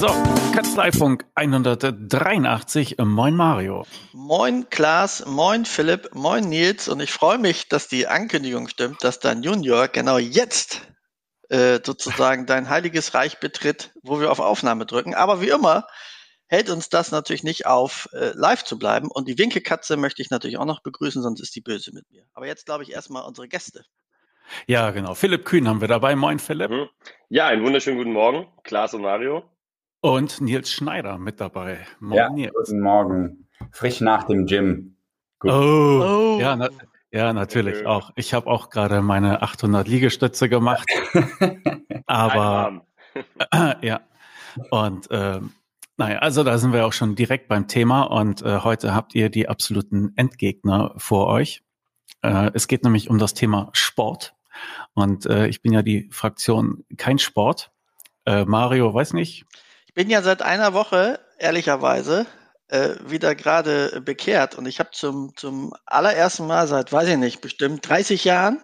So, 0.00 0.06
Kanzleifunk 0.54 1.26
183. 1.34 2.96
Moin 3.04 3.36
Mario. 3.36 3.84
Moin 4.14 4.66
Klaas, 4.70 5.26
moin 5.26 5.66
Philipp, 5.66 6.14
moin 6.14 6.48
Nils 6.48 6.88
und 6.88 7.00
ich 7.00 7.12
freue 7.12 7.36
mich, 7.36 7.68
dass 7.68 7.86
die 7.86 8.06
Ankündigung 8.06 8.68
stimmt, 8.68 9.04
dass 9.04 9.20
dein 9.20 9.42
Junior 9.42 9.88
genau 9.88 10.16
jetzt 10.16 10.88
äh, 11.50 11.80
sozusagen 11.84 12.46
dein 12.46 12.70
heiliges 12.70 13.12
Reich 13.12 13.40
betritt, 13.40 13.90
wo 14.02 14.20
wir 14.20 14.32
auf 14.32 14.40
Aufnahme 14.40 14.86
drücken. 14.86 15.14
Aber 15.14 15.42
wie 15.42 15.50
immer 15.50 15.86
hält 16.46 16.70
uns 16.70 16.88
das 16.88 17.10
natürlich 17.10 17.44
nicht 17.44 17.66
auf, 17.66 18.08
äh, 18.14 18.32
live 18.32 18.64
zu 18.64 18.78
bleiben. 18.78 19.10
Und 19.10 19.28
die 19.28 19.36
Winkekatze 19.36 19.98
möchte 19.98 20.22
ich 20.22 20.30
natürlich 20.30 20.56
auch 20.56 20.64
noch 20.64 20.82
begrüßen, 20.82 21.20
sonst 21.20 21.40
ist 21.40 21.54
die 21.54 21.60
böse 21.60 21.92
mit 21.92 22.10
mir. 22.10 22.24
Aber 22.32 22.46
jetzt 22.46 22.64
glaube 22.64 22.84
ich 22.84 22.92
erstmal 22.92 23.24
unsere 23.24 23.48
Gäste. 23.48 23.84
Ja, 24.66 24.92
genau. 24.92 25.12
Philipp 25.12 25.44
Kühn 25.44 25.68
haben 25.68 25.82
wir 25.82 25.88
dabei. 25.88 26.16
Moin, 26.16 26.38
Philipp. 26.38 26.70
Mhm. 26.70 26.88
Ja, 27.28 27.48
einen 27.48 27.62
wunderschönen 27.62 27.98
guten 27.98 28.14
Morgen. 28.14 28.48
Klaas 28.64 28.94
und 28.94 29.02
Mario. 29.02 29.44
Und 30.02 30.40
Nils 30.40 30.72
Schneider 30.72 31.18
mit 31.18 31.40
dabei. 31.40 31.86
Moin, 32.00 32.16
ja, 32.16 32.30
Nils. 32.30 32.52
Guten 32.54 32.80
Morgen. 32.80 33.48
Frisch 33.70 34.00
nach 34.00 34.24
dem 34.24 34.46
Gym. 34.46 34.96
Gut. 35.38 35.50
Oh, 35.50 35.56
oh. 35.56 36.38
Ja, 36.40 36.56
na, 36.56 36.70
ja, 37.10 37.32
natürlich 37.34 37.84
auch. 37.84 38.10
Ich 38.16 38.32
habe 38.32 38.46
auch 38.46 38.70
gerade 38.70 39.02
meine 39.02 39.42
800 39.42 39.86
Liegestütze 39.86 40.48
gemacht. 40.48 40.88
aber 42.06 42.86
äh, 43.52 43.74
ja, 43.86 44.00
und 44.70 45.10
äh, 45.10 45.40
naja, 45.98 46.18
also 46.20 46.44
da 46.44 46.56
sind 46.56 46.72
wir 46.72 46.86
auch 46.86 46.94
schon 46.94 47.14
direkt 47.14 47.48
beim 47.48 47.68
Thema 47.68 48.04
und 48.04 48.40
äh, 48.40 48.60
heute 48.60 48.94
habt 48.94 49.14
ihr 49.14 49.28
die 49.28 49.50
absoluten 49.50 50.14
Endgegner 50.16 50.94
vor 50.96 51.26
euch. 51.26 51.62
Äh, 52.22 52.50
es 52.54 52.68
geht 52.68 52.84
nämlich 52.84 53.10
um 53.10 53.18
das 53.18 53.34
Thema 53.34 53.68
Sport 53.74 54.34
und 54.94 55.26
äh, 55.26 55.46
ich 55.48 55.60
bin 55.60 55.74
ja 55.74 55.82
die 55.82 56.08
Fraktion 56.10 56.84
kein 56.96 57.18
Sport. 57.18 57.70
Äh, 58.24 58.46
Mario, 58.46 58.94
weiß 58.94 59.12
nicht. 59.12 59.44
Ich 59.90 59.94
bin 59.94 60.08
ja 60.08 60.22
seit 60.22 60.40
einer 60.40 60.72
Woche, 60.72 61.18
ehrlicherweise, 61.36 62.24
äh, 62.68 62.94
wieder 63.06 63.34
gerade 63.34 64.00
bekehrt 64.00 64.54
und 64.54 64.66
ich 64.66 64.78
habe 64.78 64.92
zum, 64.92 65.36
zum 65.36 65.74
allerersten 65.84 66.46
Mal 66.46 66.68
seit, 66.68 66.92
weiß 66.92 67.08
ich 67.08 67.16
nicht, 67.16 67.40
bestimmt 67.40 67.88
30 67.88 68.22
Jahren 68.22 68.62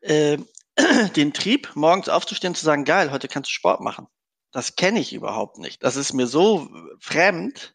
äh, 0.00 0.38
den 1.16 1.34
Trieb, 1.34 1.68
morgens 1.74 2.08
aufzustehen 2.08 2.52
und 2.52 2.56
zu 2.56 2.64
sagen, 2.64 2.86
geil, 2.86 3.10
heute 3.10 3.28
kannst 3.28 3.50
du 3.50 3.52
Sport 3.52 3.82
machen. 3.82 4.06
Das 4.52 4.74
kenne 4.74 5.00
ich 5.00 5.12
überhaupt 5.12 5.58
nicht. 5.58 5.84
Das 5.84 5.96
ist 5.96 6.14
mir 6.14 6.26
so 6.26 6.66
fremd. 6.98 7.74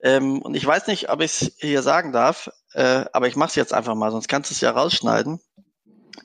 Ähm, 0.00 0.40
und 0.40 0.54
ich 0.54 0.64
weiß 0.64 0.86
nicht, 0.86 1.10
ob 1.10 1.20
ich 1.20 1.42
es 1.42 1.56
hier 1.58 1.82
sagen 1.82 2.12
darf, 2.12 2.50
äh, 2.72 3.04
aber 3.12 3.28
ich 3.28 3.36
mache 3.36 3.50
es 3.50 3.54
jetzt 3.54 3.74
einfach 3.74 3.94
mal, 3.94 4.12
sonst 4.12 4.28
kannst 4.28 4.50
du 4.50 4.54
es 4.54 4.62
ja 4.62 4.70
rausschneiden. 4.70 5.40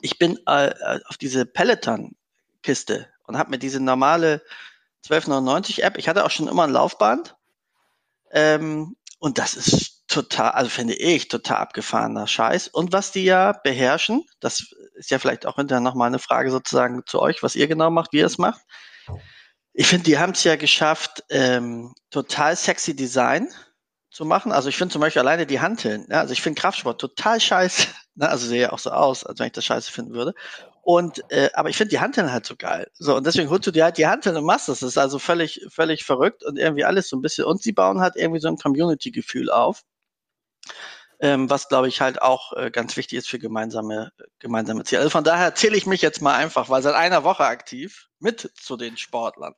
Ich 0.00 0.18
bin 0.18 0.38
äh, 0.46 0.98
auf 1.08 1.18
diese 1.18 1.44
Peloton-Kiste 1.44 3.06
und 3.26 3.36
habe 3.36 3.50
mir 3.50 3.58
diese 3.58 3.80
normale 3.80 4.40
1299 5.04 5.82
App, 5.84 5.98
ich 5.98 6.08
hatte 6.08 6.24
auch 6.24 6.30
schon 6.30 6.48
immer 6.48 6.64
ein 6.64 6.70
Laufband 6.70 7.36
ähm, 8.30 8.96
und 9.18 9.38
das 9.38 9.54
ist 9.54 10.04
total, 10.08 10.50
also 10.50 10.68
finde 10.70 10.94
ich, 10.94 11.28
total 11.28 11.58
abgefahrener 11.58 12.26
Scheiß. 12.26 12.68
Und 12.68 12.92
was 12.92 13.12
die 13.12 13.24
ja 13.24 13.52
beherrschen, 13.52 14.24
das 14.40 14.66
ist 14.94 15.10
ja 15.10 15.18
vielleicht 15.18 15.46
auch 15.46 15.56
hinterher 15.56 15.80
nochmal 15.80 16.08
eine 16.08 16.18
Frage 16.18 16.50
sozusagen 16.50 17.02
zu 17.06 17.20
euch, 17.20 17.42
was 17.42 17.56
ihr 17.56 17.66
genau 17.66 17.90
macht, 17.90 18.12
wie 18.12 18.18
ihr 18.18 18.26
es 18.26 18.38
macht. 18.38 18.60
Ich 19.72 19.86
finde, 19.86 20.04
die 20.04 20.18
haben 20.18 20.32
es 20.32 20.44
ja 20.44 20.56
geschafft, 20.56 21.24
ähm, 21.30 21.94
total 22.10 22.56
sexy 22.56 22.94
Design 22.94 23.48
zu 24.10 24.26
machen. 24.26 24.52
Also 24.52 24.68
ich 24.68 24.76
finde 24.76 24.92
zum 24.92 25.00
Beispiel 25.00 25.20
alleine 25.20 25.46
die 25.46 25.60
Hanteln, 25.60 26.06
ja, 26.10 26.20
also 26.20 26.32
ich 26.32 26.42
finde 26.42 26.60
Kraftsport 26.60 27.00
total 27.00 27.40
scheiße. 27.40 27.88
Ne? 28.14 28.28
Also 28.28 28.46
sehe 28.46 28.60
ja 28.60 28.72
auch 28.72 28.78
so 28.78 28.90
aus, 28.90 29.24
als 29.24 29.38
wenn 29.38 29.46
ich 29.46 29.54
das 29.54 29.64
scheiße 29.64 29.90
finden 29.90 30.12
würde. 30.12 30.34
Und 30.82 31.22
äh, 31.30 31.50
aber 31.54 31.68
ich 31.70 31.76
finde 31.76 31.90
die 31.90 32.00
Hanteln 32.00 32.32
halt 32.32 32.44
so 32.44 32.56
geil. 32.56 32.90
So, 32.94 33.16
und 33.16 33.24
deswegen 33.26 33.48
holst 33.50 33.66
du 33.66 33.70
dir 33.70 33.84
halt 33.84 33.98
die 33.98 34.06
Hanteln 34.08 34.36
und 34.36 34.44
machst 34.44 34.68
das. 34.68 34.80
Das 34.80 34.90
ist 34.90 34.98
also 34.98 35.18
völlig, 35.20 35.64
völlig 35.70 36.04
verrückt 36.04 36.44
und 36.44 36.58
irgendwie 36.58 36.84
alles 36.84 37.08
so 37.08 37.16
ein 37.16 37.22
bisschen. 37.22 37.44
Und 37.44 37.62
sie 37.62 37.72
bauen 37.72 38.00
halt 38.00 38.16
irgendwie 38.16 38.40
so 38.40 38.48
ein 38.48 38.56
Community-Gefühl 38.58 39.50
auf. 39.50 39.82
Ähm, 41.20 41.48
was 41.48 41.68
glaube 41.68 41.86
ich 41.86 42.00
halt 42.00 42.20
auch 42.20 42.52
äh, 42.54 42.70
ganz 42.72 42.96
wichtig 42.96 43.18
ist 43.18 43.28
für 43.28 43.38
gemeinsame, 43.38 44.10
gemeinsame 44.40 44.82
Ziele. 44.84 45.00
Also 45.02 45.10
von 45.10 45.22
daher 45.24 45.54
zähle 45.54 45.76
ich 45.76 45.86
mich 45.86 46.02
jetzt 46.02 46.20
mal 46.20 46.34
einfach, 46.34 46.68
weil 46.68 46.82
seit 46.82 46.96
einer 46.96 47.22
Woche 47.22 47.44
aktiv 47.44 48.08
mit 48.18 48.50
zu 48.56 48.76
den 48.76 48.96
Sportlern. 48.96 49.54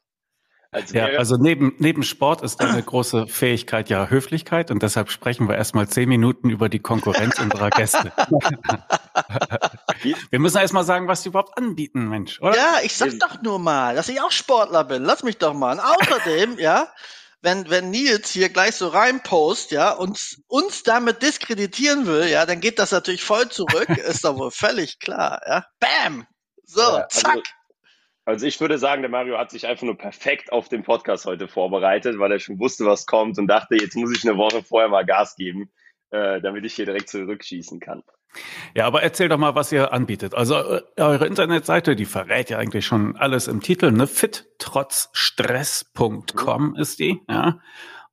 Also 0.74 0.96
ja, 0.96 1.06
also 1.06 1.36
neben, 1.36 1.74
neben 1.78 2.02
Sport 2.02 2.42
ist 2.42 2.60
eine 2.60 2.82
große 2.82 3.28
Fähigkeit 3.28 3.88
ja 3.88 4.08
Höflichkeit 4.08 4.72
und 4.72 4.82
deshalb 4.82 5.08
sprechen 5.08 5.48
wir 5.48 5.54
erstmal 5.54 5.88
zehn 5.88 6.08
Minuten 6.08 6.50
über 6.50 6.68
die 6.68 6.80
Konkurrenz 6.80 7.38
unserer 7.38 7.70
Gäste. 7.70 8.12
wir 10.30 10.38
müssen 10.40 10.58
erstmal 10.58 10.82
sagen, 10.82 11.06
was 11.06 11.22
sie 11.22 11.28
überhaupt 11.28 11.56
anbieten, 11.56 12.08
Mensch, 12.08 12.40
oder? 12.40 12.56
Ja, 12.56 12.78
ich 12.82 12.96
sag 12.96 13.16
doch 13.20 13.40
nur 13.40 13.60
mal, 13.60 13.94
dass 13.94 14.08
ich 14.08 14.20
auch 14.20 14.32
Sportler 14.32 14.82
bin. 14.82 15.04
Lass 15.04 15.22
mich 15.22 15.38
doch 15.38 15.54
mal. 15.54 15.78
Und 15.78 15.80
außerdem, 15.80 16.58
ja, 16.58 16.88
wenn, 17.40 17.70
wenn 17.70 17.90
Nils 17.90 18.30
hier 18.30 18.48
gleich 18.48 18.74
so 18.74 18.88
reinpost, 18.88 19.70
ja, 19.70 19.92
uns, 19.92 20.42
uns 20.48 20.82
damit 20.82 21.22
diskreditieren 21.22 22.06
will, 22.06 22.26
ja, 22.26 22.46
dann 22.46 22.58
geht 22.58 22.80
das 22.80 22.90
natürlich 22.90 23.22
voll 23.22 23.48
zurück, 23.48 23.88
ist 24.08 24.24
doch 24.24 24.36
wohl 24.36 24.50
völlig 24.50 24.98
klar, 24.98 25.40
ja. 25.46 25.64
Bam! 25.78 26.26
So, 26.64 26.80
ja, 26.80 26.86
also 26.86 27.20
zack. 27.20 27.42
Also 28.26 28.46
ich 28.46 28.58
würde 28.60 28.78
sagen, 28.78 29.02
der 29.02 29.10
Mario 29.10 29.36
hat 29.38 29.50
sich 29.50 29.66
einfach 29.66 29.84
nur 29.84 29.98
perfekt 29.98 30.50
auf 30.50 30.70
den 30.70 30.82
Podcast 30.82 31.26
heute 31.26 31.46
vorbereitet, 31.46 32.18
weil 32.18 32.32
er 32.32 32.38
schon 32.38 32.58
wusste, 32.58 32.86
was 32.86 33.04
kommt 33.06 33.38
und 33.38 33.46
dachte, 33.46 33.76
jetzt 33.76 33.96
muss 33.96 34.16
ich 34.16 34.26
eine 34.26 34.38
Woche 34.38 34.62
vorher 34.62 34.88
mal 34.88 35.04
Gas 35.04 35.36
geben, 35.36 35.70
äh, 36.10 36.40
damit 36.40 36.64
ich 36.64 36.72
hier 36.74 36.86
direkt 36.86 37.10
zurückschießen 37.10 37.80
kann. 37.80 38.02
Ja, 38.74 38.86
aber 38.86 39.02
erzähl 39.02 39.28
doch 39.28 39.36
mal, 39.38 39.54
was 39.54 39.70
ihr 39.72 39.92
anbietet. 39.92 40.34
Also 40.34 40.54
äh, 40.56 40.80
eure 40.96 41.26
Internetseite, 41.26 41.94
die 41.96 42.06
verrät 42.06 42.48
ja 42.50 42.58
eigentlich 42.58 42.86
schon 42.86 43.16
alles 43.16 43.46
im 43.46 43.60
Titel, 43.60 43.92
ne? 43.92 44.06
fittrotzstress.com 44.06 46.70
mhm. 46.70 46.76
ist 46.76 46.98
die, 46.98 47.20
ja. 47.28 47.60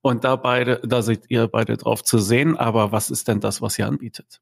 Und 0.01 0.23
da 0.23 0.35
beide, 0.35 0.81
da 0.83 1.01
seid 1.03 1.25
ihr 1.29 1.47
beide 1.47 1.77
drauf 1.77 2.03
zu 2.03 2.17
sehen. 2.17 2.57
Aber 2.57 2.91
was 2.91 3.11
ist 3.11 3.27
denn 3.27 3.39
das, 3.39 3.61
was 3.61 3.77
ihr 3.77 3.85
anbietet? 3.87 4.41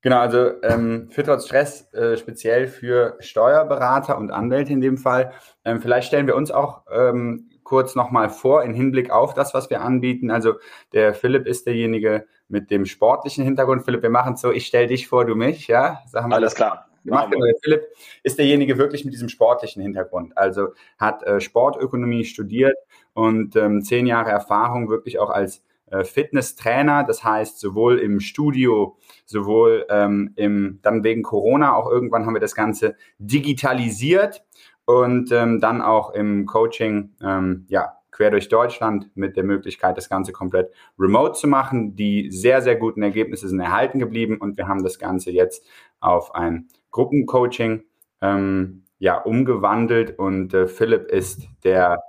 Genau, 0.00 0.18
also 0.18 0.62
ähm, 0.62 1.08
für 1.10 1.24
trotz 1.24 1.46
Stress 1.46 1.92
äh, 1.92 2.16
speziell 2.16 2.68
für 2.68 3.16
Steuerberater 3.18 4.16
und 4.16 4.30
Anwälte 4.30 4.72
in 4.72 4.80
dem 4.80 4.96
Fall. 4.96 5.32
Ähm, 5.64 5.80
vielleicht 5.80 6.06
stellen 6.06 6.28
wir 6.28 6.36
uns 6.36 6.52
auch 6.52 6.82
ähm, 6.90 7.50
kurz 7.64 7.96
nochmal 7.96 8.30
vor 8.30 8.62
in 8.62 8.74
Hinblick 8.74 9.10
auf 9.10 9.34
das, 9.34 9.54
was 9.54 9.70
wir 9.70 9.80
anbieten. 9.80 10.30
Also 10.30 10.54
der 10.92 11.14
Philipp 11.14 11.46
ist 11.46 11.66
derjenige 11.66 12.26
mit 12.48 12.70
dem 12.70 12.86
sportlichen 12.86 13.44
Hintergrund. 13.44 13.84
Philipp, 13.84 14.02
wir 14.02 14.10
machen 14.10 14.34
es 14.34 14.40
so, 14.40 14.52
ich 14.52 14.66
stelle 14.66 14.86
dich 14.86 15.08
vor, 15.08 15.24
du 15.24 15.34
mich, 15.34 15.66
ja? 15.66 16.00
Sagen 16.06 16.30
wir 16.30 16.36
Alles 16.36 16.54
klar. 16.54 16.86
Gemacht. 17.04 17.32
Der 17.32 17.54
Philipp 17.62 17.86
ist 18.22 18.38
derjenige 18.38 18.76
wirklich 18.76 19.04
mit 19.04 19.14
diesem 19.14 19.28
sportlichen 19.28 19.82
Hintergrund. 19.82 20.36
Also 20.36 20.68
hat 20.98 21.22
äh, 21.22 21.40
Sportökonomie 21.40 22.24
studiert 22.24 22.76
und 23.14 23.56
ähm, 23.56 23.82
zehn 23.82 24.06
Jahre 24.06 24.30
Erfahrung 24.30 24.88
wirklich 24.90 25.18
auch 25.18 25.30
als 25.30 25.62
Fitnesstrainer, 26.04 27.04
das 27.04 27.24
heißt 27.24 27.58
sowohl 27.60 27.98
im 27.98 28.20
Studio, 28.20 28.96
sowohl 29.24 29.86
ähm, 29.90 30.32
im, 30.36 30.78
dann 30.82 31.04
wegen 31.04 31.22
Corona 31.22 31.74
auch 31.74 31.90
irgendwann 31.90 32.26
haben 32.26 32.34
wir 32.34 32.40
das 32.40 32.54
Ganze 32.54 32.96
digitalisiert 33.18 34.44
und 34.84 35.32
ähm, 35.32 35.60
dann 35.60 35.82
auch 35.82 36.10
im 36.10 36.46
Coaching, 36.46 37.10
ähm, 37.22 37.66
ja, 37.68 37.94
quer 38.10 38.30
durch 38.30 38.48
Deutschland 38.48 39.10
mit 39.14 39.36
der 39.36 39.44
Möglichkeit, 39.44 39.96
das 39.96 40.08
Ganze 40.08 40.32
komplett 40.32 40.72
remote 40.98 41.38
zu 41.38 41.46
machen. 41.46 41.94
Die 41.94 42.30
sehr, 42.32 42.62
sehr 42.62 42.74
guten 42.74 43.02
Ergebnisse 43.02 43.48
sind 43.48 43.60
erhalten 43.60 43.98
geblieben 44.00 44.38
und 44.38 44.56
wir 44.56 44.66
haben 44.66 44.82
das 44.82 44.98
Ganze 44.98 45.30
jetzt 45.30 45.64
auf 46.00 46.34
ein 46.34 46.68
Gruppencoaching 46.90 47.84
ähm, 48.20 48.84
ja, 48.98 49.18
umgewandelt 49.18 50.18
und 50.18 50.52
äh, 50.54 50.66
Philipp 50.66 51.08
ist 51.10 51.48
der, 51.62 52.02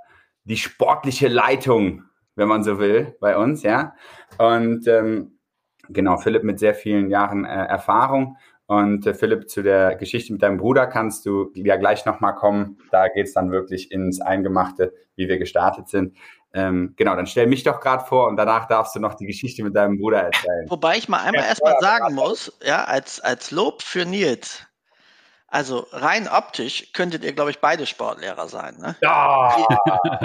die 0.45 0.57
sportliche 0.57 1.27
Leitung 1.27 2.03
wenn 2.35 2.47
man 2.47 2.63
so 2.63 2.79
will, 2.79 3.15
bei 3.19 3.37
uns, 3.37 3.63
ja. 3.63 3.93
Und 4.37 4.87
ähm, 4.87 5.39
genau, 5.89 6.17
Philipp 6.17 6.43
mit 6.43 6.59
sehr 6.59 6.75
vielen 6.75 7.09
Jahren 7.09 7.45
äh, 7.45 7.65
Erfahrung. 7.65 8.37
Und 8.65 9.07
äh, 9.07 9.15
Philipp, 9.15 9.49
zu 9.49 9.63
der 9.63 9.95
Geschichte 9.95 10.31
mit 10.31 10.43
deinem 10.43 10.57
Bruder 10.57 10.85
kannst 10.85 11.25
du 11.25 11.51
ja 11.55 11.75
gleich 11.77 12.05
nochmal 12.05 12.35
kommen. 12.35 12.77
Da 12.91 13.07
geht 13.07 13.25
es 13.25 13.33
dann 13.33 13.51
wirklich 13.51 13.91
ins 13.91 14.21
Eingemachte, 14.21 14.93
wie 15.15 15.27
wir 15.27 15.39
gestartet 15.39 15.89
sind. 15.89 16.15
Ähm, 16.53 16.93
genau, 16.95 17.15
dann 17.15 17.27
stell 17.27 17.47
mich 17.47 17.63
doch 17.63 17.79
gerade 17.79 18.05
vor 18.05 18.27
und 18.27 18.35
danach 18.35 18.67
darfst 18.67 18.95
du 18.95 18.99
noch 18.99 19.13
die 19.13 19.27
Geschichte 19.27 19.63
mit 19.63 19.75
deinem 19.75 19.97
Bruder 19.99 20.21
erzählen. 20.21 20.65
Wobei 20.67 20.97
ich 20.97 21.07
mal 21.07 21.17
einmal 21.19 21.43
ja, 21.43 21.49
erstmal 21.49 21.75
sagen 21.79 22.15
muss, 22.15 22.57
ja, 22.63 22.85
als, 22.85 23.19
als 23.19 23.51
Lob 23.51 23.83
für 23.83 24.05
Nils, 24.05 24.65
also 25.51 25.87
rein 25.91 26.27
optisch 26.27 26.93
könntet 26.93 27.23
ihr, 27.23 27.33
glaube 27.33 27.51
ich, 27.51 27.59
beide 27.59 27.85
Sportlehrer 27.85 28.47
sein. 28.47 28.75
Ne? 28.79 28.95
Ja. 29.01 29.55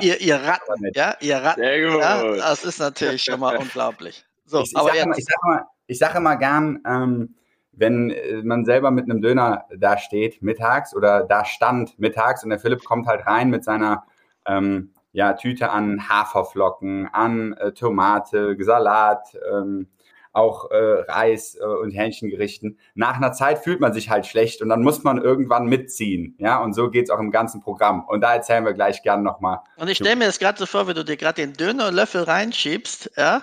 Ihr, 0.00 0.20
ihr, 0.20 0.20
ihr 0.20 0.36
Ratten, 0.36 0.90
ja, 0.94 1.14
ihr 1.20 1.36
Ratten. 1.38 1.60
Sehr 1.60 1.90
gut. 1.90 2.00
Ja, 2.00 2.36
das 2.36 2.64
ist 2.64 2.78
natürlich 2.78 3.22
schon 3.22 3.40
mal 3.40 3.56
unglaublich. 3.56 4.24
So, 4.46 4.60
ich, 4.60 4.70
ich 4.70 4.76
aber 4.76 4.94
sage, 4.94 5.14
ich, 5.16 5.24
sage 5.24 5.38
mal, 5.42 5.62
ich 5.86 5.98
sage 5.98 6.18
immer 6.18 6.36
gern, 6.36 6.80
ähm, 6.86 7.34
wenn 7.72 8.10
äh, 8.10 8.42
man 8.42 8.64
selber 8.64 8.90
mit 8.90 9.04
einem 9.04 9.22
Döner 9.22 9.64
da 9.76 9.98
steht 9.98 10.42
mittags 10.42 10.94
oder 10.94 11.24
da 11.24 11.44
stand 11.44 11.98
mittags 11.98 12.44
und 12.44 12.50
der 12.50 12.58
Philipp 12.58 12.84
kommt 12.84 13.06
halt 13.06 13.26
rein 13.26 13.50
mit 13.50 13.64
seiner 13.64 14.04
ähm, 14.46 14.92
ja, 15.12 15.32
Tüte 15.34 15.70
an 15.70 16.08
Haferflocken, 16.08 17.08
an 17.12 17.54
äh, 17.54 17.72
Tomate, 17.72 18.56
Salat, 18.60 19.36
ähm, 19.50 19.88
auch 20.34 20.70
äh, 20.70 20.76
Reis 20.76 21.56
äh, 21.58 21.64
und 21.64 21.92
Hähnchengerichten. 21.92 22.78
Nach 22.94 23.16
einer 23.16 23.32
Zeit 23.32 23.60
fühlt 23.60 23.80
man 23.80 23.92
sich 23.92 24.10
halt 24.10 24.26
schlecht 24.26 24.60
und 24.60 24.68
dann 24.68 24.82
muss 24.82 25.02
man 25.02 25.22
irgendwann 25.22 25.66
mitziehen. 25.66 26.36
Ja, 26.38 26.62
und 26.62 26.74
so 26.74 26.90
geht's 26.90 27.10
auch 27.10 27.20
im 27.20 27.30
ganzen 27.30 27.62
Programm. 27.62 28.04
Und 28.06 28.20
da 28.20 28.34
erzählen 28.34 28.64
wir 28.64 28.74
gleich 28.74 29.02
gern 29.02 29.22
nochmal. 29.22 29.60
Und 29.76 29.88
ich 29.88 29.96
stelle 29.96 30.16
mir 30.16 30.26
das 30.26 30.38
gerade 30.38 30.58
so 30.58 30.66
vor, 30.66 30.86
wenn 30.86 30.96
du 30.96 31.04
dir 31.04 31.16
gerade 31.16 31.40
den 31.40 31.54
Dönerlöffel 31.54 32.24
reinschiebst, 32.24 33.12
ja, 33.16 33.42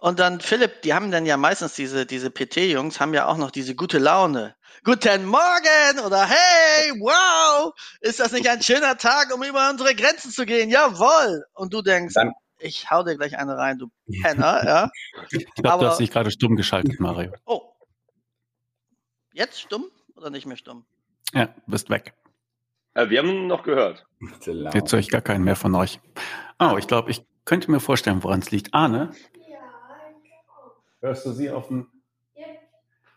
und 0.00 0.20
dann 0.20 0.40
Philipp, 0.40 0.82
die 0.82 0.94
haben 0.94 1.10
dann 1.10 1.26
ja 1.26 1.36
meistens 1.36 1.74
diese, 1.74 2.06
diese 2.06 2.30
PT-Jungs, 2.30 3.00
haben 3.00 3.14
ja 3.14 3.26
auch 3.26 3.36
noch 3.36 3.50
diese 3.50 3.74
gute 3.74 3.98
Laune. 3.98 4.54
Guten 4.84 5.26
Morgen 5.26 5.98
oder 6.06 6.24
hey, 6.24 6.92
wow, 7.00 7.72
ist 8.00 8.20
das 8.20 8.30
nicht 8.30 8.48
ein 8.48 8.62
schöner 8.62 8.96
Tag, 8.96 9.34
um 9.34 9.42
über 9.42 9.68
unsere 9.70 9.96
Grenzen 9.96 10.30
zu 10.30 10.46
gehen? 10.46 10.70
Jawohl. 10.70 11.44
Und 11.54 11.74
du 11.74 11.82
denkst, 11.82 12.14
dann, 12.14 12.32
ich 12.58 12.90
hau 12.90 13.02
dir 13.02 13.16
gleich 13.16 13.38
eine 13.38 13.56
rein, 13.56 13.78
du 13.78 13.88
Penner, 14.22 14.64
ja. 14.64 14.90
Ich 15.30 15.46
glaube, 15.54 15.84
du 15.84 15.90
hast 15.90 16.00
dich 16.00 16.10
gerade 16.10 16.30
stumm 16.30 16.56
geschaltet, 16.56 17.00
Mario. 17.00 17.32
Oh. 17.44 17.72
Jetzt 19.32 19.60
stumm 19.60 19.86
oder 20.16 20.30
nicht 20.30 20.46
mehr 20.46 20.56
stumm? 20.56 20.84
Ja, 21.32 21.54
bist 21.66 21.90
weg. 21.90 22.14
Äh, 22.94 23.10
wir 23.10 23.20
haben 23.20 23.46
noch 23.46 23.62
gehört. 23.62 24.06
Jetzt 24.74 24.92
höre 24.92 24.98
ich 24.98 25.10
gar 25.10 25.20
keinen 25.20 25.44
mehr 25.44 25.56
von 25.56 25.74
euch. 25.74 26.00
Oh, 26.58 26.76
ich 26.78 26.86
glaube, 26.86 27.10
ich 27.10 27.24
könnte 27.44 27.70
mir 27.70 27.80
vorstellen, 27.80 28.22
woran 28.24 28.40
es 28.40 28.50
liegt. 28.50 28.74
Arne? 28.74 29.12
Hörst 31.00 31.24
du 31.26 31.32
sie 31.32 31.50
auf 31.50 31.68
dem. 31.68 31.86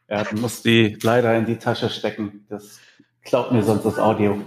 Ja, 0.07 0.23
du 0.23 0.35
musst 0.35 0.65
die 0.65 0.97
leider 1.01 1.35
in 1.35 1.45
die 1.45 1.57
Tasche 1.57 1.89
stecken. 1.89 2.45
Das 2.49 2.79
klaut 3.23 3.51
mir 3.51 3.63
sonst 3.63 3.85
das 3.85 3.97
Audio. 3.97 4.39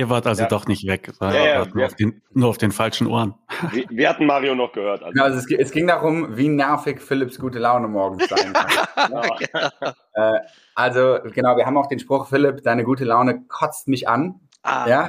Ihr 0.00 0.08
wart 0.08 0.26
also 0.26 0.44
ja. 0.44 0.48
doch 0.48 0.66
nicht 0.66 0.86
weg, 0.86 1.12
ja, 1.20 1.30
ja, 1.30 1.66
nur, 1.74 1.84
auf 1.84 1.94
den, 1.94 2.22
nur, 2.32 2.48
auf 2.48 2.56
den, 2.56 2.72
falschen 2.72 3.06
Ohren. 3.06 3.34
Wir, 3.70 3.84
wir 3.90 4.08
hatten 4.08 4.24
Mario 4.24 4.54
noch 4.54 4.72
gehört. 4.72 5.02
Also. 5.02 5.22
also 5.22 5.38
es, 5.38 5.50
es, 5.50 5.72
ging 5.72 5.86
darum, 5.86 6.38
wie 6.38 6.48
nervig 6.48 7.02
Philips 7.02 7.38
gute 7.38 7.58
Laune 7.58 7.86
morgens 7.86 8.26
sein 8.26 8.54
kann. 8.54 9.12
äh, 10.14 10.38
also 10.74 11.18
genau, 11.34 11.58
wir 11.58 11.66
haben 11.66 11.76
auch 11.76 11.86
den 11.86 11.98
Spruch, 11.98 12.28
Philipp, 12.28 12.62
deine 12.62 12.84
gute 12.84 13.04
Laune 13.04 13.44
kotzt 13.46 13.88
mich 13.88 14.08
an. 14.08 14.40
Ah. 14.62 14.88
Ja? 14.88 15.08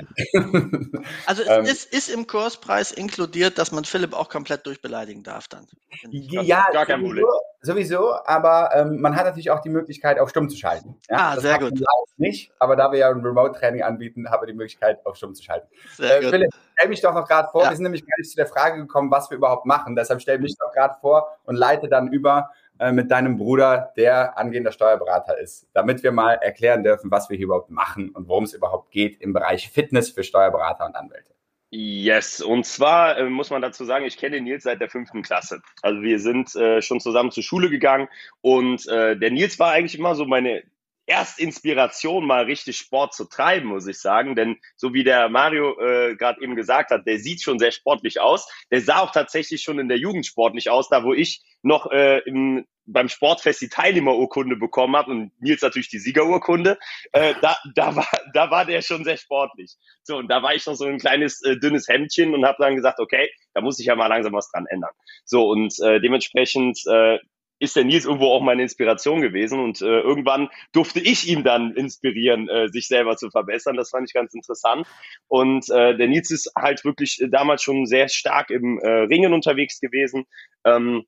also 1.25 1.43
es 1.43 1.47
ähm, 1.47 1.63
ist, 1.63 1.93
ist, 1.93 2.09
im 2.09 2.27
Kurspreis 2.27 2.91
inkludiert, 2.91 3.59
dass 3.59 3.71
man 3.71 3.85
Philipp 3.85 4.13
auch 4.13 4.27
komplett 4.27 4.65
durchbeleidigen 4.65 5.23
darf 5.23 5.47
dann. 5.47 5.67
Ja, 6.09 6.67
gar 6.73 6.85
kein 6.85 7.01
Problem. 7.01 7.23
Sowieso, 7.63 8.15
aber 8.25 8.71
ähm, 8.73 9.01
man 9.01 9.15
hat 9.15 9.25
natürlich 9.25 9.51
auch 9.51 9.59
die 9.59 9.69
Möglichkeit, 9.69 10.19
auf 10.19 10.31
stumm 10.31 10.49
zu 10.49 10.57
schalten. 10.57 10.97
Ja? 11.09 11.17
Ah, 11.17 11.35
das 11.35 11.43
sehr 11.43 11.59
gut. 11.59 11.73
Nicht, 12.17 12.51
aber 12.57 12.75
da 12.75 12.91
wir 12.91 12.99
ja 12.99 13.09
ein 13.09 13.21
Remote-Training 13.21 13.83
anbieten, 13.83 14.29
haben 14.29 14.41
wir 14.41 14.47
die 14.47 14.53
Möglichkeit, 14.53 15.05
auf 15.05 15.15
stumm 15.15 15.35
zu 15.35 15.43
schalten. 15.43 15.67
Sehr 15.95 16.23
äh, 16.23 16.29
Philipp, 16.29 16.49
stell 16.75 16.89
mich 16.89 17.01
doch 17.01 17.13
noch 17.13 17.27
gerade 17.27 17.49
vor, 17.51 17.63
ja. 17.63 17.69
wir 17.69 17.75
sind 17.75 17.83
nämlich 17.83 18.01
gar 18.01 18.15
nicht 18.17 18.31
zu 18.31 18.35
der 18.35 18.47
Frage 18.47 18.77
gekommen, 18.77 19.11
was 19.11 19.29
wir 19.29 19.37
überhaupt 19.37 19.67
machen. 19.67 19.95
Deshalb 19.95 20.21
stell 20.21 20.39
mich 20.39 20.55
doch 20.57 20.71
gerade 20.71 20.95
vor 21.01 21.37
und 21.43 21.55
leite 21.55 21.87
dann 21.87 22.11
über 22.11 22.49
äh, 22.79 22.91
mit 22.91 23.11
deinem 23.11 23.37
Bruder, 23.37 23.93
der 23.95 24.39
angehender 24.39 24.71
Steuerberater 24.71 25.37
ist, 25.37 25.67
damit 25.73 26.01
wir 26.01 26.11
mal 26.11 26.33
erklären 26.33 26.83
dürfen, 26.83 27.11
was 27.11 27.29
wir 27.29 27.37
hier 27.37 27.45
überhaupt 27.45 27.69
machen 27.69 28.09
und 28.09 28.27
worum 28.27 28.45
es 28.45 28.53
überhaupt 28.53 28.89
geht 28.89 29.21
im 29.21 29.33
Bereich 29.33 29.69
Fitness 29.69 30.09
für 30.09 30.23
Steuerberater 30.23 30.87
und 30.87 30.95
Anwälte. 30.95 31.31
Yes, 31.73 32.41
und 32.41 32.65
zwar 32.65 33.17
äh, 33.17 33.29
muss 33.29 33.49
man 33.49 33.61
dazu 33.61 33.85
sagen, 33.85 34.05
ich 34.05 34.17
kenne 34.17 34.41
Nils 34.41 34.63
seit 34.63 34.81
der 34.81 34.89
fünften 34.89 35.21
Klasse. 35.21 35.61
Also 35.81 36.01
wir 36.01 36.19
sind 36.19 36.53
äh, 36.53 36.81
schon 36.81 36.99
zusammen 36.99 37.31
zur 37.31 37.43
Schule 37.43 37.69
gegangen 37.69 38.09
und 38.41 38.85
äh, 38.89 39.17
der 39.17 39.31
Nils 39.31 39.57
war 39.57 39.71
eigentlich 39.71 39.97
immer 39.97 40.13
so 40.15 40.25
meine 40.25 40.63
Erstinspiration, 41.11 42.25
mal 42.25 42.45
richtig 42.45 42.77
Sport 42.77 43.13
zu 43.13 43.25
treiben, 43.25 43.67
muss 43.67 43.85
ich 43.85 43.99
sagen. 43.99 44.35
Denn 44.35 44.57
so 44.75 44.93
wie 44.93 45.03
der 45.03 45.29
Mario 45.29 45.77
äh, 45.79 46.15
gerade 46.15 46.41
eben 46.41 46.55
gesagt 46.55 46.91
hat, 46.91 47.05
der 47.05 47.19
sieht 47.19 47.41
schon 47.43 47.59
sehr 47.59 47.71
sportlich 47.71 48.19
aus. 48.19 48.47
Der 48.71 48.81
sah 48.81 48.99
auch 48.99 49.11
tatsächlich 49.11 49.61
schon 49.61 49.77
in 49.77 49.89
der 49.89 49.97
Jugend 49.97 50.25
sportlich 50.25 50.69
aus, 50.69 50.89
da 50.89 51.03
wo 51.03 51.13
ich 51.13 51.43
noch 51.61 51.91
äh, 51.91 52.19
im 52.25 52.65
beim 52.85 53.09
Sportfest 53.09 53.61
die 53.61 53.69
Teilnehmerurkunde 53.69 54.55
bekommen 54.55 54.95
habe 54.95 55.11
und 55.11 55.31
Nils 55.39 55.61
natürlich 55.61 55.89
die 55.89 55.99
Siegerurkunde, 55.99 56.77
äh, 57.11 57.33
da, 57.41 57.55
da, 57.75 57.95
war, 57.95 58.07
da 58.33 58.49
war 58.51 58.65
der 58.65 58.81
schon 58.81 59.03
sehr 59.03 59.17
sportlich. 59.17 59.75
So, 60.03 60.17
und 60.17 60.29
da 60.29 60.41
war 60.41 60.55
ich 60.55 60.65
noch 60.65 60.75
so 60.75 60.85
ein 60.85 60.97
kleines, 60.97 61.43
äh, 61.43 61.57
dünnes 61.57 61.87
Hemdchen 61.87 62.33
und 62.33 62.45
habe 62.45 62.57
dann 62.59 62.75
gesagt, 62.75 62.99
okay, 62.99 63.29
da 63.53 63.61
muss 63.61 63.79
ich 63.79 63.85
ja 63.85 63.95
mal 63.95 64.07
langsam 64.07 64.33
was 64.33 64.49
dran 64.51 64.65
ändern. 64.69 64.91
So, 65.25 65.49
und 65.49 65.73
äh, 65.79 66.01
dementsprechend 66.01 66.79
äh, 66.87 67.19
ist 67.61 67.75
der 67.75 67.85
Nils 67.85 68.05
irgendwo 68.05 68.25
auch 68.31 68.41
meine 68.41 68.63
Inspiration 68.63 69.21
gewesen 69.21 69.59
und 69.59 69.81
äh, 69.81 69.99
irgendwann 69.99 70.49
durfte 70.73 70.99
ich 70.99 71.27
ihn 71.27 71.43
dann 71.43 71.75
inspirieren, 71.75 72.49
äh, 72.49 72.69
sich 72.69 72.87
selber 72.87 73.17
zu 73.17 73.29
verbessern. 73.29 73.77
Das 73.77 73.91
fand 73.91 74.09
ich 74.09 74.13
ganz 74.13 74.33
interessant. 74.33 74.87
Und 75.27 75.69
äh, 75.69 75.95
der 75.95 76.07
Nils 76.07 76.31
ist 76.31 76.51
halt 76.57 76.83
wirklich 76.83 77.23
damals 77.29 77.61
schon 77.61 77.85
sehr 77.85 78.09
stark 78.09 78.49
im 78.49 78.79
äh, 78.79 78.89
Ringen 78.89 79.33
unterwegs 79.33 79.79
gewesen. 79.79 80.25
Ähm, 80.65 81.05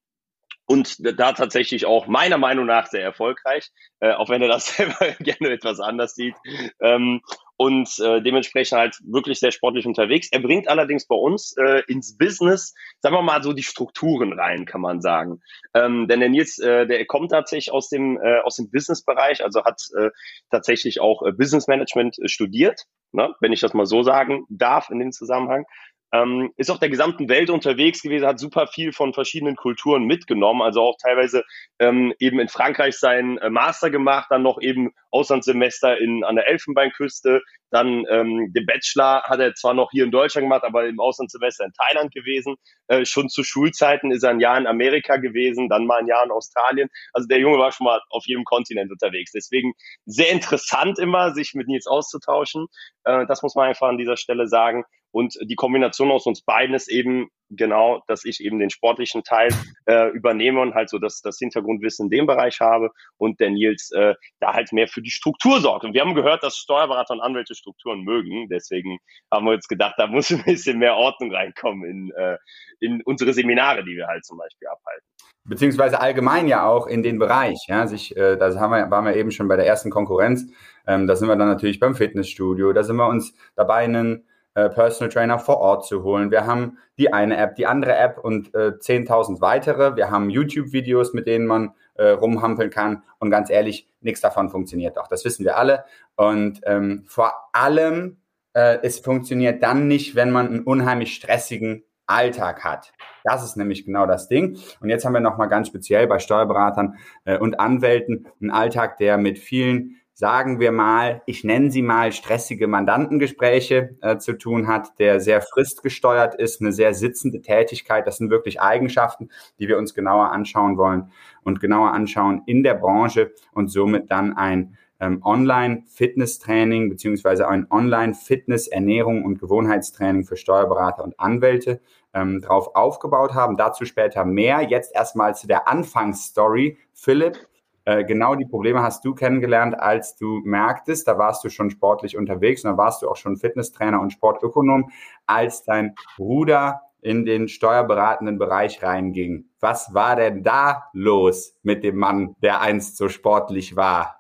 und 0.66 0.98
da 1.20 1.34
tatsächlich 1.34 1.88
auch 1.88 2.06
meiner 2.06 2.38
Meinung 2.38 2.68
nach 2.68 2.86
sehr 2.86 3.04
erfolgreich, 3.04 3.70
äh, 4.00 4.14
auch 4.14 4.30
wenn 4.30 4.44
er 4.44 4.48
das 4.48 4.68
selber 4.78 5.12
gerne 5.20 5.54
etwas 5.54 5.80
anders 5.80 6.14
sieht. 6.14 6.36
Ähm, 6.80 7.22
und 7.58 7.90
äh, 8.00 8.22
dementsprechend 8.22 8.78
halt 8.78 8.98
wirklich 9.04 9.40
sehr 9.40 9.52
sportlich 9.52 9.86
unterwegs. 9.86 10.30
Er 10.32 10.40
bringt 10.40 10.68
allerdings 10.68 11.08
bei 11.08 11.16
uns 11.16 11.56
äh, 11.58 11.82
ins 11.88 12.18
Business, 12.18 12.74
sagen 13.02 13.16
wir 13.16 13.22
mal 13.22 13.44
so 13.44 13.54
die 13.54 13.64
Strukturen 13.64 14.34
rein, 14.34 14.66
kann 14.66 14.82
man 14.82 15.02
sagen. 15.02 15.42
Ähm, 15.74 16.08
denn 16.08 16.20
der 16.20 16.30
Nils, 16.30 16.60
äh, 16.60 16.88
der 16.88 17.06
kommt 17.06 17.32
tatsächlich 17.32 17.72
aus 17.72 17.90
dem 17.90 18.20
äh, 18.22 18.40
aus 18.40 18.56
dem 18.56 18.72
Businessbereich, 18.72 19.44
also 19.44 19.64
hat 19.64 19.82
äh, 19.98 20.10
tatsächlich 20.50 21.00
auch 21.00 21.22
äh, 21.24 21.32
Business 21.32 21.68
Management 21.68 22.18
äh, 22.20 22.28
studiert, 22.28 22.86
ne, 23.12 23.34
wenn 23.40 23.54
ich 23.54 23.60
das 23.60 23.74
mal 23.74 23.86
so 23.86 24.04
sagen 24.04 24.46
darf 24.50 24.90
in 24.90 25.00
dem 25.00 25.12
Zusammenhang 25.12 25.66
ähm, 26.14 26.54
ist 26.58 26.70
auf 26.70 26.80
der 26.80 26.90
gesamten 26.90 27.28
Welt 27.28 27.50
unterwegs 27.50 28.02
gewesen, 28.02 28.28
hat 28.28 28.40
super 28.40 28.68
viel 28.68 28.94
von 28.94 29.14
verschiedenen 29.14 29.56
Kulturen 29.56 30.06
mitgenommen, 30.06 30.62
also 30.62 30.82
auch 30.82 30.96
teilweise 31.02 31.44
ähm, 31.80 32.14
eben 32.20 32.40
in 32.40 32.48
Frankreich 32.48 32.98
seinen 32.98 33.40
äh, 33.40 33.50
Master 33.50 33.90
gemacht, 33.90 34.28
dann 34.30 34.44
noch 34.44 34.62
eben 34.62 34.94
Auslandssemester 35.10 35.98
in, 36.00 36.24
an 36.24 36.36
der 36.36 36.48
Elfenbeinküste, 36.48 37.42
dann 37.74 38.06
ähm, 38.12 38.54
den 38.54 38.68
Bachelor 38.68 39.24
hat 39.24 39.40
er 39.40 39.56
zwar 39.56 39.74
noch 39.74 39.90
hier 39.90 40.04
in 40.04 40.12
Deutschland 40.12 40.46
gemacht, 40.46 40.64
aber 40.64 40.86
im 40.86 41.00
Auslandssemester 41.00 41.66
in 41.66 41.74
Thailand 41.74 42.14
gewesen. 42.14 42.56
Äh, 42.88 43.04
schon 43.04 43.30
zu 43.30 43.44
Schulzeiten 43.44 44.12
ist 44.12 44.22
er 44.22 44.30
ein 44.30 44.40
Jahr 44.40 44.60
in 44.60 44.68
Amerika 44.68 45.18
gewesen, 45.18 45.70
dann 45.70 45.88
mal 45.88 46.00
ein 46.00 46.08
Jahr 46.08 46.24
in 46.24 46.30
Australien. 46.30 46.90
Also 47.14 47.28
der 47.28 47.40
Junge 47.40 47.58
war 47.58 47.72
schon 47.72 47.86
mal 47.86 48.00
auf 48.12 48.26
jedem 48.28 48.44
Kontinent 48.44 48.92
unterwegs. 48.92 49.32
Deswegen 49.32 49.74
sehr 50.06 50.30
interessant 50.30 51.00
immer, 51.00 51.34
sich 51.34 51.56
mit 51.56 51.68
Nils 51.68 51.88
auszutauschen. 51.88 52.68
Äh, 53.06 53.26
das 53.26 53.42
muss 53.42 53.56
man 53.56 53.70
einfach 53.70 53.88
an 53.88 53.98
dieser 53.98 54.18
Stelle 54.18 54.48
sagen. 54.48 54.84
Und 55.14 55.38
die 55.44 55.56
Kombination 55.56 56.12
aus 56.12 56.26
uns 56.26 56.42
beiden 56.42 56.74
ist 56.74 56.90
eben 56.90 57.30
genau, 57.52 58.02
dass 58.08 58.26
ich 58.26 58.44
eben 58.44 58.58
den 58.58 58.72
sportlichen 58.72 59.24
Teil 59.24 59.50
äh, 59.86 60.10
übernehme 60.10 60.60
und 60.60 60.74
halt 60.74 60.90
so 60.90 60.98
das, 60.98 61.22
das 61.22 61.38
Hintergrundwissen 61.38 62.08
in 62.08 62.10
dem 62.10 62.26
Bereich 62.26 62.60
habe 62.60 62.90
und 63.18 63.40
der 63.40 63.52
Nils 63.52 63.92
äh, 63.92 64.16
da 64.40 64.54
halt 64.54 64.74
mehr 64.74 64.88
für 64.88 65.04
die 65.04 65.12
Struktur 65.12 65.62
sorgt. 65.62 65.86
Und 65.86 65.94
wir 65.94 66.02
haben 66.02 66.16
gehört, 66.16 66.42
dass 66.42 66.58
Steuerberater 66.58 67.14
und 67.14 67.22
Anwälte 67.22 67.54
Strukturen 67.54 68.02
mögen. 68.02 68.50
Deswegen 68.50 68.98
haben 69.32 69.46
wir 69.46 69.54
jetzt 69.54 69.70
gedacht, 69.70 69.94
da 69.98 70.08
muss 70.08 70.32
ein 70.32 70.44
bisschen 70.44 70.80
mehr 70.80 70.96
Ordnung 70.96 71.32
reinkommen 71.32 71.88
in, 71.88 72.12
äh, 72.18 72.38
in 72.80 73.04
unsere 73.06 73.34
Seminare, 73.34 73.84
die 73.84 73.96
wir 73.96 74.08
halt 74.08 74.26
zum 74.26 74.40
Beispiel 74.40 74.68
abhalten. 74.68 75.06
Beziehungsweise 75.46 76.00
allgemein 76.00 76.48
ja 76.48 76.66
auch 76.66 76.88
in 76.88 77.04
den 77.04 77.20
Bereich. 77.20 77.66
Ja, 77.68 77.86
sich, 77.86 78.18
äh, 78.18 78.36
da 78.36 78.60
haben 78.60 78.72
wir, 78.72 78.90
waren 78.90 79.06
wir 79.06 79.16
eben 79.16 79.30
schon 79.30 79.48
bei 79.48 79.58
der 79.58 79.68
ersten 79.68 79.92
Konkurrenz. 79.92 80.50
Ähm, 80.88 81.06
da 81.06 81.16
sind 81.16 81.28
wir 81.28 81.36
dann 81.36 81.50
natürlich 81.50 81.80
beim 81.80 81.94
Fitnessstudio. 81.94 82.74
Da 82.74 82.84
sind 82.84 82.96
wir 82.96 83.08
uns 83.08 83.36
dabei, 83.56 83.84
einen 83.84 84.26
äh, 84.56 84.70
Personal 84.70 85.12
Trainer 85.12 85.40
vor 85.40 85.58
Ort 85.58 85.86
zu 85.86 86.04
holen. 86.04 86.32
Wir 86.32 86.46
haben 86.46 86.78
die 86.98 87.12
eine 87.12 87.38
App, 87.38 87.56
die 87.56 87.66
andere 87.66 87.96
App 87.96 88.20
und 88.20 88.54
äh, 88.54 88.74
10.000 88.80 89.42
weitere. 89.42 89.96
Wir 89.96 90.12
haben 90.12 90.30
YouTube-Videos, 90.30 91.14
mit 91.14 91.28
denen 91.28 91.46
man 91.48 91.74
äh, 91.96 92.10
rumhampeln 92.10 92.70
kann. 92.70 93.04
Und 93.20 93.32
ganz 93.32 93.50
ehrlich, 93.50 93.88
nichts 94.02 94.22
davon 94.22 94.50
funktioniert 94.50 94.98
doch. 94.98 95.08
Das 95.08 95.26
wissen 95.26 95.46
wir 95.46 95.58
alle. 95.58 95.86
Und 96.16 96.62
ähm, 96.66 97.04
vor 97.08 97.34
allem, 97.54 98.18
äh, 98.54 98.80
es 98.84 99.00
funktioniert 99.00 99.64
dann 99.64 99.88
nicht, 99.88 100.16
wenn 100.16 100.32
man 100.32 100.48
einen 100.48 100.64
unheimlich 100.64 101.16
stressigen 101.16 101.84
Alltag 102.06 102.64
hat. 102.64 102.94
Das 103.24 103.44
ist 103.44 103.56
nämlich 103.56 103.86
genau 103.86 104.06
das 104.06 104.28
Ding. 104.28 104.58
Und 104.82 104.90
jetzt 104.90 105.06
haben 105.06 105.14
wir 105.14 105.22
nochmal 105.22 105.48
ganz 105.48 105.68
speziell 105.68 106.08
bei 106.08 106.20
Steuerberatern 106.20 106.98
äh, 107.26 107.38
und 107.38 107.60
Anwälten 107.60 108.28
einen 108.42 108.52
Alltag, 108.52 108.98
der 108.98 109.18
mit 109.18 109.40
vielen 109.40 110.00
sagen 110.14 110.60
wir 110.60 110.72
mal, 110.72 111.22
ich 111.26 111.44
nenne 111.44 111.72
sie 111.72 111.82
mal 111.82 112.12
stressige 112.12 112.68
Mandantengespräche 112.68 113.98
äh, 114.02 114.18
zu 114.18 114.34
tun 114.34 114.68
hat, 114.68 115.00
der 115.00 115.20
sehr 115.20 115.42
fristgesteuert 115.42 116.36
ist, 116.36 116.62
eine 116.62 116.72
sehr 116.72 116.94
sitzende 116.94 117.42
Tätigkeit. 117.42 118.06
Das 118.06 118.18
sind 118.18 118.30
wirklich 118.30 118.62
Eigenschaften, 118.62 119.30
die 119.60 119.68
wir 119.68 119.78
uns 119.78 119.94
genauer 119.94 120.32
anschauen 120.32 120.78
wollen 120.78 121.12
und 121.44 121.60
genauer 121.60 121.94
anschauen 121.94 122.44
in 122.46 122.64
der 122.64 122.76
Branche 122.76 123.32
und 123.54 123.70
somit 123.70 124.12
dann 124.12 124.38
ein 124.38 124.78
ähm, 125.00 125.22
Online-Fitness-Training 125.24 126.90
beziehungsweise 126.90 127.48
ein 127.48 127.68
Online-Fitness-, 127.70 128.68
Ernährung 128.68 129.26
und 129.26 129.40
Gewohnheitstraining 129.40 130.24
für 130.24 130.38
Steuerberater 130.38 131.04
und 131.04 131.20
Anwälte 131.20 131.82
ähm, 132.14 132.42
drauf 132.42 132.76
aufgebaut 132.76 133.34
haben. 133.34 133.58
Dazu 133.58 133.86
später 133.86 134.26
mehr. 134.26 134.62
Jetzt 134.62 134.96
erstmal 134.96 135.36
zu 135.36 135.48
der 135.48 135.68
Anfangsstory. 135.68 136.78
Philipp, 136.94 137.38
äh, 137.86 138.04
genau 138.06 138.36
die 138.36 138.46
Probleme 138.46 138.82
hast 138.82 139.04
du 139.04 139.14
kennengelernt, 139.14 139.78
als 139.78 140.16
du 140.16 140.42
merktest, 140.44 141.08
da 141.08 141.18
warst 141.18 141.44
du 141.44 141.50
schon 141.50 141.70
sportlich 141.70 142.18
unterwegs 142.18 142.64
und 142.64 142.72
da 142.72 142.78
warst 142.78 143.02
du 143.02 143.10
auch 143.10 143.18
schon 143.18 143.38
Fitnesstrainer 143.38 144.00
und 144.00 144.12
Sportökonom, 144.12 144.92
als 145.26 145.64
dein 145.64 145.96
Bruder 146.16 146.82
in 147.02 147.26
den 147.26 147.50
steuerberatenden 147.50 148.38
Bereich 148.38 148.82
reinging. 148.82 149.50
Was 149.60 149.94
war 149.94 150.16
denn 150.16 150.44
da 150.44 150.86
los 150.94 151.58
mit 151.62 151.84
dem 151.84 151.98
Mann, 151.98 152.36
der 152.42 152.62
einst 152.62 152.96
so 152.96 153.10
sportlich 153.10 153.76
war? 153.76 154.18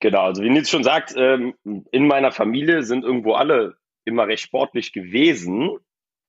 Genau, 0.00 0.22
also 0.22 0.42
wie 0.42 0.50
Nils 0.50 0.70
schon 0.70 0.84
sagt, 0.84 1.14
ähm, 1.16 1.54
in 1.64 2.06
meiner 2.06 2.32
Familie 2.32 2.82
sind 2.82 3.04
irgendwo 3.04 3.34
alle 3.34 3.76
immer 4.04 4.26
recht 4.26 4.42
sportlich 4.42 4.92
gewesen 4.92 5.78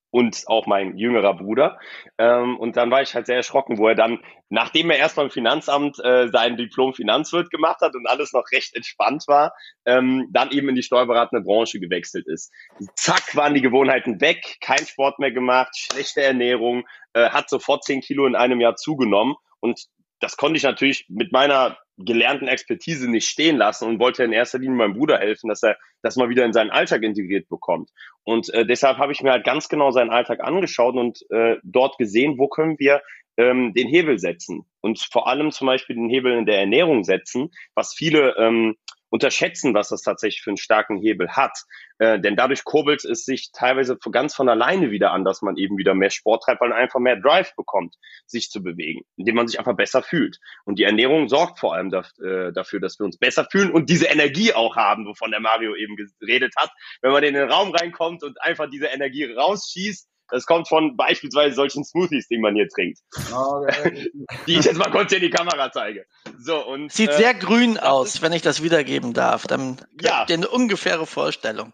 und 0.09 0.43
auch 0.47 0.67
mein 0.67 0.97
jüngerer 0.97 1.33
Bruder. 1.35 1.79
Ähm, 2.17 2.57
und 2.57 2.77
dann 2.77 2.91
war 2.91 3.01
ich 3.01 3.13
halt 3.13 3.25
sehr 3.25 3.35
erschrocken, 3.35 3.77
wo 3.77 3.87
er 3.87 3.95
dann, 3.95 4.19
nachdem 4.49 4.89
er 4.89 4.97
erst 4.97 5.15
beim 5.15 5.29
Finanzamt 5.29 5.99
äh, 6.03 6.29
sein 6.29 6.57
Diplom 6.57 6.93
Finanzwirt 6.93 7.49
gemacht 7.49 7.81
hat 7.81 7.95
und 7.95 8.07
alles 8.07 8.33
noch 8.33 8.45
recht 8.51 8.75
entspannt 8.75 9.25
war, 9.27 9.53
ähm, 9.85 10.27
dann 10.31 10.51
eben 10.51 10.69
in 10.69 10.75
die 10.75 10.83
steuerberatende 10.83 11.43
Branche 11.43 11.79
gewechselt 11.79 12.27
ist. 12.27 12.51
Zack, 12.95 13.35
waren 13.35 13.53
die 13.53 13.61
Gewohnheiten 13.61 14.21
weg, 14.21 14.57
kein 14.61 14.85
Sport 14.85 15.19
mehr 15.19 15.31
gemacht, 15.31 15.75
schlechte 15.77 16.21
Ernährung, 16.21 16.85
äh, 17.13 17.29
hat 17.29 17.49
sofort 17.49 17.83
zehn 17.83 18.01
Kilo 18.01 18.25
in 18.25 18.35
einem 18.35 18.61
Jahr 18.61 18.75
zugenommen. 18.75 19.35
Und 19.59 19.87
das 20.19 20.37
konnte 20.37 20.57
ich 20.57 20.63
natürlich 20.63 21.05
mit 21.09 21.31
meiner 21.31 21.77
gelernten 21.97 22.47
Expertise 22.47 23.09
nicht 23.09 23.27
stehen 23.27 23.57
lassen 23.57 23.87
und 23.87 23.99
wollte 23.99 24.23
in 24.23 24.31
erster 24.31 24.59
Linie 24.59 24.77
meinem 24.77 24.93
Bruder 24.93 25.17
helfen, 25.17 25.49
dass 25.49 25.63
er 25.63 25.77
das 26.01 26.15
mal 26.15 26.29
wieder 26.29 26.45
in 26.45 26.53
seinen 26.53 26.69
Alltag 26.69 27.03
integriert 27.03 27.49
bekommt. 27.49 27.89
Und 28.23 28.53
äh, 28.53 28.65
deshalb 28.65 28.97
habe 28.97 29.11
ich 29.11 29.21
mir 29.21 29.31
halt 29.31 29.45
ganz 29.45 29.67
genau 29.67 29.91
seinen 29.91 30.11
Alltag 30.11 30.43
angeschaut 30.43 30.95
und 30.95 31.19
äh, 31.31 31.57
dort 31.63 31.97
gesehen, 31.97 32.37
wo 32.37 32.47
können 32.47 32.77
wir 32.77 33.01
ähm, 33.37 33.73
den 33.73 33.87
Hebel 33.87 34.19
setzen 34.19 34.65
und 34.81 34.99
vor 34.99 35.27
allem 35.27 35.51
zum 35.51 35.67
Beispiel 35.67 35.95
den 35.95 36.09
Hebel 36.09 36.37
in 36.37 36.45
der 36.45 36.59
Ernährung 36.59 37.03
setzen, 37.03 37.49
was 37.75 37.93
viele 37.93 38.35
ähm, 38.37 38.75
unterschätzen, 39.09 39.73
was 39.73 39.89
das 39.89 40.01
tatsächlich 40.01 40.41
für 40.41 40.51
einen 40.51 40.57
starken 40.57 40.97
Hebel 40.97 41.29
hat. 41.29 41.57
Äh, 41.99 42.19
denn 42.19 42.35
dadurch 42.35 42.63
kurbelt 42.63 43.05
es 43.05 43.25
sich 43.25 43.51
teilweise 43.51 43.97
ganz 44.11 44.35
von 44.35 44.49
alleine 44.49 44.91
wieder 44.91 45.11
an, 45.11 45.23
dass 45.23 45.41
man 45.41 45.57
eben 45.57 45.77
wieder 45.77 45.93
mehr 45.93 46.09
Sport 46.09 46.43
treibt, 46.43 46.61
weil 46.61 46.69
man 46.69 46.77
einfach 46.77 46.99
mehr 46.99 47.15
Drive 47.15 47.55
bekommt, 47.55 47.95
sich 48.25 48.49
zu 48.49 48.61
bewegen, 48.61 49.01
indem 49.15 49.35
man 49.35 49.47
sich 49.47 49.59
einfach 49.59 49.75
besser 49.75 50.03
fühlt. 50.03 50.39
Und 50.65 50.79
die 50.79 50.83
Ernährung 50.83 51.29
sorgt 51.29 51.59
vor 51.59 51.73
allem 51.73 51.91
äh, 51.93 52.51
dafür, 52.53 52.79
dass 52.79 52.99
wir 52.99 53.05
uns 53.05 53.17
besser 53.17 53.47
fühlen 53.49 53.71
und 53.71 53.89
diese 53.89 54.07
Energie 54.07 54.53
auch 54.53 54.75
haben, 54.75 55.05
wovon 55.05 55.31
der 55.31 55.39
Mario 55.39 55.75
eben 55.75 55.95
geredet 56.19 56.53
hat. 56.57 56.71
Wenn 57.01 57.11
man 57.11 57.23
in 57.23 57.33
den 57.33 57.49
Raum 57.49 57.71
reinkommt 57.71 58.23
und 58.23 58.41
einfach 58.41 58.69
diese 58.69 58.87
Energie 58.87 59.25
rausschießt, 59.25 60.09
das 60.29 60.45
kommt 60.45 60.67
von 60.67 60.95
beispielsweise 60.97 61.55
solchen 61.55 61.83
Smoothies, 61.83 62.27
die 62.27 62.37
man 62.37 62.55
hier 62.55 62.67
trinkt. 62.67 62.99
Okay. 63.31 64.11
die 64.47 64.57
ich 64.57 64.65
jetzt 64.65 64.77
mal 64.77 64.91
kurz 64.91 65.11
in 65.11 65.21
die 65.21 65.29
Kamera 65.29 65.71
zeige. 65.71 66.05
So, 66.39 66.65
und, 66.65 66.91
Sieht 66.91 67.09
äh, 67.11 67.17
sehr 67.17 67.33
grün 67.33 67.77
aus, 67.77 68.21
wenn 68.21 68.33
ich 68.33 68.41
das 68.41 68.63
wiedergeben 68.63 69.13
darf. 69.13 69.47
Dann 69.47 69.77
ja. 70.01 70.19
habt 70.19 70.29
ihr 70.29 70.37
eine 70.37 70.47
ungefähre 70.47 71.05
Vorstellung. 71.05 71.73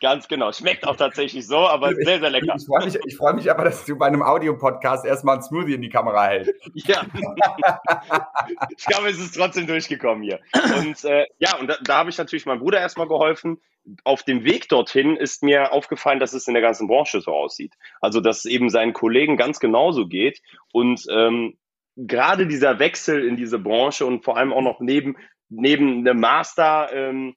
Ganz 0.00 0.28
genau. 0.28 0.52
Schmeckt 0.52 0.86
auch 0.86 0.96
tatsächlich 0.96 1.46
so, 1.46 1.56
aber 1.56 1.94
sehr, 1.94 2.20
sehr 2.20 2.30
lecker. 2.30 2.54
Ich 2.56 2.66
freue 2.66 2.84
mich, 2.84 3.16
freu 3.16 3.32
mich 3.32 3.50
aber, 3.50 3.64
dass 3.64 3.84
du 3.84 3.96
bei 3.96 4.06
einem 4.06 4.22
Audiopodcast 4.22 5.04
erstmal 5.04 5.36
ein 5.36 5.42
Smoothie 5.42 5.74
in 5.74 5.82
die 5.82 5.88
Kamera 5.88 6.26
hältst. 6.26 6.54
Ja. 6.88 7.04
ich 8.76 8.86
glaube, 8.86 9.08
es 9.08 9.18
ist 9.18 9.34
trotzdem 9.34 9.66
durchgekommen 9.66 10.22
hier. 10.22 10.40
Und 10.78 11.04
äh, 11.04 11.26
ja, 11.38 11.56
und 11.56 11.68
da, 11.68 11.76
da 11.82 11.98
habe 11.98 12.10
ich 12.10 12.18
natürlich 12.18 12.46
meinem 12.46 12.60
Bruder 12.60 12.80
erstmal 12.80 13.08
geholfen. 13.08 13.60
Auf 14.04 14.22
dem 14.22 14.44
Weg 14.44 14.68
dorthin 14.68 15.16
ist 15.16 15.42
mir 15.42 15.72
aufgefallen, 15.72 16.20
dass 16.20 16.32
es 16.34 16.46
in 16.46 16.54
der 16.54 16.62
ganzen 16.62 16.86
Branche 16.86 17.20
so 17.20 17.32
aussieht. 17.32 17.74
Also, 18.00 18.20
dass 18.20 18.38
es 18.38 18.44
eben 18.44 18.70
seinen 18.70 18.92
Kollegen 18.92 19.36
ganz 19.36 19.60
genauso 19.60 20.06
geht. 20.06 20.40
Und 20.72 21.04
ähm, 21.10 21.58
gerade 21.96 22.46
dieser 22.46 22.78
Wechsel 22.78 23.26
in 23.26 23.36
diese 23.36 23.58
Branche 23.58 24.06
und 24.06 24.24
vor 24.24 24.36
allem 24.36 24.52
auch 24.52 24.62
noch 24.62 24.80
neben, 24.80 25.16
neben 25.48 26.06
einem 26.06 26.20
Master, 26.20 26.90
ähm, 26.92 27.34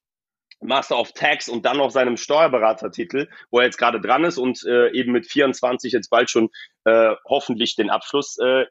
Master 0.62 0.98
of 0.98 1.12
Tax 1.14 1.50
und 1.50 1.66
dann 1.66 1.78
noch 1.78 1.92
seinem 1.92 2.18
Steuerberatertitel, 2.18 3.28
wo 3.50 3.60
er 3.60 3.66
jetzt 3.66 3.78
gerade 3.78 4.00
dran 4.00 4.24
ist 4.24 4.38
und 4.38 4.64
äh, 4.66 4.92
eben 4.92 5.12
mit 5.12 5.28
24 5.28 5.92
jetzt 5.92 6.10
bald 6.10 6.30
schon 6.30 6.50
äh, 6.86 7.16
hoffentlich 7.28 7.76
den 7.76 7.90
Abschluss 7.90 8.38
äh, 8.38 8.66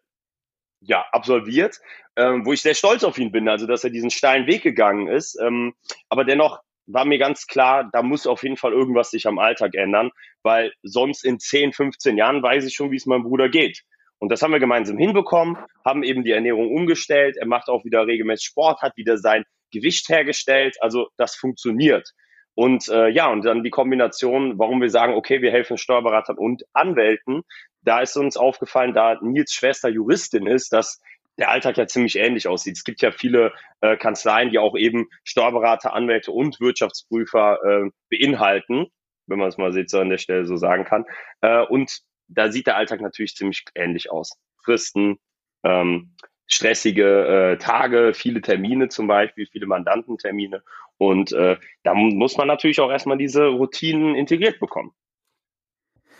ja, 0.81 1.05
absolviert, 1.13 1.79
ähm, 2.17 2.47
wo 2.47 2.53
ich 2.53 2.63
sehr 2.63 2.75
stolz 2.75 3.05
auf 3.05 3.19
ihn 3.19 3.33
bin, 3.33 3.49
also 3.49 3.67
dass 3.67 3.85
er 3.85 3.91
diesen 3.91 4.11
steilen 4.11 4.47
Weg 4.47 4.63
gegangen 4.63 5.09
ist. 5.09 5.39
Ähm, 5.41 5.75
aber 6.09 6.25
dennoch 6.25 6.61
war 6.87 7.05
mir 7.05 7.19
ganz 7.19 7.47
klar, 7.47 7.89
da 7.93 8.03
muss 8.03 8.27
auf 8.27 8.43
jeden 8.43 8.57
Fall 8.57 8.73
irgendwas 8.73 9.11
sich 9.11 9.27
am 9.27 9.39
Alltag 9.39 9.75
ändern, 9.75 10.11
weil 10.43 10.73
sonst 10.83 11.25
in 11.25 11.39
10, 11.39 11.73
15 11.73 12.17
Jahren 12.17 12.43
weiß 12.43 12.65
ich 12.65 12.75
schon, 12.75 12.91
wie 12.91 12.97
es 12.97 13.07
meinem 13.07 13.25
Bruder 13.25 13.49
geht. 13.49 13.83
Und 14.19 14.31
das 14.31 14.43
haben 14.43 14.53
wir 14.53 14.61
gemeinsam 14.61 14.99
hinbekommen, 14.99 15.57
haben 15.85 16.03
eben 16.03 16.25
die 16.25 16.33
Ernährung 16.33 16.69
umgestellt. 16.69 17.37
Er 17.39 17.47
macht 17.47 17.69
auch 17.69 17.85
wieder 17.85 18.07
regelmäßig 18.07 18.47
Sport, 18.47 18.83
hat 18.83 18.97
wieder 18.97 19.17
sein 19.17 19.45
Gewicht 19.71 20.09
hergestellt. 20.09 20.77
Also 20.81 21.09
das 21.17 21.37
funktioniert. 21.37 22.11
Und 22.55 22.89
äh, 22.89 23.09
ja, 23.09 23.29
und 23.29 23.45
dann 23.45 23.63
die 23.63 23.71
Kombination, 23.71 24.59
warum 24.59 24.81
wir 24.81 24.91
sagen, 24.91 25.15
okay, 25.15 25.41
wir 25.41 25.51
helfen 25.51 25.79
Steuerberatern 25.79 26.37
und 26.37 26.65
Anwälten. 26.73 27.43
Da 27.83 28.01
ist 28.01 28.17
uns 28.17 28.37
aufgefallen, 28.37 28.93
da 28.93 29.19
Nils 29.23 29.53
Schwester 29.53 29.89
Juristin 29.89 30.47
ist, 30.47 30.73
dass 30.73 31.01
der 31.39 31.51
Alltag 31.51 31.79
ja 31.79 31.87
ziemlich 31.87 32.17
ähnlich 32.17 32.49
aussieht. 32.49 32.77
Es 32.77 32.85
gibt 32.85 33.01
ja 33.01 33.13
viele 33.13 33.53
äh, 33.81 33.97
Kanzleien, 33.97 34.51
die 34.51 34.59
auch 34.59 34.77
eben 34.77 35.09
Steuerberater, 35.25 35.95
Anwälte 35.95 36.33
und 36.33 36.61
Wirtschaftsprüfer 36.61 37.59
äh, 37.65 37.91
beinhalten, 38.11 38.89
wenn 39.27 39.39
man 39.39 39.49
es 39.49 39.57
mal 39.57 39.73
so 39.73 39.99
an 39.99 40.11
der 40.11 40.19
Stelle 40.19 40.45
so 40.45 40.57
sagen 40.57 40.85
kann. 40.85 41.07
Äh, 41.41 41.63
und 41.63 42.01
da 42.29 42.53
sieht 42.53 42.67
der 42.67 42.77
Alltag 42.77 43.01
natürlich 43.01 43.35
ziemlich 43.35 43.65
ähnlich 43.75 44.11
aus. 44.11 44.37
Fristen, 44.63 45.19
ähm, 45.65 46.15
stressige 46.51 47.53
äh, 47.53 47.59
Tage, 47.59 48.13
viele 48.15 48.41
Termine 48.43 48.89
zum 48.89 49.07
Beispiel, 49.07 49.47
viele 49.47 49.67
Mandantentermine. 49.67 50.63
Und 50.99 51.33
äh, 51.33 51.57
da 51.83 51.95
muss 51.95 52.37
man 52.37 52.49
natürlich 52.49 52.81
auch 52.81 52.91
erstmal 52.91 53.17
diese 53.17 53.47
Routinen 53.47 54.15
integriert 54.15 54.61
bekommen. 54.61 54.93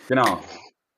Genau. 0.09 0.41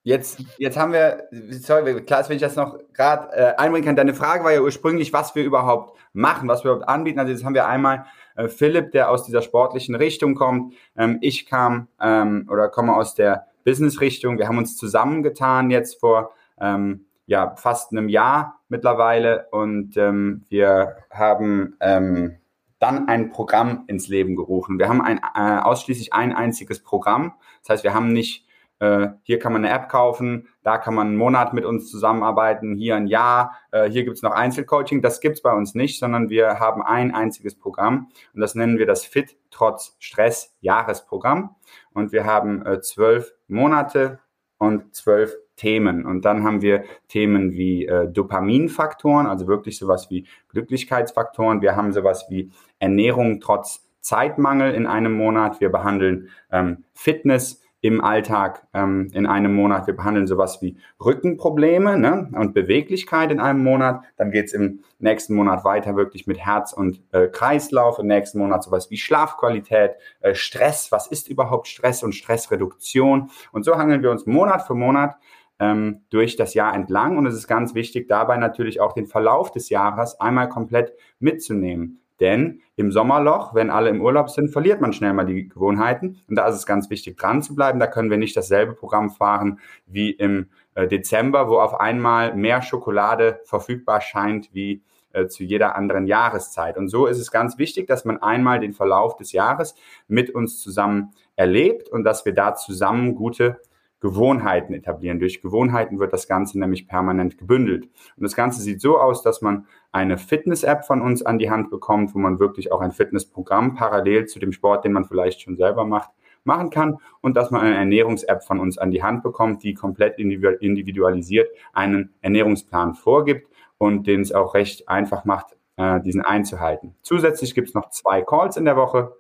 Jetzt, 0.05 0.45
jetzt 0.59 0.77
haben 0.77 0.93
wir, 0.93 1.29
sorry, 1.51 2.03
Klaas, 2.03 2.29
wenn 2.29 2.37
ich 2.37 2.43
das 2.43 2.57
noch 2.57 2.79
gerade 2.93 3.35
äh, 3.37 3.55
einbringen 3.57 3.87
kann, 3.87 3.97
deine 3.97 4.15
Frage 4.15 4.43
war 4.43 4.53
ja 4.53 4.61
ursprünglich, 4.61 5.13
was 5.13 5.35
wir 5.35 5.45
überhaupt 5.45 5.97
machen, 6.13 6.49
was 6.49 6.65
wir 6.65 6.73
überhaupt 6.73 6.89
anbieten. 6.89 7.21
Also 7.21 7.33
jetzt 7.33 7.45
haben 7.45 7.55
wir 7.55 7.67
einmal 7.67 8.07
äh, 8.35 8.49
Philipp, 8.49 8.91
der 8.93 9.11
aus 9.11 9.25
dieser 9.25 9.43
sportlichen 9.43 9.95
Richtung 9.95 10.35
kommt. 10.35 10.75
Ähm, 10.97 11.19
ich 11.21 11.47
kam 11.47 11.89
ähm, 12.01 12.49
oder 12.51 12.69
komme 12.69 12.97
aus 12.97 13.15
der 13.15 13.47
Business-Richtung. 13.65 14.39
Wir 14.39 14.49
haben 14.49 14.59
uns 14.59 14.77
zusammengetan 14.77 15.71
jetzt 15.71 16.01
vor 16.01 16.33
ähm, 16.61 17.07
ja, 17.33 17.57
fast 17.57 17.93
einem 17.93 18.11
Jahr 18.11 18.61
mittlerweile 18.69 19.47
und 19.53 19.97
ähm, 19.97 20.45
wir 20.51 20.97
haben 21.11 21.79
ähm, 21.81 22.37
dann 22.79 23.09
ein 23.09 23.31
Programm 23.31 23.85
ins 23.87 24.07
Leben 24.09 24.37
gerufen. 24.37 24.79
Wir 24.79 24.91
haben 24.91 25.01
ein, 25.01 25.19
äh, 25.35 25.63
ausschließlich 25.63 26.13
ein 26.13 26.35
einziges 26.35 26.83
Programm. 26.83 27.33
Das 27.63 27.71
heißt, 27.71 27.85
wir 27.85 27.95
haben 27.95 28.13
nicht, 28.13 28.47
äh, 28.81 29.09
hier 29.23 29.39
kann 29.39 29.55
man 29.55 29.65
eine 29.65 29.73
App 29.75 29.89
kaufen, 29.89 30.47
da 30.63 30.77
kann 30.77 30.95
man 30.95 31.07
einen 31.07 31.17
Monat 31.17 31.55
mit 31.55 31.65
uns 31.65 31.91
zusammenarbeiten, 31.91 32.77
hier 32.77 32.97
ein 32.97 33.07
Jahr, 33.07 33.57
äh, 33.71 33.89
hier 33.89 34.05
gibt 34.05 34.19
es 34.19 34.23
noch 34.23 34.33
Einzelcoaching. 34.33 35.01
Das 35.01 35.21
gibt 35.21 35.37
es 35.37 35.43
bei 35.43 35.55
uns 35.55 35.75
nicht, 35.75 35.99
sondern 35.99 36.29
wir 36.29 36.61
haben 36.61 36.83
ein 36.83 37.15
einziges 37.15 37.59
Programm 37.59 38.11
und 38.35 38.43
das 38.43 38.55
nennen 38.55 38.77
wir 38.77 38.87
das 38.87 39.07
Fit 39.07 39.39
trotz 39.51 39.97
Stress 40.01 40.55
Jahresprogramm. 40.61 41.57
Und 41.95 42.13
wir 42.13 42.27
haben 42.27 42.67
äh, 42.67 42.83
zwölf 42.83 43.33
Monate 43.49 44.19
und 44.59 44.95
zwölf 44.95 45.35
Themen. 45.57 46.05
Und 46.07 46.25
dann 46.25 46.45
haben 46.45 46.63
wir 46.63 46.85
Themen 47.09 47.53
wie 47.53 47.87
äh, 47.87 48.09
Dopaminfaktoren, 48.09 49.27
also 49.27 49.47
wirklich 49.47 49.79
sowas 49.79 50.09
wie 50.11 50.27
Glücklichkeitsfaktoren. 50.49 51.63
Wir 51.63 51.77
haben 51.77 51.93
sowas 51.93 52.27
wie 52.29 52.51
Ernährung 52.79 53.41
trotz 53.41 53.87
Zeitmangel 54.01 54.75
in 54.75 54.87
einem 54.87 55.13
Monat. 55.13 55.61
Wir 55.61 55.71
behandeln 55.71 56.29
ähm, 56.51 56.85
Fitness 56.93 57.63
im 57.83 58.01
Alltag 58.01 58.67
ähm, 58.75 59.11
in 59.13 59.27
einem 59.27 59.55
Monat. 59.55 59.89
Wir 59.89 59.97
behandeln 59.97 60.29
sowas 60.29 60.63
wie 60.63 60.77
Rückenprobleme 61.05 61.99
ne, 61.99 62.31
und 62.33 62.55
Beweglichkeit 62.55 63.33
in 63.33 63.41
einem 63.41 63.63
Monat. 63.65 64.05
Dann 64.17 64.31
geht's 64.31 64.53
im 64.53 64.85
nächsten 65.01 65.35
Monat 65.35 65.65
weiter 65.65 65.97
wirklich 65.97 66.29
mit 66.29 66.39
Herz 66.39 66.73
und 66.73 67.03
äh, 67.11 67.27
Kreislauf. 67.27 67.99
Im 67.99 68.07
nächsten 68.07 68.39
Monat 68.39 68.63
sowas 68.63 68.89
wie 68.91 68.97
Schlafqualität, 68.97 69.97
äh, 70.21 70.35
Stress. 70.35 70.93
Was 70.93 71.09
ist 71.09 71.29
überhaupt 71.29 71.67
Stress 71.67 72.05
und 72.05 72.15
Stressreduktion? 72.15 73.31
Und 73.51 73.65
so 73.65 73.77
hangeln 73.77 74.03
wir 74.03 74.13
uns 74.13 74.27
Monat 74.27 74.65
für 74.65 74.75
Monat 74.75 75.17
ähm, 75.63 76.01
durch 76.11 76.35
das 76.35 76.55
Jahr 76.55 76.75
entlang. 76.75 77.17
Und 77.17 77.27
es 77.27 77.37
ist 77.37 77.47
ganz 77.47 77.73
wichtig, 77.75 78.09
dabei 78.09 78.37
natürlich 78.37 78.81
auch 78.81 78.93
den 78.93 79.07
Verlauf 79.07 79.53
des 79.53 79.69
Jahres 79.69 80.21
einmal 80.21 80.49
komplett 80.49 80.93
mitzunehmen. 81.21 82.01
Denn 82.19 82.61
im 82.75 82.91
Sommerloch, 82.91 83.55
wenn 83.55 83.71
alle 83.71 83.89
im 83.89 84.01
Urlaub 84.01 84.29
sind, 84.29 84.51
verliert 84.51 84.81
man 84.81 84.93
schnell 84.93 85.13
mal 85.13 85.25
die 85.25 85.49
Gewohnheiten. 85.49 86.21
Und 86.29 86.37
da 86.37 86.49
ist 86.49 86.57
es 86.57 86.67
ganz 86.67 86.91
wichtig, 86.91 87.17
dran 87.17 87.43
zu 87.43 87.55
bleiben. 87.55 87.79
Da 87.79 87.87
können 87.87 88.11
wir 88.11 88.19
nicht 88.19 88.37
dasselbe 88.37 88.75
Programm 88.75 89.11
fahren 89.11 89.61
wie 89.87 90.11
im 90.11 90.51
äh, 90.75 90.89
Dezember, 90.89 91.49
wo 91.49 91.59
auf 91.59 91.79
einmal 91.81 92.35
mehr 92.35 92.61
Schokolade 92.63 93.41
verfügbar 93.45 94.01
scheint 94.01 94.53
wie 94.53 94.83
äh, 95.13 95.29
zu 95.29 95.45
jeder 95.45 95.77
anderen 95.77 96.07
Jahreszeit. 96.07 96.77
Und 96.77 96.89
so 96.89 97.07
ist 97.07 97.19
es 97.19 97.31
ganz 97.31 97.57
wichtig, 97.59 97.87
dass 97.87 98.05
man 98.05 98.21
einmal 98.21 98.59
den 98.59 98.73
Verlauf 98.73 99.15
des 99.15 99.31
Jahres 99.31 99.77
mit 100.09 100.31
uns 100.31 100.61
zusammen 100.61 101.13
erlebt 101.37 101.89
und 101.89 102.03
dass 102.03 102.25
wir 102.25 102.35
da 102.35 102.57
zusammen 102.57 103.15
gute 103.15 103.61
Gewohnheiten 104.03 104.75
etablieren. 104.75 105.21
Durch 105.21 105.41
Gewohnheiten 105.41 106.01
wird 106.01 106.13
das 106.13 106.27
Ganze 106.27 106.59
nämlich 106.59 106.89
permanent 106.89 107.39
gebündelt. 107.39 107.85
Und 108.17 108.25
das 108.25 108.35
Ganze 108.35 108.61
sieht 108.61 108.81
so 108.81 108.99
aus, 108.99 109.23
dass 109.23 109.43
man 109.43 109.67
eine 109.93 110.19
Fitness-App 110.19 110.85
von 110.85 111.01
uns 111.01 111.23
an 111.23 111.39
die 111.39 111.51
Hand 111.51 111.71
bekommt, 111.71 112.13
wo 112.13 112.19
man 112.19 112.41
wirklich 112.41 112.73
auch 112.73 112.81
ein 112.81 112.91
Fitnessprogramm 112.91 113.75
parallel 113.77 114.27
zu 114.27 114.41
dem 114.41 114.53
Sport, 114.53 114.85
den 114.85 114.93
man 114.93 115.05
vielleicht 115.05 115.41
schon 115.41 115.57
selber 115.57 115.85
macht, 115.85 116.11
machen 116.43 116.71
kann 116.71 116.99
und 117.21 117.37
dass 117.37 117.53
man 117.53 117.61
eine 117.61 117.77
Ernährungs-App 117.77 118.43
von 118.43 118.59
uns 118.59 118.77
an 118.77 118.91
die 118.91 119.05
Hand 119.05 119.23
bekommt, 119.23 119.63
die 119.63 119.75
komplett 119.75 120.19
individualisiert 120.19 121.49
einen 121.73 122.13
Ernährungsplan 122.21 122.95
vorgibt 122.95 123.49
und 123.79 124.09
den 124.09 124.23
es 124.23 124.33
auch 124.33 124.55
recht 124.55 124.89
einfach 124.89 125.25
macht, 125.25 125.57
äh, 125.77 126.01
diesen 126.01 126.23
einzuhalten. 126.23 126.97
Zusätzlich 127.03 127.55
gibt 127.55 127.69
es 127.69 127.75
noch 127.75 127.91
zwei 127.91 128.23
Calls 128.23 128.57
in 128.57 128.65
der 128.65 128.77
Woche. 128.77 129.13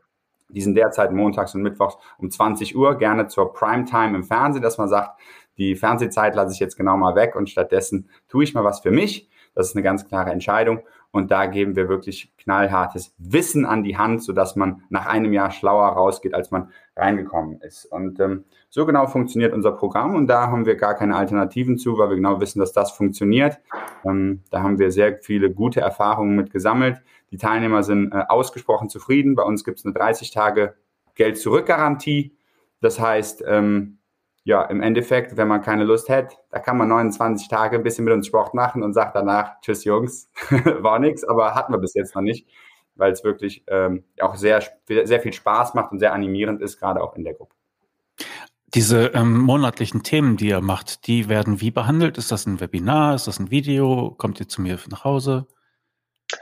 Die 0.52 0.60
sind 0.60 0.74
derzeit 0.74 1.12
montags 1.12 1.54
und 1.54 1.62
mittwochs 1.62 1.96
um 2.18 2.30
20 2.30 2.76
Uhr, 2.76 2.96
gerne 2.96 3.26
zur 3.26 3.52
Primetime 3.52 4.16
im 4.16 4.24
Fernsehen, 4.24 4.62
dass 4.62 4.78
man 4.78 4.88
sagt, 4.88 5.20
die 5.58 5.76
Fernsehzeit 5.76 6.34
lasse 6.34 6.54
ich 6.54 6.60
jetzt 6.60 6.76
genau 6.76 6.96
mal 6.96 7.14
weg 7.14 7.36
und 7.36 7.50
stattdessen 7.50 8.08
tue 8.28 8.44
ich 8.44 8.54
mal 8.54 8.64
was 8.64 8.80
für 8.80 8.90
mich. 8.90 9.28
Das 9.54 9.68
ist 9.68 9.76
eine 9.76 9.82
ganz 9.82 10.06
klare 10.06 10.30
Entscheidung. 10.30 10.80
Und 11.10 11.30
da 11.30 11.44
geben 11.44 11.76
wir 11.76 11.90
wirklich 11.90 12.32
knallhartes 12.38 13.14
Wissen 13.18 13.66
an 13.66 13.82
die 13.82 13.98
Hand, 13.98 14.22
sodass 14.22 14.56
man 14.56 14.82
nach 14.88 15.04
einem 15.04 15.34
Jahr 15.34 15.50
schlauer 15.50 15.88
rausgeht, 15.88 16.32
als 16.32 16.50
man 16.50 16.70
reingekommen 16.96 17.60
ist. 17.60 17.84
Und 17.84 18.18
ähm, 18.18 18.44
so 18.70 18.86
genau 18.86 19.06
funktioniert 19.06 19.52
unser 19.52 19.72
Programm 19.72 20.14
und 20.14 20.26
da 20.26 20.46
haben 20.46 20.64
wir 20.64 20.76
gar 20.76 20.94
keine 20.94 21.16
Alternativen 21.16 21.76
zu, 21.76 21.98
weil 21.98 22.08
wir 22.08 22.16
genau 22.16 22.40
wissen, 22.40 22.60
dass 22.60 22.72
das 22.72 22.92
funktioniert. 22.92 23.58
Ähm, 24.06 24.40
da 24.50 24.62
haben 24.62 24.78
wir 24.78 24.90
sehr 24.90 25.18
viele 25.20 25.50
gute 25.50 25.82
Erfahrungen 25.82 26.34
mit 26.34 26.50
gesammelt. 26.50 27.02
Die 27.32 27.38
Teilnehmer 27.38 27.82
sind 27.82 28.12
äh, 28.12 28.24
ausgesprochen 28.28 28.90
zufrieden. 28.90 29.34
Bei 29.34 29.42
uns 29.42 29.64
gibt 29.64 29.78
es 29.78 29.84
eine 29.84 29.94
30 29.94 30.30
Tage 30.30 30.74
Geld-Zurück-Garantie. 31.14 32.36
Das 32.80 33.00
heißt, 33.00 33.42
ähm, 33.46 33.98
ja, 34.44 34.62
im 34.62 34.82
Endeffekt, 34.82 35.36
wenn 35.36 35.48
man 35.48 35.62
keine 35.62 35.84
Lust 35.84 36.08
hat, 36.08 36.38
da 36.50 36.58
kann 36.58 36.76
man 36.76 36.88
29 36.88 37.48
Tage 37.48 37.76
ein 37.76 37.82
bisschen 37.82 38.04
mit 38.04 38.12
uns 38.12 38.26
Sport 38.26 38.54
machen 38.54 38.82
und 38.82 38.92
sagt 38.92 39.16
danach, 39.16 39.60
tschüss 39.60 39.84
Jungs, 39.84 40.30
war 40.80 40.98
nichts, 40.98 41.24
aber 41.24 41.54
hatten 41.54 41.72
wir 41.72 41.78
bis 41.78 41.94
jetzt 41.94 42.14
noch 42.14 42.22
nicht, 42.22 42.46
weil 42.96 43.12
es 43.12 43.24
wirklich 43.24 43.64
ähm, 43.68 44.04
auch 44.20 44.34
sehr, 44.34 44.62
sehr 44.86 45.20
viel 45.20 45.32
Spaß 45.32 45.74
macht 45.74 45.92
und 45.92 46.00
sehr 46.00 46.12
animierend 46.12 46.60
ist, 46.60 46.78
gerade 46.78 47.02
auch 47.02 47.16
in 47.16 47.24
der 47.24 47.34
Gruppe. 47.34 47.54
Diese 48.74 49.08
ähm, 49.08 49.38
monatlichen 49.38 50.02
Themen, 50.02 50.36
die 50.36 50.48
ihr 50.48 50.60
macht, 50.60 51.06
die 51.06 51.28
werden 51.28 51.60
wie 51.60 51.70
behandelt? 51.70 52.18
Ist 52.18 52.32
das 52.32 52.46
ein 52.46 52.58
Webinar? 52.58 53.14
Ist 53.14 53.26
das 53.26 53.38
ein 53.38 53.50
Video? 53.50 54.14
Kommt 54.16 54.40
ihr 54.40 54.48
zu 54.48 54.60
mir 54.60 54.78
nach 54.90 55.04
Hause? 55.04 55.46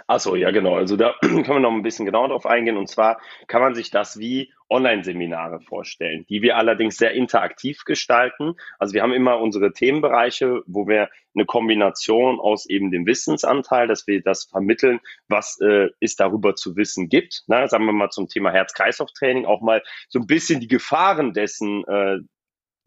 Achso, 0.07 0.35
ja, 0.37 0.51
genau. 0.51 0.77
Also 0.77 0.97
da 0.97 1.15
können 1.21 1.47
wir 1.47 1.61
noch 1.61 1.73
ein 1.73 1.83
bisschen 1.83 2.07
genauer 2.07 2.29
drauf 2.29 2.47
eingehen. 2.47 2.77
Und 2.77 2.89
zwar 2.89 3.21
kann 3.47 3.61
man 3.63 3.75
sich 3.75 3.91
das 3.91 4.19
wie 4.19 4.53
Online-Seminare 4.69 5.61
vorstellen, 5.61 6.25
die 6.29 6.43
wir 6.43 6.57
allerdings 6.57 6.97
sehr 6.97 7.13
interaktiv 7.13 7.85
gestalten. 7.85 8.55
Also 8.79 8.95
wir 8.95 9.03
haben 9.03 9.13
immer 9.13 9.41
unsere 9.41 9.73
Themenbereiche, 9.73 10.63
wo 10.67 10.87
wir 10.87 11.11
eine 11.35 11.45
Kombination 11.45 12.41
aus 12.41 12.67
eben 12.67 12.91
dem 12.91 13.07
Wissensanteil, 13.07 13.89
dass 13.89 14.07
wir 14.07 14.23
das 14.23 14.45
vermitteln, 14.45 15.01
was 15.29 15.61
äh, 15.61 15.89
es 16.01 16.17
darüber 16.17 16.55
zu 16.55 16.77
wissen 16.77 17.09
gibt. 17.09 17.43
Na, 17.47 17.67
sagen 17.69 17.87
wir 17.87 17.93
mal 17.93 18.11
zum 18.11 18.29
Thema 18.29 18.53
Herz-Kreislauf-Training 18.53 19.45
auch 19.45 19.61
mal 19.61 19.83
so 20.09 20.21
ein 20.21 20.27
bisschen 20.27 20.61
die 20.61 20.69
Gefahren 20.69 21.33
dessen 21.33 21.85
äh, 21.87 22.19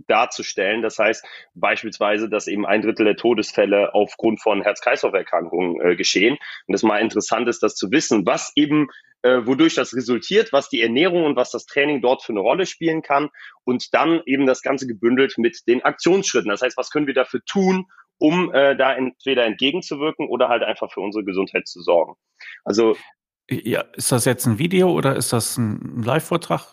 darzustellen. 0.08 0.82
Das 0.82 1.00
heißt 1.00 1.26
beispielsweise, 1.54 2.30
dass 2.30 2.48
eben 2.48 2.66
ein 2.66 2.82
Drittel 2.82 3.06
der 3.06 3.16
Todesfälle 3.16 3.94
aufgrund 3.94 4.42
von 4.42 4.62
Herz-Kreislauf-Erkrankungen 4.62 5.82
äh, 5.82 5.96
geschehen. 5.96 6.38
Und 6.68 6.74
das 6.74 6.84
mal 6.84 7.00
interessant 7.00 7.48
ist, 7.48 7.64
das 7.64 7.76
zu 7.76 7.92
wissen, 7.92 8.26
was 8.26 8.52
eben 8.56 8.88
äh, 9.24 9.46
wodurch 9.46 9.76
das 9.76 9.96
resultiert, 9.96 10.52
was 10.52 10.70
die 10.70 10.82
Ernährung 10.82 11.24
und 11.24 11.36
was 11.36 11.52
das 11.52 11.66
Training 11.66 12.02
dort 12.02 12.24
für 12.24 12.34
eine 12.34 12.42
Rolle 12.42 12.66
spielen 12.66 13.02
kann 13.02 13.30
und 13.64 13.94
dann 13.94 14.22
eben 14.26 14.46
das 14.46 14.62
Ganze 14.62 14.86
gebündelt 14.86 15.38
mit 15.38 15.68
den 15.68 15.82
Aktionsschritten. 15.84 16.50
Das 16.50 16.62
heißt, 16.62 16.78
was 16.78 16.90
können 16.90 17.08
wir 17.08 17.14
dafür 17.14 17.42
tun, 17.46 17.86
um 18.18 18.54
äh, 18.54 18.76
da 18.76 18.94
entweder 18.94 19.46
entgegenzuwirken 19.46 20.28
oder 20.28 20.50
halt 20.50 20.64
einfach 20.64 20.92
für 20.92 21.02
unsere 21.02 21.24
Gesundheit 21.24 21.68
zu 21.68 21.82
sorgen. 21.82 22.16
Also 22.64 22.96
ja, 23.50 23.82
ist 23.94 24.12
das 24.12 24.26
jetzt 24.26 24.46
ein 24.46 24.58
Video 24.58 24.92
oder 24.92 25.16
ist 25.16 25.34
das 25.34 25.58
ein 25.58 26.02
Live-Vortrag? 26.04 26.66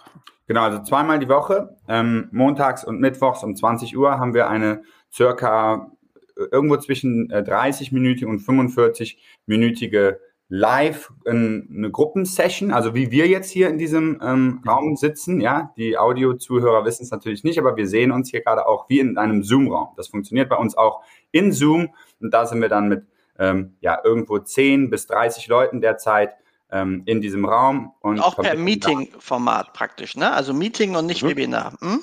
Genau, 0.50 0.62
also 0.62 0.82
zweimal 0.82 1.20
die 1.20 1.28
Woche, 1.28 1.76
ähm, 1.86 2.28
montags 2.32 2.82
und 2.82 2.98
mittwochs 2.98 3.44
um 3.44 3.54
20 3.54 3.96
Uhr 3.96 4.18
haben 4.18 4.34
wir 4.34 4.48
eine 4.48 4.82
circa 5.12 5.92
äh, 6.36 6.42
irgendwo 6.50 6.76
zwischen 6.78 7.30
äh, 7.30 7.44
30-minütige 7.46 8.26
und 8.26 8.40
45-minütige 8.40 10.16
Live 10.48 11.12
eine 11.24 11.92
Gruppensession, 11.92 12.72
also 12.72 12.96
wie 12.96 13.12
wir 13.12 13.28
jetzt 13.28 13.48
hier 13.48 13.68
in 13.68 13.78
diesem 13.78 14.20
ähm, 14.20 14.60
Raum 14.66 14.96
sitzen, 14.96 15.40
ja, 15.40 15.72
die 15.76 15.96
Audio-Zuhörer 15.96 16.84
wissen 16.84 17.04
es 17.04 17.12
natürlich 17.12 17.44
nicht, 17.44 17.60
aber 17.60 17.76
wir 17.76 17.86
sehen 17.86 18.10
uns 18.10 18.30
hier 18.30 18.40
gerade 18.40 18.66
auch 18.66 18.88
wie 18.88 18.98
in 18.98 19.18
einem 19.18 19.44
Zoom-Raum. 19.44 19.90
Das 19.96 20.08
funktioniert 20.08 20.48
bei 20.48 20.56
uns 20.56 20.76
auch 20.76 21.04
in 21.30 21.52
Zoom. 21.52 21.90
Und 22.20 22.34
da 22.34 22.44
sind 22.46 22.60
wir 22.60 22.68
dann 22.68 22.88
mit 22.88 23.04
ähm, 23.38 23.76
ja 23.78 24.00
irgendwo 24.02 24.40
10 24.40 24.90
bis 24.90 25.06
30 25.06 25.46
Leuten 25.46 25.80
derzeit 25.80 26.34
ähm, 26.72 27.02
in 27.06 27.20
diesem 27.20 27.44
Raum. 27.44 27.92
Und 28.00 28.20
auch 28.20 28.36
per 28.36 28.56
Meeting-Format 28.56 29.72
praktisch, 29.72 30.16
ne? 30.16 30.32
Also 30.32 30.52
Meeting 30.54 30.96
und 30.96 31.06
nicht 31.06 31.22
mhm. 31.22 31.28
Webinar. 31.28 31.74
Hm? 31.80 32.00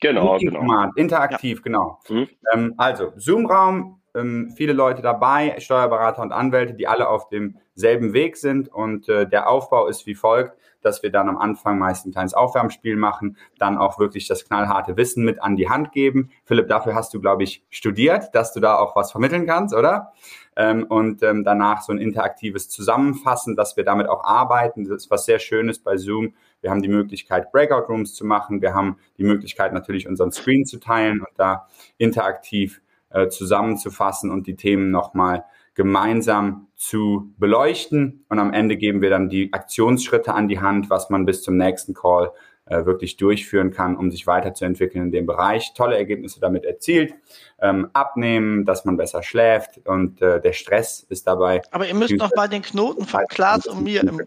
Genau, 0.00 0.36
genau. 0.38 0.90
Interaktiv, 0.96 1.58
ja. 1.58 1.62
genau. 1.62 2.00
Mhm. 2.08 2.28
Ähm, 2.52 2.74
also 2.76 3.12
Zoom-Raum, 3.16 4.00
ähm, 4.14 4.52
viele 4.56 4.72
Leute 4.72 5.02
dabei, 5.02 5.56
Steuerberater 5.58 6.22
und 6.22 6.32
Anwälte, 6.32 6.74
die 6.74 6.86
alle 6.86 7.08
auf 7.08 7.28
demselben 7.28 8.12
Weg 8.12 8.36
sind. 8.36 8.68
Und 8.68 9.08
äh, 9.08 9.28
der 9.28 9.48
Aufbau 9.48 9.86
ist 9.86 10.06
wie 10.06 10.14
folgt, 10.14 10.58
dass 10.84 11.02
wir 11.02 11.10
dann 11.10 11.28
am 11.28 11.38
Anfang 11.38 11.78
meist 11.78 12.06
ein 12.06 12.12
kleines 12.12 12.34
Aufwärmspiel 12.34 12.96
machen, 12.96 13.36
dann 13.58 13.78
auch 13.78 13.98
wirklich 13.98 14.28
das 14.28 14.44
knallharte 14.44 14.96
Wissen 14.96 15.24
mit 15.24 15.42
an 15.42 15.56
die 15.56 15.68
Hand 15.68 15.92
geben. 15.92 16.30
Philipp, 16.44 16.68
dafür 16.68 16.94
hast 16.94 17.14
du, 17.14 17.20
glaube 17.20 17.42
ich, 17.42 17.64
studiert, 17.70 18.34
dass 18.34 18.52
du 18.52 18.60
da 18.60 18.76
auch 18.76 18.96
was 18.96 19.12
vermitteln 19.12 19.46
kannst, 19.46 19.74
oder? 19.74 20.12
Ähm, 20.56 20.84
und 20.84 21.22
ähm, 21.22 21.44
danach 21.44 21.82
so 21.82 21.92
ein 21.92 21.98
interaktives 21.98 22.68
Zusammenfassen, 22.68 23.56
dass 23.56 23.76
wir 23.76 23.84
damit 23.84 24.08
auch 24.08 24.24
arbeiten. 24.24 24.84
Das 24.84 25.04
ist 25.04 25.10
was 25.10 25.24
sehr 25.24 25.38
Schönes 25.38 25.78
bei 25.80 25.96
Zoom. 25.96 26.34
Wir 26.60 26.70
haben 26.70 26.82
die 26.82 26.88
Möglichkeit, 26.88 27.50
Breakout 27.52 27.92
Rooms 27.92 28.14
zu 28.14 28.24
machen. 28.24 28.62
Wir 28.62 28.74
haben 28.74 28.98
die 29.18 29.24
Möglichkeit, 29.24 29.72
natürlich 29.72 30.08
unseren 30.08 30.32
Screen 30.32 30.64
zu 30.64 30.78
teilen 30.78 31.20
und 31.20 31.32
da 31.36 31.68
interaktiv 31.98 32.80
äh, 33.10 33.28
zusammenzufassen 33.28 34.30
und 34.30 34.46
die 34.46 34.56
Themen 34.56 34.90
nochmal 34.90 35.44
gemeinsam 35.74 36.68
zu 36.76 37.32
beleuchten. 37.38 38.24
Und 38.28 38.38
am 38.38 38.52
Ende 38.52 38.76
geben 38.76 39.02
wir 39.02 39.10
dann 39.10 39.28
die 39.28 39.52
Aktionsschritte 39.52 40.34
an 40.34 40.48
die 40.48 40.60
Hand, 40.60 40.90
was 40.90 41.10
man 41.10 41.26
bis 41.26 41.42
zum 41.42 41.56
nächsten 41.56 41.94
Call 41.94 42.32
äh, 42.66 42.84
wirklich 42.86 43.16
durchführen 43.16 43.70
kann, 43.70 43.96
um 43.96 44.10
sich 44.10 44.26
weiterzuentwickeln 44.26 45.06
in 45.06 45.12
dem 45.12 45.26
Bereich. 45.26 45.74
Tolle 45.74 45.96
Ergebnisse 45.96 46.40
damit 46.40 46.64
erzielt. 46.64 47.14
Ähm, 47.60 47.90
abnehmen, 47.92 48.64
dass 48.64 48.84
man 48.84 48.96
besser 48.96 49.22
schläft 49.22 49.86
und 49.86 50.22
äh, 50.22 50.40
der 50.40 50.52
Stress 50.52 51.00
ist 51.00 51.26
dabei. 51.26 51.62
Aber 51.70 51.86
ihr 51.86 51.94
müsst 51.94 52.16
noch 52.16 52.30
mal 52.36 52.48
den 52.48 52.62
Knoten 52.62 53.06
von 53.06 53.24
Klaas 53.28 53.66
und 53.66 53.82
mir 53.82 54.02
im, 54.02 54.20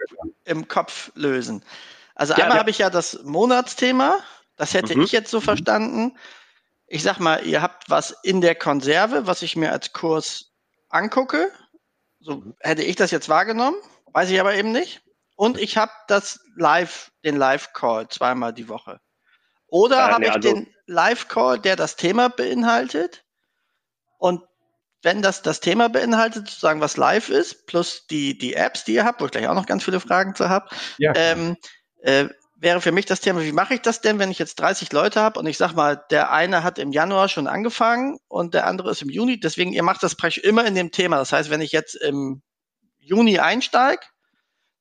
im 0.45 0.67
Kopf 0.67 1.11
lösen. 1.15 1.63
Also 2.15 2.33
ja, 2.33 2.43
einmal 2.43 2.57
ja. 2.57 2.59
habe 2.59 2.69
ich 2.69 2.79
ja 2.79 2.89
das 2.89 3.23
Monatsthema, 3.23 4.17
das 4.55 4.73
hätte 4.73 4.97
mhm. 4.97 5.03
ich 5.03 5.11
jetzt 5.11 5.29
so 5.29 5.37
mhm. 5.37 5.43
verstanden 5.43 6.13
ich 6.87 7.03
sag 7.03 7.19
mal, 7.19 7.45
ihr 7.45 7.61
habt 7.61 7.89
was 7.89 8.15
in 8.23 8.41
der 8.41 8.55
Konserve, 8.55 9.27
was 9.27 9.41
ich 9.41 9.55
mir 9.55 9.71
als 9.71 9.91
Kurs 9.93 10.53
angucke. 10.97 11.51
So 12.19 12.43
hätte 12.59 12.83
ich 12.83 12.95
das 12.95 13.11
jetzt 13.11 13.29
wahrgenommen, 13.29 13.77
weiß 14.13 14.29
ich 14.29 14.39
aber 14.39 14.55
eben 14.55 14.71
nicht. 14.71 15.01
Und 15.35 15.59
ich 15.59 15.77
habe 15.77 15.91
das 16.07 16.39
Live, 16.55 17.11
den 17.23 17.37
Live-Call 17.37 18.07
zweimal 18.09 18.53
die 18.53 18.67
Woche. 18.67 18.99
Oder 19.67 19.97
äh, 19.97 20.11
habe 20.11 20.21
nee, 20.21 20.27
ich 20.27 20.33
also 20.33 20.53
den 20.53 20.73
Live-Call, 20.87 21.59
der 21.59 21.75
das 21.75 21.95
Thema 21.95 22.29
beinhaltet? 22.29 23.23
Und 24.17 24.41
wenn 25.03 25.21
das 25.21 25.43
das 25.43 25.59
Thema 25.59 25.89
beinhaltet, 25.89 26.47
sozusagen 26.47 26.81
was 26.81 26.97
live 26.97 27.29
ist, 27.29 27.67
plus 27.67 28.07
die, 28.07 28.37
die 28.37 28.55
Apps, 28.55 28.83
die 28.83 28.95
ihr 28.95 29.05
habt, 29.05 29.21
wo 29.21 29.25
ich 29.25 29.31
gleich 29.31 29.47
auch 29.47 29.53
noch 29.53 29.67
ganz 29.67 29.83
viele 29.83 29.99
Fragen 29.99 30.33
zu 30.33 30.49
habe, 30.49 30.69
ja. 30.97 31.13
ähm, 31.15 31.55
äh, 32.01 32.27
wäre 32.59 32.81
für 32.81 32.91
mich 32.91 33.05
das 33.05 33.21
Thema, 33.21 33.41
wie 33.41 33.51
mache 33.51 33.75
ich 33.75 33.81
das 33.81 34.01
denn, 34.01 34.19
wenn 34.19 34.31
ich 34.31 34.39
jetzt 34.39 34.59
30 34.59 34.91
Leute 34.91 35.21
habe 35.21 35.39
und 35.39 35.45
ich 35.45 35.57
sag 35.57 35.73
mal, 35.73 36.03
der 36.09 36.31
eine 36.31 36.63
hat 36.63 36.79
im 36.79 36.91
Januar 36.91 37.29
schon 37.29 37.47
angefangen 37.47 38.17
und 38.27 38.53
der 38.53 38.65
andere 38.65 38.91
ist 38.91 39.01
im 39.01 39.09
Juni. 39.09 39.39
Deswegen, 39.39 39.73
ihr 39.73 39.83
macht 39.83 40.03
das 40.03 40.15
praktisch 40.15 40.43
immer 40.43 40.65
in 40.65 40.75
dem 40.75 40.91
Thema. 40.91 41.17
Das 41.17 41.31
heißt, 41.31 41.49
wenn 41.49 41.61
ich 41.61 41.71
jetzt 41.71 41.95
im 41.95 42.41
Juni 42.97 43.39
einsteige, 43.39 44.01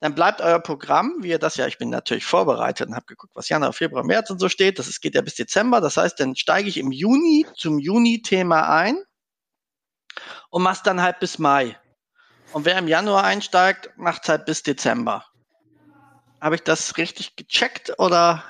dann 0.01 0.15
bleibt 0.15 0.41
euer 0.41 0.59
Programm, 0.59 1.17
wie 1.21 1.31
ihr 1.31 1.39
das 1.39 1.57
ja, 1.57 1.67
ich 1.67 1.79
bin 1.79 1.91
natürlich 1.91 2.25
vorbereitet 2.25 2.89
und 2.89 2.95
habe 2.95 3.07
geguckt, 3.07 3.35
was 3.35 3.49
Januar, 3.49 3.73
Februar, 3.73 4.05
März 4.05 4.31
und 4.31 4.39
so 4.39 4.49
steht. 4.49 4.79
Das 4.79 5.01
geht 5.01 5.15
ja 5.15 5.23
bis 5.23 5.35
Dezember. 5.35 5.81
Das 5.81 5.97
heißt, 5.97 6.21
dann 6.21 6.37
steige 6.37 6.69
ich 6.69 6.77
im 6.77 6.93
Juni 6.93 7.47
zum 7.55 7.79
Juni-Thema 7.79 8.69
ein 8.69 9.03
und 10.51 10.63
mach's 10.63 10.83
dann 10.83 11.03
halt 11.03 11.19
bis 11.19 11.39
Mai. 11.39 11.79
Und 12.53 12.65
wer 12.65 12.79
im 12.79 12.89
Januar 12.89 13.25
einsteigt, 13.25 13.91
macht's 13.97 14.29
halt 14.29 14.45
bis 14.45 14.63
Dezember. 14.63 15.25
Habe 16.47 16.55
ich 16.55 16.63
das 16.63 16.97
richtig 16.97 17.35
gecheckt 17.35 17.99
oder? 17.99 18.45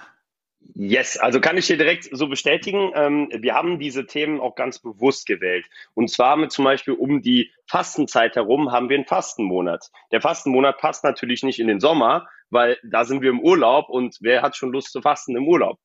Yes, 0.75 1.17
also 1.17 1.41
kann 1.41 1.57
ich 1.57 1.67
dir 1.67 1.79
direkt 1.79 2.07
so 2.13 2.29
bestätigen. 2.29 2.93
Ähm, 2.95 3.31
wir 3.33 3.55
haben 3.55 3.79
diese 3.79 4.05
Themen 4.05 4.39
auch 4.39 4.55
ganz 4.55 4.79
bewusst 4.81 5.27
gewählt. 5.27 5.65
Und 5.95 6.11
zwar 6.11 6.37
mit 6.37 6.53
zum 6.53 6.67
Beispiel 6.67 6.93
um 6.93 7.23
die 7.23 7.51
Fastenzeit 7.67 8.37
herum 8.37 8.71
haben 8.71 8.91
wir 8.91 8.97
einen 8.97 9.07
Fastenmonat. 9.07 9.91
Der 10.13 10.21
Fastenmonat 10.21 10.77
passt 10.77 11.05
natürlich 11.05 11.43
nicht 11.43 11.59
in 11.59 11.69
den 11.69 11.81
Sommer, 11.81 12.29
weil 12.51 12.79
da 12.85 13.05
sind 13.05 13.23
wir 13.23 13.31
im 13.31 13.41
Urlaub 13.41 13.89
und 13.89 14.17
wer 14.21 14.43
hat 14.43 14.57
schon 14.57 14.73
Lust 14.73 14.93
zu 14.93 15.01
fasten 15.01 15.37
im 15.37 15.47
Urlaub? 15.47 15.79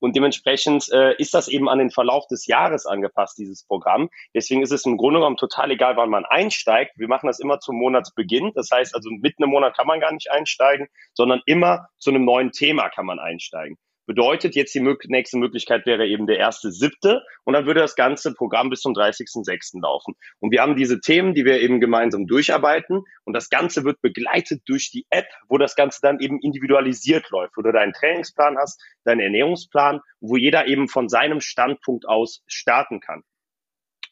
Und 0.00 0.16
dementsprechend 0.16 0.88
äh, 0.92 1.14
ist 1.16 1.34
das 1.34 1.48
eben 1.48 1.68
an 1.68 1.78
den 1.78 1.90
Verlauf 1.90 2.26
des 2.26 2.46
Jahres 2.46 2.86
angepasst, 2.86 3.38
dieses 3.38 3.64
Programm. 3.64 4.08
Deswegen 4.34 4.62
ist 4.62 4.72
es 4.72 4.86
im 4.86 4.96
Grunde 4.96 5.20
genommen 5.20 5.36
total 5.36 5.70
egal, 5.70 5.96
wann 5.96 6.10
man 6.10 6.24
einsteigt. 6.24 6.92
Wir 6.96 7.08
machen 7.08 7.26
das 7.26 7.40
immer 7.40 7.60
zum 7.60 7.76
Monatsbeginn. 7.76 8.52
Das 8.54 8.70
heißt 8.70 8.94
also, 8.94 9.10
mitten 9.10 9.42
im 9.42 9.50
Monat 9.50 9.76
kann 9.76 9.86
man 9.86 10.00
gar 10.00 10.12
nicht 10.12 10.30
einsteigen, 10.30 10.88
sondern 11.14 11.40
immer 11.46 11.88
zu 11.98 12.10
einem 12.10 12.24
neuen 12.24 12.52
Thema 12.52 12.88
kann 12.88 13.06
man 13.06 13.18
einsteigen. 13.18 13.78
Bedeutet, 14.06 14.54
jetzt 14.54 14.74
die 14.74 14.96
nächste 15.08 15.36
Möglichkeit 15.36 15.84
wäre 15.84 16.06
eben 16.06 16.26
der 16.26 16.38
erste 16.38 16.70
siebte 16.70 17.22
und 17.44 17.54
dann 17.54 17.66
würde 17.66 17.80
das 17.80 17.96
ganze 17.96 18.32
Programm 18.34 18.70
bis 18.70 18.80
zum 18.80 18.92
30.06. 18.92 19.82
laufen. 19.82 20.14
Und 20.38 20.52
wir 20.52 20.62
haben 20.62 20.76
diese 20.76 21.00
Themen, 21.00 21.34
die 21.34 21.44
wir 21.44 21.60
eben 21.60 21.80
gemeinsam 21.80 22.26
durcharbeiten 22.26 23.02
und 23.24 23.34
das 23.34 23.50
Ganze 23.50 23.84
wird 23.84 24.00
begleitet 24.00 24.62
durch 24.66 24.90
die 24.90 25.06
App, 25.10 25.26
wo 25.48 25.58
das 25.58 25.74
Ganze 25.74 26.00
dann 26.02 26.20
eben 26.20 26.38
individualisiert 26.40 27.30
läuft, 27.30 27.56
wo 27.56 27.62
du 27.62 27.72
deinen 27.72 27.92
Trainingsplan 27.92 28.56
hast, 28.56 28.80
deinen 29.04 29.20
Ernährungsplan, 29.20 30.00
wo 30.20 30.36
jeder 30.36 30.66
eben 30.68 30.88
von 30.88 31.08
seinem 31.08 31.40
Standpunkt 31.40 32.06
aus 32.06 32.42
starten 32.46 33.00
kann. 33.00 33.22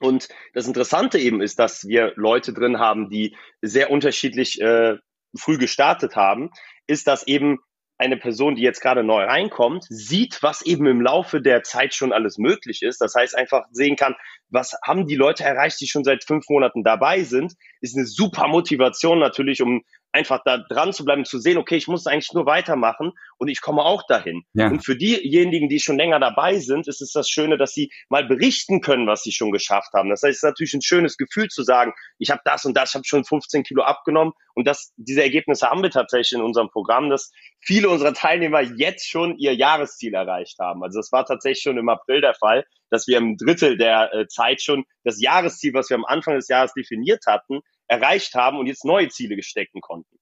Und 0.00 0.28
das 0.54 0.66
Interessante 0.66 1.18
eben 1.18 1.40
ist, 1.40 1.58
dass 1.58 1.86
wir 1.86 2.12
Leute 2.16 2.52
drin 2.52 2.78
haben, 2.78 3.10
die 3.10 3.36
sehr 3.62 3.90
unterschiedlich 3.90 4.60
äh, 4.60 4.96
früh 5.36 5.58
gestartet 5.58 6.16
haben, 6.16 6.50
ist, 6.86 7.06
dass 7.06 7.26
eben 7.26 7.58
eine 7.98 8.16
Person, 8.16 8.56
die 8.56 8.62
jetzt 8.62 8.80
gerade 8.80 9.04
neu 9.04 9.24
reinkommt, 9.24 9.84
sieht, 9.88 10.42
was 10.42 10.62
eben 10.62 10.86
im 10.86 11.00
Laufe 11.00 11.40
der 11.40 11.62
Zeit 11.62 11.94
schon 11.94 12.12
alles 12.12 12.38
möglich 12.38 12.82
ist. 12.82 13.00
Das 13.00 13.14
heißt, 13.14 13.36
einfach 13.36 13.64
sehen 13.70 13.96
kann, 13.96 14.16
was 14.48 14.76
haben 14.84 15.06
die 15.06 15.14
Leute 15.16 15.44
erreicht, 15.44 15.80
die 15.80 15.86
schon 15.86 16.04
seit 16.04 16.24
fünf 16.24 16.48
Monaten 16.48 16.82
dabei 16.82 17.22
sind, 17.22 17.54
ist 17.80 17.96
eine 17.96 18.06
super 18.06 18.48
Motivation 18.48 19.18
natürlich, 19.18 19.62
um 19.62 19.84
einfach 20.14 20.40
da 20.44 20.58
dran 20.58 20.92
zu 20.92 21.04
bleiben, 21.04 21.24
zu 21.24 21.40
sehen, 21.40 21.58
okay, 21.58 21.74
ich 21.76 21.88
muss 21.88 22.06
eigentlich 22.06 22.32
nur 22.32 22.46
weitermachen 22.46 23.12
und 23.36 23.48
ich 23.48 23.60
komme 23.60 23.82
auch 23.82 24.06
dahin. 24.06 24.44
Ja. 24.54 24.68
Und 24.68 24.84
für 24.84 24.96
diejenigen, 24.96 25.68
die 25.68 25.80
schon 25.80 25.98
länger 25.98 26.20
dabei 26.20 26.60
sind, 26.60 26.86
ist 26.86 27.02
es 27.02 27.10
das 27.12 27.28
Schöne, 27.28 27.58
dass 27.58 27.72
sie 27.72 27.90
mal 28.08 28.24
berichten 28.24 28.80
können, 28.80 29.08
was 29.08 29.24
sie 29.24 29.32
schon 29.32 29.50
geschafft 29.50 29.92
haben. 29.92 30.10
Das 30.10 30.22
heißt, 30.22 30.30
es 30.30 30.36
ist 30.36 30.44
natürlich 30.44 30.74
ein 30.74 30.82
schönes 30.82 31.16
Gefühl 31.16 31.48
zu 31.48 31.64
sagen, 31.64 31.92
ich 32.18 32.30
habe 32.30 32.40
das 32.44 32.64
und 32.64 32.76
das, 32.76 32.90
ich 32.90 32.94
habe 32.94 33.04
schon 33.04 33.24
15 33.24 33.64
Kilo 33.64 33.82
abgenommen 33.82 34.32
und 34.54 34.68
das, 34.68 34.92
diese 34.96 35.22
Ergebnisse 35.22 35.68
haben 35.68 35.82
wir 35.82 35.90
tatsächlich 35.90 36.38
in 36.38 36.44
unserem 36.44 36.70
Programm, 36.70 37.10
dass 37.10 37.32
viele 37.60 37.88
unserer 37.88 38.14
Teilnehmer 38.14 38.60
jetzt 38.60 39.08
schon 39.08 39.36
ihr 39.36 39.54
Jahresziel 39.54 40.14
erreicht 40.14 40.58
haben. 40.60 40.84
Also 40.84 41.00
das 41.00 41.10
war 41.10 41.26
tatsächlich 41.26 41.62
schon 41.62 41.76
im 41.76 41.88
April 41.88 42.20
der 42.20 42.34
Fall, 42.34 42.64
dass 42.90 43.08
wir 43.08 43.18
im 43.18 43.36
Drittel 43.36 43.76
der 43.76 44.14
äh, 44.14 44.28
Zeit 44.28 44.62
schon 44.62 44.84
das 45.02 45.20
Jahresziel, 45.20 45.74
was 45.74 45.90
wir 45.90 45.96
am 45.96 46.04
Anfang 46.04 46.36
des 46.36 46.46
Jahres 46.46 46.72
definiert 46.74 47.24
hatten, 47.26 47.60
erreicht 47.88 48.34
haben 48.34 48.58
und 48.58 48.66
jetzt 48.66 48.84
neue 48.84 49.08
Ziele 49.08 49.36
gestecken 49.36 49.80
konnten. 49.80 50.18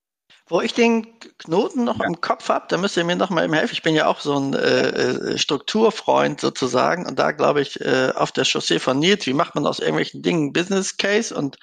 Wo 0.49 0.61
ich 0.61 0.75
den 0.75 1.19
Knoten 1.39 1.85
noch 1.85 2.01
ja. 2.01 2.07
im 2.07 2.21
Kopf 2.21 2.49
habe, 2.49 2.67
da 2.69 2.77
müsst 2.77 2.97
ihr 2.97 3.05
mir 3.05 3.17
noch 3.17 3.31
mal 3.31 3.45
eben 3.45 3.55
helfen. 3.55 3.75
Ich 3.75 3.83
bin 3.83 3.95
ja 3.95 4.07
auch 4.07 4.21
so 4.21 4.39
ein 4.39 4.55
äh, 4.55 4.89
äh, 4.89 5.39
Strukturfreund 5.39 6.41
sozusagen 6.41 7.07
und 7.07 7.19
da 7.19 7.33
glaube 7.33 7.63
ich 7.63 7.81
äh, 7.81 8.13
auf 8.15 8.33
der 8.33 8.45
Chaussee 8.45 8.79
von 8.79 8.99
Nils, 8.99 9.27
wie 9.27 9.35
macht 9.35 9.55
man 9.55 9.67
aus 9.67 9.79
irgendwelchen 9.79 10.23
Dingen 10.23 10.53
Business 10.53 10.97
Case 10.97 11.35
und 11.35 11.59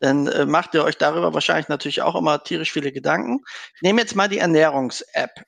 dann 0.00 0.26
äh, 0.26 0.46
macht 0.46 0.74
ihr 0.74 0.84
euch 0.84 0.98
darüber 0.98 1.34
wahrscheinlich 1.34 1.68
natürlich 1.68 2.02
auch 2.02 2.14
immer 2.14 2.42
tierisch 2.42 2.72
viele 2.72 2.92
Gedanken. 2.92 3.44
Ich 3.76 3.82
nehme 3.82 4.00
jetzt 4.00 4.14
mal 4.14 4.28
die 4.28 4.38
Ernährungs-App, 4.38 5.44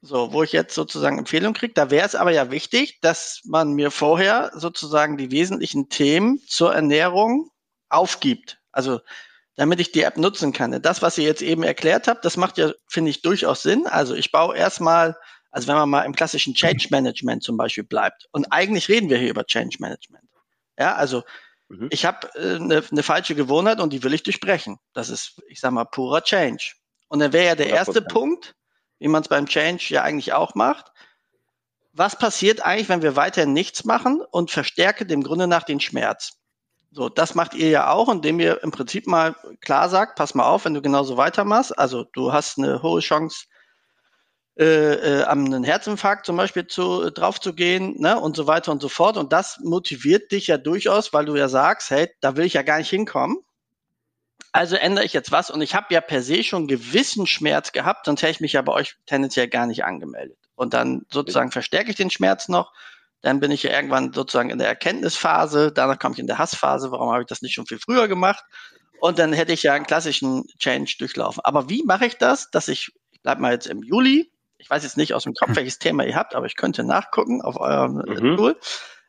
so, 0.00 0.32
wo 0.32 0.42
ich 0.42 0.52
jetzt 0.52 0.74
sozusagen 0.74 1.18
Empfehlung 1.18 1.54
kriege. 1.54 1.74
Da 1.74 1.90
wäre 1.90 2.06
es 2.06 2.14
aber 2.14 2.30
ja 2.30 2.50
wichtig, 2.50 3.00
dass 3.00 3.40
man 3.44 3.72
mir 3.72 3.90
vorher 3.90 4.52
sozusagen 4.54 5.16
die 5.16 5.30
wesentlichen 5.30 5.88
Themen 5.88 6.40
zur 6.46 6.74
Ernährung 6.74 7.50
aufgibt. 7.88 8.59
Also 8.72 9.00
damit 9.56 9.78
ich 9.78 9.92
die 9.92 10.02
App 10.02 10.16
nutzen 10.16 10.52
kann. 10.52 10.80
Das, 10.80 11.02
was 11.02 11.18
ihr 11.18 11.24
jetzt 11.24 11.42
eben 11.42 11.62
erklärt 11.62 12.08
habt, 12.08 12.24
das 12.24 12.38
macht 12.38 12.56
ja, 12.56 12.72
finde 12.88 13.10
ich, 13.10 13.20
durchaus 13.20 13.62
Sinn. 13.62 13.86
Also 13.86 14.14
ich 14.14 14.32
baue 14.32 14.56
erstmal, 14.56 15.16
also 15.50 15.68
wenn 15.68 15.74
man 15.74 15.90
mal 15.90 16.02
im 16.04 16.14
klassischen 16.14 16.54
Change 16.54 16.88
Management 16.90 17.42
zum 17.42 17.58
Beispiel 17.58 17.84
bleibt, 17.84 18.26
und 18.32 18.50
eigentlich 18.52 18.88
reden 18.88 19.10
wir 19.10 19.18
hier 19.18 19.28
über 19.28 19.44
Change 19.44 19.76
Management. 19.80 20.24
Ja, 20.78 20.94
also 20.94 21.24
mhm. 21.68 21.88
ich 21.90 22.06
habe 22.06 22.32
eine 22.34 22.46
äh, 22.54 22.58
ne, 22.58 22.84
ne 22.90 23.02
falsche 23.02 23.34
Gewohnheit 23.34 23.80
und 23.80 23.92
die 23.92 24.02
will 24.02 24.14
ich 24.14 24.22
durchbrechen. 24.22 24.78
Das 24.94 25.10
ist, 25.10 25.42
ich 25.48 25.60
sag 25.60 25.72
mal, 25.72 25.84
purer 25.84 26.22
Change. 26.22 26.72
Und 27.08 27.18
dann 27.18 27.34
wäre 27.34 27.46
ja 27.46 27.54
der 27.54 27.68
erste 27.68 28.00
Punkt, 28.00 28.54
wie 28.98 29.08
man 29.08 29.22
es 29.22 29.28
beim 29.28 29.46
Change 29.46 29.84
ja 29.88 30.02
eigentlich 30.02 30.32
auch 30.32 30.54
macht. 30.54 30.86
Was 31.92 32.16
passiert 32.16 32.64
eigentlich, 32.64 32.88
wenn 32.88 33.02
wir 33.02 33.16
weiterhin 33.16 33.52
nichts 33.52 33.84
machen 33.84 34.22
und 34.30 34.50
verstärke 34.50 35.04
dem 35.04 35.22
Grunde 35.22 35.48
nach 35.48 35.64
den 35.64 35.80
Schmerz? 35.80 36.39
So, 36.92 37.08
das 37.08 37.34
macht 37.36 37.54
ihr 37.54 37.68
ja 37.68 37.90
auch, 37.90 38.08
indem 38.08 38.40
ihr 38.40 38.62
im 38.64 38.72
Prinzip 38.72 39.06
mal 39.06 39.36
klar 39.60 39.88
sagt, 39.88 40.16
pass 40.16 40.34
mal 40.34 40.44
auf, 40.44 40.64
wenn 40.64 40.74
du 40.74 40.82
genauso 40.82 41.16
weitermachst, 41.16 41.78
also 41.78 42.04
du 42.04 42.32
hast 42.32 42.58
eine 42.58 42.82
hohe 42.82 43.00
Chance, 43.00 43.46
äh, 44.58 45.20
äh, 45.20 45.22
am 45.24 45.44
einen 45.44 45.64
Herzinfarkt 45.64 46.26
zum 46.26 46.36
Beispiel 46.36 46.66
zu, 46.66 47.04
äh, 47.04 47.12
drauf 47.12 47.40
zu 47.40 47.54
gehen, 47.54 47.94
ne, 48.00 48.18
und 48.18 48.36
so 48.36 48.46
weiter 48.46 48.72
und 48.72 48.82
so 48.82 48.88
fort. 48.88 49.16
Und 49.16 49.32
das 49.32 49.58
motiviert 49.62 50.32
dich 50.32 50.48
ja 50.48 50.58
durchaus, 50.58 51.12
weil 51.12 51.24
du 51.24 51.36
ja 51.36 51.48
sagst, 51.48 51.90
hey, 51.90 52.10
da 52.20 52.36
will 52.36 52.44
ich 52.44 52.54
ja 52.54 52.62
gar 52.62 52.78
nicht 52.78 52.90
hinkommen. 52.90 53.38
Also 54.52 54.74
ändere 54.74 55.04
ich 55.04 55.12
jetzt 55.12 55.30
was 55.30 55.50
und 55.50 55.62
ich 55.62 55.76
habe 55.76 55.94
ja 55.94 56.00
per 56.00 56.22
se 56.22 56.42
schon 56.42 56.66
gewissen 56.66 57.26
Schmerz 57.28 57.70
gehabt, 57.70 58.06
sonst 58.06 58.22
hätte 58.22 58.32
ich 58.32 58.40
mich 58.40 58.54
ja 58.54 58.62
bei 58.62 58.72
euch 58.72 58.96
tendenziell 59.06 59.46
gar 59.48 59.66
nicht 59.66 59.84
angemeldet. 59.84 60.36
Und 60.56 60.74
dann 60.74 61.06
sozusagen 61.08 61.52
verstärke 61.52 61.90
ich 61.90 61.96
den 61.96 62.10
Schmerz 62.10 62.48
noch 62.48 62.72
dann 63.22 63.40
bin 63.40 63.50
ich 63.50 63.62
ja 63.62 63.72
irgendwann 63.72 64.12
sozusagen 64.12 64.50
in 64.50 64.58
der 64.58 64.68
Erkenntnisphase, 64.68 65.72
danach 65.72 65.98
komme 65.98 66.14
ich 66.14 66.18
in 66.18 66.26
der 66.26 66.38
Hassphase, 66.38 66.90
warum 66.90 67.10
habe 67.10 67.22
ich 67.22 67.26
das 67.26 67.42
nicht 67.42 67.54
schon 67.54 67.66
viel 67.66 67.78
früher 67.78 68.08
gemacht? 68.08 68.44
Und 69.00 69.18
dann 69.18 69.32
hätte 69.32 69.52
ich 69.52 69.62
ja 69.62 69.74
einen 69.74 69.86
klassischen 69.86 70.44
Change 70.58 70.96
durchlaufen. 70.98 71.40
Aber 71.44 71.68
wie 71.68 71.82
mache 71.84 72.06
ich 72.06 72.18
das, 72.18 72.50
dass 72.50 72.68
ich, 72.68 72.92
ich 73.10 73.22
bleibe 73.22 73.40
mal 73.40 73.52
jetzt 73.52 73.66
im 73.66 73.82
Juli, 73.82 74.30
ich 74.58 74.68
weiß 74.68 74.82
jetzt 74.82 74.96
nicht 74.96 75.14
aus 75.14 75.24
dem 75.24 75.34
Kopf, 75.34 75.56
welches 75.56 75.78
Thema 75.78 76.04
ihr 76.04 76.16
habt, 76.16 76.34
aber 76.34 76.46
ich 76.46 76.56
könnte 76.56 76.84
nachgucken 76.84 77.40
auf 77.40 77.58
eurem 77.58 78.02
mhm. 78.06 78.36
Tool. 78.36 78.56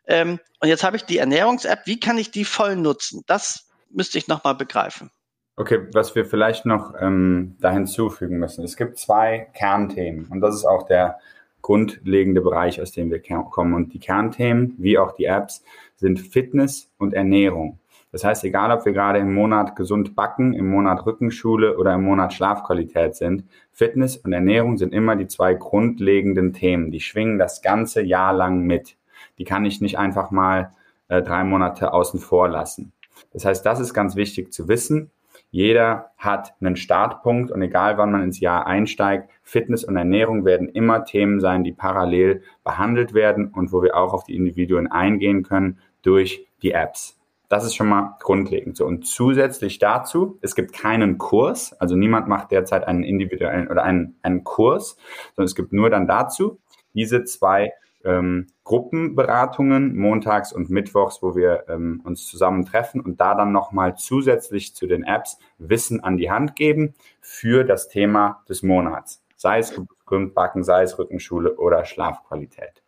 Ähm, 0.07 0.39
und 0.59 0.69
jetzt 0.69 0.83
habe 0.83 0.95
ich 0.97 1.03
die 1.03 1.17
Ernährungs-App, 1.17 1.81
wie 1.85 1.99
kann 1.99 2.17
ich 2.17 2.31
die 2.31 2.45
voll 2.45 2.75
nutzen? 2.75 3.23
Das 3.27 3.69
müsste 3.89 4.17
ich 4.17 4.27
nochmal 4.27 4.55
begreifen. 4.55 5.11
Okay, 5.57 5.87
was 5.93 6.15
wir 6.15 6.25
vielleicht 6.25 6.65
noch 6.65 6.93
ähm, 6.99 7.57
da 7.59 7.71
hinzufügen 7.71 8.39
müssen. 8.39 8.63
Es 8.63 8.77
gibt 8.77 8.97
zwei 8.97 9.51
Kernthemen 9.53 10.27
und 10.27 10.41
das 10.41 10.55
ist 10.55 10.65
auch 10.65 10.83
der 10.83 11.19
grundlegende 11.61 12.41
Bereich, 12.41 12.81
aus 12.81 12.91
dem 12.91 13.11
wir 13.11 13.21
kommen. 13.21 13.73
Und 13.73 13.93
die 13.93 13.99
Kernthemen, 13.99 14.75
wie 14.77 14.97
auch 14.97 15.13
die 15.13 15.25
Apps, 15.25 15.63
sind 15.95 16.19
Fitness 16.19 16.89
und 16.97 17.13
Ernährung. 17.13 17.79
Das 18.11 18.25
heißt, 18.25 18.43
egal 18.43 18.71
ob 18.71 18.85
wir 18.85 18.91
gerade 18.91 19.19
im 19.19 19.33
Monat 19.33 19.75
gesund 19.75 20.15
backen, 20.15 20.53
im 20.53 20.67
Monat 20.67 21.05
Rückenschule 21.05 21.77
oder 21.77 21.93
im 21.93 22.03
Monat 22.03 22.33
Schlafqualität 22.33 23.15
sind, 23.15 23.45
Fitness 23.71 24.17
und 24.17 24.33
Ernährung 24.33 24.77
sind 24.77 24.93
immer 24.93 25.15
die 25.15 25.27
zwei 25.27 25.53
grundlegenden 25.53 26.51
Themen. 26.51 26.91
Die 26.91 26.99
schwingen 26.99 27.39
das 27.39 27.61
ganze 27.61 28.01
Jahr 28.01 28.33
lang 28.33 28.61
mit. 28.61 28.97
Die 29.37 29.45
kann 29.45 29.63
ich 29.63 29.79
nicht 29.79 29.97
einfach 29.97 30.29
mal 30.29 30.71
äh, 31.07 31.21
drei 31.21 31.45
Monate 31.45 31.93
außen 31.93 32.19
vor 32.19 32.49
lassen. 32.49 32.91
Das 33.31 33.45
heißt, 33.45 33.65
das 33.65 33.79
ist 33.79 33.93
ganz 33.93 34.17
wichtig 34.17 34.51
zu 34.51 34.67
wissen. 34.67 35.09
Jeder 35.51 36.11
hat 36.17 36.53
einen 36.61 36.77
Startpunkt 36.77 37.51
und 37.51 37.61
egal 37.61 37.97
wann 37.97 38.11
man 38.11 38.23
ins 38.23 38.39
Jahr 38.39 38.65
einsteigt, 38.67 39.29
Fitness 39.43 39.83
und 39.83 39.97
Ernährung 39.97 40.45
werden 40.45 40.69
immer 40.69 41.03
Themen 41.03 41.41
sein, 41.41 41.65
die 41.65 41.73
parallel 41.73 42.41
behandelt 42.63 43.13
werden 43.13 43.51
und 43.53 43.73
wo 43.73 43.83
wir 43.83 43.97
auch 43.97 44.13
auf 44.13 44.23
die 44.23 44.35
Individuen 44.35 44.87
eingehen 44.87 45.43
können 45.43 45.79
durch 46.03 46.47
die 46.61 46.71
Apps. 46.71 47.19
Das 47.49 47.65
ist 47.65 47.75
schon 47.75 47.89
mal 47.89 48.15
grundlegend 48.21 48.77
so. 48.77 48.85
Und 48.85 49.05
zusätzlich 49.05 49.77
dazu, 49.77 50.39
es 50.41 50.55
gibt 50.55 50.71
keinen 50.71 51.17
Kurs, 51.17 51.73
also 51.73 51.97
niemand 51.97 52.29
macht 52.29 52.51
derzeit 52.51 52.87
einen 52.87 53.03
individuellen 53.03 53.67
oder 53.67 53.83
einen, 53.83 54.15
einen 54.21 54.45
Kurs, 54.45 54.95
sondern 55.35 55.47
es 55.47 55.55
gibt 55.55 55.73
nur 55.73 55.89
dann 55.89 56.07
dazu 56.07 56.59
diese 56.93 57.25
zwei 57.25 57.73
ähm, 58.05 58.47
Gruppenberatungen 58.63 59.95
montags 59.97 60.53
und 60.53 60.69
mittwochs, 60.69 61.21
wo 61.21 61.35
wir 61.35 61.65
ähm, 61.67 62.01
uns 62.03 62.25
zusammentreffen 62.25 63.01
und 63.01 63.19
da 63.19 63.35
dann 63.35 63.51
nochmal 63.51 63.95
zusätzlich 63.97 64.75
zu 64.75 64.87
den 64.87 65.03
Apps 65.03 65.39
Wissen 65.57 66.03
an 66.03 66.17
die 66.17 66.31
Hand 66.31 66.55
geben 66.55 66.93
für 67.19 67.63
das 67.63 67.89
Thema 67.89 68.43
des 68.47 68.63
Monats. 68.63 69.23
Sei 69.35 69.59
es 69.59 69.79
Grundbacken, 70.05 70.63
sei 70.63 70.83
es 70.83 70.97
Rückenschule 70.99 71.55
oder 71.55 71.85
Schlafqualität. 71.85 72.83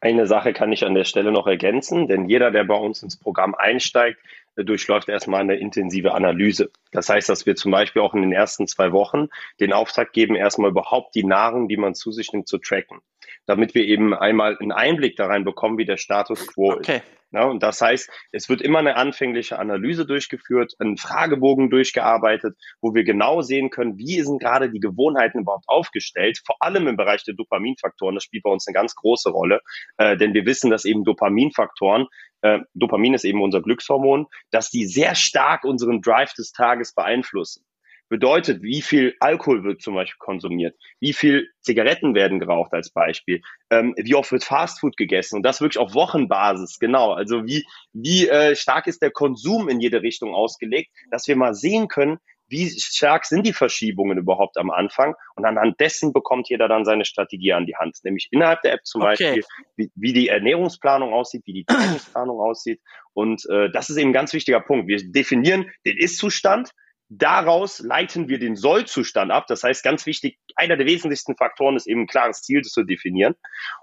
Eine 0.00 0.26
Sache 0.26 0.52
kann 0.52 0.72
ich 0.72 0.84
an 0.84 0.94
der 0.94 1.04
Stelle 1.04 1.30
noch 1.30 1.46
ergänzen, 1.46 2.08
denn 2.08 2.28
jeder, 2.28 2.50
der 2.50 2.64
bei 2.64 2.74
uns 2.74 3.02
ins 3.02 3.16
Programm 3.16 3.54
einsteigt, 3.54 4.18
durchläuft 4.56 5.08
erstmal 5.08 5.40
eine 5.40 5.56
intensive 5.56 6.12
Analyse. 6.12 6.70
Das 6.90 7.08
heißt, 7.08 7.28
dass 7.28 7.46
wir 7.46 7.56
zum 7.56 7.70
Beispiel 7.70 8.02
auch 8.02 8.12
in 8.12 8.22
den 8.22 8.32
ersten 8.32 8.66
zwei 8.66 8.92
Wochen 8.92 9.28
den 9.60 9.72
Auftrag 9.72 10.12
geben, 10.12 10.34
erstmal 10.34 10.70
überhaupt 10.70 11.14
die 11.14 11.24
Nahrung, 11.24 11.68
die 11.68 11.76
man 11.76 11.94
zu 11.94 12.10
sich 12.12 12.32
nimmt, 12.32 12.48
zu 12.48 12.58
tracken 12.58 13.00
damit 13.46 13.74
wir 13.74 13.84
eben 13.84 14.14
einmal 14.14 14.56
einen 14.58 14.72
Einblick 14.72 15.16
da 15.16 15.26
rein 15.26 15.44
bekommen, 15.44 15.78
wie 15.78 15.84
der 15.84 15.96
Status 15.96 16.46
quo 16.46 16.72
okay. 16.72 16.96
ist. 16.96 17.02
Ja, 17.34 17.46
und 17.46 17.62
das 17.62 17.80
heißt, 17.80 18.10
es 18.32 18.50
wird 18.50 18.60
immer 18.60 18.78
eine 18.78 18.96
anfängliche 18.96 19.58
Analyse 19.58 20.04
durchgeführt, 20.04 20.74
ein 20.78 20.98
Fragebogen 20.98 21.70
durchgearbeitet, 21.70 22.56
wo 22.82 22.94
wir 22.94 23.04
genau 23.04 23.40
sehen 23.40 23.70
können, 23.70 23.96
wie 23.96 24.20
sind 24.20 24.38
gerade 24.38 24.70
die 24.70 24.80
Gewohnheiten 24.80 25.40
überhaupt 25.40 25.64
aufgestellt, 25.66 26.38
vor 26.44 26.56
allem 26.60 26.88
im 26.88 26.96
Bereich 26.96 27.24
der 27.24 27.34
Dopaminfaktoren. 27.34 28.16
Das 28.16 28.24
spielt 28.24 28.42
bei 28.42 28.50
uns 28.50 28.66
eine 28.66 28.74
ganz 28.74 28.94
große 28.94 29.30
Rolle, 29.30 29.60
äh, 29.96 30.16
denn 30.18 30.34
wir 30.34 30.44
wissen, 30.44 30.70
dass 30.70 30.84
eben 30.84 31.04
Dopaminfaktoren, 31.04 32.06
äh, 32.42 32.58
Dopamin 32.74 33.14
ist 33.14 33.24
eben 33.24 33.40
unser 33.40 33.62
Glückshormon, 33.62 34.26
dass 34.50 34.68
die 34.68 34.86
sehr 34.86 35.14
stark 35.14 35.64
unseren 35.64 36.02
Drive 36.02 36.34
des 36.34 36.52
Tages 36.52 36.94
beeinflussen 36.94 37.64
bedeutet, 38.12 38.62
wie 38.62 38.82
viel 38.82 39.16
Alkohol 39.20 39.64
wird 39.64 39.80
zum 39.80 39.94
Beispiel 39.94 40.18
konsumiert, 40.18 40.76
wie 41.00 41.14
viel 41.14 41.48
Zigaretten 41.60 42.14
werden 42.14 42.40
geraucht 42.40 42.74
als 42.74 42.90
Beispiel, 42.90 43.40
ähm, 43.70 43.94
wie 43.96 44.14
oft 44.14 44.30
wird 44.30 44.44
Fastfood 44.44 44.98
gegessen 44.98 45.36
und 45.36 45.42
das 45.44 45.62
wirklich 45.62 45.78
auf 45.78 45.94
Wochenbasis, 45.94 46.78
genau. 46.78 47.12
Also 47.12 47.46
wie, 47.46 47.64
wie 47.94 48.28
äh, 48.28 48.54
stark 48.54 48.86
ist 48.86 49.00
der 49.00 49.12
Konsum 49.12 49.70
in 49.70 49.80
jede 49.80 50.02
Richtung 50.02 50.34
ausgelegt, 50.34 50.90
dass 51.10 51.26
wir 51.26 51.36
mal 51.36 51.54
sehen 51.54 51.88
können, 51.88 52.18
wie 52.48 52.68
stark 52.68 53.24
sind 53.24 53.46
die 53.46 53.54
Verschiebungen 53.54 54.18
überhaupt 54.18 54.58
am 54.58 54.70
Anfang 54.70 55.14
und 55.34 55.46
anhand 55.46 55.80
dessen 55.80 56.12
bekommt 56.12 56.50
jeder 56.50 56.68
dann 56.68 56.84
seine 56.84 57.06
Strategie 57.06 57.54
an 57.54 57.64
die 57.64 57.76
Hand, 57.76 57.96
nämlich 58.02 58.28
innerhalb 58.30 58.60
der 58.60 58.74
App 58.74 58.84
zum 58.84 59.00
okay. 59.00 59.08
Beispiel, 59.08 59.44
wie, 59.76 59.90
wie, 59.94 60.12
die 60.12 60.28
Ernährungsplanung 60.28 61.14
aussieht, 61.14 61.44
wie 61.46 61.54
die 61.54 61.64
Trainingsplanung 61.64 62.40
aussieht 62.40 62.82
und 63.14 63.48
äh, 63.48 63.70
das 63.70 63.88
ist 63.88 63.96
eben 63.96 64.10
ein 64.10 64.12
ganz 64.12 64.34
wichtiger 64.34 64.60
Punkt. 64.60 64.86
Wir 64.86 64.98
definieren 65.02 65.70
den 65.86 65.96
Ist-Zustand, 65.96 66.72
Daraus 67.14 67.80
leiten 67.80 68.28
wir 68.28 68.38
den 68.38 68.56
Sollzustand 68.56 69.30
ab. 69.30 69.46
Das 69.46 69.62
heißt, 69.62 69.82
ganz 69.82 70.06
wichtig, 70.06 70.38
einer 70.56 70.78
der 70.78 70.86
wesentlichsten 70.86 71.36
Faktoren 71.36 71.76
ist 71.76 71.86
eben 71.86 72.02
ein 72.02 72.06
klares 72.06 72.40
Ziel 72.40 72.62
zu 72.62 72.84
definieren. 72.84 73.34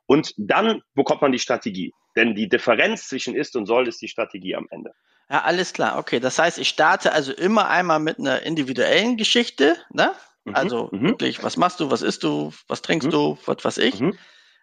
Und 0.07 0.33
dann 0.37 0.81
bekommt 0.95 1.21
man 1.21 1.31
die 1.31 1.37
Strategie. 1.37 1.93
Denn 2.15 2.33
die 2.33 2.49
Differenz 2.49 3.07
zwischen 3.07 3.35
ist 3.35 3.55
und 3.55 3.67
soll 3.67 3.87
ist 3.87 4.01
die 4.01 4.07
Strategie 4.07 4.55
am 4.55 4.65
Ende. 4.71 4.93
Ja, 5.29 5.41
alles 5.43 5.73
klar. 5.73 5.99
Okay, 5.99 6.19
das 6.19 6.39
heißt, 6.39 6.57
ich 6.57 6.69
starte 6.69 7.11
also 7.11 7.31
immer 7.31 7.69
einmal 7.69 7.99
mit 7.99 8.17
einer 8.17 8.41
individuellen 8.41 9.15
Geschichte, 9.15 9.77
ne? 9.93 10.11
Mhm, 10.45 10.55
also 10.55 10.89
mhm. 10.91 11.09
wirklich, 11.09 11.43
was 11.43 11.55
machst 11.55 11.79
du, 11.79 11.91
was 11.91 12.01
isst 12.01 12.23
du, 12.23 12.51
was 12.67 12.81
trinkst 12.81 13.09
mhm. 13.09 13.11
du, 13.11 13.37
was 13.45 13.63
weiß 13.63 13.77
ich. 13.77 14.01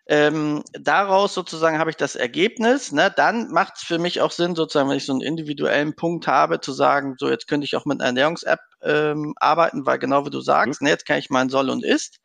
Ähm, 0.08 0.62
daraus 0.72 1.34
sozusagen 1.34 1.78
habe 1.78 1.90
ich 1.90 1.96
das 1.96 2.14
Ergebnis. 2.14 2.92
Ne? 2.92 3.12
Dann 3.14 3.50
macht 3.50 3.74
es 3.76 3.82
für 3.82 3.98
mich 3.98 4.20
auch 4.20 4.30
Sinn, 4.30 4.54
sozusagen, 4.54 4.88
wenn 4.88 4.96
ich 4.96 5.06
so 5.06 5.12
einen 5.12 5.20
individuellen 5.20 5.96
Punkt 5.96 6.28
habe, 6.28 6.60
zu 6.60 6.72
sagen, 6.72 7.16
so 7.18 7.28
jetzt 7.28 7.48
könnte 7.48 7.64
ich 7.64 7.74
auch 7.74 7.86
mit 7.86 8.00
einer 8.00 8.06
Ernährungs-App 8.08 8.60
ähm, 8.82 9.34
arbeiten, 9.36 9.84
weil 9.84 9.98
genau 9.98 10.24
wie 10.24 10.30
du 10.30 10.40
sagst, 10.40 10.80
mhm. 10.80 10.86
ne, 10.86 10.90
jetzt 10.90 11.06
kann 11.06 11.18
ich 11.18 11.30
mein 11.30 11.48
Soll 11.48 11.70
und 11.70 11.84
Ist 11.84 12.20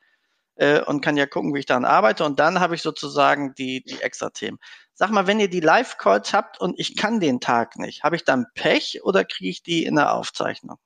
äh, 0.55 0.81
und 0.81 1.01
kann 1.01 1.17
ja 1.17 1.25
gucken, 1.25 1.53
wie 1.55 1.59
ich 1.59 1.65
daran 1.65 1.85
arbeite. 1.85 2.23
Und 2.23 2.39
dann 2.39 2.59
habe 2.59 2.75
ich 2.75 2.83
sozusagen 2.83 3.55
die, 3.55 3.83
die 3.83 4.01
extra 4.01 4.29
Themen. 4.29 4.59
Sag 4.93 5.09
mal, 5.09 5.25
wenn 5.25 5.39
ihr 5.39 5.49
die 5.49 5.59
Live-Calls 5.59 6.33
habt 6.33 6.61
und 6.61 6.79
ich 6.79 6.95
kann 6.95 7.19
den 7.19 7.39
Tag 7.39 7.77
nicht, 7.77 8.03
habe 8.03 8.15
ich 8.15 8.25
dann 8.25 8.45
Pech 8.53 9.01
oder 9.03 9.25
kriege 9.25 9.49
ich 9.49 9.63
die 9.63 9.85
in 9.85 9.95
der 9.95 10.13
Aufzeichnung? 10.13 10.77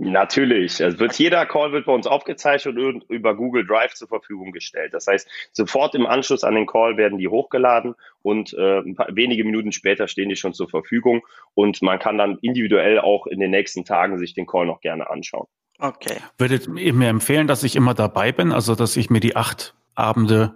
Natürlich. 0.00 0.78
Es 0.78 1.00
wird, 1.00 1.18
jeder 1.18 1.44
Call 1.44 1.72
wird 1.72 1.86
bei 1.86 1.92
uns 1.92 2.06
aufgezeichnet 2.06 2.78
und 2.78 3.04
über 3.10 3.34
Google 3.34 3.66
Drive 3.66 3.94
zur 3.94 4.06
Verfügung 4.06 4.52
gestellt. 4.52 4.94
Das 4.94 5.08
heißt, 5.08 5.28
sofort 5.52 5.96
im 5.96 6.06
Anschluss 6.06 6.44
an 6.44 6.54
den 6.54 6.66
Call 6.66 6.96
werden 6.96 7.18
die 7.18 7.26
hochgeladen 7.26 7.96
und 8.22 8.54
äh, 8.54 8.82
paar, 8.94 9.08
wenige 9.10 9.42
Minuten 9.42 9.72
später 9.72 10.06
stehen 10.06 10.28
die 10.28 10.36
schon 10.36 10.54
zur 10.54 10.68
Verfügung 10.68 11.22
und 11.54 11.82
man 11.82 11.98
kann 11.98 12.16
dann 12.16 12.38
individuell 12.42 13.00
auch 13.00 13.26
in 13.26 13.40
den 13.40 13.50
nächsten 13.50 13.84
Tagen 13.84 14.18
sich 14.18 14.34
den 14.34 14.46
Call 14.46 14.66
noch 14.66 14.80
gerne 14.80 15.10
anschauen. 15.10 15.48
Okay. 15.80 16.18
Würdet 16.38 16.68
ihr 16.76 16.94
mir 16.94 17.08
empfehlen, 17.08 17.48
dass 17.48 17.64
ich 17.64 17.74
immer 17.74 17.94
dabei 17.94 18.30
bin, 18.30 18.52
also 18.52 18.76
dass 18.76 18.96
ich 18.96 19.10
mir 19.10 19.20
die 19.20 19.34
acht 19.34 19.74
Abende, 19.96 20.54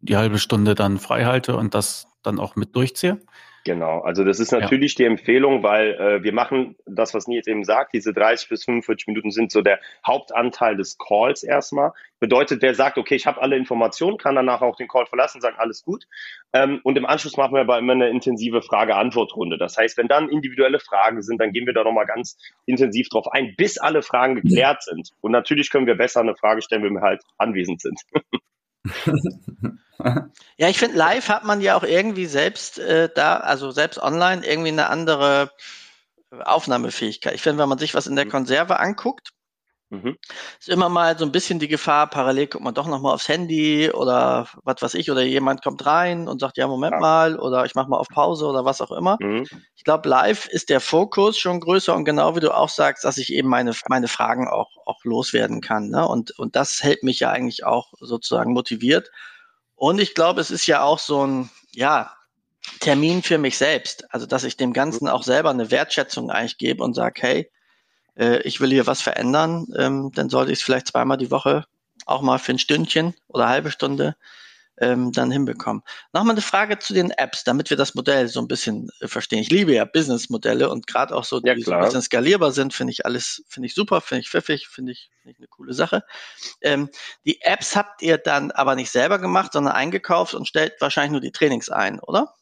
die 0.00 0.16
halbe 0.16 0.38
Stunde 0.38 0.76
dann 0.76 0.98
frei 0.98 1.24
halte 1.24 1.56
und 1.56 1.74
das 1.74 2.06
dann 2.22 2.38
auch 2.38 2.54
mit 2.54 2.76
durchziehe? 2.76 3.18
Genau, 3.64 4.00
also 4.00 4.24
das 4.24 4.40
ist 4.40 4.52
natürlich 4.52 4.92
ja. 4.92 4.98
die 4.98 5.04
Empfehlung, 5.04 5.62
weil 5.62 5.92
äh, 5.92 6.22
wir 6.22 6.32
machen 6.32 6.76
das, 6.86 7.12
was 7.12 7.26
Nils 7.26 7.46
eben 7.46 7.62
sagt, 7.64 7.92
diese 7.92 8.14
30 8.14 8.48
bis 8.48 8.64
45 8.64 9.08
Minuten 9.08 9.30
sind 9.30 9.52
so 9.52 9.60
der 9.60 9.80
Hauptanteil 10.06 10.76
des 10.76 10.96
Calls 10.96 11.42
erstmal. 11.42 11.92
Bedeutet, 12.20 12.62
wer 12.62 12.74
sagt, 12.74 12.96
okay, 12.96 13.16
ich 13.16 13.26
habe 13.26 13.40
alle 13.42 13.56
Informationen, 13.56 14.16
kann 14.16 14.34
danach 14.34 14.62
auch 14.62 14.76
den 14.76 14.88
Call 14.88 15.04
verlassen, 15.04 15.42
sagen, 15.42 15.56
alles 15.58 15.84
gut. 15.84 16.06
Ähm, 16.54 16.80
und 16.84 16.96
im 16.96 17.04
Anschluss 17.04 17.36
machen 17.36 17.52
wir 17.52 17.60
aber 17.60 17.78
immer 17.78 17.92
eine 17.92 18.08
intensive 18.08 18.62
Frage-Antwort-Runde. 18.62 19.58
Das 19.58 19.76
heißt, 19.76 19.98
wenn 19.98 20.08
dann 20.08 20.30
individuelle 20.30 20.80
Fragen 20.80 21.20
sind, 21.20 21.38
dann 21.38 21.52
gehen 21.52 21.66
wir 21.66 21.74
da 21.74 21.84
nochmal 21.84 22.06
ganz 22.06 22.38
intensiv 22.64 23.10
drauf 23.10 23.26
ein, 23.30 23.54
bis 23.56 23.76
alle 23.76 24.02
Fragen 24.02 24.36
geklärt 24.36 24.82
sind. 24.82 25.10
Und 25.20 25.32
natürlich 25.32 25.70
können 25.70 25.86
wir 25.86 25.96
besser 25.96 26.20
eine 26.20 26.34
Frage 26.34 26.62
stellen, 26.62 26.82
wenn 26.82 26.94
wir 26.94 27.02
halt 27.02 27.22
anwesend 27.36 27.82
sind. 27.82 28.00
ja, 30.56 30.68
ich 30.68 30.78
finde, 30.78 30.96
live 30.96 31.28
hat 31.28 31.44
man 31.44 31.60
ja 31.60 31.76
auch 31.76 31.82
irgendwie 31.82 32.26
selbst 32.26 32.78
äh, 32.78 33.08
da, 33.14 33.38
also 33.38 33.70
selbst 33.70 33.98
online, 33.98 34.46
irgendwie 34.46 34.70
eine 34.70 34.88
andere 34.88 35.50
Aufnahmefähigkeit. 36.30 37.34
Ich 37.34 37.42
finde, 37.42 37.62
wenn 37.62 37.68
man 37.68 37.78
sich 37.78 37.94
was 37.94 38.06
in 38.06 38.16
der 38.16 38.26
mhm. 38.26 38.30
Konserve 38.30 38.78
anguckt, 38.78 39.32
Mhm. 39.90 40.16
Ist 40.58 40.68
immer 40.68 40.88
mal 40.88 41.18
so 41.18 41.24
ein 41.24 41.32
bisschen 41.32 41.58
die 41.58 41.66
Gefahr, 41.66 42.08
parallel 42.08 42.46
guckt 42.46 42.62
man 42.62 42.74
doch 42.74 42.86
nochmal 42.86 43.12
aufs 43.12 43.28
Handy 43.28 43.90
oder 43.90 44.48
was 44.62 44.80
weiß 44.80 44.94
ich, 44.94 45.10
oder 45.10 45.22
jemand 45.22 45.62
kommt 45.62 45.84
rein 45.84 46.28
und 46.28 46.40
sagt, 46.40 46.58
ja, 46.58 46.68
Moment 46.68 46.92
ja. 46.92 47.00
mal, 47.00 47.38
oder 47.38 47.64
ich 47.64 47.74
mache 47.74 47.90
mal 47.90 47.98
auf 47.98 48.06
Pause 48.06 48.46
oder 48.46 48.64
was 48.64 48.80
auch 48.80 48.92
immer. 48.92 49.18
Mhm. 49.20 49.46
Ich 49.74 49.82
glaube, 49.82 50.08
live 50.08 50.46
ist 50.46 50.70
der 50.70 50.80
Fokus 50.80 51.38
schon 51.38 51.58
größer 51.58 51.94
und 51.94 52.04
genau 52.04 52.36
wie 52.36 52.40
du 52.40 52.56
auch 52.56 52.68
sagst, 52.68 53.04
dass 53.04 53.18
ich 53.18 53.32
eben 53.32 53.48
meine, 53.48 53.72
meine 53.88 54.06
Fragen 54.06 54.46
auch, 54.46 54.70
auch 54.86 55.04
loswerden 55.04 55.60
kann. 55.60 55.88
Ne? 55.88 56.06
Und, 56.06 56.38
und 56.38 56.54
das 56.54 56.82
hält 56.84 57.02
mich 57.02 57.18
ja 57.18 57.30
eigentlich 57.30 57.64
auch 57.64 57.92
sozusagen 57.98 58.52
motiviert. 58.52 59.10
Und 59.74 60.00
ich 60.00 60.14
glaube, 60.14 60.40
es 60.40 60.52
ist 60.52 60.66
ja 60.68 60.82
auch 60.82 61.00
so 61.00 61.26
ein, 61.26 61.50
ja, 61.72 62.12
Termin 62.78 63.22
für 63.22 63.38
mich 63.38 63.58
selbst. 63.58 64.04
Also, 64.12 64.26
dass 64.26 64.44
ich 64.44 64.56
dem 64.56 64.72
Ganzen 64.72 65.06
mhm. 65.06 65.10
auch 65.10 65.24
selber 65.24 65.50
eine 65.50 65.70
Wertschätzung 65.72 66.30
eigentlich 66.30 66.58
gebe 66.58 66.84
und 66.84 66.94
sage, 66.94 67.20
hey, 67.22 67.50
äh, 68.20 68.40
ich 68.42 68.60
will 68.60 68.70
hier 68.70 68.86
was 68.86 69.00
verändern, 69.00 69.66
ähm, 69.76 70.12
dann 70.14 70.28
sollte 70.28 70.52
ich 70.52 70.58
es 70.58 70.64
vielleicht 70.64 70.88
zweimal 70.88 71.16
die 71.16 71.30
Woche 71.30 71.64
auch 72.06 72.22
mal 72.22 72.38
für 72.38 72.52
ein 72.52 72.58
Stündchen 72.58 73.14
oder 73.28 73.44
eine 73.44 73.52
halbe 73.52 73.70
Stunde 73.70 74.16
ähm, 74.80 75.12
dann 75.12 75.30
hinbekommen. 75.30 75.82
Nochmal 76.12 76.34
eine 76.34 76.40
Frage 76.40 76.78
zu 76.78 76.94
den 76.94 77.10
Apps, 77.10 77.44
damit 77.44 77.68
wir 77.70 77.76
das 77.76 77.94
Modell 77.94 78.28
so 78.28 78.40
ein 78.40 78.48
bisschen 78.48 78.88
äh, 79.00 79.08
verstehen. 79.08 79.40
Ich 79.40 79.50
liebe 79.50 79.74
ja 79.74 79.84
Businessmodelle 79.84 80.70
und 80.70 80.86
gerade 80.86 81.14
auch 81.14 81.24
so, 81.24 81.40
die 81.40 81.48
ja, 81.48 81.58
so 81.58 81.72
ein 81.72 81.80
bisschen 81.80 82.02
skalierbar 82.02 82.52
sind, 82.52 82.72
finde 82.72 82.92
ich 82.92 83.04
alles, 83.04 83.44
finde 83.48 83.66
ich 83.66 83.74
super, 83.74 84.00
finde 84.00 84.22
ich 84.22 84.30
pfiffig, 84.30 84.68
finde 84.68 84.92
ich, 84.92 85.10
find 85.22 85.34
ich 85.34 85.38
eine 85.38 85.48
coole 85.48 85.74
Sache. 85.74 86.02
Ähm, 86.62 86.88
die 87.24 87.40
Apps 87.42 87.76
habt 87.76 88.02
ihr 88.02 88.16
dann 88.18 88.50
aber 88.50 88.74
nicht 88.74 88.90
selber 88.90 89.18
gemacht, 89.18 89.52
sondern 89.52 89.74
eingekauft 89.74 90.34
und 90.34 90.48
stellt 90.48 90.80
wahrscheinlich 90.80 91.12
nur 91.12 91.20
die 91.20 91.32
Trainings 91.32 91.68
ein, 91.68 92.00
oder? 92.00 92.34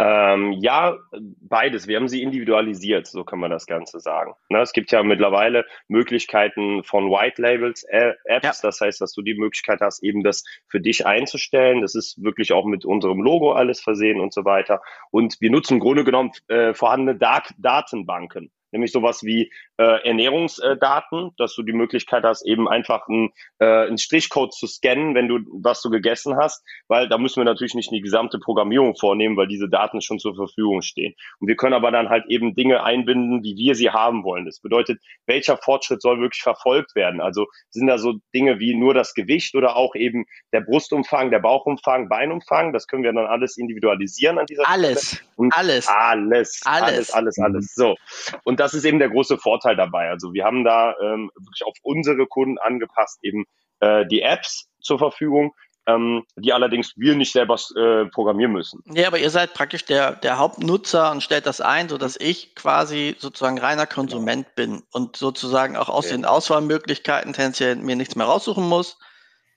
Ähm, 0.00 0.52
ja, 0.52 0.96
beides. 1.40 1.88
Wir 1.88 1.96
haben 1.96 2.06
sie 2.06 2.22
individualisiert, 2.22 3.08
so 3.08 3.24
kann 3.24 3.40
man 3.40 3.50
das 3.50 3.66
Ganze 3.66 3.98
sagen. 3.98 4.34
Ne, 4.48 4.60
es 4.60 4.72
gibt 4.72 4.92
ja 4.92 5.02
mittlerweile 5.02 5.66
Möglichkeiten 5.88 6.84
von 6.84 7.10
White 7.10 7.42
Labels 7.42 7.82
äh, 7.82 8.12
Apps, 8.24 8.62
ja. 8.62 8.68
das 8.68 8.80
heißt, 8.80 9.00
dass 9.00 9.12
du 9.12 9.22
die 9.22 9.34
Möglichkeit 9.34 9.80
hast, 9.80 10.04
eben 10.04 10.22
das 10.22 10.44
für 10.68 10.80
dich 10.80 11.04
einzustellen. 11.04 11.82
Das 11.82 11.96
ist 11.96 12.22
wirklich 12.22 12.52
auch 12.52 12.64
mit 12.64 12.84
unserem 12.84 13.20
Logo 13.20 13.52
alles 13.52 13.80
versehen 13.80 14.20
und 14.20 14.32
so 14.32 14.44
weiter. 14.44 14.82
Und 15.10 15.40
wir 15.40 15.50
nutzen 15.50 15.74
im 15.74 15.80
Grunde 15.80 16.04
genommen 16.04 16.30
äh, 16.46 16.74
vorhandene 16.74 17.18
Dat 17.18 17.52
Datenbanken 17.58 18.52
nämlich 18.72 18.92
sowas 18.92 19.22
wie 19.22 19.50
äh, 19.78 20.06
Ernährungsdaten, 20.06 21.30
dass 21.38 21.54
du 21.54 21.62
die 21.62 21.72
Möglichkeit 21.72 22.24
hast, 22.24 22.44
eben 22.44 22.68
einfach 22.68 23.08
einen, 23.08 23.30
äh, 23.58 23.86
einen 23.86 23.98
Strichcode 23.98 24.52
zu 24.52 24.66
scannen, 24.66 25.14
wenn 25.14 25.28
du 25.28 25.38
was 25.52 25.80
du 25.82 25.90
gegessen 25.90 26.36
hast, 26.36 26.64
weil 26.88 27.08
da 27.08 27.16
müssen 27.16 27.40
wir 27.40 27.44
natürlich 27.44 27.74
nicht 27.74 27.92
die 27.92 28.00
gesamte 28.00 28.38
Programmierung 28.40 28.96
vornehmen, 28.96 29.36
weil 29.36 29.46
diese 29.46 29.68
Daten 29.68 30.00
schon 30.00 30.18
zur 30.18 30.34
Verfügung 30.34 30.82
stehen. 30.82 31.14
Und 31.38 31.48
wir 31.48 31.56
können 31.56 31.74
aber 31.74 31.92
dann 31.92 32.08
halt 32.08 32.26
eben 32.28 32.54
Dinge 32.54 32.82
einbinden, 32.82 33.44
wie 33.44 33.56
wir 33.56 33.76
sie 33.76 33.90
haben 33.90 34.24
wollen. 34.24 34.46
Das 34.46 34.58
bedeutet, 34.58 35.00
welcher 35.26 35.56
Fortschritt 35.56 36.02
soll 36.02 36.20
wirklich 36.20 36.42
verfolgt 36.42 36.96
werden? 36.96 37.20
Also 37.20 37.46
sind 37.70 37.86
da 37.86 37.98
so 37.98 38.14
Dinge 38.34 38.58
wie 38.58 38.74
nur 38.74 38.94
das 38.94 39.14
Gewicht 39.14 39.54
oder 39.54 39.76
auch 39.76 39.94
eben 39.94 40.26
der 40.52 40.62
Brustumfang, 40.62 41.30
der 41.30 41.38
Bauchumfang, 41.38 42.08
Beinumfang? 42.08 42.72
Das 42.72 42.88
können 42.88 43.04
wir 43.04 43.12
dann 43.12 43.26
alles 43.26 43.56
individualisieren 43.56 44.38
an 44.38 44.46
dieser 44.46 44.68
alles, 44.68 45.08
Stelle. 45.08 45.22
Und 45.36 45.56
alles, 45.56 45.86
alles, 45.86 46.62
alles, 46.64 47.12
alles, 47.12 47.12
alles, 47.12 47.38
alles. 47.38 47.74
So. 47.76 47.94
Und 48.42 48.58
das 48.58 48.74
ist 48.74 48.84
eben 48.84 48.98
der 48.98 49.10
große 49.10 49.38
Vorteil 49.38 49.67
dabei. 49.74 50.08
Also 50.08 50.32
wir 50.32 50.44
haben 50.44 50.64
da 50.64 50.94
ähm, 51.00 51.30
wirklich 51.34 51.64
auf 51.64 51.76
unsere 51.82 52.26
Kunden 52.26 52.58
angepasst 52.58 53.18
eben 53.22 53.44
äh, 53.80 54.06
die 54.06 54.22
Apps 54.22 54.68
zur 54.80 54.98
Verfügung, 54.98 55.52
ähm, 55.88 56.24
die 56.36 56.52
allerdings 56.52 56.92
wir 56.96 57.14
nicht 57.14 57.32
selber 57.32 57.56
äh, 57.76 58.04
programmieren 58.10 58.52
müssen. 58.52 58.82
Ja, 58.92 59.06
aber 59.06 59.18
ihr 59.18 59.30
seid 59.30 59.54
praktisch 59.54 59.86
der, 59.86 60.12
der 60.12 60.38
Hauptnutzer 60.38 61.10
und 61.10 61.22
stellt 61.22 61.46
das 61.46 61.60
ein, 61.60 61.88
so 61.88 61.96
dass 61.96 62.16
ich 62.20 62.54
quasi 62.54 63.16
sozusagen 63.18 63.58
reiner 63.58 63.86
Konsument 63.86 64.54
bin 64.54 64.82
und 64.92 65.16
sozusagen 65.16 65.76
auch 65.76 65.88
aus 65.88 66.06
okay. 66.06 66.16
den 66.16 66.24
Auswahlmöglichkeiten 66.26 67.32
tendenziell 67.32 67.76
mir 67.76 67.96
nichts 67.96 68.16
mehr 68.16 68.26
raussuchen 68.26 68.68
muss, 68.68 68.98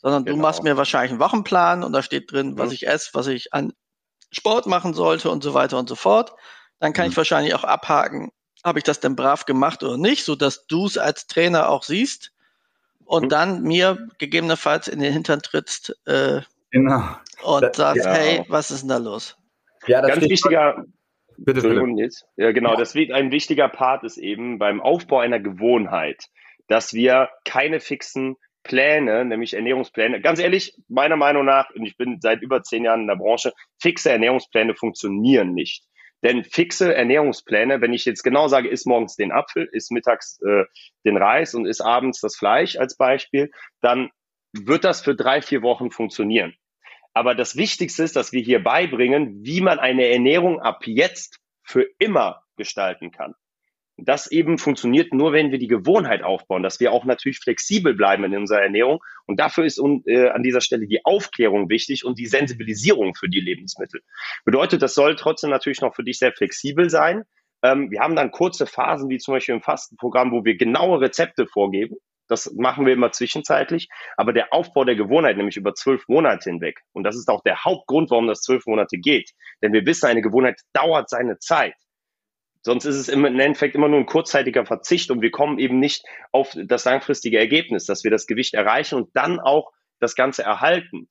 sondern 0.02 0.24
genau. 0.24 0.38
du 0.38 0.41
machst 0.41 0.63
mir 0.63 0.78
wahrscheinlich 0.78 1.12
einen 1.12 1.19
Wochenplan 1.19 1.84
und 1.84 1.91
da 1.91 2.02
steht 2.02 2.32
drin, 2.32 2.52
mhm. 2.52 2.58
was 2.58 2.71
ich 2.71 2.88
esse, 2.88 3.10
was 3.13 3.28
ich 3.28 3.54
an 3.54 3.74
Sport 4.32 4.67
machen 4.67 4.93
sollte 4.93 5.30
und 5.30 5.43
so 5.43 5.54
weiter 5.54 5.78
und 5.78 5.89
so 5.89 5.95
fort. 5.95 6.34
Dann 6.80 6.93
kann 6.93 7.06
mhm. 7.06 7.12
ich 7.12 7.17
wahrscheinlich 7.17 7.54
auch 7.56 7.65
abhaken, 7.65 8.32
habe 8.63 8.80
ich 8.80 8.84
das 8.84 9.00
denn 9.00 9.15
brav 9.15 9.45
gemacht 9.45 9.84
oder 9.84 9.97
nicht, 9.97 10.24
so 10.24 10.36
dass 10.36 10.67
du 10.67 10.86
es 10.86 10.97
als 10.97 11.28
Trainer 11.28 11.69
auch 11.69 11.84
siehst 11.84 12.32
und 13.06 13.26
mhm. 13.26 13.30
dann 13.30 13.63
mir 13.63 14.08
gegebenenfalls 14.17 14.88
in 14.88 15.00
den 15.00 15.13
Hintern 15.13 15.41
trittst 15.41 15.97
äh, 16.06 16.41
genau. 16.71 17.04
und 17.43 17.62
das, 17.63 17.78
sagst, 17.78 18.06
ja. 18.06 18.13
hey, 18.13 18.45
was 18.47 18.71
ist 18.71 18.82
denn 18.82 18.89
da 18.89 18.97
los? 18.97 19.38
Ja, 19.88 20.02
das 20.02 20.12
Ganz 20.12 20.30
wichtiger, 20.30 20.86
bitte, 21.38 21.62
bitte. 21.62 22.10
Ja, 22.38 22.52
genau, 22.52 22.71
ja. 22.71 22.78
das 22.78 22.95
wird 22.95 23.12
ein 23.12 23.32
wichtiger 23.32 23.67
Part 23.67 24.04
ist 24.04 24.17
eben 24.17 24.60
beim 24.60 24.80
Aufbau 24.80 25.19
einer 25.19 25.39
Gewohnheit, 25.39 26.26
dass 26.67 26.93
wir 26.93 27.30
keine 27.45 27.80
fixen 27.80 28.38
Pläne, 28.63 29.26
nämlich 29.26 29.56
Ernährungspläne. 29.56 30.21
Ganz 30.21 30.39
ehrlich, 30.39 30.76
meiner 30.88 31.15
Meinung 31.15 31.45
nach, 31.45 31.69
und 31.71 31.86
ich 31.86 31.97
bin 31.97 32.19
seit 32.21 32.41
über 32.41 32.62
zehn 32.62 32.86
Jahren 32.86 33.02
in 33.02 33.08
der 33.08 33.15
Branche, 33.15 33.54
fixe 33.80 34.12
Ernährungspläne 34.12 34.76
funktionieren 34.76 35.54
nicht. 35.54 35.84
Denn 36.23 36.43
fixe 36.43 36.93
Ernährungspläne, 36.93 37.81
wenn 37.81 37.93
ich 37.93 38.05
jetzt 38.05 38.23
genau 38.23 38.47
sage, 38.47 38.69
isst 38.69 38.86
morgens 38.86 39.15
den 39.15 39.31
Apfel, 39.31 39.67
isst 39.71 39.91
mittags 39.91 40.39
äh, 40.41 40.65
den 41.03 41.17
Reis 41.17 41.55
und 41.55 41.65
isst 41.65 41.81
abends 41.81 42.21
das 42.21 42.36
Fleisch 42.36 42.75
als 42.75 42.95
Beispiel, 42.95 43.51
dann 43.81 44.12
wird 44.53 44.84
das 44.84 45.01
für 45.01 45.15
drei, 45.15 45.41
vier 45.41 45.62
Wochen 45.62 45.91
funktionieren. 45.91 46.53
Aber 47.13 47.36
das 47.36 47.55
Wichtigste 47.55 48.03
ist, 48.03 48.15
dass 48.15 48.31
wir 48.31 48.41
hier 48.41 48.63
beibringen, 48.63 49.43
wie 49.43 49.62
man 49.62 49.79
eine 49.79 50.07
Ernährung 50.07 50.62
ab 50.62 50.84
jetzt 50.86 51.39
für 51.63 51.86
immer 51.99 52.43
gestalten 52.55 53.12
kann. 53.12 53.34
Das 53.97 54.32
eben 54.32 54.58
funktioniert 54.58 55.13
nur, 55.13 55.32
wenn 55.32 55.51
wir 55.51 55.60
die 55.60 55.67
Gewohnheit 55.67 56.23
aufbauen, 56.23 56.63
dass 56.63 56.80
wir 56.80 56.91
auch 56.91 57.06
natürlich 57.06 57.39
flexibel 57.39 57.93
bleiben 57.93 58.23
in 58.23 58.36
unserer 58.36 58.62
Ernährung. 58.62 58.99
Und 59.27 59.39
dafür 59.39 59.65
ist 59.65 59.80
äh, 60.06 60.30
an 60.30 60.43
dieser 60.43 60.62
Stelle 60.62 60.88
die 60.88 61.06
Aufklärung 61.06 61.69
wichtig 61.69 62.06
und 62.06 62.17
die 62.17 62.25
Sensibilisierung 62.25 63.13
für 63.15 63.30
die 63.30 63.41
Lebensmittel. 63.41 64.01
Bedeutet, 64.43 64.82
das 64.82 64.95
soll 64.95 65.15
trotzdem 65.15 65.49
natürlich 65.49 65.82
noch 65.82 65.93
für 65.93 66.04
dich 66.04 66.17
sehr 66.17 66.34
flexibel 66.34 66.89
sein. 66.89 67.23
Ähm, 67.63 67.91
wir 67.91 67.99
haben 67.99 68.15
dann 68.15 68.32
kurze 68.32 68.65
Phasen, 68.65 69.10
wie 69.10 69.19
zum 69.19 69.36
Beispiel 69.36 69.56
im 69.56 69.62
Fastenprogramm, 69.62 70.32
wo 70.32 70.43
wir 70.45 70.58
genaue 70.58 71.01
Rezepte 71.01 71.45
vorgeben. 71.45 71.97
Das 72.27 72.51
machen 72.54 72.86
wir 72.86 72.93
immer 72.93 73.12
zwischenzeitlich. 73.12 73.89
Aber 74.15 74.34
der 74.34 74.54
Aufbau 74.54 74.86
der 74.86 74.95
Gewohnheit, 74.95 75.38
nämlich 75.38 75.58
über 75.58 75.75
zwölf 75.75 76.08
Monate 76.08 76.49
hinweg, 76.49 76.80
und 76.93 77.04
das 77.04 77.17
ist 77.17 77.27
auch 77.27 77.43
der 77.43 77.63
Hauptgrund, 77.63 78.10
warum 78.10 78.27
das 78.27 78.41
zwölf 78.41 78.65
Monate 78.65 78.97
geht. 78.97 79.32
Denn 79.62 79.73
wir 79.73 79.86
wissen, 79.86 80.08
eine 80.08 80.21
Gewohnheit 80.21 80.62
dauert 80.73 81.10
seine 81.10 81.38
Zeit. 81.39 81.75
Sonst 82.62 82.86
ist 82.86 82.95
es 82.95 83.10
im 83.10 83.26
Endeffekt 83.26 83.76
immer 83.76 83.88
nur 83.88 84.00
ein 84.00 84.06
kurzzeitiger 84.06 84.65
Verzicht 84.65 85.10
und 85.10 85.21
wir 85.21 85.32
kommen 85.32 85.58
eben 85.58 85.80
nicht 85.80 86.06
auf 86.32 86.56
das 86.56 86.86
langfristige 86.86 87.39
Ergebnis, 87.39 87.86
dass 87.86 88.04
wir 88.04 88.12
das 88.12 88.28
Gewicht 88.28 88.54
erreichen 88.54 88.95
und 88.95 89.10
dann 89.15 89.39
auch 89.39 89.71
das 90.00 90.15
Ganze 90.15 90.43
erhalten. 90.43 91.10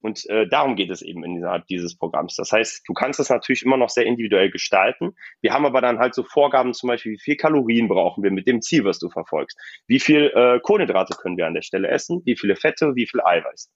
Und 0.00 0.28
äh, 0.30 0.46
darum 0.46 0.76
geht 0.76 0.90
es 0.90 1.02
eben 1.02 1.24
innerhalb 1.24 1.66
dieses 1.66 1.96
Programms. 1.96 2.36
Das 2.36 2.52
heißt, 2.52 2.82
du 2.86 2.92
kannst 2.92 3.18
das 3.18 3.28
natürlich 3.28 3.64
immer 3.64 3.76
noch 3.76 3.90
sehr 3.90 4.06
individuell 4.06 4.50
gestalten. 4.50 5.16
Wir 5.40 5.52
haben 5.52 5.66
aber 5.66 5.80
dann 5.80 5.98
halt 5.98 6.14
so 6.14 6.22
Vorgaben, 6.22 6.74
zum 6.74 6.88
Beispiel, 6.88 7.12
wie 7.12 7.18
viel 7.18 7.36
Kalorien 7.36 7.88
brauchen 7.88 8.22
wir 8.22 8.30
mit 8.30 8.46
dem 8.46 8.62
Ziel, 8.62 8.84
was 8.84 8.98
du 8.98 9.10
verfolgst? 9.10 9.58
Wie 9.86 9.98
viel 9.98 10.30
äh, 10.34 10.60
Kohlenhydrate 10.60 11.16
können 11.16 11.36
wir 11.36 11.46
an 11.46 11.54
der 11.54 11.62
Stelle 11.62 11.88
essen? 11.88 12.22
Wie 12.24 12.36
viele 12.36 12.56
Fette? 12.56 12.94
Wie 12.94 13.06
viel 13.06 13.20
Eiweiß? 13.20 13.70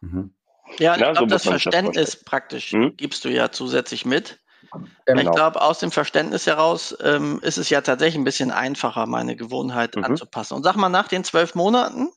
Mhm. 0.00 0.34
Ja, 0.78 0.92
ich 0.92 0.98
glaube, 0.98 1.18
so 1.18 1.26
das 1.26 1.44
Verständnis 1.44 2.12
das 2.12 2.24
praktisch 2.24 2.72
hm? 2.72 2.96
gibst 2.96 3.24
du 3.24 3.28
ja 3.28 3.50
zusätzlich 3.50 4.04
mit. 4.04 4.40
Genau. 5.06 5.20
Ich 5.20 5.30
glaube, 5.30 5.60
aus 5.60 5.78
dem 5.78 5.90
Verständnis 5.90 6.46
heraus 6.46 6.96
ähm, 7.02 7.40
ist 7.42 7.58
es 7.58 7.70
ja 7.70 7.80
tatsächlich 7.80 8.16
ein 8.16 8.24
bisschen 8.24 8.50
einfacher, 8.50 9.06
meine 9.06 9.36
Gewohnheit 9.36 9.96
mhm. 9.96 10.04
anzupassen. 10.04 10.54
Und 10.54 10.62
sag 10.62 10.76
mal, 10.76 10.88
nach 10.88 11.08
den 11.08 11.24
zwölf 11.24 11.54
Monaten, 11.54 12.10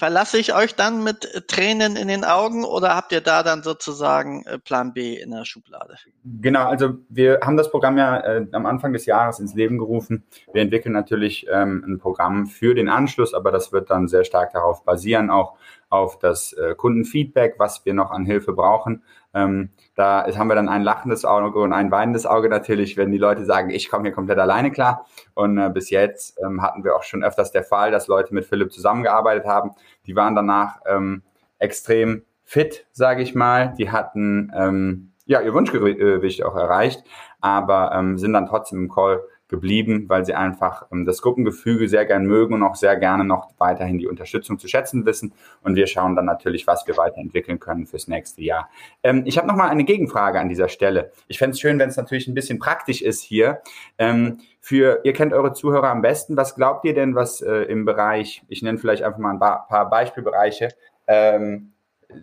verlasse 0.00 0.38
ich 0.38 0.54
euch 0.54 0.74
dann 0.74 1.04
mit 1.04 1.46
Tränen 1.46 1.94
in 1.94 2.08
den 2.08 2.24
Augen 2.24 2.64
oder 2.64 2.96
habt 2.96 3.12
ihr 3.12 3.20
da 3.20 3.42
dann 3.42 3.62
sozusagen 3.62 4.44
äh, 4.46 4.58
Plan 4.58 4.94
B 4.94 5.14
in 5.14 5.30
der 5.30 5.44
Schublade? 5.44 5.96
Genau, 6.24 6.64
also 6.64 6.94
wir 7.10 7.40
haben 7.42 7.58
das 7.58 7.70
Programm 7.70 7.98
ja 7.98 8.18
äh, 8.20 8.46
am 8.52 8.64
Anfang 8.64 8.94
des 8.94 9.04
Jahres 9.04 9.40
ins 9.40 9.54
Leben 9.54 9.76
gerufen. 9.76 10.24
Wir 10.54 10.62
entwickeln 10.62 10.92
natürlich 10.92 11.46
ähm, 11.52 11.84
ein 11.86 11.98
Programm 11.98 12.46
für 12.46 12.74
den 12.74 12.88
Anschluss, 12.88 13.34
aber 13.34 13.52
das 13.52 13.72
wird 13.72 13.90
dann 13.90 14.08
sehr 14.08 14.24
stark 14.24 14.52
darauf 14.54 14.84
basieren, 14.84 15.28
auch 15.28 15.58
auf 15.90 16.18
das 16.18 16.52
äh, 16.54 16.74
Kundenfeedback, 16.74 17.56
was 17.58 17.84
wir 17.84 17.92
noch 17.94 18.12
an 18.12 18.24
Hilfe 18.24 18.52
brauchen. 18.52 19.02
Ähm, 19.34 19.70
da 19.96 20.24
haben 20.36 20.48
wir 20.48 20.54
dann 20.54 20.68
ein 20.68 20.82
lachendes 20.82 21.24
Auge 21.24 21.58
und 21.60 21.72
ein 21.72 21.90
weinendes 21.90 22.26
Auge 22.26 22.48
natürlich, 22.48 22.96
wenn 22.96 23.12
die 23.12 23.18
Leute 23.18 23.44
sagen, 23.44 23.70
ich 23.70 23.90
komme 23.90 24.04
hier 24.04 24.12
komplett 24.12 24.38
alleine 24.38 24.70
klar. 24.70 25.06
Und 25.34 25.58
äh, 25.58 25.68
bis 25.68 25.90
jetzt 25.90 26.38
ähm, 26.44 26.62
hatten 26.62 26.84
wir 26.84 26.96
auch 26.96 27.02
schon 27.02 27.22
öfters 27.22 27.50
der 27.50 27.64
Fall, 27.64 27.90
dass 27.90 28.08
Leute 28.08 28.32
mit 28.32 28.46
Philipp 28.46 28.72
zusammengearbeitet 28.72 29.46
haben. 29.46 29.72
Die 30.06 30.16
waren 30.16 30.34
danach 30.34 30.80
ähm, 30.86 31.22
extrem 31.58 32.22
fit, 32.44 32.86
sage 32.92 33.22
ich 33.22 33.34
mal. 33.34 33.74
Die 33.76 33.90
hatten 33.90 34.52
ähm, 34.56 35.12
ja 35.26 35.40
ihr 35.40 35.54
Wunschgewicht 35.54 36.44
auch 36.44 36.56
erreicht, 36.56 37.04
aber 37.40 37.92
ähm, 37.94 38.16
sind 38.16 38.32
dann 38.32 38.46
trotzdem 38.46 38.78
im 38.78 38.88
Call 38.88 39.20
geblieben, 39.50 40.04
weil 40.08 40.24
sie 40.24 40.34
einfach 40.34 40.86
ähm, 40.90 41.04
das 41.04 41.20
Gruppengefüge 41.20 41.88
sehr 41.88 42.06
gern 42.06 42.24
mögen 42.24 42.54
und 42.54 42.62
auch 42.62 42.76
sehr 42.76 42.96
gerne 42.96 43.24
noch 43.24 43.50
weiterhin 43.58 43.98
die 43.98 44.06
Unterstützung 44.06 44.58
zu 44.58 44.68
schätzen 44.68 45.04
wissen. 45.04 45.34
Und 45.62 45.74
wir 45.74 45.86
schauen 45.86 46.16
dann 46.16 46.24
natürlich, 46.24 46.66
was 46.66 46.86
wir 46.86 46.96
weiterentwickeln 46.96 47.60
können 47.60 47.86
fürs 47.86 48.08
nächste 48.08 48.42
Jahr. 48.42 48.70
Ähm, 49.02 49.24
ich 49.26 49.36
habe 49.36 49.46
noch 49.46 49.56
mal 49.56 49.68
eine 49.68 49.84
Gegenfrage 49.84 50.40
an 50.40 50.48
dieser 50.48 50.68
Stelle. 50.68 51.12
Ich 51.28 51.38
fände 51.38 51.52
es 51.54 51.60
schön, 51.60 51.78
wenn 51.78 51.90
es 51.90 51.96
natürlich 51.96 52.28
ein 52.28 52.34
bisschen 52.34 52.58
praktisch 52.58 53.02
ist 53.02 53.20
hier. 53.20 53.60
Ähm, 53.98 54.38
für, 54.60 55.00
ihr 55.04 55.12
kennt 55.12 55.32
eure 55.32 55.52
Zuhörer 55.52 55.90
am 55.90 56.00
besten. 56.00 56.36
Was 56.36 56.54
glaubt 56.54 56.84
ihr 56.84 56.94
denn, 56.94 57.14
was 57.14 57.42
äh, 57.42 57.64
im 57.64 57.84
Bereich, 57.84 58.42
ich 58.48 58.62
nenne 58.62 58.78
vielleicht 58.78 59.02
einfach 59.02 59.18
mal 59.18 59.32
ein 59.32 59.38
paar 59.38 59.90
Beispielbereiche, 59.90 60.68
ähm, 61.06 61.72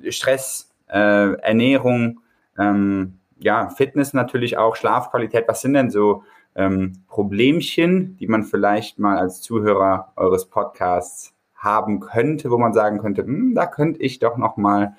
Stress, 0.10 0.74
äh, 0.90 1.34
Ernährung, 1.42 2.22
ähm, 2.58 3.20
ja, 3.40 3.70
Fitness 3.70 4.14
natürlich 4.14 4.58
auch, 4.58 4.76
Schlafqualität, 4.76 5.48
was 5.48 5.62
sind 5.62 5.74
denn 5.74 5.90
so 5.90 6.24
ähm, 6.58 7.04
Problemchen, 7.08 8.18
die 8.18 8.28
man 8.28 8.44
vielleicht 8.44 9.00
mal 9.00 9.18
als 9.18 9.42
Zuhörer 9.42 10.12
eures 10.16 10.50
Podcasts 10.50 11.34
haben 11.56 12.00
könnte, 12.00 12.52
wo 12.52 12.58
man 12.58 12.74
sagen 12.74 13.00
könnte, 13.00 13.24
hm, 13.24 13.56
da 13.56 13.68
könnte 13.68 14.02
ich 14.02 14.20
doch 14.20 14.38
noch 14.38 14.58
mal 14.58 14.96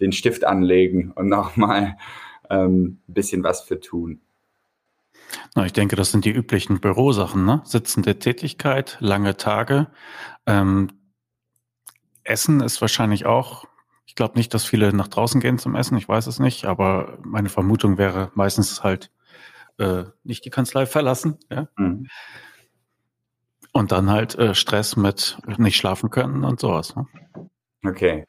den 0.00 0.12
Stift 0.12 0.44
anlegen 0.44 1.12
und 1.14 1.28
noch 1.28 1.56
mal 1.56 1.96
ähm, 2.50 2.98
ein 3.08 3.14
bisschen 3.14 3.44
was 3.44 3.60
für 3.60 3.78
tun. 3.78 4.20
Na, 5.54 5.66
ich 5.66 5.72
denke, 5.72 5.96
das 5.96 6.10
sind 6.10 6.24
die 6.24 6.32
üblichen 6.32 6.80
Bürosachen, 6.80 7.44
ne? 7.44 7.62
Sitzende 7.64 8.18
Tätigkeit, 8.18 8.96
lange 9.00 9.36
Tage. 9.36 9.88
Ähm, 10.46 10.88
Essen 12.24 12.60
ist 12.60 12.80
wahrscheinlich 12.80 13.26
auch, 13.26 13.66
ich 14.06 14.14
glaube 14.14 14.36
nicht, 14.36 14.52
dass 14.54 14.64
viele 14.64 14.92
nach 14.94 15.08
draußen 15.08 15.40
gehen 15.40 15.58
zum 15.58 15.74
Essen, 15.74 15.96
ich 15.96 16.08
weiß 16.08 16.26
es 16.26 16.38
nicht, 16.38 16.64
aber 16.64 17.18
meine 17.22 17.48
Vermutung 17.48 17.98
wäre 17.98 18.30
meistens 18.34 18.82
halt 18.82 19.10
äh, 19.82 20.04
nicht 20.24 20.44
die 20.44 20.50
Kanzlei 20.50 20.86
verlassen. 20.86 21.38
Ja? 21.50 21.68
Mhm. 21.76 22.08
Und 23.72 23.92
dann 23.92 24.10
halt 24.10 24.34
äh, 24.38 24.54
Stress 24.54 24.96
mit 24.96 25.38
nicht 25.58 25.76
schlafen 25.76 26.10
können 26.10 26.44
und 26.44 26.60
sowas. 26.60 26.94
Ne? 26.94 27.06
Okay, 27.84 28.26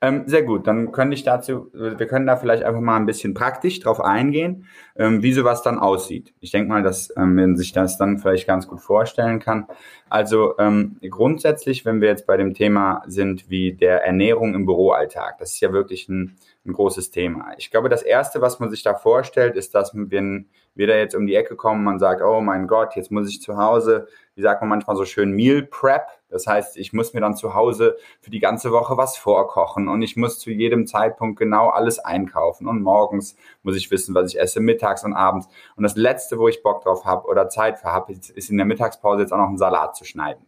ähm, 0.00 0.22
sehr 0.26 0.44
gut. 0.44 0.68
Dann 0.68 0.92
könnte 0.92 1.14
ich 1.14 1.24
dazu, 1.24 1.68
wir 1.72 2.06
können 2.06 2.24
da 2.24 2.36
vielleicht 2.36 2.62
einfach 2.62 2.80
mal 2.80 2.94
ein 2.94 3.06
bisschen 3.06 3.34
praktisch 3.34 3.80
drauf 3.80 4.00
eingehen, 4.00 4.66
ähm, 4.94 5.24
wie 5.24 5.32
sowas 5.32 5.64
dann 5.64 5.80
aussieht. 5.80 6.32
Ich 6.38 6.52
denke 6.52 6.68
mal, 6.68 6.84
dass 6.84 7.12
ähm, 7.16 7.34
man 7.34 7.56
sich 7.56 7.72
das 7.72 7.98
dann 7.98 8.18
vielleicht 8.18 8.46
ganz 8.46 8.68
gut 8.68 8.80
vorstellen 8.80 9.40
kann. 9.40 9.66
Also 10.08 10.56
ähm, 10.58 10.98
grundsätzlich, 11.10 11.84
wenn 11.84 12.00
wir 12.00 12.08
jetzt 12.10 12.28
bei 12.28 12.36
dem 12.36 12.54
Thema 12.54 13.02
sind 13.08 13.50
wie 13.50 13.72
der 13.72 14.04
Ernährung 14.04 14.54
im 14.54 14.66
Büroalltag, 14.66 15.38
das 15.38 15.54
ist 15.54 15.60
ja 15.60 15.72
wirklich 15.72 16.08
ein, 16.08 16.36
ein 16.64 16.72
großes 16.72 17.10
Thema. 17.10 17.52
Ich 17.58 17.70
glaube, 17.70 17.88
das 17.88 18.02
Erste, 18.02 18.40
was 18.40 18.60
man 18.60 18.70
sich 18.70 18.82
da 18.82 18.94
vorstellt, 18.94 19.56
ist, 19.56 19.74
dass 19.74 19.94
wir, 19.94 20.44
wir 20.74 20.86
da 20.86 20.94
jetzt 20.94 21.16
um 21.16 21.26
die 21.26 21.34
Ecke 21.34 21.56
kommen, 21.56 21.82
man 21.82 21.98
sagt, 21.98 22.22
oh 22.22 22.40
mein 22.40 22.68
Gott, 22.68 22.94
jetzt 22.94 23.10
muss 23.10 23.28
ich 23.28 23.42
zu 23.42 23.56
Hause, 23.56 24.06
wie 24.36 24.42
sagt 24.42 24.62
man 24.62 24.68
manchmal 24.68 24.96
so 24.96 25.04
schön, 25.04 25.32
Meal 25.32 25.62
Prep. 25.62 26.06
Das 26.28 26.46
heißt, 26.46 26.76
ich 26.76 26.92
muss 26.92 27.14
mir 27.14 27.20
dann 27.20 27.36
zu 27.36 27.54
Hause 27.54 27.96
für 28.20 28.30
die 28.30 28.38
ganze 28.38 28.70
Woche 28.70 28.96
was 28.96 29.16
vorkochen 29.16 29.88
und 29.88 30.02
ich 30.02 30.16
muss 30.16 30.38
zu 30.38 30.50
jedem 30.50 30.86
Zeitpunkt 30.86 31.38
genau 31.38 31.68
alles 31.68 31.98
einkaufen 31.98 32.68
und 32.68 32.80
morgens 32.80 33.36
muss 33.62 33.76
ich 33.76 33.90
wissen, 33.90 34.14
was 34.14 34.32
ich 34.32 34.40
esse, 34.40 34.60
mittags 34.60 35.04
und 35.04 35.14
abends. 35.14 35.48
Und 35.76 35.82
das 35.82 35.96
Letzte, 35.96 36.38
wo 36.38 36.46
ich 36.46 36.62
Bock 36.62 36.82
drauf 36.82 37.04
habe 37.04 37.26
oder 37.26 37.48
Zeit 37.48 37.78
für 37.78 37.92
habe, 37.92 38.12
ist 38.12 38.50
in 38.50 38.56
der 38.56 38.66
Mittagspause 38.66 39.22
jetzt 39.22 39.32
auch 39.32 39.38
noch 39.38 39.48
einen 39.48 39.58
Salat 39.58 39.96
zu 39.96 40.04
schneiden. 40.04 40.46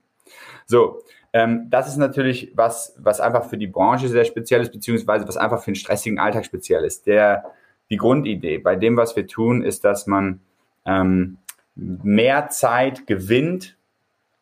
So, 0.66 1.00
ähm, 1.35 1.66
das 1.68 1.88
ist 1.88 1.97
natürlich 1.97 2.53
was, 2.55 2.94
was 2.97 3.20
einfach 3.20 3.51
für 3.51 3.59
die 3.59 3.66
Branche 3.66 4.09
sehr 4.09 4.25
speziell 4.25 4.62
ist, 4.62 4.73
beziehungsweise 4.73 5.27
was 5.27 5.37
einfach 5.37 5.61
für 5.61 5.68
einen 5.68 5.75
stressigen 5.75 6.20
Alltag 6.20 6.47
speziell 6.47 6.85
ist. 6.85 7.09
Der, 7.09 7.44
die 7.90 7.97
Grundidee 7.97 8.59
bei 8.59 8.77
dem, 8.77 8.97
was 8.97 9.16
wir 9.16 9.27
tun, 9.27 9.64
ist, 9.64 9.85
dass 9.85 10.07
man 10.07 10.40
ähm, 10.87 11.38
mehr 11.75 12.51
Zeit 12.51 13.09
gewinnt, 13.09 13.77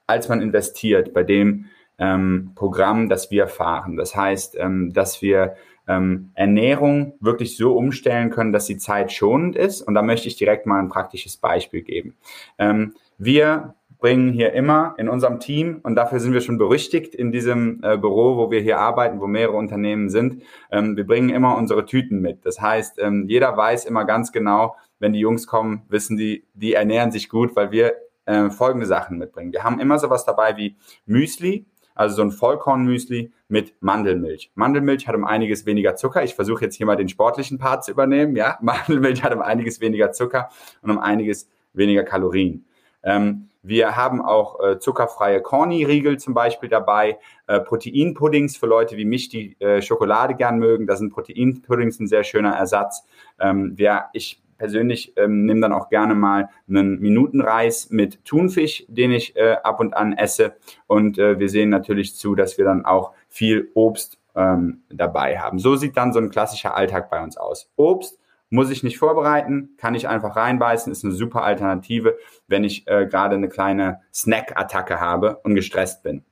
als 0.07 0.29
man 0.29 0.43
investiert 0.43 1.15
bei 1.15 1.23
dem 1.23 1.65
ähm, 1.99 2.53
Programm, 2.55 3.09
das 3.09 3.31
wir 3.31 3.49
fahren. 3.49 3.97
Das 3.97 4.15
heißt, 4.15 4.59
ähm, 4.59 4.93
dass 4.93 5.23
wir 5.23 5.57
ähm, 5.89 6.31
Ernährung 6.35 7.15
wirklich 7.21 7.57
so 7.57 7.75
umstellen 7.75 8.29
können, 8.29 8.53
dass 8.53 8.67
sie 8.67 8.77
zeitschonend 8.77 9.57
ist. 9.57 9.81
Und 9.81 9.95
da 9.95 10.03
möchte 10.03 10.29
ich 10.29 10.37
direkt 10.37 10.67
mal 10.67 10.79
ein 10.79 10.91
praktisches 10.91 11.39
Beispiel 11.39 11.81
geben. 11.81 12.17
Ähm, 12.59 12.95
wir 13.17 13.75
bringen 14.03 14.33
hier 14.33 14.53
immer 14.53 14.95
in 14.99 15.09
unserem 15.09 15.41
Team, 15.41 15.81
und 15.83 15.95
dafür 15.95 16.21
sind 16.21 16.35
wir 16.35 16.43
schon 16.43 16.59
berüchtigt 16.59 17.15
in 17.15 17.33
diesem 17.33 17.81
äh, 17.83 17.97
Büro, 17.97 18.37
wo 18.37 18.51
wir 18.51 18.61
hier 18.61 18.79
arbeiten, 18.79 19.21
wo 19.21 19.27
mehrere 19.27 19.57
Unternehmen 19.57 20.11
sind, 20.11 20.43
ähm, 20.71 20.97
wir 20.97 21.07
bringen 21.07 21.31
immer 21.31 21.57
unsere 21.57 21.87
Tüten 21.87 22.21
mit. 22.21 22.45
Das 22.45 22.61
heißt, 22.61 22.99
ähm, 22.99 23.27
jeder 23.29 23.57
weiß 23.57 23.87
immer 23.87 24.05
ganz 24.05 24.33
genau, 24.33 24.77
wenn 24.99 25.15
die 25.15 25.21
Jungs 25.21 25.47
kommen, 25.47 25.83
wissen 25.89 26.17
die, 26.17 26.45
die 26.53 26.75
ernähren 26.75 27.13
sich 27.13 27.31
gut, 27.31 27.57
weil 27.57 27.71
wir 27.71 27.95
äh, 28.27 28.51
folgende 28.51 28.87
Sachen 28.87 29.19
mitbringen. 29.19 29.53
Wir 29.53 29.65
haben 29.65 29.81
immer 29.81 29.99
sowas 29.99 30.25
dabei 30.25 30.57
wie 30.57 30.77
Müsli, 31.07 31.65
also 31.95 32.17
so 32.17 32.23
ein 32.23 32.33
Vollkornmüsli 32.33 33.33
mit 33.49 33.75
Mandelmilch. 33.81 34.51
Mandelmilch 34.57 35.07
hat 35.07 35.15
um 35.15 35.25
einiges 35.25 35.65
weniger 35.65 35.95
Zucker. 35.95 36.25
Ich 36.25 36.35
versuche 36.35 36.65
jetzt 36.65 36.75
hier 36.75 36.87
mal 36.87 36.97
den 36.97 37.09
sportlichen 37.09 37.59
Part 37.59 37.85
zu 37.85 37.93
übernehmen. 37.93 38.35
Ja, 38.35 38.59
Mandelmilch 38.63 39.23
hat 39.23 39.33
um 39.33 39.43
einiges 39.43 39.81
weniger 39.81 40.11
Zucker 40.11 40.49
und 40.83 40.91
um 40.91 40.99
einiges 40.99 41.49
weniger 41.73 42.03
Kalorien. 42.03 42.65
Ähm, 43.05 43.49
wir 43.63 43.97
haben 43.97 44.21
auch 44.21 44.61
äh, 44.61 44.79
zuckerfreie 44.79 45.41
Corny-Riegel 45.41 46.19
zum 46.19 46.35
Beispiel 46.35 46.69
dabei, 46.69 47.19
äh, 47.47 47.61
Proteinpuddings 47.61 48.57
für 48.57 48.67
Leute 48.67 48.97
wie 48.97 49.05
mich, 49.05 49.29
die 49.29 49.57
äh, 49.61 49.81
Schokolade 49.81 50.35
gern 50.35 50.59
mögen. 50.59 50.87
Da 50.87 50.97
sind 50.97 51.13
Proteinpuddings 51.13 52.01
ein 52.01 52.09
sehr 52.09 52.25
schöner 52.25 52.55
Ersatz. 52.55 53.05
Ähm, 53.39 53.77
wir, 53.77 54.07
ich 54.13 54.43
persönlich 54.59 55.17
ähm, 55.17 55.45
nehme 55.45 55.61
dann 55.61 55.73
auch 55.73 55.89
gerne 55.89 56.15
mal 56.15 56.49
einen 56.69 57.01
Minutenreis 57.01 57.91
mit 57.91 58.25
Thunfisch, 58.25 58.85
den 58.89 59.11
ich 59.11 59.37
äh, 59.37 59.57
ab 59.63 59.81
und 59.81 59.97
an 59.97 60.13
esse. 60.13 60.57
Und 60.87 61.19
äh, 61.19 61.39
wir 61.39 61.49
sehen 61.49 61.69
natürlich 61.69 62.15
zu, 62.17 62.35
dass 62.35 62.59
wir 62.59 62.65
dann 62.65 62.85
auch 62.85 63.13
viel 63.29 63.71
Obst 63.75 64.19
ähm, 64.35 64.83
dabei 64.89 65.39
haben. 65.39 65.59
So 65.59 65.77
sieht 65.77 65.97
dann 65.97 66.13
so 66.13 66.21
ein 66.21 66.31
klassischer 66.31 66.77
Alltag 66.77 67.11
bei 67.11 67.23
uns 67.23 67.37
aus. 67.37 67.71
Obst, 67.77 68.19
muss 68.53 68.71
ich 68.71 68.83
nicht 68.83 68.99
vorbereiten, 68.99 69.71
kann 69.79 69.95
ich 69.95 70.09
einfach 70.09 70.37
reinbeißen, 70.37 70.93
ist 70.93 71.05
eine 71.05 71.15
super 71.15 71.43
Alternative, 71.43 72.17
wenn 72.47 72.65
ich 72.65 72.87
äh, 72.87 73.07
gerade 73.07 73.35
eine 73.35 73.49
kleine 73.49 74.01
Snack-Attacke 74.13 75.01
habe 75.01 75.39
und 75.43 75.55
gestresst 75.55 76.03
bin. 76.03 76.25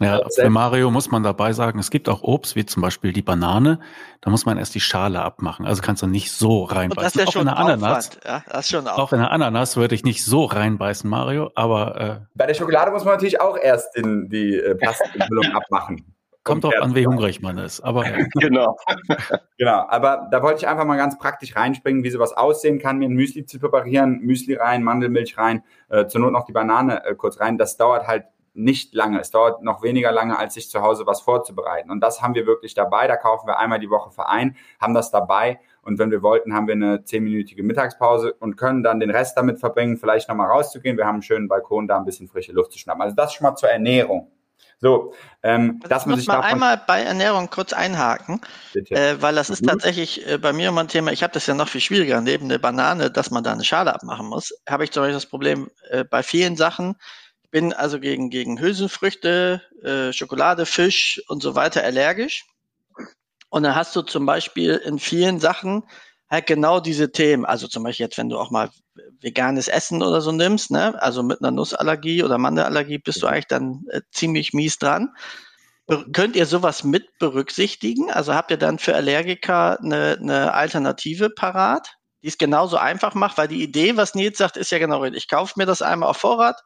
Ja, 0.00 0.20
für 0.34 0.48
Mario 0.48 0.90
muss 0.90 1.10
man 1.10 1.22
dabei 1.22 1.52
sagen, 1.52 1.78
es 1.78 1.90
gibt 1.90 2.08
auch 2.08 2.22
Obst, 2.22 2.56
wie 2.56 2.64
zum 2.64 2.80
Beispiel 2.80 3.12
die 3.12 3.22
Banane. 3.22 3.80
Da 4.22 4.30
muss 4.30 4.46
man 4.46 4.56
erst 4.56 4.74
die 4.74 4.80
Schale 4.80 5.20
abmachen. 5.20 5.66
Also 5.66 5.82
kannst 5.82 6.02
du 6.02 6.06
nicht 6.06 6.32
so 6.32 6.64
reinbeißen. 6.64 6.90
Und 6.90 7.04
das 7.04 7.14
ist 7.14 7.20
ja 7.20 7.26
auch 7.26 7.32
schon 7.32 7.42
in 7.42 7.48
der 7.48 7.58
Ananas. 7.58 8.10
Ja, 8.24 8.42
das 8.48 8.60
ist 8.60 8.70
schon 8.70 8.88
auch 8.88 9.12
in 9.12 9.18
der 9.18 9.30
Ananas 9.30 9.76
würde 9.76 9.94
ich 9.94 10.02
nicht 10.02 10.24
so 10.24 10.46
reinbeißen, 10.46 11.08
Mario. 11.08 11.50
Aber 11.54 12.00
äh, 12.00 12.20
bei 12.34 12.46
der 12.46 12.54
Schokolade 12.54 12.90
muss 12.92 13.04
man 13.04 13.14
natürlich 13.14 13.40
auch 13.40 13.58
erst 13.58 13.94
in 13.94 14.30
die 14.30 14.56
äh, 14.56 14.74
Plastikfüllung 14.74 15.44
abmachen. 15.54 16.14
Kommt 16.42 16.64
auch 16.64 16.72
an, 16.80 16.94
wie 16.94 17.06
hungrig 17.06 17.42
man 17.42 17.58
ist. 17.58 17.80
Aber 17.80 18.04
genau. 18.34 18.76
genau. 19.58 19.84
Aber 19.88 20.28
da 20.30 20.42
wollte 20.42 20.60
ich 20.60 20.68
einfach 20.68 20.86
mal 20.86 20.96
ganz 20.96 21.18
praktisch 21.18 21.54
reinspringen, 21.54 22.02
wie 22.02 22.10
sowas 22.10 22.32
aussehen 22.32 22.78
kann, 22.78 22.98
mir 22.98 23.08
ein 23.08 23.14
Müsli 23.14 23.44
zu 23.44 23.58
präparieren, 23.58 24.20
Müsli 24.20 24.54
rein, 24.54 24.82
Mandelmilch 24.82 25.36
rein, 25.36 25.62
äh, 25.90 26.06
zur 26.06 26.22
Not 26.22 26.32
noch 26.32 26.44
die 26.44 26.52
Banane 26.52 27.04
äh, 27.04 27.14
kurz 27.14 27.40
rein. 27.40 27.58
Das 27.58 27.76
dauert 27.76 28.06
halt 28.06 28.24
nicht 28.54 28.94
lange. 28.94 29.20
Es 29.20 29.30
dauert 29.30 29.62
noch 29.62 29.82
weniger 29.82 30.12
lange, 30.12 30.38
als 30.38 30.54
sich 30.54 30.70
zu 30.70 30.80
Hause 30.80 31.06
was 31.06 31.20
vorzubereiten. 31.20 31.90
Und 31.90 32.00
das 32.00 32.22
haben 32.22 32.34
wir 32.34 32.46
wirklich 32.46 32.74
dabei. 32.74 33.06
Da 33.06 33.16
kaufen 33.16 33.46
wir 33.46 33.58
einmal 33.58 33.78
die 33.78 33.90
Woche 33.90 34.10
Verein, 34.10 34.56
haben 34.80 34.94
das 34.94 35.10
dabei. 35.10 35.60
Und 35.82 35.98
wenn 35.98 36.10
wir 36.10 36.22
wollten, 36.22 36.54
haben 36.54 36.66
wir 36.66 36.74
eine 36.74 37.04
zehnminütige 37.04 37.62
Mittagspause 37.62 38.32
und 38.34 38.56
können 38.56 38.82
dann 38.82 38.98
den 38.98 39.10
Rest 39.10 39.36
damit 39.36 39.58
verbringen, 39.58 39.98
vielleicht 39.98 40.28
nochmal 40.28 40.48
rauszugehen. 40.48 40.96
Wir 40.96 41.06
haben 41.06 41.16
einen 41.16 41.22
schönen 41.22 41.48
Balkon, 41.48 41.86
da 41.86 41.96
ein 41.96 42.04
bisschen 42.04 42.28
frische 42.28 42.52
Luft 42.52 42.72
zu 42.72 42.78
schnappen. 42.78 43.02
Also 43.02 43.14
das 43.14 43.32
schon 43.32 43.44
mal 43.44 43.56
zur 43.56 43.68
Ernährung. 43.68 44.30
So, 44.80 45.14
ähm, 45.42 45.78
also 45.82 45.88
das 45.88 46.06
muss 46.06 46.26
man 46.26 46.40
einmal 46.40 46.82
bei 46.86 47.02
Ernährung 47.02 47.50
kurz 47.50 47.74
einhaken, 47.74 48.40
äh, 48.74 49.16
weil 49.20 49.34
das 49.34 49.50
ist 49.50 49.62
mhm. 49.62 49.68
tatsächlich 49.68 50.26
äh, 50.26 50.38
bei 50.38 50.54
mir 50.54 50.68
immer 50.68 50.80
ein 50.80 50.88
Thema. 50.88 51.12
Ich 51.12 51.22
habe 51.22 51.34
das 51.34 51.46
ja 51.46 51.54
noch 51.54 51.68
viel 51.68 51.82
schwieriger. 51.82 52.20
Neben 52.22 52.48
der 52.48 52.58
Banane, 52.58 53.10
dass 53.10 53.30
man 53.30 53.44
da 53.44 53.52
eine 53.52 53.64
Schale 53.64 53.94
abmachen 53.94 54.26
muss, 54.26 54.54
habe 54.68 54.84
ich 54.84 54.90
zum 54.90 55.02
Beispiel 55.02 55.14
das 55.14 55.26
Problem 55.26 55.70
äh, 55.90 56.04
bei 56.04 56.22
vielen 56.22 56.56
Sachen 56.56 56.96
bin 57.50 57.72
also 57.72 58.00
gegen, 58.00 58.30
gegen 58.30 58.60
Hülsenfrüchte, 58.60 59.62
äh, 59.82 60.12
Schokolade, 60.12 60.66
Fisch 60.66 61.20
und 61.28 61.42
so 61.42 61.54
weiter 61.54 61.82
allergisch. 61.82 62.46
Und 63.48 63.64
dann 63.64 63.74
hast 63.74 63.94
du 63.96 64.02
zum 64.02 64.24
Beispiel 64.26 64.76
in 64.76 64.98
vielen 64.98 65.40
Sachen 65.40 65.82
halt 66.30 66.46
genau 66.46 66.80
diese 66.80 67.10
Themen. 67.10 67.44
Also 67.44 67.66
zum 67.66 67.82
Beispiel 67.82 68.04
jetzt, 68.04 68.16
wenn 68.16 68.28
du 68.28 68.38
auch 68.38 68.50
mal 68.50 68.70
veganes 69.20 69.68
Essen 69.68 70.02
oder 70.02 70.20
so 70.20 70.32
nimmst, 70.32 70.70
ne? 70.70 71.00
also 71.02 71.22
mit 71.22 71.40
einer 71.40 71.50
Nussallergie 71.50 72.22
oder 72.22 72.38
Mandelallergie 72.38 72.98
bist 72.98 73.22
du 73.22 73.26
eigentlich 73.26 73.48
dann 73.48 73.84
äh, 73.90 74.00
ziemlich 74.12 74.52
mies 74.52 74.78
dran. 74.78 75.10
Be 75.86 76.06
könnt 76.12 76.36
ihr 76.36 76.46
sowas 76.46 76.84
mit 76.84 77.18
berücksichtigen? 77.18 78.12
Also 78.12 78.34
habt 78.34 78.52
ihr 78.52 78.58
dann 78.58 78.78
für 78.78 78.94
Allergiker 78.94 79.80
eine, 79.80 80.18
eine 80.20 80.54
Alternative 80.54 81.30
parat, 81.30 81.96
die 82.22 82.28
es 82.28 82.38
genauso 82.38 82.76
einfach 82.76 83.14
macht? 83.14 83.36
Weil 83.36 83.48
die 83.48 83.62
Idee, 83.62 83.96
was 83.96 84.14
Nils 84.14 84.38
sagt, 84.38 84.56
ist 84.56 84.70
ja 84.70 84.78
genau, 84.78 85.02
ich 85.04 85.28
kaufe 85.28 85.54
mir 85.56 85.66
das 85.66 85.82
einmal 85.82 86.10
auf 86.10 86.18
Vorrat, 86.18 86.60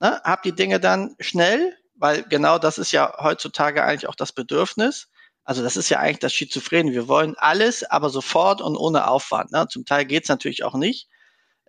ne, 0.00 0.20
hab 0.22 0.44
die 0.44 0.54
Dinge 0.54 0.78
dann 0.78 1.16
schnell, 1.18 1.76
weil 1.96 2.22
genau 2.22 2.58
das 2.58 2.78
ist 2.78 2.92
ja 2.92 3.12
heutzutage 3.18 3.82
eigentlich 3.82 4.08
auch 4.08 4.14
das 4.14 4.32
Bedürfnis. 4.32 5.08
Also 5.48 5.62
das 5.62 5.78
ist 5.78 5.88
ja 5.88 5.98
eigentlich 5.98 6.18
das 6.18 6.34
Schizophren. 6.34 6.92
Wir 6.92 7.08
wollen 7.08 7.34
alles, 7.38 7.82
aber 7.82 8.10
sofort 8.10 8.60
und 8.60 8.76
ohne 8.76 9.08
Aufwand. 9.08 9.50
Ne? 9.50 9.66
Zum 9.70 9.86
Teil 9.86 10.04
geht's 10.04 10.28
natürlich 10.28 10.62
auch 10.62 10.74
nicht. 10.74 11.08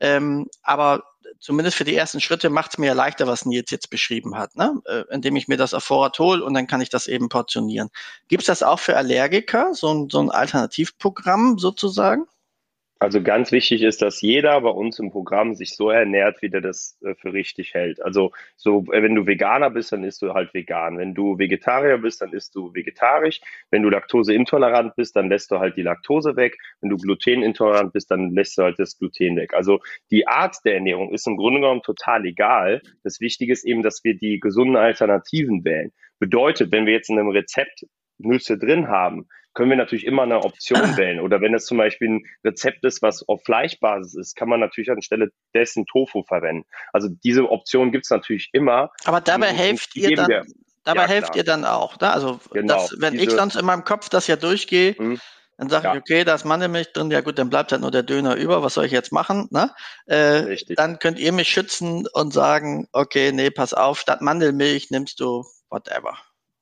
Ähm, 0.01 0.47
aber 0.63 1.03
zumindest 1.39 1.77
für 1.77 1.85
die 1.85 1.95
ersten 1.95 2.19
Schritte 2.19 2.49
macht 2.49 2.71
es 2.71 2.77
mir 2.77 2.87
ja 2.87 2.93
leichter, 2.93 3.25
was 3.25 3.45
Nils 3.45 3.71
jetzt 3.71 3.89
beschrieben 3.89 4.37
hat, 4.37 4.53
ne? 4.57 4.81
Äh, 4.85 5.05
indem 5.11 5.37
ich 5.37 5.47
mir 5.47 5.55
das 5.55 5.73
auf 5.73 5.85
Vorrat 5.85 6.19
hole 6.19 6.43
und 6.43 6.55
dann 6.55 6.67
kann 6.67 6.81
ich 6.81 6.89
das 6.89 7.07
eben 7.07 7.29
portionieren. 7.29 7.89
Gibt 8.27 8.41
es 8.43 8.47
das 8.47 8.63
auch 8.63 8.79
für 8.81 8.97
Allergiker, 8.97 9.73
so 9.73 9.93
ein, 9.93 10.09
so 10.09 10.19
ein 10.19 10.29
Alternativprogramm 10.29 11.57
sozusagen? 11.57 12.25
Also 13.01 13.23
ganz 13.23 13.53
wichtig 13.53 13.81
ist, 13.83 14.01
dass 14.01 14.21
jeder 14.21 14.59
bei 14.59 14.71
uns 14.71 14.99
im 14.99 15.09
Programm 15.09 15.55
sich 15.55 15.73
so 15.73 15.89
ernährt, 15.89 16.41
wie 16.41 16.49
der 16.49 16.59
das 16.59 16.97
äh, 17.01 17.15
für 17.15 17.31
richtig 17.31 17.73
hält. 17.73 18.01
Also 18.01 18.33
so, 18.57 18.83
äh, 18.91 19.01
wenn 19.01 19.15
du 19.15 19.25
Veganer 19.25 19.69
bist, 19.69 19.93
dann 19.93 20.03
isst 20.03 20.21
du 20.21 20.33
halt 20.33 20.53
vegan. 20.53 20.97
Wenn 20.97 21.13
du 21.13 21.39
Vegetarier 21.39 21.99
bist, 21.99 22.21
dann 22.21 22.33
isst 22.33 22.55
du 22.55 22.73
vegetarisch. 22.73 23.39
Wenn 23.71 23.83
du 23.83 23.89
laktoseintolerant 23.89 24.97
bist, 24.97 25.15
dann 25.15 25.29
lässt 25.29 25.49
du 25.49 25.59
halt 25.59 25.77
die 25.77 25.81
Laktose 25.81 26.35
weg. 26.35 26.57
Wenn 26.81 26.89
du 26.89 26.97
glutenintolerant 26.97 27.93
bist, 27.93 28.11
dann 28.11 28.31
lässt 28.31 28.57
du 28.57 28.63
halt 28.63 28.77
das 28.79 28.97
Gluten 28.97 29.37
weg. 29.37 29.53
Also 29.53 29.79
die 30.11 30.27
Art 30.27 30.57
der 30.65 30.73
Ernährung 30.73 31.13
ist 31.13 31.25
im 31.25 31.37
Grunde 31.37 31.61
genommen 31.61 31.83
total 31.83 32.25
egal. 32.25 32.81
Das 33.03 33.21
Wichtige 33.21 33.53
ist 33.53 33.63
eben, 33.63 33.81
dass 33.81 34.03
wir 34.03 34.17
die 34.17 34.41
gesunden 34.41 34.75
Alternativen 34.75 35.63
wählen. 35.63 35.93
Bedeutet, 36.19 36.73
wenn 36.73 36.85
wir 36.85 36.93
jetzt 36.93 37.09
in 37.09 37.17
einem 37.17 37.29
Rezept 37.29 37.85
Nüsse 38.17 38.57
drin 38.57 38.89
haben, 38.89 39.29
können 39.59 39.71
wir 39.71 39.77
natürlich 39.77 40.05
immer 40.05 40.23
eine 40.23 40.39
Option 40.39 40.95
wählen. 40.95 41.19
Oder 41.19 41.41
wenn 41.41 41.53
es 41.53 41.65
zum 41.65 41.77
Beispiel 41.77 42.07
ein 42.07 42.25
Rezept 42.45 42.85
ist, 42.85 43.01
was 43.01 43.27
auf 43.27 43.43
Fleischbasis 43.43 44.15
ist, 44.15 44.37
kann 44.37 44.47
man 44.47 44.61
natürlich 44.61 44.89
anstelle 44.89 45.31
dessen 45.53 45.85
Tofu 45.85 46.23
verwenden. 46.23 46.65
Also 46.93 47.09
diese 47.25 47.51
Option 47.51 47.91
gibt 47.91 48.05
es 48.05 48.09
natürlich 48.09 48.51
immer. 48.53 48.89
Aber 49.03 49.19
dabei 49.19 49.47
helft 49.47 49.97
ihr 49.97 50.15
dann, 50.15 50.29
wir. 50.29 50.45
dabei 50.85 51.01
ja, 51.01 51.07
helft 51.09 51.35
ihr 51.35 51.43
dann 51.43 51.65
auch. 51.65 51.99
Ne? 51.99 52.09
Also 52.09 52.39
genau, 52.53 52.75
das, 52.75 52.95
wenn 53.01 53.15
diese, 53.15 53.25
ich 53.25 53.31
sonst 53.31 53.57
in 53.57 53.65
meinem 53.65 53.83
Kopf 53.83 54.07
das 54.07 54.27
ja 54.27 54.37
durchgehe, 54.37 54.95
mhm. 54.97 55.19
Dann 55.57 55.67
sage 55.67 55.87
ja. 55.87 55.93
ich, 55.95 55.99
okay, 55.99 56.23
da 56.23 56.35
ist 56.35 56.45
Mandelmilch 56.45 56.93
drin, 56.93 57.11
ja 57.11 57.19
gut, 57.19 57.37
dann 57.37 57.49
bleibt 57.49 57.73
halt 57.73 57.81
nur 57.81 57.91
der 57.91 58.03
Döner 58.03 58.37
über, 58.37 58.63
was 58.63 58.75
soll 58.75 58.85
ich 58.85 58.93
jetzt 58.93 59.11
machen? 59.11 59.49
Ne? 59.51 59.69
Äh, 60.05 60.15
Richtig. 60.15 60.77
Dann 60.77 60.99
könnt 60.99 61.19
ihr 61.19 61.33
mich 61.33 61.49
schützen 61.49 62.07
und 62.13 62.31
sagen, 62.31 62.87
okay, 62.93 63.33
nee, 63.33 63.49
pass 63.49 63.73
auf, 63.73 63.99
statt 63.99 64.21
Mandelmilch 64.21 64.89
nimmst 64.89 65.19
du 65.19 65.43
whatever. 65.69 66.17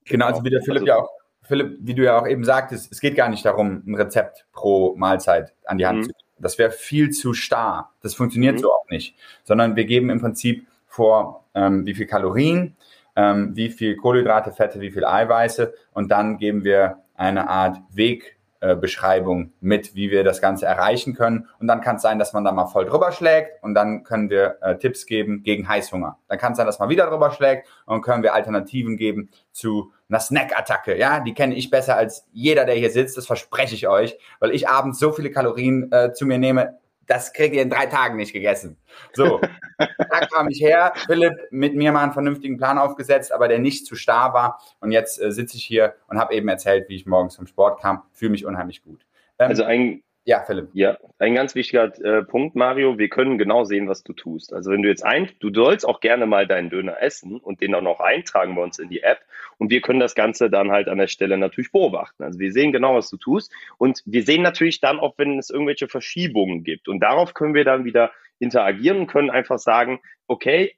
Genau, 0.06 0.26
also 0.26 0.43
wie 0.43 0.50
der 0.50 0.64
Philipp 0.64 0.82
also, 0.82 0.88
ja 0.88 0.95
auch 0.95 1.12
Philipp, 1.48 1.78
wie 1.82 1.95
du 1.95 2.04
ja 2.04 2.20
auch 2.20 2.28
eben 2.28 2.43
sagtest, 2.43 2.91
es 2.91 3.00
geht 3.00 3.16
gar 3.16 3.30
nicht 3.30 3.45
darum, 3.45 3.84
ein 3.86 3.95
Rezept 3.95 4.45
pro 4.52 4.95
Mahlzeit 4.95 5.54
an 5.66 5.78
die 5.78 5.86
Hand 5.86 6.00
mhm. 6.00 6.04
zu 6.04 6.10
geben. 6.10 6.20
Das 6.39 6.58
wäre 6.58 6.72
viel 6.72 7.10
zu 7.10 7.34
starr. 7.34 7.91
Das 8.02 8.14
funktioniert 8.14 8.56
mhm. 8.56 8.60
so 8.60 8.74
auch 8.74 8.89
nicht. 8.89 9.16
Sondern 9.43 9.76
wir 9.76 9.86
geben 9.86 10.10
im 10.10 10.20
Prinzip 10.20 10.68
vor, 10.86 11.45
ähm, 11.56 11.86
wie 11.86 11.93
viel 11.93 12.06
Kalorien, 12.06 12.76
ähm, 13.16 13.56
wie 13.56 13.70
viel 13.70 13.95
Kohlenhydrate, 13.95 14.52
Fette, 14.52 14.82
wie 14.82 14.91
viel 14.91 15.06
Eiweiße 15.06 15.74
und 15.93 16.12
dann 16.12 16.38
geben 16.38 16.64
wir 16.64 17.00
eine 17.16 17.50
Art 17.50 17.80
Weg 17.91 18.36
Beschreibung 18.76 19.53
mit, 19.60 19.95
wie 19.95 20.12
wir 20.12 20.24
das 20.24 20.41
Ganze 20.41 20.66
erreichen 20.66 21.14
können. 21.14 21.47
Und 21.60 21.68
dann 21.68 21.82
kann 21.82 21.97
es 21.97 22.01
sein, 22.01 22.20
dass 22.20 22.34
man 22.34 22.43
da 22.43 22.51
mal 22.51 22.66
voll 22.68 22.86
drüber 22.86 23.12
schlägt 23.12 23.64
und 23.64 23.74
dann 23.74 24.03
können 24.03 24.30
wir 24.30 24.58
äh, 24.62 24.78
Tipps 24.78 25.05
geben 25.05 25.43
gegen 25.43 25.68
Heißhunger. 25.68 26.18
Dann 26.28 26.38
kann 26.38 26.51
es 26.51 26.58
sein, 26.58 26.66
dass 26.66 26.80
man 26.80 26.89
wieder 26.89 27.08
drüber 27.08 27.32
schlägt 27.32 27.68
und 27.86 28.01
können 28.01 28.24
wir 28.24 28.34
Alternativen 28.34 28.97
geben 28.97 29.30
zu 29.51 29.91
einer 30.10 30.20
Snack-Attacke. 30.20 30.97
Ja, 30.97 31.20
die 31.20 31.34
kenne 31.34 31.55
ich 31.55 31.70
besser 31.70 31.97
als 31.97 32.28
jeder, 32.32 32.66
der 32.66 32.76
hier 32.76 32.89
sitzt. 32.89 33.18
Das 33.18 33.28
verspreche 33.28 33.76
ich 33.76 33.88
euch, 33.88 34.18
weil 34.39 34.51
ich 34.51 34.70
abends 34.70 34.99
so 34.99 35.12
viele 35.12 35.32
Kalorien 35.32 35.91
äh, 35.91 36.14
zu 36.14 36.26
mir 36.26 36.38
nehme 36.38 36.78
das 37.08 37.34
kriegt 37.34 37.55
ihr 37.55 37.62
in 37.62 37.70
drei 37.70 37.88
Tagen 37.88 38.18
nicht 38.18 38.34
gegessen. 38.34 38.78
So, 39.14 39.41
da 39.78 40.26
kam 40.28 40.49
ich 40.49 40.62
her, 40.62 40.93
Philipp 41.08 41.34
mit 41.51 41.76
mir 41.76 41.91
mal 41.91 42.03
einen 42.03 42.14
vernünftigen 42.14 42.58
Plan 42.58 42.78
aufgesetzt, 42.78 43.32
aber 43.32 43.47
der 43.47 43.60
nicht 43.60 43.86
zu 43.86 43.95
starr 43.95 44.34
war. 44.34 44.62
Und 44.80 44.91
jetzt 44.91 45.22
äh, 45.22 45.32
sitze 45.32 45.58
ich 45.58 45.64
hier 45.64 45.95
und 46.08 46.20
habe 46.20 46.34
eben 46.36 46.47
erzählt, 46.47 46.89
wie 46.89 46.95
ich 46.95 47.05
morgens 47.05 47.36
zum 47.36 47.47
Sport 47.47 47.82
kam. 47.82 48.03
Fühle 48.12 48.32
mich 48.32 48.45
unheimlich 48.45 48.84
gut. 48.84 49.05
Ähm, 49.39 49.49
also 49.49 49.64
ein, 49.64 50.03
ja, 50.28 50.43
Philipp. 50.45 50.67
Ja, 50.73 50.97
ein 51.19 51.36
ganz 51.36 51.55
wichtiger 51.55 51.86
äh, 52.03 52.21
Punkt, 52.21 52.53
Mario. 52.53 52.97
Wir 52.97 53.07
können 53.07 53.38
genau 53.38 53.63
sehen, 53.63 53.88
was 53.88 54.03
du 54.03 54.11
tust. 54.11 54.51
Also 54.51 54.71
wenn 54.71 54.82
du 54.82 54.89
jetzt 54.89 55.05
ein, 55.05 55.30
du 55.39 55.53
sollst 55.53 55.88
auch 55.88 56.01
gerne 56.01 56.25
mal 56.25 56.45
deinen 56.45 56.69
Döner 56.69 57.01
essen 57.01 57.38
und 57.38 57.61
den 57.61 57.73
auch 57.73 57.82
noch 57.82 58.01
eintragen 58.01 58.53
bei 58.53 58.61
uns 58.61 58.78
in 58.78 58.89
die 58.89 59.03
App. 59.03 59.19
Und 59.57 59.71
wir 59.71 59.80
können 59.80 60.01
das 60.01 60.15
Ganze 60.15 60.49
dann 60.49 60.69
halt 60.69 60.89
an 60.89 60.97
der 60.97 61.07
Stelle 61.07 61.38
natürlich 61.38 61.71
beobachten. 61.71 62.23
Also 62.23 62.39
wir 62.39 62.51
sehen 62.51 62.73
genau, 62.73 62.95
was 62.95 63.09
du 63.09 63.15
tust. 63.15 63.53
Und 63.78 64.03
wir 64.05 64.21
sehen 64.23 64.41
natürlich 64.41 64.82
dann 64.82 64.99
auch, 64.99 65.13
wenn 65.17 65.39
es 65.39 65.49
irgendwelche 65.49 65.88
Verschiebungen 65.88 66.65
gibt. 66.65 66.89
Und 66.89 66.99
darauf 66.99 67.34
können 67.34 67.53
wir 67.53 67.63
dann 67.63 67.86
wieder 67.86 68.11
interagieren 68.39 68.97
und 68.97 69.07
können 69.07 69.30
einfach 69.30 69.59
sagen, 69.59 70.01
okay, 70.28 70.75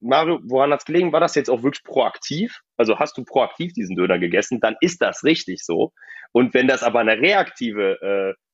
Mario, 0.00 0.40
woran 0.44 0.72
hat 0.72 0.80
es 0.80 0.86
gelegen? 0.86 1.12
War 1.12 1.20
das 1.20 1.34
jetzt 1.34 1.50
auch 1.50 1.62
wirklich 1.62 1.84
proaktiv? 1.84 2.62
Also 2.78 2.98
hast 2.98 3.18
du 3.18 3.24
proaktiv 3.24 3.74
diesen 3.74 3.94
Döner 3.94 4.18
gegessen, 4.18 4.58
dann 4.60 4.76
ist 4.80 5.02
das 5.02 5.22
richtig 5.22 5.62
so. 5.66 5.92
Und 6.32 6.54
wenn 6.54 6.66
das 6.66 6.82
aber 6.82 7.00
eine 7.00 7.18
reaktive 7.18 8.34
äh, 8.34 8.45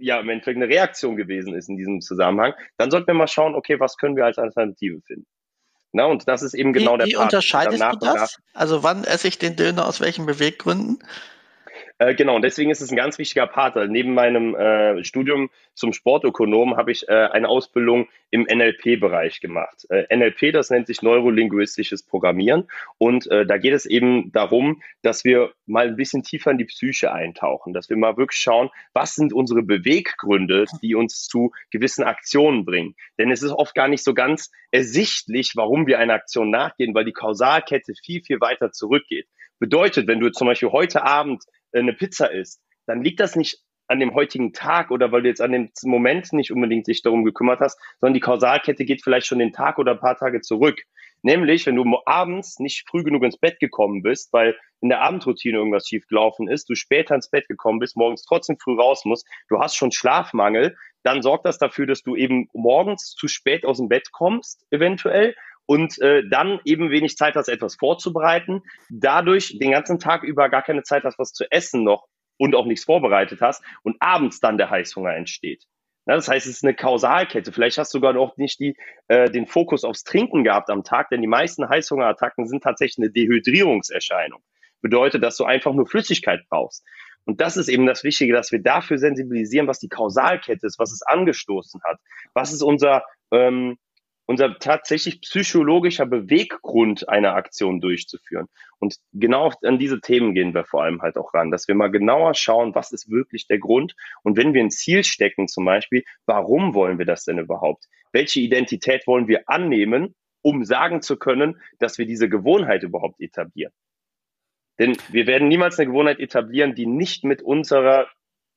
ja 0.00 0.18
im 0.20 0.28
Endeffekt 0.28 0.56
eine 0.56 0.68
Reaktion 0.68 1.16
gewesen 1.16 1.54
ist 1.54 1.68
in 1.68 1.76
diesem 1.76 2.00
Zusammenhang, 2.00 2.54
dann 2.76 2.90
sollten 2.90 3.08
wir 3.08 3.14
mal 3.14 3.28
schauen, 3.28 3.54
okay, 3.54 3.78
was 3.78 3.96
können 3.96 4.16
wir 4.16 4.24
als 4.24 4.38
Alternative 4.38 5.00
finden. 5.02 5.26
Na, 5.92 6.04
und 6.04 6.28
das 6.28 6.42
ist 6.42 6.54
eben 6.54 6.72
genau 6.72 6.94
wie, 6.94 6.98
der 6.98 7.06
Wie 7.08 7.14
Part, 7.14 7.24
unterscheidest 7.24 7.82
du 7.82 7.96
das? 7.98 8.38
Also 8.54 8.82
wann 8.82 9.04
esse 9.04 9.28
ich 9.28 9.38
den 9.38 9.56
Döner 9.56 9.86
aus 9.86 10.00
welchen 10.00 10.24
Beweggründen? 10.26 11.02
Äh, 12.00 12.14
genau, 12.14 12.34
und 12.36 12.42
deswegen 12.42 12.70
ist 12.70 12.80
es 12.80 12.90
ein 12.90 12.96
ganz 12.96 13.18
wichtiger 13.18 13.46
Part. 13.46 13.76
Neben 13.90 14.14
meinem 14.14 14.54
äh, 14.54 15.04
Studium 15.04 15.50
zum 15.74 15.92
Sportökonom 15.92 16.78
habe 16.78 16.92
ich 16.92 17.06
äh, 17.10 17.12
eine 17.12 17.46
Ausbildung 17.46 18.08
im 18.30 18.44
NLP-Bereich 18.44 19.40
gemacht. 19.40 19.86
Äh, 19.90 20.06
NLP, 20.16 20.50
das 20.54 20.70
nennt 20.70 20.86
sich 20.86 21.02
neurolinguistisches 21.02 22.02
Programmieren. 22.02 22.68
Und 22.96 23.30
äh, 23.30 23.44
da 23.44 23.58
geht 23.58 23.74
es 23.74 23.84
eben 23.84 24.32
darum, 24.32 24.82
dass 25.02 25.26
wir 25.26 25.52
mal 25.66 25.88
ein 25.88 25.96
bisschen 25.96 26.22
tiefer 26.22 26.52
in 26.52 26.56
die 26.56 26.64
Psyche 26.64 27.12
eintauchen, 27.12 27.74
dass 27.74 27.90
wir 27.90 27.98
mal 27.98 28.16
wirklich 28.16 28.40
schauen, 28.40 28.70
was 28.94 29.14
sind 29.14 29.34
unsere 29.34 29.62
Beweggründe, 29.62 30.64
die 30.80 30.94
uns 30.94 31.26
zu 31.26 31.52
gewissen 31.70 32.04
Aktionen 32.04 32.64
bringen. 32.64 32.94
Denn 33.18 33.30
es 33.30 33.42
ist 33.42 33.52
oft 33.52 33.74
gar 33.74 33.88
nicht 33.88 34.04
so 34.04 34.14
ganz 34.14 34.50
ersichtlich, 34.70 35.52
warum 35.54 35.86
wir 35.86 35.98
einer 35.98 36.14
Aktion 36.14 36.50
nachgehen, 36.50 36.94
weil 36.94 37.04
die 37.04 37.12
Kausalkette 37.12 37.92
viel, 38.02 38.22
viel 38.22 38.40
weiter 38.40 38.72
zurückgeht. 38.72 39.26
Bedeutet, 39.58 40.06
wenn 40.06 40.20
du 40.20 40.32
zum 40.32 40.46
Beispiel 40.46 40.70
heute 40.70 41.04
Abend 41.04 41.44
eine 41.72 41.92
Pizza 41.92 42.32
isst, 42.32 42.62
dann 42.86 43.02
liegt 43.02 43.20
das 43.20 43.36
nicht 43.36 43.58
an 43.90 43.98
dem 43.98 44.14
heutigen 44.14 44.52
Tag 44.52 44.92
oder 44.92 45.10
weil 45.10 45.22
du 45.22 45.28
jetzt 45.28 45.40
an 45.40 45.50
dem 45.50 45.70
Moment 45.82 46.32
nicht 46.32 46.52
unbedingt 46.52 46.86
sich 46.86 47.02
darum 47.02 47.24
gekümmert 47.24 47.58
hast, 47.58 47.76
sondern 48.00 48.14
die 48.14 48.20
Kausalkette 48.20 48.84
geht 48.84 49.02
vielleicht 49.02 49.26
schon 49.26 49.40
den 49.40 49.52
Tag 49.52 49.78
oder 49.78 49.92
ein 49.92 50.00
paar 50.00 50.16
Tage 50.16 50.40
zurück. 50.40 50.80
Nämlich, 51.22 51.66
wenn 51.66 51.74
du 51.74 51.84
abends 52.06 52.60
nicht 52.60 52.88
früh 52.88 53.02
genug 53.02 53.24
ins 53.24 53.36
Bett 53.36 53.58
gekommen 53.58 54.02
bist, 54.02 54.32
weil 54.32 54.56
in 54.80 54.88
der 54.90 55.02
Abendroutine 55.02 55.58
irgendwas 55.58 55.88
schiefgelaufen 55.88 56.48
ist, 56.48 56.70
du 56.70 56.76
später 56.76 57.16
ins 57.16 57.30
Bett 57.30 57.48
gekommen 57.48 57.80
bist, 57.80 57.96
morgens 57.96 58.24
trotzdem 58.24 58.58
früh 58.58 58.74
raus 58.76 59.04
musst, 59.04 59.26
du 59.48 59.58
hast 59.58 59.76
schon 59.76 59.90
Schlafmangel, 59.92 60.76
dann 61.02 61.20
sorgt 61.20 61.44
das 61.44 61.58
dafür, 61.58 61.86
dass 61.86 62.02
du 62.02 62.14
eben 62.14 62.48
morgens 62.52 63.10
zu 63.10 63.26
spät 63.26 63.66
aus 63.66 63.78
dem 63.78 63.88
Bett 63.88 64.12
kommst, 64.12 64.64
eventuell, 64.70 65.34
und 65.70 66.00
äh, 66.00 66.28
dann 66.28 66.58
eben 66.64 66.90
wenig 66.90 67.16
Zeit 67.16 67.36
hast, 67.36 67.46
etwas 67.46 67.76
vorzubereiten, 67.76 68.62
dadurch 68.88 69.56
den 69.56 69.70
ganzen 69.70 70.00
Tag 70.00 70.24
über 70.24 70.48
gar 70.48 70.62
keine 70.62 70.82
Zeit 70.82 71.04
hast, 71.04 71.16
was 71.16 71.32
zu 71.32 71.44
essen 71.48 71.84
noch 71.84 72.08
und 72.38 72.56
auch 72.56 72.66
nichts 72.66 72.84
vorbereitet 72.84 73.40
hast 73.40 73.62
und 73.84 73.94
abends 74.00 74.40
dann 74.40 74.58
der 74.58 74.68
Heißhunger 74.68 75.14
entsteht. 75.14 75.62
Ja, 76.06 76.16
das 76.16 76.26
heißt, 76.26 76.44
es 76.48 76.56
ist 76.56 76.64
eine 76.64 76.74
Kausalkette. 76.74 77.52
Vielleicht 77.52 77.78
hast 77.78 77.94
du 77.94 77.98
sogar 77.98 78.14
noch 78.14 78.36
nicht 78.36 78.58
die, 78.58 78.76
äh, 79.06 79.30
den 79.30 79.46
Fokus 79.46 79.84
aufs 79.84 80.02
Trinken 80.02 80.42
gehabt 80.42 80.70
am 80.70 80.82
Tag, 80.82 81.08
denn 81.10 81.20
die 81.20 81.28
meisten 81.28 81.68
Heißhungerattacken 81.68 82.48
sind 82.48 82.64
tatsächlich 82.64 82.98
eine 82.98 83.12
Dehydrierungserscheinung. 83.12 84.42
Bedeutet, 84.80 85.22
dass 85.22 85.36
du 85.36 85.44
einfach 85.44 85.72
nur 85.72 85.86
Flüssigkeit 85.86 86.40
brauchst. 86.48 86.84
Und 87.26 87.40
das 87.40 87.56
ist 87.56 87.68
eben 87.68 87.86
das 87.86 88.02
Wichtige, 88.02 88.32
dass 88.32 88.50
wir 88.50 88.60
dafür 88.60 88.98
sensibilisieren, 88.98 89.68
was 89.68 89.78
die 89.78 89.88
Kausalkette 89.88 90.66
ist, 90.66 90.80
was 90.80 90.90
es 90.90 91.02
angestoßen 91.02 91.80
hat. 91.84 92.00
Was 92.34 92.52
ist 92.52 92.62
unser, 92.62 93.04
ähm, 93.30 93.78
unser 94.30 94.60
tatsächlich 94.60 95.22
psychologischer 95.22 96.06
Beweggrund, 96.06 97.08
eine 97.08 97.32
Aktion 97.32 97.80
durchzuführen. 97.80 98.46
Und 98.78 98.94
genau 99.12 99.50
an 99.64 99.80
diese 99.80 100.00
Themen 100.00 100.36
gehen 100.36 100.54
wir 100.54 100.64
vor 100.64 100.84
allem 100.84 101.02
halt 101.02 101.18
auch 101.18 101.34
ran, 101.34 101.50
dass 101.50 101.66
wir 101.66 101.74
mal 101.74 101.90
genauer 101.90 102.34
schauen, 102.34 102.72
was 102.76 102.92
ist 102.92 103.10
wirklich 103.10 103.48
der 103.48 103.58
Grund. 103.58 103.96
Und 104.22 104.36
wenn 104.36 104.54
wir 104.54 104.62
ein 104.62 104.70
Ziel 104.70 105.02
stecken 105.02 105.48
zum 105.48 105.64
Beispiel, 105.64 106.04
warum 106.26 106.74
wollen 106.74 106.96
wir 106.98 107.06
das 107.06 107.24
denn 107.24 107.38
überhaupt? 107.38 107.86
Welche 108.12 108.38
Identität 108.38 109.04
wollen 109.08 109.26
wir 109.26 109.48
annehmen, 109.48 110.14
um 110.42 110.64
sagen 110.64 111.02
zu 111.02 111.16
können, 111.16 111.60
dass 111.80 111.98
wir 111.98 112.06
diese 112.06 112.28
Gewohnheit 112.28 112.84
überhaupt 112.84 113.20
etablieren? 113.20 113.72
Denn 114.78 114.96
wir 115.08 115.26
werden 115.26 115.48
niemals 115.48 115.76
eine 115.76 115.88
Gewohnheit 115.88 116.20
etablieren, 116.20 116.76
die 116.76 116.86
nicht 116.86 117.24
mit 117.24 117.42
unserer 117.42 118.06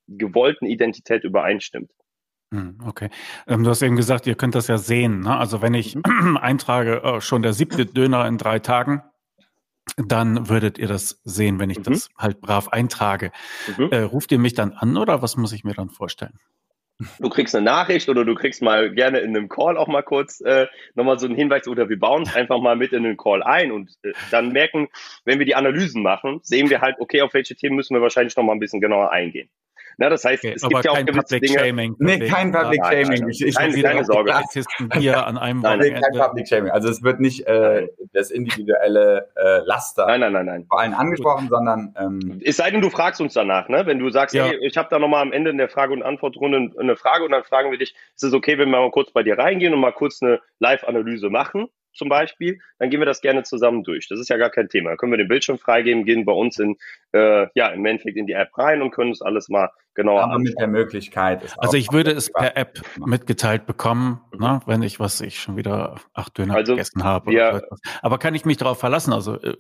gewollten 0.08 0.68
Identität 0.68 1.24
übereinstimmt. 1.24 1.90
Hm, 2.54 2.78
okay. 2.86 3.10
Ähm, 3.48 3.64
du 3.64 3.72
hast 3.72 3.82
eben 3.82 3.96
gesagt, 3.96 4.28
ihr 4.28 4.36
könnt 4.36 4.54
das 4.54 4.68
ja 4.68 4.78
sehen. 4.78 5.22
Ne? 5.22 5.36
Also 5.36 5.64
wenn 5.64 5.74
ich 5.74 5.96
mhm. 5.96 6.38
eintrage, 6.42 7.02
oh, 7.04 7.20
schon 7.20 7.42
der 7.42 7.54
siebte 7.54 7.88
Döner 7.88 8.28
in 8.28 8.38
drei 8.38 8.60
Tagen, 8.60 9.02
dann 9.98 10.50
würdet 10.50 10.78
ihr 10.78 10.88
das 10.88 11.20
sehen, 11.24 11.60
wenn 11.60 11.72
ich 11.72 11.80
mhm. 11.80 11.84
das 11.84 12.10
halt 12.16 12.42
brav 12.42 12.70
eintrage. 12.70 13.32
Mhm. 13.76 13.90
Äh, 13.90 14.02
ruft 14.02 14.32
ihr 14.32 14.38
mich 14.38 14.54
dann 14.54 14.74
an 14.74 14.98
oder 14.98 15.24
was 15.24 15.36
muss 15.36 15.52
ich 15.52 15.64
mir 15.64 15.74
dann 15.74 15.90
vorstellen? 15.90 16.40
Du 17.20 17.28
kriegst 17.30 17.56
eine 17.56 17.66
Nachricht 17.66 18.08
oder 18.08 18.24
du 18.24 18.36
kriegst 18.36 18.62
mal 18.62 18.94
gerne 18.94 19.20
in 19.20 19.36
einem 19.36 19.50
Call 19.50 19.76
auch 19.76 19.88
mal 19.88 20.04
kurz 20.04 20.40
äh, 20.42 20.68
nochmal 20.94 21.18
so 21.18 21.26
einen 21.26 21.36
Hinweis 21.36 21.68
oder 21.68 21.90
wir 21.90 21.98
bauen 21.98 22.22
es 22.22 22.36
einfach 22.36 22.62
mal 22.62 22.76
mit 22.76 22.94
in 22.94 23.02
den 23.02 23.18
Call 23.18 23.42
ein 23.42 23.72
und 23.72 23.98
äh, 24.04 24.14
dann 24.30 24.52
merken, 24.52 24.90
wenn 25.26 25.40
wir 25.40 25.48
die 25.48 25.56
Analysen 25.56 26.04
machen, 26.04 26.40
sehen 26.44 26.70
wir 26.70 26.82
halt, 26.82 26.98
okay, 27.00 27.24
auf 27.24 27.34
welche 27.34 27.56
Themen 27.56 27.76
müssen 27.76 27.96
wir 27.96 28.02
wahrscheinlich 28.02 28.38
nochmal 28.38 28.56
ein 28.56 28.60
bisschen 28.60 28.80
genauer 28.80 29.12
eingehen. 29.12 29.50
Na, 29.98 30.10
das 30.10 30.26
heißt, 30.26 30.44
okay, 30.44 30.54
es 30.56 30.62
gibt 30.62 30.86
ja 30.86 30.92
auch 30.92 31.06
gewisse 31.06 31.36
Public 31.36 31.42
Dinge. 31.44 31.60
Shaming, 31.60 31.96
nee, 32.00 32.20
kein 32.20 32.52
Public 32.52 32.82
nein, 32.82 33.06
Shaming. 33.06 33.20
Nein, 33.22 33.30
ich, 33.30 33.46
ich 33.46 33.56
keine, 33.56 33.82
keine 33.82 34.06
Sorge. 34.06 34.34
Hier 34.98 35.26
an 35.26 35.38
einem 35.38 35.62
nein, 35.62 35.80
nein, 35.80 36.02
kein 36.02 36.20
Public 36.20 36.48
Shaming. 36.48 36.72
Also 36.72 36.90
es 36.90 37.04
wird 37.04 37.20
nicht 37.20 37.46
äh, 37.48 37.88
das 38.14 38.32
individuelle 38.32 39.30
äh, 39.36 39.60
Laster 39.66 40.08
nein, 40.08 40.20
nein, 40.20 40.34
nein, 40.34 40.46
nein. 40.46 40.66
vor 40.68 40.80
allem 40.80 40.94
angesprochen, 40.94 41.48
sondern 41.50 41.94
ähm, 42.00 42.42
es 42.44 42.58
sei 42.58 42.72
denn, 42.72 42.82
du 42.82 42.90
fragst 42.90 43.22
uns 43.22 43.34
danach, 43.34 43.70
ne? 43.70 43.86
Wenn 43.86 44.00
du 44.00 44.10
sagst, 44.10 44.36
ja. 44.36 44.46
hey, 44.46 44.58
ich 44.62 44.78
habe 44.78 44.88
da 44.90 45.00
nochmal 45.00 45.22
am 45.22 45.32
Ende 45.32 45.52
in 45.52 45.58
der 45.58 45.70
Frage- 45.70 45.94
und 45.94 46.04
Antwortrunde 46.04 46.72
eine 46.80 46.96
Frage 46.96 47.24
und 47.26 47.32
dann 47.32 47.44
fragen 47.44 47.72
wir 47.72 47.78
dich, 47.78 47.96
ist 48.16 48.24
es 48.24 48.34
okay, 48.34 48.58
wenn 48.58 48.70
wir 48.70 48.80
mal 48.80 48.92
kurz 48.92 49.12
bei 49.12 49.24
dir 49.24 49.38
reingehen 49.38 49.74
und 49.74 49.80
mal 49.80 49.92
kurz 49.92 50.22
eine 50.22 50.40
Live-Analyse 50.60 51.30
machen? 51.30 51.68
Zum 51.94 52.10
Beispiel, 52.10 52.60
dann 52.80 52.90
gehen 52.90 53.00
wir 53.00 53.06
das 53.06 53.22
gerne 53.22 53.44
zusammen 53.44 53.84
durch. 53.84 54.08
Das 54.08 54.20
ist 54.20 54.30
ja 54.30 54.38
gar 54.38 54.50
kein 54.50 54.70
Thema. 54.70 54.90
Dann 54.90 54.98
können 54.98 55.12
wir 55.12 55.18
den 55.18 55.28
Bildschirm 55.28 55.58
freigeben, 55.58 56.06
gehen 56.06 56.26
bei 56.26 56.34
uns 56.34 56.60
in, 56.60 56.78
äh, 57.14 57.48
ja, 57.56 57.68
im 57.68 57.86
Endeffekt 57.86 58.18
in 58.18 58.28
die 58.28 58.34
App 58.34 58.58
rein 58.58 58.82
und 58.82 58.92
können 58.92 59.10
uns 59.10 59.22
alles 59.22 59.50
mal 59.50 59.70
genauer 59.96 60.24
Aber 60.24 60.34
anschauen. 60.34 60.44
mit 60.44 60.60
der 60.60 60.68
Möglichkeit. 60.68 61.44
Ist 61.44 61.60
also 61.60 61.78
ich 61.78 61.92
würde 61.92 62.12
es 62.12 62.32
per 62.32 62.58
App 62.58 62.82
mitgeteilt 62.98 63.66
bekommen, 63.66 64.22
mhm. 64.32 64.40
ne, 64.40 64.62
wenn 64.66 64.82
ich 64.82 65.00
was 65.00 65.22
ich 65.22 65.40
schon 65.40 65.56
wieder 65.58 65.96
acht 66.14 66.38
Döner 66.38 66.56
also 66.56 66.74
gegessen 66.74 67.04
habe. 67.04 67.32
Wir, 67.32 67.68
Aber 68.02 68.18
kann 68.18 68.36
ich 68.36 68.46
mich 68.46 68.58
darauf 68.58 68.80
verlassen? 68.80 69.14
Also 69.14 69.40
äh, 69.42 69.56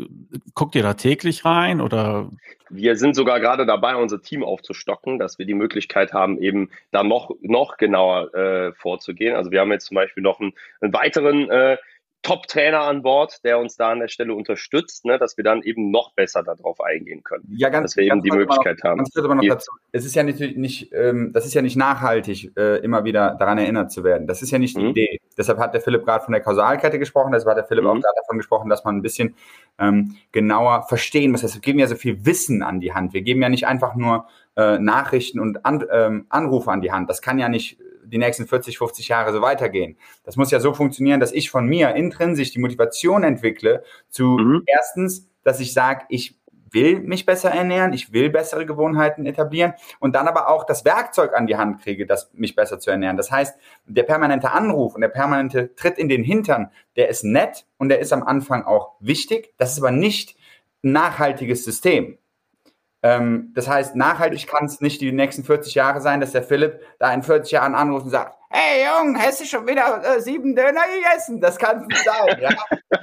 guckt 0.55 0.75
ihr 0.75 0.83
da 0.83 0.93
täglich 0.95 1.45
rein 1.45 1.81
oder? 1.81 2.29
Wir 2.69 2.95
sind 2.95 3.15
sogar 3.15 3.39
gerade 3.39 3.65
dabei, 3.65 3.95
unser 3.95 4.21
Team 4.21 4.43
aufzustocken, 4.43 5.19
dass 5.19 5.37
wir 5.37 5.45
die 5.45 5.53
Möglichkeit 5.53 6.13
haben, 6.13 6.41
eben 6.41 6.71
da 6.91 7.03
noch, 7.03 7.31
noch 7.41 7.77
genauer 7.77 8.33
äh, 8.33 8.73
vorzugehen. 8.73 9.35
Also 9.35 9.51
wir 9.51 9.61
haben 9.61 9.71
jetzt 9.71 9.85
zum 9.85 9.95
Beispiel 9.95 10.23
noch 10.23 10.39
einen, 10.39 10.53
einen 10.81 10.93
weiteren 10.93 11.49
äh, 11.51 11.77
Top-Trainer 12.23 12.81
an 12.81 13.03
Bord, 13.03 13.43
der 13.43 13.59
uns 13.59 13.75
da 13.75 13.91
an 13.91 13.99
der 13.99 14.07
Stelle 14.07 14.33
unterstützt, 14.33 15.03
ne, 15.05 15.19
dass 15.19 15.35
wir 15.35 15.43
dann 15.43 15.61
eben 15.61 15.91
noch 15.91 16.13
besser 16.13 16.41
darauf 16.41 16.79
eingehen 16.79 17.21
können. 17.23 17.43
Ja, 17.49 17.67
ganz, 17.69 17.91
dass 17.91 17.97
wir 17.97 18.07
ganz 18.07 18.25
eben 18.25 18.31
die 18.31 18.37
Möglichkeit 18.37 18.77
noch, 18.77 18.91
haben. 18.91 18.97
Ganz 18.99 19.11
kurz 19.13 19.25
aber 19.25 19.35
noch 19.35 19.43
dazu. 19.43 19.71
Es 19.91 20.05
ist 20.05 20.15
ja 20.15 20.23
nicht, 20.23 20.39
nicht 20.57 20.93
ähm, 20.93 21.31
das 21.33 21.45
ist 21.45 21.53
ja 21.53 21.61
nicht 21.61 21.75
nachhaltig, 21.75 22.51
äh, 22.57 22.77
immer 22.77 23.03
wieder 23.03 23.35
daran 23.37 23.57
erinnert 23.57 23.91
zu 23.91 24.05
werden. 24.05 24.25
Das 24.25 24.41
ist 24.41 24.51
ja 24.51 24.57
nicht 24.57 24.77
die 24.77 24.83
mhm. 24.83 24.89
Idee. 24.89 25.19
Deshalb 25.37 25.59
hat 25.59 25.73
der 25.73 25.81
Philipp 25.81 26.05
gerade 26.05 26.23
von 26.23 26.31
der 26.31 26.41
Kausalkette 26.41 26.97
gesprochen, 26.97 27.33
deshalb 27.33 27.51
hat 27.51 27.57
der 27.57 27.67
Philipp 27.67 27.83
mhm. 27.83 27.89
auch 27.89 28.01
gerade 28.01 28.15
davon 28.21 28.37
gesprochen, 28.37 28.69
dass 28.69 28.85
man 28.85 28.95
ein 28.95 29.01
bisschen 29.01 29.35
ähm, 29.77 30.15
genauer 30.31 30.83
verstehen 30.83 31.31
muss. 31.31 31.41
Das 31.41 31.51
heißt, 31.51 31.57
wir 31.57 31.61
geben 31.61 31.79
ja 31.79 31.87
so 31.87 31.95
viel 31.95 32.25
Wissen 32.25 32.63
an 32.63 32.79
die 32.79 32.93
Hand. 32.93 33.13
Wir 33.13 33.21
geben 33.21 33.41
ja 33.41 33.49
nicht 33.49 33.67
einfach 33.67 33.95
nur 33.95 34.27
äh, 34.55 34.79
Nachrichten 34.79 35.39
und 35.41 35.65
an, 35.65 35.83
ähm, 35.91 36.25
Anrufe 36.29 36.71
an 36.71 36.81
die 36.81 36.91
Hand. 36.91 37.09
Das 37.09 37.21
kann 37.21 37.37
ja 37.37 37.49
nicht 37.49 37.79
die 38.05 38.17
nächsten 38.17 38.47
40, 38.47 38.77
50 38.77 39.07
Jahre 39.07 39.33
so 39.33 39.41
weitergehen. 39.41 39.97
Das 40.23 40.35
muss 40.35 40.51
ja 40.51 40.59
so 40.59 40.73
funktionieren, 40.73 41.19
dass 41.19 41.31
ich 41.31 41.49
von 41.49 41.65
mir 41.65 41.95
intrinsisch 41.95 42.51
die 42.51 42.59
Motivation 42.59 43.23
entwickle, 43.23 43.83
zu 44.09 44.37
mhm. 44.37 44.63
erstens, 44.65 45.29
dass 45.43 45.59
ich 45.59 45.73
sage, 45.73 46.05
ich 46.09 46.39
will 46.73 46.99
mich 46.99 47.25
besser 47.25 47.51
ernähren, 47.51 47.93
ich 47.93 48.11
will 48.11 48.29
bessere 48.29 48.65
Gewohnheiten 48.65 49.25
etablieren 49.25 49.73
und 49.99 50.15
dann 50.15 50.27
aber 50.27 50.49
auch 50.49 50.65
das 50.65 50.85
Werkzeug 50.85 51.33
an 51.35 51.47
die 51.47 51.55
Hand 51.55 51.81
kriege, 51.81 52.05
das 52.05 52.31
mich 52.33 52.55
besser 52.55 52.79
zu 52.79 52.89
ernähren. 52.89 53.15
Das 53.15 53.31
heißt, 53.31 53.57
der 53.85 54.03
permanente 54.03 54.51
Anruf 54.51 54.95
und 54.95 55.01
der 55.01 55.09
permanente 55.09 55.75
Tritt 55.75 55.97
in 55.97 56.09
den 56.09 56.23
Hintern, 56.23 56.71
der 56.95 57.09
ist 57.09 57.23
nett 57.23 57.65
und 57.77 57.89
der 57.89 57.99
ist 57.99 58.11
am 58.11 58.23
Anfang 58.23 58.63
auch 58.63 58.93
wichtig. 58.99 59.53
Das 59.57 59.73
ist 59.73 59.79
aber 59.79 59.91
nicht 59.91 60.35
ein 60.83 60.91
nachhaltiges 60.91 61.63
System. 61.63 62.17
Ähm, 63.03 63.51
das 63.53 63.67
heißt, 63.67 63.95
nachhaltig 63.97 64.47
kann 64.47 64.65
es 64.65 64.79
nicht 64.79 65.01
die 65.01 65.11
nächsten 65.11 65.43
40 65.43 65.75
Jahre 65.75 65.99
sein, 65.99 66.21
dass 66.21 66.31
der 66.31 66.41
Philipp 66.41 66.79
da 66.99 67.13
in 67.13 67.21
40 67.21 67.51
Jahren 67.51 67.75
anruft 67.75 68.05
und 68.05 68.11
sagt, 68.11 68.37
hey 68.49 68.85
Jung, 68.85 69.17
hast 69.19 69.41
du 69.41 69.45
schon 69.45 69.67
wieder 69.67 70.01
äh, 70.03 70.21
sieben 70.21 70.55
Döner 70.55 70.83
gegessen? 70.95 71.41
Das 71.41 71.57
kann 71.57 71.85
nicht 71.85 72.03
sein. 72.03 72.39
Ja? 72.39 72.49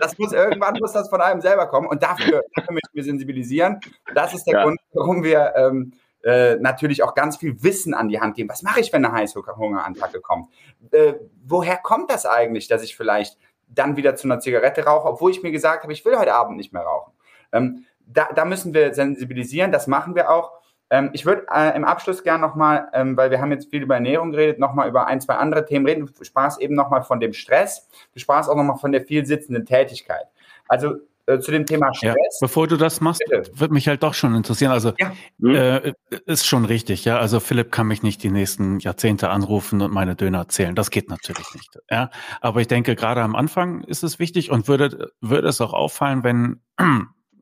Das 0.00 0.16
muss 0.16 0.32
irgendwann 0.32 0.78
muss 0.80 0.92
das 0.92 1.10
von 1.10 1.20
einem 1.20 1.42
selber 1.42 1.66
kommen. 1.66 1.86
Und 1.86 2.02
dafür, 2.02 2.42
dafür 2.54 2.72
möchten 2.72 2.94
wir 2.94 3.04
sensibilisieren. 3.04 3.78
Das 4.14 4.32
ist 4.32 4.44
der 4.44 4.54
ja. 4.54 4.62
Grund, 4.64 4.80
warum 4.94 5.22
wir 5.22 5.52
ähm, 5.56 5.92
äh, 6.22 6.56
natürlich 6.56 7.02
auch 7.02 7.14
ganz 7.14 7.36
viel 7.36 7.62
Wissen 7.62 7.92
an 7.92 8.08
die 8.08 8.20
Hand 8.20 8.36
geben. 8.36 8.48
Was 8.48 8.62
mache 8.62 8.80
ich, 8.80 8.92
wenn 8.94 9.04
eine 9.04 9.12
Heißhungerattacke 9.12 10.20
kommt? 10.20 10.48
Äh, 10.92 11.14
woher 11.44 11.76
kommt 11.76 12.10
das 12.10 12.24
eigentlich, 12.24 12.68
dass 12.68 12.82
ich 12.82 12.96
vielleicht 12.96 13.36
dann 13.68 13.96
wieder 13.96 14.16
zu 14.16 14.28
einer 14.28 14.40
Zigarette 14.40 14.84
rauche, 14.84 15.08
obwohl 15.08 15.30
ich 15.30 15.42
mir 15.42 15.52
gesagt 15.52 15.82
habe, 15.82 15.92
ich 15.92 16.04
will 16.04 16.16
heute 16.16 16.34
Abend 16.34 16.56
nicht 16.56 16.72
mehr 16.72 16.82
rauchen? 16.82 17.12
Ähm, 17.52 17.84
da, 18.12 18.28
da 18.34 18.44
müssen 18.44 18.74
wir 18.74 18.94
sensibilisieren, 18.94 19.72
das 19.72 19.86
machen 19.86 20.14
wir 20.14 20.30
auch. 20.30 20.52
Ähm, 20.90 21.10
ich 21.12 21.24
würde 21.24 21.46
äh, 21.54 21.76
im 21.76 21.84
Abschluss 21.84 22.22
gerne 22.22 22.44
nochmal, 22.46 22.88
ähm, 22.92 23.16
weil 23.16 23.30
wir 23.30 23.40
haben 23.40 23.52
jetzt 23.52 23.70
viel 23.70 23.82
über 23.82 23.94
Ernährung 23.94 24.32
geredet, 24.32 24.58
nochmal 24.58 24.88
über 24.88 25.06
ein, 25.06 25.20
zwei 25.20 25.34
andere 25.34 25.64
Themen 25.64 25.86
reden. 25.86 26.10
Du 26.16 26.24
sprachst 26.24 26.60
eben 26.60 26.74
nochmal 26.74 27.02
von 27.02 27.20
dem 27.20 27.32
Stress, 27.32 27.88
du 28.12 28.20
sprachst 28.20 28.50
auch 28.50 28.56
nochmal 28.56 28.76
von 28.76 28.92
der 28.92 29.02
viel 29.02 29.24
sitzenden 29.24 29.64
Tätigkeit. 29.64 30.26
Also 30.66 30.96
äh, 31.26 31.38
zu 31.38 31.52
dem 31.52 31.64
Thema 31.64 31.94
Stress. 31.94 32.16
Ja, 32.16 32.38
bevor 32.40 32.66
du 32.66 32.76
das 32.76 33.00
machst, 33.00 33.22
würde 33.54 33.72
mich 33.72 33.86
halt 33.86 34.02
doch 34.02 34.14
schon 34.14 34.34
interessieren. 34.34 34.72
Also 34.72 34.92
ja. 34.98 35.12
Mhm. 35.38 35.54
äh, 35.54 35.92
ist 36.26 36.46
schon 36.46 36.64
richtig, 36.64 37.04
ja. 37.04 37.18
Also 37.18 37.38
Philipp 37.38 37.70
kann 37.70 37.86
mich 37.86 38.02
nicht 38.02 38.22
die 38.24 38.30
nächsten 38.30 38.80
Jahrzehnte 38.80 39.30
anrufen 39.30 39.80
und 39.82 39.92
meine 39.92 40.16
Döner 40.16 40.48
zählen. 40.48 40.74
Das 40.74 40.90
geht 40.90 41.08
natürlich 41.08 41.46
nicht. 41.54 41.78
Ja. 41.88 42.10
Aber 42.40 42.60
ich 42.60 42.66
denke, 42.66 42.96
gerade 42.96 43.22
am 43.22 43.36
Anfang 43.36 43.84
ist 43.84 44.02
es 44.02 44.18
wichtig 44.18 44.50
und 44.50 44.66
würde, 44.66 45.12
würde 45.20 45.48
es 45.48 45.60
auch 45.60 45.72
auffallen, 45.72 46.24
wenn 46.24 46.60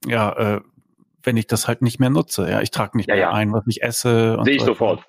ja, 0.07 0.57
äh, 0.57 0.61
wenn 1.23 1.37
ich 1.37 1.47
das 1.47 1.69
halt 1.69 1.83
nicht 1.83 2.01
mehr 2.01 2.11
nutze. 2.11 2.49
Ja, 2.51 2.61
ich 2.61 2.71
trage 2.71 2.97
nicht 2.97 3.09
ja, 3.09 3.15
mehr 3.15 3.23
ja. 3.25 3.33
ein, 3.33 3.53
was 3.53 3.65
ich 3.67 3.83
esse. 3.83 4.39
Sehe 4.45 4.55
ich 4.55 4.61
so 4.61 4.69
sofort. 4.69 5.05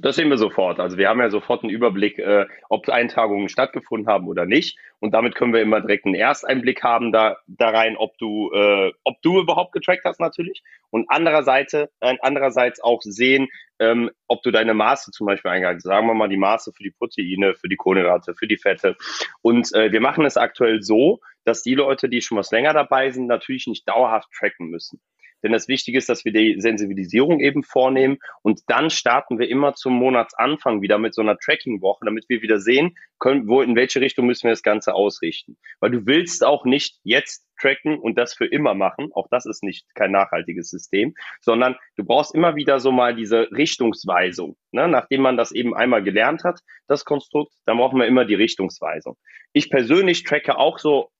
Das 0.00 0.14
sehen 0.14 0.28
wir 0.28 0.38
sofort. 0.38 0.78
Also 0.78 0.96
wir 0.96 1.08
haben 1.08 1.18
ja 1.18 1.28
sofort 1.28 1.64
einen 1.64 1.72
Überblick, 1.72 2.18
äh, 2.20 2.46
ob 2.68 2.88
Eintragungen 2.88 3.48
stattgefunden 3.48 4.06
haben 4.06 4.28
oder 4.28 4.46
nicht. 4.46 4.78
Und 5.00 5.12
damit 5.12 5.34
können 5.34 5.52
wir 5.52 5.60
immer 5.60 5.80
direkt 5.80 6.06
einen 6.06 6.14
Ersteinblick 6.14 6.84
haben 6.84 7.10
da, 7.10 7.38
da 7.48 7.70
rein, 7.70 7.96
ob 7.96 8.16
du, 8.18 8.52
äh, 8.52 8.92
ob 9.02 9.20
du 9.22 9.40
überhaupt 9.40 9.72
getrackt 9.72 10.04
hast 10.04 10.20
natürlich. 10.20 10.62
Und 10.90 11.06
andererseits, 11.08 11.72
äh, 11.74 11.88
andererseits 12.00 12.80
auch 12.80 13.02
sehen, 13.02 13.48
ähm, 13.80 14.10
ob 14.28 14.42
du 14.42 14.52
deine 14.52 14.72
Maße 14.72 15.10
zum 15.10 15.26
Beispiel 15.26 15.50
eingehalten 15.50 15.78
hast. 15.78 15.84
Sagen 15.84 16.06
wir 16.06 16.14
mal 16.14 16.28
die 16.28 16.36
Maße 16.36 16.72
für 16.72 16.82
die 16.84 16.92
Proteine, 16.92 17.54
für 17.54 17.68
die 17.68 17.76
Kohlenhydrate, 17.76 18.34
für 18.34 18.46
die 18.46 18.56
Fette. 18.56 18.96
Und 19.42 19.74
äh, 19.74 19.90
wir 19.90 20.00
machen 20.00 20.24
es 20.24 20.36
aktuell 20.36 20.80
so, 20.80 21.20
dass 21.44 21.62
die 21.62 21.74
Leute, 21.74 22.08
die 22.08 22.22
schon 22.22 22.38
was 22.38 22.52
länger 22.52 22.72
dabei 22.72 23.10
sind, 23.10 23.26
natürlich 23.26 23.66
nicht 23.66 23.88
dauerhaft 23.88 24.28
tracken 24.32 24.68
müssen. 24.68 25.00
Denn 25.42 25.52
das 25.52 25.68
Wichtige 25.68 25.98
ist, 25.98 26.08
dass 26.08 26.24
wir 26.24 26.32
die 26.32 26.60
Sensibilisierung 26.60 27.40
eben 27.40 27.62
vornehmen 27.62 28.18
und 28.42 28.60
dann 28.66 28.90
starten 28.90 29.38
wir 29.38 29.48
immer 29.48 29.74
zum 29.74 29.94
Monatsanfang 29.94 30.82
wieder 30.82 30.98
mit 30.98 31.14
so 31.14 31.22
einer 31.22 31.38
Tracking-Woche, 31.38 32.04
damit 32.04 32.28
wir 32.28 32.42
wieder 32.42 32.58
sehen 32.58 32.96
können, 33.18 33.48
wo, 33.48 33.62
in 33.62 33.76
welche 33.76 34.00
Richtung 34.00 34.26
müssen 34.26 34.44
wir 34.44 34.52
das 34.52 34.62
Ganze 34.62 34.94
ausrichten. 34.94 35.56
Weil 35.80 35.90
du 35.90 36.06
willst 36.06 36.44
auch 36.44 36.64
nicht 36.64 36.98
jetzt 37.02 37.46
tracken 37.60 37.98
und 37.98 38.16
das 38.16 38.34
für 38.34 38.46
immer 38.46 38.74
machen. 38.74 39.10
Auch 39.12 39.26
das 39.30 39.46
ist 39.46 39.62
nicht 39.62 39.86
kein 39.94 40.12
nachhaltiges 40.12 40.70
System, 40.70 41.14
sondern 41.40 41.76
du 41.96 42.04
brauchst 42.04 42.34
immer 42.34 42.56
wieder 42.56 42.80
so 42.80 42.92
mal 42.92 43.14
diese 43.14 43.50
Richtungsweisung. 43.50 44.56
Ne? 44.72 44.88
Nachdem 44.88 45.22
man 45.22 45.36
das 45.36 45.52
eben 45.52 45.74
einmal 45.74 46.02
gelernt 46.02 46.44
hat, 46.44 46.60
das 46.86 47.04
Konstrukt, 47.04 47.52
dann 47.66 47.78
brauchen 47.78 47.98
wir 47.98 48.06
immer 48.06 48.24
die 48.24 48.34
Richtungsweisung. 48.34 49.16
Ich 49.52 49.70
persönlich 49.70 50.24
tracke 50.24 50.56
auch 50.56 50.78
so 50.78 51.10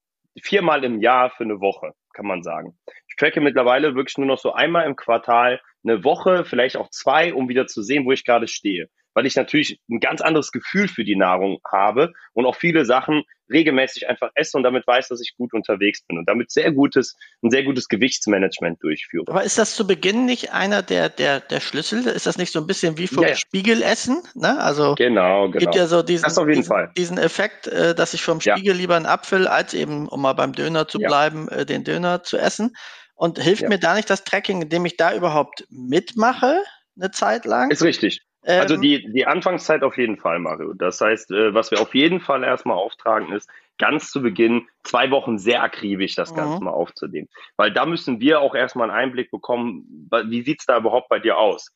viermal 0.43 0.85
im 0.85 1.01
Jahr 1.01 1.31
für 1.31 1.45
eine 1.45 1.61
Woche, 1.61 1.93
kann 2.13 2.27
man 2.27 2.43
sagen. 2.43 2.79
Ich 3.19 3.21
tracke 3.21 3.41
mittlerweile 3.41 3.97
wirklich 3.97 4.17
nur 4.17 4.29
noch 4.29 4.39
so 4.39 4.53
einmal 4.53 4.87
im 4.87 4.95
Quartal 4.95 5.61
eine 5.83 6.05
Woche, 6.05 6.45
vielleicht 6.45 6.77
auch 6.77 6.89
zwei, 6.91 7.35
um 7.35 7.49
wieder 7.49 7.67
zu 7.67 7.83
sehen, 7.83 8.05
wo 8.05 8.13
ich 8.13 8.25
gerade 8.25 8.47
stehe 8.47 8.89
weil 9.19 9.27
ich 9.27 9.35
natürlich 9.35 9.81
ein 9.91 9.99
ganz 9.99 10.21
anderes 10.21 10.53
Gefühl 10.53 10.87
für 10.87 11.03
die 11.03 11.17
Nahrung 11.17 11.59
habe 11.69 12.13
und 12.35 12.47
auch 12.47 12.55
viele 12.55 12.85
Sachen 12.85 13.25
regelmäßig 13.51 14.09
einfach 14.09 14.31
esse 14.37 14.57
und 14.57 14.63
damit 14.63 14.87
weiß, 14.87 15.09
dass 15.09 15.21
ich 15.21 15.35
gut 15.37 15.53
unterwegs 15.55 16.03
bin 16.03 16.19
und 16.19 16.29
damit 16.29 16.53
sehr 16.53 16.71
gutes, 16.71 17.17
ein 17.43 17.51
sehr 17.51 17.65
gutes 17.65 17.89
Gewichtsmanagement 17.89 18.81
durchführe. 18.81 19.25
Aber 19.27 19.43
ist 19.43 19.59
das 19.59 19.75
zu 19.75 19.89
Beginn 19.89 20.25
nicht 20.25 20.53
einer 20.53 20.83
der, 20.83 21.09
der, 21.09 21.41
der 21.41 21.59
Schlüssel? 21.59 22.07
Ist 22.07 22.29
das 22.29 22.39
nicht 22.39 22.53
so 22.53 22.61
ein 22.61 22.69
bisschen 22.69 22.97
wie 22.97 23.09
vom 23.09 23.25
ja, 23.25 23.35
Spiegelessen? 23.35 24.23
Ne? 24.37 24.57
Also 24.61 24.95
genau, 24.95 25.49
genau. 25.49 25.59
gibt 25.59 25.75
ja 25.75 25.89
so 25.89 26.05
diesen, 26.05 26.29
diesen, 26.47 26.89
diesen, 26.97 27.19
Effekt, 27.19 27.67
äh, 27.67 27.97
dass 27.97 28.15
ich 28.15 28.23
vom 28.23 28.41
Spiegel 28.41 28.75
ja. 28.75 28.75
lieber 28.75 28.95
einen 28.95 29.07
Apfel, 29.07 29.49
als 29.49 29.75
eben, 29.75 30.07
um 30.07 30.23
mal 30.23 30.35
beim 30.35 30.53
Döner 30.53 30.87
zu 30.87 31.01
ja. 31.01 31.09
bleiben, 31.09 31.49
äh, 31.49 31.67
den 31.67 31.83
Döner 31.83 32.23
zu 32.23 32.37
essen. 32.37 32.77
Und 33.19 33.41
hilft 33.41 33.69
mir 33.69 33.79
da 33.79 33.95
nicht 33.97 34.09
das 34.09 34.23
Tracking, 34.23 34.63
indem 34.63 34.87
ich 34.87 34.97
da 34.97 35.13
überhaupt 35.13 35.67
mitmache, 35.71 36.63
eine 36.97 37.11
Zeit 37.11 37.47
lang? 37.47 37.69
Ist 37.71 37.83
richtig. 37.83 38.23
Also 38.43 38.75
ähm, 38.75 38.81
die, 38.81 39.13
die 39.13 39.27
Anfangszeit 39.27 39.83
auf 39.83 39.99
jeden 39.99 40.17
Fall, 40.17 40.39
Mario. 40.39 40.73
Das 40.73 41.01
heißt, 41.01 41.33
äh, 41.33 41.53
was 41.53 41.73
wir 41.73 41.81
auf 41.81 41.97
jeden 41.97 42.21
Fall 42.21 42.45
erstmal 42.45 42.77
auftragen, 42.77 43.33
ist, 43.33 43.51
ganz 43.77 44.13
zu 44.13 44.23
Beginn 44.23 44.69
zwei 44.85 45.11
Wochen 45.11 45.37
sehr 45.37 45.65
akribisch 45.65 46.15
das 46.15 46.33
Ganze 46.33 46.59
mhm. 46.59 46.67
mal 46.67 46.71
aufzunehmen. 46.71 47.29
Weil 47.57 47.73
da 47.73 47.87
müssen 47.87 48.21
wir 48.21 48.41
auch 48.41 48.55
erstmal 48.55 48.89
einen 48.89 48.99
Einblick 48.99 49.33
bekommen, 49.33 50.09
wie 50.27 50.43
sieht's 50.43 50.67
da 50.67 50.79
überhaupt 50.79 51.09
bei 51.09 51.19
dir 51.19 51.39
aus? 51.39 51.73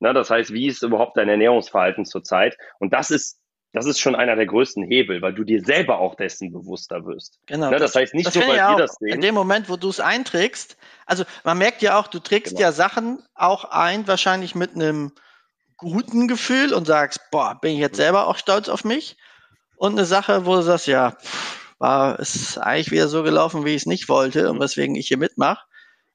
Na, 0.00 0.12
das 0.12 0.28
heißt, 0.28 0.52
wie 0.52 0.66
ist 0.66 0.82
überhaupt 0.82 1.16
dein 1.16 1.28
Ernährungsverhalten 1.28 2.04
zurzeit? 2.04 2.56
Und 2.80 2.92
das 2.92 3.12
ist 3.12 3.39
das 3.72 3.86
ist 3.86 4.00
schon 4.00 4.16
einer 4.16 4.34
der 4.34 4.46
größten 4.46 4.82
Hebel, 4.84 5.22
weil 5.22 5.32
du 5.32 5.44
dir 5.44 5.62
selber 5.62 5.98
auch 5.98 6.16
dessen 6.16 6.52
bewusster 6.52 7.04
wirst. 7.06 7.38
Genau. 7.46 7.70
Ne, 7.70 7.78
das, 7.78 7.92
das, 7.92 8.02
heißt 8.02 8.14
nicht 8.14 8.26
das 8.26 8.34
nur, 8.34 8.48
weil 8.48 8.56
wir 8.56 8.76
das 8.76 8.96
sehen. 8.98 9.14
In 9.14 9.20
dem 9.20 9.34
Moment, 9.34 9.68
wo 9.68 9.76
du 9.76 9.88
es 9.88 10.00
einträgst, 10.00 10.76
also 11.06 11.24
man 11.44 11.58
merkt 11.58 11.80
ja 11.82 11.98
auch, 11.98 12.08
du 12.08 12.18
trägst 12.18 12.56
genau. 12.56 12.62
ja 12.62 12.72
Sachen 12.72 13.22
auch 13.34 13.64
ein, 13.64 14.08
wahrscheinlich 14.08 14.54
mit 14.54 14.74
einem 14.74 15.12
guten 15.76 16.26
Gefühl 16.26 16.74
und 16.74 16.86
sagst, 16.86 17.20
boah, 17.30 17.58
bin 17.60 17.74
ich 17.74 17.78
jetzt 17.78 17.96
selber 17.96 18.26
auch 18.26 18.36
stolz 18.36 18.68
auf 18.68 18.84
mich. 18.84 19.16
Und 19.76 19.92
eine 19.92 20.04
Sache, 20.04 20.46
wo 20.46 20.56
du 20.56 20.62
sagst, 20.62 20.88
ja, 20.88 21.16
war 21.78 22.18
es 22.20 22.58
eigentlich 22.58 22.90
wieder 22.90 23.08
so 23.08 23.22
gelaufen, 23.22 23.64
wie 23.64 23.70
ich 23.70 23.82
es 23.82 23.86
nicht 23.86 24.08
wollte 24.08 24.50
und 24.50 24.60
weswegen 24.60 24.96
ich 24.96 25.08
hier 25.08 25.16
mitmache. 25.16 25.64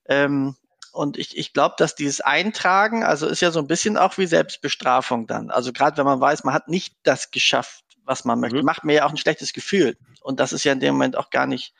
Ähm, 0.07 0.55
und 0.95 1.17
ich, 1.17 1.37
ich 1.37 1.53
glaube, 1.53 1.75
dass 1.77 1.95
dieses 1.95 2.21
Eintragen, 2.21 3.03
also 3.03 3.27
ist 3.27 3.41
ja 3.41 3.51
so 3.51 3.59
ein 3.59 3.67
bisschen 3.67 3.97
auch 3.97 4.17
wie 4.17 4.25
Selbstbestrafung 4.25 5.27
dann. 5.27 5.51
Also 5.51 5.73
gerade 5.73 5.97
wenn 5.97 6.05
man 6.05 6.21
weiß, 6.21 6.43
man 6.43 6.53
hat 6.53 6.69
nicht 6.69 6.95
das 7.03 7.31
geschafft, 7.31 7.83
was 8.05 8.23
man 8.23 8.39
möchte, 8.39 8.59
mhm. 8.59 8.65
macht 8.65 8.83
mir 8.83 8.93
ja 8.93 9.05
auch 9.05 9.11
ein 9.11 9.17
schlechtes 9.17 9.53
Gefühl. 9.53 9.97
Und 10.21 10.39
das 10.39 10.53
ist 10.53 10.63
ja 10.63 10.71
in 10.71 10.79
dem 10.79 10.93
Moment 10.93 11.17
auch 11.17 11.29
gar 11.29 11.47
nicht 11.47 11.73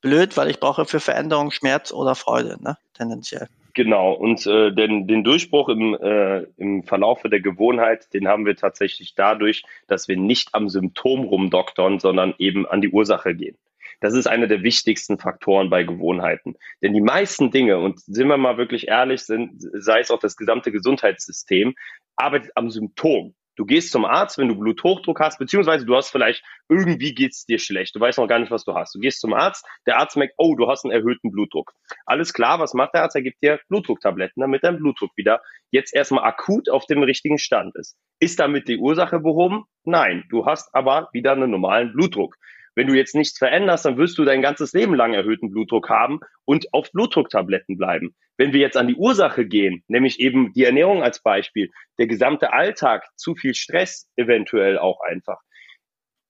blöd, 0.00 0.36
weil 0.36 0.50
ich 0.50 0.58
brauche 0.58 0.86
für 0.86 1.00
Veränderung 1.00 1.50
Schmerz 1.50 1.92
oder 1.92 2.14
Freude, 2.14 2.62
ne? 2.62 2.76
tendenziell. 2.94 3.48
Genau, 3.74 4.12
und 4.12 4.46
äh, 4.46 4.70
den, 4.70 5.06
den 5.06 5.24
Durchbruch 5.24 5.68
im, 5.68 5.94
äh, 5.94 6.42
im 6.56 6.82
Verlaufe 6.82 7.30
der 7.30 7.40
Gewohnheit, 7.40 8.12
den 8.12 8.28
haben 8.28 8.44
wir 8.44 8.56
tatsächlich 8.56 9.14
dadurch, 9.14 9.62
dass 9.86 10.08
wir 10.08 10.16
nicht 10.16 10.54
am 10.54 10.68
Symptom 10.68 11.24
rumdoktern, 11.24 11.98
sondern 11.98 12.34
eben 12.38 12.66
an 12.66 12.82
die 12.82 12.90
Ursache 12.90 13.34
gehen. 13.34 13.56
Das 14.02 14.14
ist 14.14 14.26
einer 14.26 14.48
der 14.48 14.64
wichtigsten 14.64 15.16
Faktoren 15.16 15.70
bei 15.70 15.84
Gewohnheiten. 15.84 16.56
Denn 16.82 16.92
die 16.92 17.00
meisten 17.00 17.52
Dinge, 17.52 17.78
und 17.78 18.00
sind 18.00 18.26
wir 18.26 18.36
mal 18.36 18.58
wirklich 18.58 18.88
ehrlich, 18.88 19.22
sind, 19.22 19.52
sei 19.58 20.00
es 20.00 20.10
auch 20.10 20.18
das 20.18 20.36
gesamte 20.36 20.72
Gesundheitssystem, 20.72 21.74
arbeitet 22.16 22.50
am 22.56 22.68
Symptom. 22.68 23.34
Du 23.54 23.64
gehst 23.64 23.92
zum 23.92 24.04
Arzt, 24.04 24.38
wenn 24.38 24.48
du 24.48 24.58
Bluthochdruck 24.58 25.20
hast, 25.20 25.38
beziehungsweise 25.38 25.86
du 25.86 25.94
hast 25.94 26.10
vielleicht, 26.10 26.42
irgendwie 26.68 27.14
geht's 27.14 27.44
dir 27.44 27.60
schlecht. 27.60 27.94
Du 27.94 28.00
weißt 28.00 28.18
noch 28.18 28.26
gar 28.26 28.40
nicht, 28.40 28.50
was 28.50 28.64
du 28.64 28.74
hast. 28.74 28.94
Du 28.94 28.98
gehst 28.98 29.20
zum 29.20 29.34
Arzt, 29.34 29.64
der 29.86 29.98
Arzt 29.98 30.16
merkt, 30.16 30.34
oh, 30.36 30.56
du 30.56 30.68
hast 30.68 30.84
einen 30.84 30.92
erhöhten 30.92 31.30
Blutdruck. 31.30 31.72
Alles 32.04 32.32
klar, 32.32 32.58
was 32.58 32.74
macht 32.74 32.94
der 32.94 33.02
Arzt? 33.02 33.14
Er 33.14 33.22
gibt 33.22 33.40
dir 33.40 33.60
Blutdrucktabletten, 33.68 34.40
damit 34.40 34.64
dein 34.64 34.78
Blutdruck 34.78 35.12
wieder 35.16 35.42
jetzt 35.70 35.94
erstmal 35.94 36.24
akut 36.24 36.68
auf 36.70 36.86
dem 36.86 37.02
richtigen 37.04 37.38
Stand 37.38 37.76
ist. 37.76 37.96
Ist 38.18 38.40
damit 38.40 38.66
die 38.66 38.78
Ursache 38.78 39.20
behoben? 39.20 39.64
Nein, 39.84 40.24
du 40.28 40.44
hast 40.44 40.74
aber 40.74 41.10
wieder 41.12 41.32
einen 41.32 41.50
normalen 41.50 41.92
Blutdruck. 41.92 42.36
Wenn 42.74 42.86
du 42.86 42.94
jetzt 42.94 43.14
nichts 43.14 43.38
veränderst, 43.38 43.84
dann 43.84 43.98
wirst 43.98 44.16
du 44.18 44.24
dein 44.24 44.42
ganzes 44.42 44.72
Leben 44.72 44.94
lang 44.94 45.12
erhöhten 45.12 45.50
Blutdruck 45.50 45.88
haben 45.88 46.20
und 46.44 46.72
auf 46.72 46.90
Blutdrucktabletten 46.92 47.76
bleiben. 47.76 48.14
Wenn 48.38 48.52
wir 48.52 48.60
jetzt 48.60 48.76
an 48.76 48.88
die 48.88 48.94
Ursache 48.94 49.46
gehen, 49.46 49.84
nämlich 49.88 50.20
eben 50.20 50.52
die 50.54 50.64
Ernährung 50.64 51.02
als 51.02 51.22
Beispiel, 51.22 51.70
der 51.98 52.06
gesamte 52.06 52.52
Alltag, 52.52 53.06
zu 53.16 53.34
viel 53.34 53.54
Stress 53.54 54.08
eventuell 54.16 54.78
auch 54.78 55.00
einfach. 55.00 55.38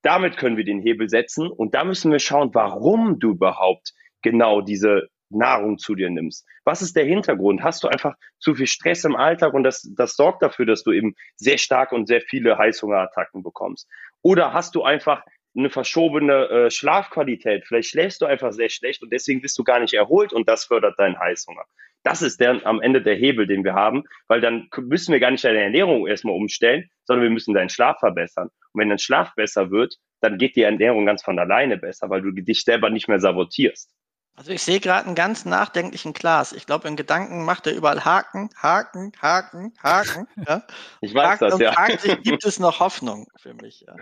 Damit 0.03 0.37
können 0.37 0.57
wir 0.57 0.65
den 0.65 0.81
Hebel 0.81 1.09
setzen 1.09 1.49
und 1.49 1.75
da 1.75 1.85
müssen 1.85 2.11
wir 2.11 2.19
schauen, 2.19 2.51
warum 2.55 3.21
du 3.21 3.31
überhaupt 3.31 3.93
genau 4.21 4.61
diese 4.61 5.09
Nahrung 5.31 5.79
zu 5.79 5.95
dir 5.95 6.11
nimmst. 6.11 6.47
Was 6.65 6.83
ist 6.83 6.97
der 6.97 7.05
Hintergrund? 7.05 7.63
Hast 7.63 7.83
du 7.85 7.89
einfach 7.89 8.15
zu 8.39 8.55
viel 8.55 8.67
Stress 8.67 9.05
im 9.05 9.17
Alltag 9.17 9.55
und 9.55 9.63
das, 9.63 9.89
das 9.97 10.15
sorgt 10.15 10.43
dafür, 10.43 10.67
dass 10.67 10.83
du 10.83 10.93
eben 10.93 11.15
sehr 11.37 11.59
stark 11.59 11.93
und 11.93 12.07
sehr 12.07 12.21
viele 12.21 12.59
Heißhungerattacken 12.59 13.43
bekommst? 13.43 13.89
Oder 14.23 14.53
hast 14.53 14.75
du 14.75 14.83
einfach 14.83 15.25
eine 15.57 15.71
verschobene 15.71 16.49
äh, 16.49 16.71
Schlafqualität. 16.71 17.65
Vielleicht 17.67 17.91
schläfst 17.91 18.23
du 18.23 18.27
einfach 18.27 18.53
sehr 18.53 18.69
schlecht 18.69 19.03
und 19.03 19.13
deswegen 19.13 19.43
bist 19.43 19.59
du 19.59 19.65
gar 19.65 19.81
nicht 19.81 19.95
erholt 19.95 20.33
und 20.33 20.49
das 20.49 20.65
fördert 20.65 20.99
deinen 20.99 21.19
Heißhunger. 21.19 21.65
Das 22.05 22.23
ist 22.23 22.41
der, 22.41 22.67
am 22.67 22.81
Ende 22.81 23.03
der 23.03 23.15
Hebel, 23.15 23.47
den 23.47 23.65
wir 23.65 23.75
haben, 23.75 24.05
weil 24.27 24.41
dann 24.41 24.69
müssen 24.77 25.13
wir 25.13 25.21
gar 25.21 25.31
nicht 25.31 25.45
deine 25.45 25.61
Ernährung 25.61 26.07
erstmal 26.07 26.35
umstellen, 26.35 26.91
sondern 27.05 27.25
wir 27.25 27.31
müssen 27.31 27.55
deinen 27.55 27.69
Schlaf 27.69 28.01
verbessern. 28.01 28.49
Und 28.73 28.81
wenn 28.81 28.89
dein 28.89 28.99
Schlaf 28.99 29.35
besser 29.35 29.71
wird, 29.71 29.97
dann 30.21 30.39
geht 30.39 30.57
die 30.57 30.63
Ernährung 30.63 31.07
ganz 31.07 31.23
von 31.23 31.39
alleine 31.39 31.77
besser, 31.77 32.11
weil 32.11 32.23
du 32.23 32.33
dich 32.33 32.65
selber 32.65 32.91
nicht 32.91 33.09
mehr 33.09 33.21
sabotierst. 33.21 33.91
Also 34.35 34.51
ich 34.51 34.63
sehe 34.63 34.81
gerade 34.81 35.07
einen 35.07 35.15
ganz 35.15 35.45
nachdenklichen 35.45 36.15
Klaas. 36.15 36.53
Ich 36.53 36.65
glaube, 36.65 36.89
in 36.89 36.97
Gedanken 36.97 37.45
macht 37.45 37.67
er 37.67 37.75
überall 37.75 38.05
Haken, 38.05 38.49
Haken, 38.57 39.13
Haken, 39.21 39.75
Haken. 39.83 40.27
Ja? 40.47 40.63
Ich 41.03 41.15
weiß 41.15 41.41
Haken 41.41 41.51
das, 41.51 41.61
ja. 41.61 41.73
Fragt 41.73 42.01
sich, 42.01 42.23
gibt 42.23 42.45
es 42.45 42.59
noch 42.59 42.81
Hoffnung 42.81 43.27
für 43.37 43.53
mich? 43.53 43.85
Ja. 43.87 43.95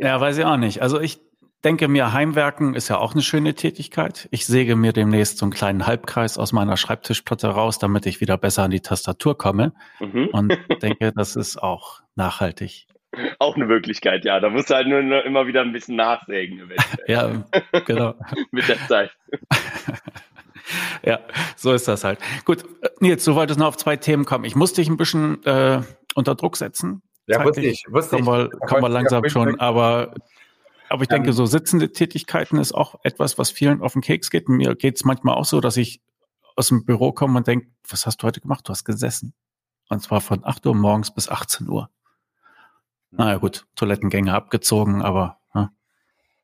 Ja, 0.00 0.20
weiß 0.20 0.38
ich 0.38 0.44
auch 0.44 0.56
nicht. 0.56 0.82
Also 0.82 1.00
ich 1.00 1.20
denke 1.64 1.88
mir, 1.88 2.12
Heimwerken 2.12 2.74
ist 2.74 2.88
ja 2.88 2.98
auch 2.98 3.12
eine 3.12 3.22
schöne 3.22 3.54
Tätigkeit. 3.54 4.28
Ich 4.30 4.46
säge 4.46 4.76
mir 4.76 4.92
demnächst 4.92 5.38
so 5.38 5.44
einen 5.44 5.52
kleinen 5.52 5.86
Halbkreis 5.86 6.38
aus 6.38 6.52
meiner 6.52 6.76
Schreibtischplatte 6.76 7.48
raus, 7.48 7.78
damit 7.78 8.06
ich 8.06 8.20
wieder 8.20 8.38
besser 8.38 8.62
an 8.62 8.70
die 8.70 8.80
Tastatur 8.80 9.36
komme. 9.36 9.72
Mhm. 9.98 10.28
Und 10.32 10.58
denke, 10.82 11.12
das 11.14 11.36
ist 11.36 11.62
auch 11.62 12.00
nachhaltig. 12.14 12.86
Auch 13.40 13.56
eine 13.56 13.66
Möglichkeit, 13.66 14.24
ja. 14.24 14.38
Da 14.38 14.50
musst 14.50 14.70
du 14.70 14.74
halt 14.74 14.86
nur, 14.86 15.02
nur 15.02 15.24
immer 15.24 15.48
wieder 15.48 15.62
ein 15.62 15.72
bisschen 15.72 15.96
nachsägen. 15.96 16.62
ja, 17.08 17.44
genau. 17.84 18.14
Mit 18.52 18.68
der 18.68 18.78
Zeit. 18.86 19.10
ja, 21.04 21.18
so 21.56 21.72
ist 21.72 21.88
das 21.88 22.04
halt. 22.04 22.20
Gut, 22.44 22.64
Nils, 23.00 23.24
du 23.24 23.34
wolltest 23.34 23.58
noch 23.58 23.66
auf 23.66 23.76
zwei 23.76 23.96
Themen 23.96 24.24
kommen. 24.26 24.44
Ich 24.44 24.54
musste 24.54 24.80
dich 24.80 24.88
ein 24.88 24.96
bisschen 24.96 25.44
äh, 25.44 25.82
unter 26.14 26.36
Druck 26.36 26.56
setzen. 26.56 27.02
Ja, 27.26 27.44
wusste 27.44 27.62
ich. 27.62 27.84
Wusste 27.88 28.16
kommen 28.16 28.26
wir, 28.26 28.50
kommen 28.50 28.82
wir 28.82 28.88
langsam 28.88 29.28
schon, 29.28 29.60
aber, 29.60 30.14
aber 30.88 31.02
ich 31.02 31.08
denke, 31.08 31.32
so 31.32 31.46
sitzende 31.46 31.92
Tätigkeiten 31.92 32.58
ist 32.58 32.72
auch 32.72 32.96
etwas, 33.02 33.38
was 33.38 33.50
vielen 33.50 33.82
auf 33.82 33.92
den 33.92 34.02
Keks 34.02 34.30
geht. 34.30 34.48
Mir 34.48 34.74
geht 34.74 34.96
es 34.96 35.04
manchmal 35.04 35.36
auch 35.36 35.44
so, 35.44 35.60
dass 35.60 35.76
ich 35.76 36.00
aus 36.56 36.68
dem 36.68 36.84
Büro 36.84 37.12
komme 37.12 37.38
und 37.38 37.46
denke, 37.46 37.68
was 37.88 38.06
hast 38.06 38.18
du 38.18 38.26
heute 38.26 38.40
gemacht? 38.40 38.68
Du 38.68 38.70
hast 38.70 38.84
gesessen. 38.84 39.34
Und 39.88 40.02
zwar 40.02 40.20
von 40.20 40.44
8 40.44 40.66
Uhr 40.66 40.74
morgens 40.74 41.12
bis 41.12 41.28
18 41.28 41.68
Uhr. 41.68 41.90
Naja 43.10 43.38
gut, 43.38 43.66
Toilettengänge 43.74 44.34
abgezogen, 44.34 45.02
aber 45.02 45.39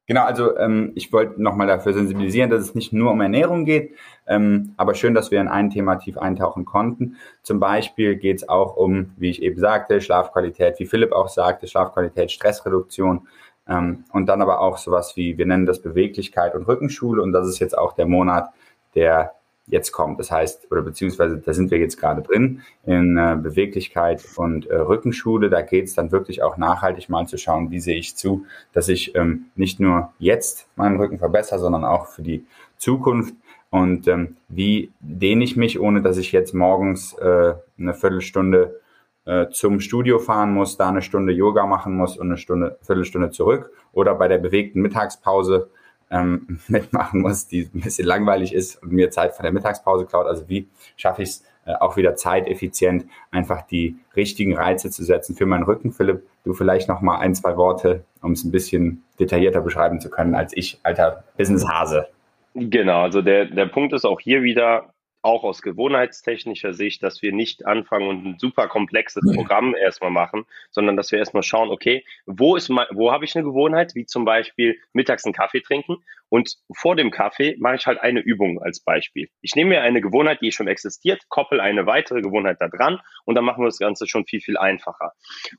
Genau, 0.07 0.23
also 0.25 0.57
ähm, 0.57 0.93
ich 0.95 1.13
wollte 1.13 1.43
nochmal 1.43 1.67
dafür 1.67 1.93
sensibilisieren, 1.93 2.49
dass 2.49 2.63
es 2.63 2.75
nicht 2.77 2.93
nur 2.93 3.11
um 3.11 3.21
Ernährung 3.21 3.65
geht, 3.65 3.95
ähm, 4.29 4.73
aber 4.77 4.95
schön, 4.95 5.15
dass 5.15 5.33
wir 5.33 5.41
in 5.41 5.49
ein 5.49 5.71
Thema 5.71 5.97
tief 5.97 6.17
eintauchen 6.17 6.65
konnten. 6.65 7.17
Zum 7.43 7.59
Beispiel 7.59 8.15
geht 8.15 8.37
es 8.37 8.49
auch 8.49 8.77
um, 8.77 9.11
wie 9.17 9.31
ich 9.31 9.43
eben 9.43 9.59
sagte, 9.59 10.01
Schlafqualität, 10.01 10.79
wie 10.79 10.87
Philipp 10.87 11.11
auch 11.11 11.29
sagte, 11.29 11.67
Schlafqualität, 11.67 12.31
Stressreduktion 12.31 13.27
ähm, 13.69 14.05
und 14.13 14.27
dann 14.27 14.43
aber 14.43 14.61
auch 14.61 14.79
sowas 14.79 15.17
wie, 15.17 15.39
wir 15.39 15.47
nennen 15.47 15.67
das 15.67 15.83
Beweglichkeit 15.83 16.55
und 16.55 16.69
Rückenschule 16.69 17.21
und 17.21 17.33
das 17.33 17.49
ist 17.49 17.59
jetzt 17.59 17.77
auch 17.77 17.93
der 17.93 18.07
Monat 18.07 18.51
der 18.95 19.33
jetzt 19.67 19.93
kommt. 19.93 20.21
Das 20.21 20.31
heißt, 20.31 20.71
oder 20.71 20.83
beziehungsweise 20.83 21.39
da 21.39 21.53
sind 21.53 21.71
wir 21.71 21.79
jetzt 21.79 21.99
gerade 21.99 22.23
drin 22.23 22.63
in 22.85 23.17
äh, 23.17 23.37
Beweglichkeit 23.41 24.25
und 24.37 24.67
äh, 24.67 24.77
Rückenschule. 24.77 25.51
Da 25.51 25.63
geht 25.63 25.87
es 25.87 25.95
dann 25.95 26.13
wirklich 26.13 26.43
auch 26.43 26.57
nachhaltig 26.57 27.09
mal 27.09 27.27
zu 27.27 27.37
schauen, 27.37 27.71
wie 27.71 27.81
sehe 27.81 27.97
ich 27.97 28.17
zu, 28.17 28.47
dass 28.73 28.89
ich 28.89 29.15
ähm, 29.17 29.47
nicht 29.57 29.81
nur 29.81 30.13
jetzt 30.19 30.69
meinen 30.77 30.99
Rücken 30.99 31.19
verbessere, 31.19 31.59
sondern 31.59 31.85
auch 31.85 32.07
für 32.07 32.23
die 32.23 32.45
Zukunft. 32.79 33.35
und 33.71 34.07
ähm, 34.07 34.37
wie 34.49 34.93
dehne 35.01 35.43
ich 35.43 35.57
mich, 35.57 35.81
ohne 35.81 36.01
dass 36.01 36.17
ich 36.17 36.31
jetzt 36.31 36.55
morgens 36.55 37.15
äh, 37.15 37.55
eine 37.79 37.95
Viertelstunde 37.95 38.81
äh, 39.27 39.49
zum 39.51 39.81
Studio 39.81 40.21
fahren 40.21 40.55
muss, 40.55 40.77
da 40.77 40.89
eine 40.89 41.03
Stunde 41.03 41.33
Yoga 41.33 41.67
machen 41.67 41.97
muss 41.97 42.17
und 42.17 42.29
eine 42.29 42.39
Stunde, 42.39 42.79
Viertelstunde 42.83 43.31
zurück 43.31 43.73
oder 43.93 44.15
bei 44.15 44.29
der 44.29 44.39
bewegten 44.39 44.81
Mittagspause 44.81 45.69
ähm, 46.11 46.61
mitmachen 46.69 47.21
muss, 47.21 47.47
die 47.47 47.69
ein 47.75 47.81
bisschen 47.81 48.07
langweilig 48.07 48.53
ist 48.53 48.83
und 48.83 48.93
mir 48.93 49.11
Zeit 49.11 49.35
von 49.35 49.45
der 49.45 49.53
Mittagspause 49.53 50.07
klaut. 50.07 50.27
Also 50.27 50.49
wie 50.49 50.69
schaffe 50.97 51.23
ich 51.23 51.31
es 51.31 51.45
äh, 51.67 51.75
auch 51.75 51.97
wieder 51.97 52.15
zeiteffizient, 52.15 53.07
einfach 53.31 53.63
die 53.63 53.97
richtigen 54.15 54.57
Reize 54.57 54.91
zu 54.91 55.05
setzen 55.05 55.35
für 55.35 55.47
meinen 55.47 55.65
Rücken. 55.65 55.93
Philipp, 55.93 56.23
du 56.45 56.55
vielleicht 56.55 56.89
noch 56.89 57.01
mal 57.01 57.19
ein, 57.19 57.35
zwei 57.35 57.57
Worte, 57.57 58.05
um 58.23 58.33
es 58.33 58.45
ein 58.45 58.53
bisschen 58.53 59.03
detaillierter 59.19 59.61
beschreiben 59.61 60.01
zu 60.01 60.09
können 60.09 60.35
als 60.35 60.57
ich, 60.57 60.79
alter 60.85 61.25
Businesshase. 61.37 62.07
Genau, 62.55 63.03
also 63.03 63.21
der, 63.21 63.47
der 63.47 63.67
Punkt 63.67 63.93
ist 63.93 64.07
auch 64.07 64.21
hier 64.21 64.43
wieder, 64.43 64.95
auch 65.27 65.43
aus 65.43 65.61
gewohnheitstechnischer 65.61 66.73
Sicht, 66.73 67.03
dass 67.03 67.21
wir 67.21 67.33
nicht 67.33 67.67
anfangen 67.67 68.09
und 68.09 68.25
ein 68.25 68.39
super 68.39 68.69
komplexes 68.69 69.25
Programm 69.35 69.75
erstmal 69.75 70.13
machen, 70.13 70.47
sondern 70.71 70.97
dass 70.97 71.11
wir 71.11 71.19
erstmal 71.19 71.43
schauen, 71.43 71.71
okay, 71.71 72.05
wo 72.27 72.55
ist 72.55 72.69
mein, 72.69 72.87
wo 72.93 73.11
habe 73.11 73.25
ich 73.25 73.35
eine 73.35 73.45
Gewohnheit, 73.45 73.97
wie 73.97 74.07
zum 74.07 74.25
Beispiel 74.25 74.79
mittags 74.93 75.25
einen 75.25 75.35
Kaffee 75.35 75.61
trinken 75.61 75.97
und 76.29 76.57
vor 76.73 76.95
dem 76.95 77.11
Kaffee 77.11 77.57
mache 77.59 77.75
ich 77.75 77.87
halt 77.87 78.01
eine 78.01 78.21
Übung 78.21 78.63
als 78.63 78.79
Beispiel. 78.81 79.29
Ich 79.41 79.57
nehme 79.57 79.71
mir 79.71 79.83
eine 79.83 80.01
Gewohnheit, 80.01 80.41
die 80.43 80.53
schon 80.53 80.69
existiert, 80.69 81.29
koppel 81.29 81.61
eine 81.61 81.87
weitere 81.87 82.23
Gewohnheit 82.23 82.59
da 82.61 82.69
dran 82.69 83.01
und 83.25 83.35
dann 83.35 83.45
machen 83.45 83.63
wir 83.63 83.67
das 83.67 83.79
Ganze 83.79 84.07
schon 84.07 84.27
viel, 84.27 84.41
viel 84.41 84.57
einfacher. 84.57 85.13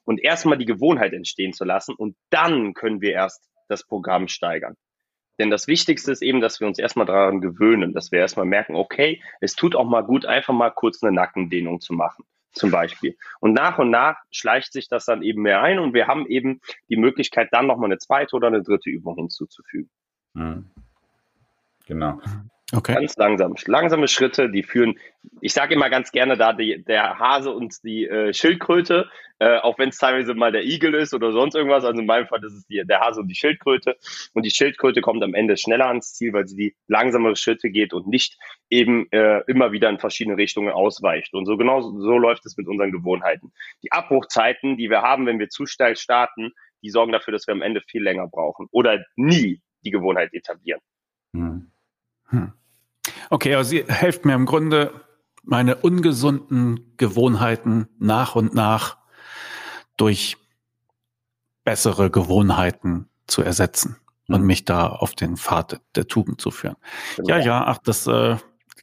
Und 0.05 0.23
erstmal 0.23 0.57
die 0.57 0.65
Gewohnheit 0.65 1.11
entstehen 1.11 1.51
zu 1.51 1.65
lassen 1.65 1.93
und 1.93 2.15
dann 2.29 2.73
können 2.73 3.01
wir 3.01 3.11
erst 3.11 3.49
das 3.67 3.85
Programm 3.85 4.29
steigern. 4.29 4.77
Denn 5.39 5.49
das 5.49 5.67
Wichtigste 5.67 6.11
ist 6.11 6.21
eben, 6.21 6.41
dass 6.41 6.59
wir 6.59 6.67
uns 6.67 6.79
erstmal 6.79 7.05
daran 7.05 7.41
gewöhnen, 7.41 7.93
dass 7.93 8.11
wir 8.11 8.19
erstmal 8.19 8.45
merken, 8.45 8.75
okay, 8.75 9.21
es 9.39 9.55
tut 9.55 9.75
auch 9.75 9.85
mal 9.85 10.01
gut, 10.01 10.25
einfach 10.25 10.53
mal 10.53 10.71
kurz 10.71 11.03
eine 11.03 11.11
Nackendehnung 11.11 11.79
zu 11.79 11.93
machen, 11.93 12.25
zum 12.53 12.71
Beispiel. 12.71 13.15
Und 13.39 13.53
nach 13.53 13.77
und 13.77 13.89
nach 13.89 14.17
schleicht 14.31 14.73
sich 14.73 14.87
das 14.87 15.05
dann 15.05 15.21
eben 15.21 15.41
mehr 15.43 15.61
ein 15.61 15.79
und 15.79 15.93
wir 15.93 16.07
haben 16.07 16.25
eben 16.27 16.61
die 16.89 16.97
Möglichkeit, 16.97 17.49
dann 17.51 17.67
nochmal 17.67 17.89
eine 17.89 17.99
zweite 17.99 18.35
oder 18.35 18.47
eine 18.47 18.63
dritte 18.63 18.89
Übung 18.89 19.15
hinzuzufügen. 19.15 19.89
Mhm. 20.33 20.71
Genau. 21.85 22.19
Okay. 22.73 22.95
Ganz 22.95 23.15
langsam. 23.15 23.55
Langsame 23.65 24.09
Schritte, 24.09 24.49
die 24.49 24.61
führen, 24.61 24.99
ich 25.39 25.53
sage 25.53 25.73
immer 25.73 25.89
ganz 25.89 26.11
gerne 26.11 26.35
da, 26.35 26.51
die, 26.51 26.83
der 26.83 27.17
Hase 27.17 27.51
und 27.51 27.81
die 27.83 28.05
äh, 28.05 28.33
Schildkröte, 28.33 29.09
äh, 29.39 29.59
auch 29.59 29.79
wenn 29.79 29.87
es 29.89 29.97
teilweise 29.97 30.33
mal 30.33 30.51
der 30.51 30.65
Igel 30.65 30.93
ist 30.93 31.13
oder 31.13 31.31
sonst 31.31 31.55
irgendwas. 31.55 31.85
Also 31.85 32.01
in 32.01 32.05
meinem 32.05 32.27
Fall 32.27 32.43
ist 32.43 32.53
es 32.53 32.67
die, 32.67 32.83
der 32.85 32.99
Hase 32.99 33.21
und 33.21 33.29
die 33.29 33.35
Schildkröte. 33.35 33.95
Und 34.33 34.45
die 34.45 34.49
Schildkröte 34.49 34.99
kommt 34.99 35.23
am 35.23 35.33
Ende 35.33 35.55
schneller 35.55 35.87
ans 35.87 36.13
Ziel, 36.13 36.33
weil 36.33 36.45
sie 36.45 36.57
die 36.57 36.75
langsamere 36.87 37.37
Schritte 37.37 37.69
geht 37.69 37.93
und 37.93 38.07
nicht 38.07 38.37
eben 38.69 39.09
äh, 39.11 39.43
immer 39.47 39.71
wieder 39.71 39.89
in 39.89 39.99
verschiedene 39.99 40.35
Richtungen 40.35 40.71
ausweicht. 40.71 41.33
Und 41.33 41.45
so 41.45 41.55
genau 41.55 41.79
so 41.81 42.17
läuft 42.17 42.45
es 42.45 42.57
mit 42.57 42.67
unseren 42.67 42.91
Gewohnheiten. 42.91 43.53
Die 43.81 43.93
Abbruchzeiten, 43.93 44.75
die 44.75 44.89
wir 44.89 45.03
haben, 45.03 45.25
wenn 45.25 45.39
wir 45.39 45.47
zu 45.47 45.65
steil 45.67 45.95
starten, 45.95 46.51
die 46.83 46.89
sorgen 46.89 47.13
dafür, 47.13 47.31
dass 47.31 47.47
wir 47.47 47.53
am 47.53 47.61
Ende 47.61 47.81
viel 47.87 48.03
länger 48.03 48.27
brauchen 48.27 48.67
oder 48.71 49.05
nie 49.15 49.61
die 49.85 49.91
Gewohnheit 49.91 50.33
etablieren. 50.33 50.81
Hm. 51.33 51.71
Hm. 52.27 52.53
Okay, 53.29 53.55
also 53.55 53.69
Sie 53.69 53.83
helft 53.87 54.25
mir 54.25 54.33
im 54.33 54.45
Grunde, 54.45 54.91
meine 55.43 55.77
ungesunden 55.77 56.93
Gewohnheiten 56.97 57.87
nach 57.99 58.35
und 58.35 58.53
nach 58.53 58.97
durch 59.95 60.37
bessere 61.63 62.11
Gewohnheiten 62.11 63.09
zu 63.27 63.41
ersetzen 63.41 63.97
und 64.27 64.39
hm. 64.39 64.45
mich 64.45 64.65
da 64.65 64.87
auf 64.87 65.15
den 65.15 65.37
Pfad 65.37 65.81
der 65.95 66.07
Tugend 66.07 66.41
zu 66.41 66.51
führen. 66.51 66.75
Genau. 67.15 67.29
Ja, 67.29 67.37
ja, 67.39 67.63
ach, 67.65 67.77
das 67.77 68.07
äh, 68.07 68.37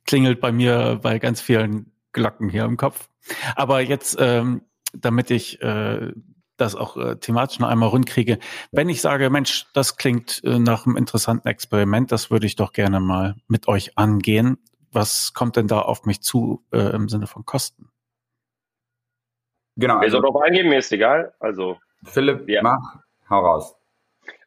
klingelt 0.06 0.40
bei 0.40 0.52
mir 0.52 1.00
bei 1.02 1.18
ganz 1.18 1.40
vielen 1.40 1.92
Glocken 2.12 2.48
hier 2.48 2.64
im 2.64 2.76
Kopf. 2.76 3.08
Aber 3.56 3.80
jetzt, 3.80 4.16
ähm, 4.18 4.62
damit 4.92 5.30
ich 5.30 5.60
äh, 5.62 6.12
das 6.56 6.74
auch 6.74 6.96
äh, 6.96 7.16
thematisch 7.16 7.58
noch 7.58 7.68
einmal 7.68 7.88
rund 7.88 8.06
kriege. 8.06 8.38
Wenn 8.70 8.88
ich 8.88 9.00
sage, 9.00 9.30
Mensch, 9.30 9.66
das 9.74 9.96
klingt 9.96 10.42
äh, 10.44 10.58
nach 10.58 10.86
einem 10.86 10.96
interessanten 10.96 11.48
Experiment, 11.48 12.12
das 12.12 12.30
würde 12.30 12.46
ich 12.46 12.56
doch 12.56 12.72
gerne 12.72 13.00
mal 13.00 13.34
mit 13.48 13.68
euch 13.68 13.98
angehen. 13.98 14.58
Was 14.92 15.34
kommt 15.34 15.56
denn 15.56 15.66
da 15.66 15.80
auf 15.80 16.04
mich 16.04 16.22
zu 16.22 16.64
äh, 16.72 16.94
im 16.94 17.08
Sinne 17.08 17.26
von 17.26 17.44
Kosten? 17.44 17.90
Genau. 19.76 19.94
Also, 19.94 20.02
Wer 20.02 20.10
soll 20.10 20.22
darauf 20.22 20.42
eingehen? 20.42 20.68
Mir 20.68 20.78
ist 20.78 20.92
egal. 20.92 21.34
Also 21.40 21.78
Philipp, 22.04 22.48
ja. 22.48 22.62
mach, 22.62 23.00
hau 23.28 23.40
raus. 23.40 23.74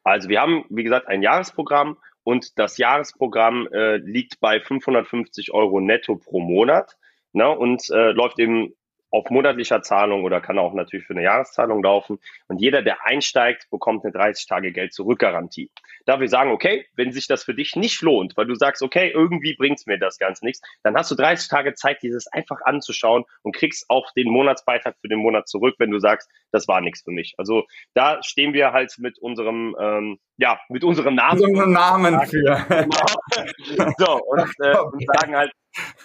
Also 0.03 0.30
wir 0.30 0.39
haben, 0.39 0.64
wie 0.70 0.84
gesagt, 0.84 1.08
ein 1.08 1.22
Jahresprogramm 1.22 1.97
und 2.24 2.58
das 2.58 2.78
Jahresprogramm 2.78 3.68
äh, 3.74 3.97
liegt 3.97 4.39
bei 4.39 4.62
550 4.62 5.53
Euro 5.53 5.82
netto 5.82 6.16
pro 6.16 6.39
Monat 6.39 6.97
ne, 7.34 7.49
und 7.49 7.89
äh, 7.89 8.12
läuft 8.12 8.39
eben 8.39 8.74
auf 9.18 9.32
monatlicher 9.32 9.82
Zahlung 9.82 10.24
oder 10.24 10.41
kann 10.41 10.59
auch 10.59 10.74
natürlich 10.74 11.07
für 11.07 11.13
eine 11.13 11.24
Jahreszahlung 11.24 11.82
laufen. 11.82 12.20
Und 12.47 12.61
jeder, 12.61 12.84
der 12.84 13.05
einsteigt, 13.05 13.68
bekommt 13.72 14.03
eine 14.03 14.13
30 14.13 14.45
Tage 14.45 14.72
Geld 14.72 14.93
zurück 14.93 15.20
Garantie. 15.20 15.72
Da 16.05 16.20
wir 16.20 16.30
sagen, 16.30 16.51
okay, 16.51 16.86
wenn 16.95 17.11
sich 17.11 17.28
das 17.28 17.43
für 17.43 17.55
dich 17.55 17.76
nicht 17.76 18.01
lohnt, 18.01 18.38
weil 18.38 18.45
du 18.45 18.53
sagst, 18.53 18.84
okay, 18.84 19.11
irgendwie 19.13 19.55
bringt's 19.55 19.88
mir 19.88 19.97
das 19.97 20.20
Ganze 20.20 20.45
nichts, 20.45 20.61
dann 20.84 20.95
hast 20.95 21.09
du 21.09 21.15
30 21.15 21.49
Tage 21.49 21.74
Zeit, 21.74 22.03
dieses 22.03 22.28
einfach 22.28 22.61
anzuschauen 22.63 23.26
und 23.41 23.55
kriegst 23.55 23.89
auch 23.89 24.11
den 24.13 24.30
Monatsbeitrag 24.30 24.95
für 25.01 25.07
den 25.07 25.20
Monat 25.20 25.47
zurück, 25.47 25.76
wenn 25.80 25.89
du 25.89 25.99
sagst, 25.99 26.30
das 26.51 26.68
war 26.68 26.82
nichts 26.82 27.01
für 27.01 27.11
mich. 27.11 27.34
Also 27.38 27.65
da 27.95 28.22
stehen 28.24 28.53
wir 28.53 28.72
halt 28.72 28.93
mit 28.99 29.18
unserem, 29.18 29.76
ähm, 29.80 30.20
ja, 30.38 30.59
mit 30.70 30.84
unserem 30.84 31.15
Namen. 31.15 31.39
Mit 31.39 31.49
unserem 31.49 31.74
Namen 31.74 32.22
für. 32.28 32.65
Genau. 32.70 33.93
so, 33.97 34.22
und, 34.24 34.53
äh, 34.59 34.78
und 34.78 35.05
sagen 35.18 35.36
halt, 35.36 35.51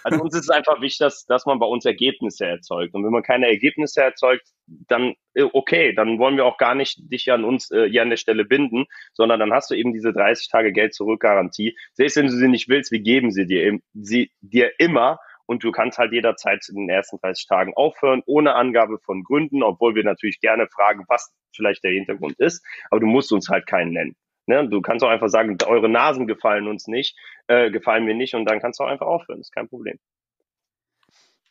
also 0.03 0.21
uns 0.21 0.35
ist 0.35 0.43
es 0.43 0.49
einfach 0.49 0.81
wichtig, 0.81 0.99
dass, 0.99 1.25
dass 1.25 1.45
man 1.45 1.59
bei 1.59 1.65
uns 1.65 1.85
Ergebnisse 1.85 2.45
erzeugt. 2.45 2.93
Und 2.93 3.02
wenn 3.03 3.11
man 3.11 3.23
keine 3.23 3.47
Ergebnisse 3.47 4.01
erzeugt, 4.01 4.47
dann 4.67 5.15
äh, 5.33 5.43
okay, 5.51 5.93
dann 5.93 6.19
wollen 6.19 6.37
wir 6.37 6.45
auch 6.45 6.57
gar 6.57 6.75
nicht 6.75 7.11
dich 7.11 7.31
an 7.31 7.43
uns 7.43 7.71
äh, 7.71 7.89
hier 7.89 8.01
an 8.01 8.09
der 8.09 8.17
Stelle 8.17 8.45
binden, 8.45 8.85
sondern 9.13 9.39
dann 9.39 9.53
hast 9.53 9.71
du 9.71 9.75
eben 9.75 9.93
diese 9.93 10.13
30 10.13 10.49
Tage 10.49 10.71
Geld 10.71 10.93
zurück 10.93 11.21
Garantie. 11.21 11.77
Selbst 11.93 12.17
wenn 12.17 12.27
du 12.27 12.31
sie 12.31 12.47
nicht 12.47 12.69
willst, 12.69 12.91
wir 12.91 13.01
geben 13.01 13.31
sie 13.31 13.45
dir, 13.45 13.79
sie 13.93 14.31
dir 14.41 14.71
immer 14.79 15.19
und 15.45 15.63
du 15.63 15.71
kannst 15.71 15.97
halt 15.97 16.13
jederzeit 16.13 16.65
in 16.69 16.75
den 16.75 16.89
ersten 16.89 17.17
30 17.19 17.47
Tagen 17.47 17.73
aufhören, 17.75 18.23
ohne 18.25 18.55
Angabe 18.55 18.99
von 18.99 19.23
Gründen, 19.23 19.63
obwohl 19.63 19.95
wir 19.95 20.03
natürlich 20.03 20.39
gerne 20.39 20.67
fragen, 20.67 21.05
was 21.07 21.33
vielleicht 21.55 21.83
der 21.83 21.91
Hintergrund 21.91 22.39
ist, 22.39 22.65
aber 22.89 23.01
du 23.01 23.07
musst 23.07 23.31
uns 23.31 23.49
halt 23.49 23.67
keinen 23.67 23.91
nennen. 23.91 24.15
Ne? 24.45 24.67
Du 24.67 24.81
kannst 24.81 25.05
auch 25.05 25.09
einfach 25.09 25.29
sagen, 25.29 25.57
eure 25.65 25.89
Nasen 25.89 26.27
gefallen 26.27 26.67
uns 26.67 26.87
nicht, 26.87 27.17
äh, 27.47 27.71
gefallen 27.71 28.05
mir 28.05 28.15
nicht 28.15 28.35
und 28.35 28.45
dann 28.45 28.59
kannst 28.59 28.79
du 28.79 28.83
auch 28.83 28.89
einfach 28.89 29.07
aufhören, 29.07 29.39
ist 29.39 29.53
kein 29.53 29.69
Problem. 29.69 29.99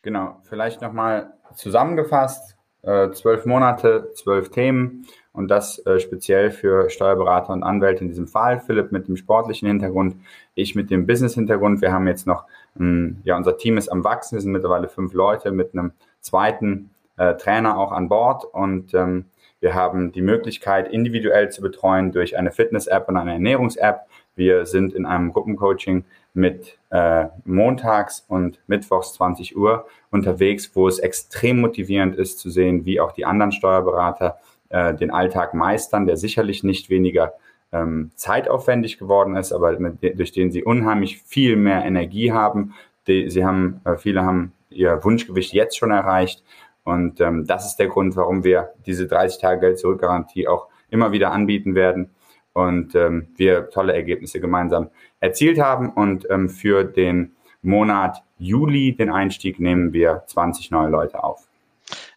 Genau, 0.02 0.36
vielleicht 0.42 0.82
nochmal 0.82 1.32
zusammengefasst, 1.54 2.56
äh, 2.82 3.10
zwölf 3.12 3.46
Monate, 3.46 4.10
zwölf 4.14 4.50
Themen 4.50 5.06
und 5.32 5.48
das 5.48 5.78
äh, 5.86 6.00
speziell 6.00 6.50
für 6.50 6.90
Steuerberater 6.90 7.52
und 7.52 7.62
Anwälte 7.62 8.02
in 8.02 8.08
diesem 8.08 8.26
Fall. 8.26 8.60
Philipp 8.60 8.90
mit 8.90 9.06
dem 9.06 9.16
sportlichen 9.16 9.68
Hintergrund, 9.68 10.16
ich 10.56 10.74
mit 10.74 10.90
dem 10.90 11.06
Business-Hintergrund. 11.06 11.80
Wir 11.80 11.92
haben 11.92 12.08
jetzt 12.08 12.26
noch, 12.26 12.46
ähm, 12.78 13.18
ja, 13.22 13.36
unser 13.36 13.56
Team 13.56 13.78
ist 13.78 13.88
am 13.88 14.02
Wachsen, 14.02 14.36
wir 14.36 14.42
sind 14.42 14.50
mittlerweile 14.50 14.88
fünf 14.88 15.12
Leute 15.14 15.52
mit 15.52 15.72
einem 15.72 15.92
zweiten 16.20 16.90
äh, 17.16 17.34
Trainer 17.36 17.78
auch 17.78 17.92
an 17.92 18.08
Bord 18.08 18.44
und 18.44 18.94
ähm, 18.94 19.26
wir 19.60 19.74
haben 19.74 20.10
die 20.10 20.22
Möglichkeit, 20.22 20.92
individuell 20.92 21.50
zu 21.50 21.62
betreuen 21.62 22.10
durch 22.10 22.36
eine 22.36 22.50
Fitness-App 22.50 23.08
und 23.08 23.16
eine 23.16 23.34
Ernährungs-App. 23.34 24.00
Wir 24.34 24.66
sind 24.66 24.92
in 24.92 25.06
einem 25.06 25.32
Gruppencoaching 25.32 26.04
mit 26.34 26.78
äh, 26.90 27.26
montags 27.44 28.24
und 28.28 28.58
mittwochs 28.66 29.14
20 29.14 29.56
Uhr 29.56 29.86
unterwegs, 30.10 30.70
wo 30.74 30.88
es 30.88 30.98
extrem 30.98 31.60
motivierend 31.60 32.16
ist 32.16 32.38
zu 32.38 32.50
sehen, 32.50 32.84
wie 32.84 33.00
auch 33.00 33.12
die 33.12 33.26
anderen 33.26 33.52
Steuerberater 33.52 34.38
äh, 34.70 34.94
den 34.94 35.10
Alltag 35.10 35.54
meistern, 35.54 36.06
der 36.06 36.16
sicherlich 36.16 36.64
nicht 36.64 36.88
weniger 36.88 37.34
ähm, 37.72 38.10
zeitaufwendig 38.14 38.98
geworden 38.98 39.36
ist, 39.36 39.52
aber 39.52 39.78
mit, 39.78 40.18
durch 40.18 40.32
den 40.32 40.50
sie 40.50 40.64
unheimlich 40.64 41.22
viel 41.22 41.56
mehr 41.56 41.84
Energie 41.84 42.32
haben. 42.32 42.74
Die, 43.06 43.28
sie 43.28 43.44
haben, 43.44 43.80
äh, 43.84 43.96
viele 43.96 44.22
haben 44.22 44.52
ihr 44.70 45.02
Wunschgewicht 45.04 45.52
jetzt 45.52 45.76
schon 45.76 45.90
erreicht 45.90 46.42
und 46.84 47.20
ähm, 47.20 47.46
das 47.46 47.66
ist 47.66 47.76
der 47.76 47.88
Grund, 47.88 48.16
warum 48.16 48.44
wir 48.44 48.70
diese 48.86 49.06
30 49.06 49.40
Tage 49.40 49.60
Geld 49.60 49.78
zurück 49.78 50.00
Garantie 50.00 50.48
auch 50.48 50.68
immer 50.88 51.12
wieder 51.12 51.32
anbieten 51.32 51.74
werden 51.74 52.10
und 52.52 52.94
ähm, 52.94 53.28
wir 53.36 53.70
tolle 53.70 53.94
Ergebnisse 53.94 54.40
gemeinsam 54.40 54.90
erzielt 55.20 55.58
haben. 55.58 55.90
Und 55.90 56.28
ähm, 56.30 56.48
für 56.48 56.84
den 56.84 57.34
Monat 57.62 58.22
Juli, 58.38 58.94
den 58.96 59.10
Einstieg, 59.10 59.60
nehmen 59.60 59.92
wir 59.92 60.24
20 60.26 60.70
neue 60.70 60.90
Leute 60.90 61.22
auf. 61.22 61.48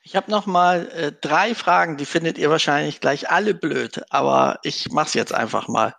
Ich 0.03 0.15
habe 0.15 0.29
noch 0.29 0.45
mal 0.45 0.88
äh, 0.89 1.11
drei 1.19 1.55
Fragen, 1.55 1.97
die 1.97 2.05
findet 2.05 2.38
ihr 2.38 2.49
wahrscheinlich 2.49 3.01
gleich 3.01 3.29
alle 3.29 3.53
blöd, 3.53 4.01
aber 4.09 4.59
ich 4.63 4.91
mache 4.91 5.07
es 5.07 5.13
jetzt 5.13 5.33
einfach 5.33 5.67
mal. 5.67 5.95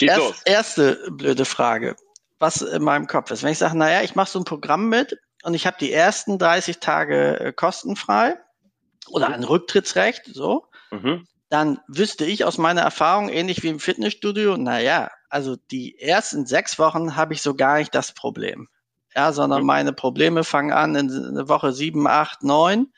Erst, 0.00 0.42
erste 0.46 1.10
blöde 1.10 1.44
Frage, 1.44 1.96
was 2.38 2.62
in 2.62 2.82
meinem 2.82 3.06
Kopf 3.06 3.30
ist. 3.30 3.42
Wenn 3.42 3.50
ich 3.52 3.58
sage, 3.58 3.76
naja, 3.76 4.02
ich 4.02 4.14
mache 4.14 4.30
so 4.30 4.38
ein 4.38 4.44
Programm 4.44 4.88
mit 4.88 5.18
und 5.42 5.54
ich 5.54 5.66
habe 5.66 5.76
die 5.80 5.92
ersten 5.92 6.38
30 6.38 6.78
Tage 6.78 7.40
äh, 7.40 7.52
kostenfrei 7.52 8.36
oder 9.10 9.28
ein 9.28 9.44
Rücktrittsrecht, 9.44 10.26
so, 10.26 10.66
mhm. 10.90 11.26
Dann 11.54 11.78
wüsste 11.86 12.24
ich 12.24 12.44
aus 12.44 12.58
meiner 12.58 12.80
Erfahrung, 12.80 13.28
ähnlich 13.28 13.62
wie 13.62 13.68
im 13.68 13.78
Fitnessstudio, 13.78 14.56
naja, 14.56 15.12
also 15.28 15.54
die 15.70 15.96
ersten 16.00 16.46
sechs 16.46 16.80
Wochen 16.80 17.14
habe 17.14 17.32
ich 17.32 17.42
so 17.42 17.54
gar 17.54 17.78
nicht 17.78 17.94
das 17.94 18.10
Problem. 18.10 18.66
Ja, 19.14 19.32
sondern 19.32 19.60
mhm. 19.60 19.66
meine 19.68 19.92
Probleme 19.92 20.42
fangen 20.42 20.72
an 20.72 20.96
in, 20.96 21.48
Woche 21.48 21.72
sieben, 21.72 22.08
acht, 22.08 22.42
neun, 22.42 22.92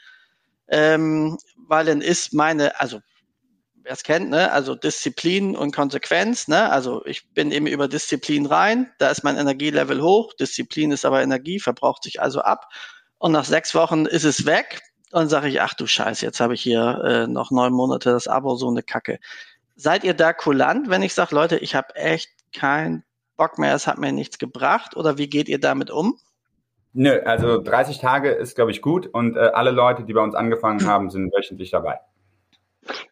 ähm, 0.68 1.36
weil 1.68 1.84
dann 1.84 2.00
ist 2.00 2.32
meine, 2.32 2.80
also 2.80 3.00
wer 3.82 3.92
es 3.92 4.04
kennt, 4.04 4.30
ne? 4.30 4.50
also 4.50 4.74
Disziplin 4.74 5.54
und 5.54 5.74
Konsequenz. 5.74 6.48
Ne? 6.48 6.72
Also 6.72 7.04
ich 7.04 7.28
bin 7.34 7.52
eben 7.52 7.66
über 7.66 7.88
Disziplin 7.88 8.46
rein, 8.46 8.90
da 8.96 9.10
ist 9.10 9.22
mein 9.22 9.36
Energielevel 9.36 10.00
hoch, 10.00 10.32
Disziplin 10.32 10.92
ist 10.92 11.04
aber 11.04 11.22
Energie, 11.22 11.60
verbraucht 11.60 12.04
sich 12.04 12.22
also 12.22 12.40
ab. 12.40 12.72
Und 13.18 13.32
nach 13.32 13.44
sechs 13.44 13.74
Wochen 13.74 14.06
ist 14.06 14.24
es 14.24 14.46
weg 14.46 14.80
und 15.16 15.28
sage 15.28 15.48
ich, 15.48 15.62
ach 15.62 15.72
du 15.72 15.86
Scheiß, 15.86 16.20
jetzt 16.20 16.40
habe 16.40 16.52
ich 16.52 16.60
hier 16.60 17.02
äh, 17.02 17.26
noch 17.26 17.50
neun 17.50 17.72
Monate 17.72 18.10
das 18.10 18.28
Abo, 18.28 18.54
so 18.56 18.68
eine 18.68 18.82
Kacke. 18.82 19.18
Seid 19.74 20.04
ihr 20.04 20.12
da 20.12 20.34
kulant, 20.34 20.90
wenn 20.90 21.02
ich 21.02 21.14
sage, 21.14 21.34
Leute, 21.34 21.56
ich 21.56 21.74
habe 21.74 21.96
echt 21.96 22.28
keinen 22.54 23.02
Bock 23.38 23.58
mehr, 23.58 23.74
es 23.74 23.86
hat 23.86 23.96
mir 23.96 24.12
nichts 24.12 24.38
gebracht? 24.38 24.94
Oder 24.94 25.16
wie 25.16 25.28
geht 25.28 25.48
ihr 25.48 25.58
damit 25.58 25.90
um? 25.90 26.18
Nö, 26.92 27.18
also 27.24 27.62
30 27.62 27.98
Tage 27.98 28.28
ist, 28.30 28.56
glaube 28.56 28.72
ich, 28.72 28.82
gut 28.82 29.06
und 29.06 29.36
äh, 29.36 29.40
alle 29.40 29.70
Leute, 29.70 30.04
die 30.04 30.12
bei 30.12 30.22
uns 30.22 30.34
angefangen 30.34 30.84
haben, 30.86 31.08
sind 31.08 31.32
wöchentlich 31.32 31.70
dabei. 31.70 31.98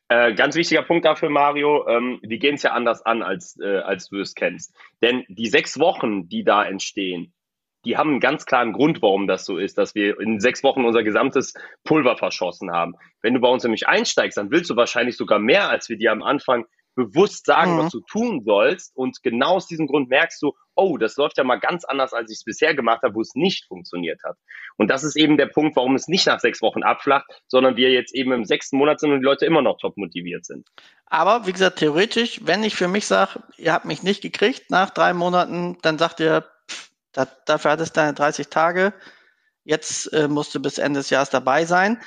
Äh, 0.09 0.34
ganz 0.34 0.57
wichtiger 0.57 0.82
Punkt 0.82 1.07
dafür, 1.07 1.30
Mario, 1.30 1.88
ähm, 1.88 2.18
wir 2.22 2.36
gehen 2.36 2.57
es 2.57 2.62
ja 2.62 2.72
anders 2.72 3.00
an, 3.07 3.22
als, 3.22 3.59
äh, 3.61 3.78
als 3.78 4.11
du 4.11 4.20
es 4.20 4.34
kennst. 4.34 4.74
Denn 5.00 5.24
die 5.28 5.48
sechs 5.48 5.78
Wochen, 5.78 6.28
die 6.28 6.44
da 6.44 6.64
entstehen, 6.64 7.32
die 7.85 7.97
haben 7.97 8.11
einen 8.11 8.20
ganz 8.20 8.47
klaren 8.47 8.72
Grund, 8.72 9.03
warum 9.03 9.26
das 9.26 9.45
so 9.45 9.59
ist, 9.59 9.78
dass 9.78 9.95
wir 9.95 10.18
in 10.20 10.41
sechs 10.41 10.62
Wochen 10.62 10.85
unser 10.85 11.03
gesamtes 11.03 11.55
Pulver 11.85 12.16
verschossen 12.16 12.70
haben. 12.70 12.95
Wenn 13.22 13.35
du 13.35 13.41
bei 13.41 13.49
uns 13.49 13.62
nämlich 13.62 13.87
einsteigst, 13.87 14.39
dann 14.39 14.51
willst 14.51 14.70
du 14.70 14.76
wahrscheinlich 14.76 15.16
sogar 15.16 15.39
mehr, 15.39 15.68
als 15.68 15.89
wir 15.89 15.97
dir 15.97 16.12
am 16.12 16.22
Anfang 16.22 16.64
bewusst 16.95 17.47
sagen, 17.47 17.74
mhm. 17.74 17.78
was 17.78 17.93
du 17.93 18.01
tun 18.01 18.43
sollst. 18.45 18.97
Und 18.97 19.22
genau 19.22 19.57
aus 19.57 19.66
diesem 19.66 19.87
Grund 19.87 20.09
merkst 20.09 20.41
du, 20.43 20.53
oh, 20.74 20.97
das 20.97 21.16
läuft 21.16 21.39
ja 21.39 21.45
mal 21.45 21.59
ganz 21.59 21.85
anders, 21.85 22.12
als 22.12 22.30
ich 22.30 22.39
es 22.39 22.45
bisher 22.45 22.74
gemacht 22.74 23.03
habe, 23.03 23.14
wo 23.14 23.20
es 23.20 23.35
nicht 23.35 23.66
funktioniert 23.66 24.20
hat. 24.24 24.37
Und 24.76 24.91
das 24.91 25.05
ist 25.05 25.16
eben 25.16 25.37
der 25.37 25.47
Punkt, 25.47 25.76
warum 25.76 25.95
es 25.95 26.09
nicht 26.09 26.26
nach 26.26 26.41
sechs 26.41 26.62
Wochen 26.62 26.82
abflacht, 26.82 27.26
sondern 27.47 27.76
wir 27.76 27.91
jetzt 27.91 28.14
eben 28.14 28.32
im 28.32 28.45
sechsten 28.45 28.78
Monat 28.78 29.01
sind 29.01 29.12
und 29.12 29.20
die 29.20 29.24
Leute 29.24 29.47
immer 29.47 29.62
noch 29.62 29.78
top 29.78 29.97
motiviert 29.97 30.45
sind. 30.45 30.68
Aber 31.07 31.47
wie 31.47 31.53
gesagt, 31.53 31.78
theoretisch, 31.78 32.41
wenn 32.45 32.64
ich 32.64 32.74
für 32.74 32.89
mich 32.89 33.07
sage, 33.07 33.43
ihr 33.57 33.72
habt 33.72 33.85
mich 33.85 34.03
nicht 34.03 34.20
gekriegt 34.20 34.70
nach 34.70 34.91
drei 34.91 35.14
Monaten, 35.14 35.78
dann 35.82 35.99
sagt 35.99 36.20
ihr, 36.20 36.45
pff, 36.68 36.91
da, 37.14 37.26
dafür 37.46 37.72
hattest 37.72 37.96
du 37.96 38.00
deine 38.00 38.14
30 38.14 38.48
Tage, 38.48 38.92
jetzt 39.64 40.12
äh, 40.12 40.28
musst 40.28 40.54
du 40.54 40.60
bis 40.60 40.78
Ende 40.78 41.00
des 41.00 41.10
Jahres 41.10 41.30
dabei 41.30 41.64
sein. 41.64 42.00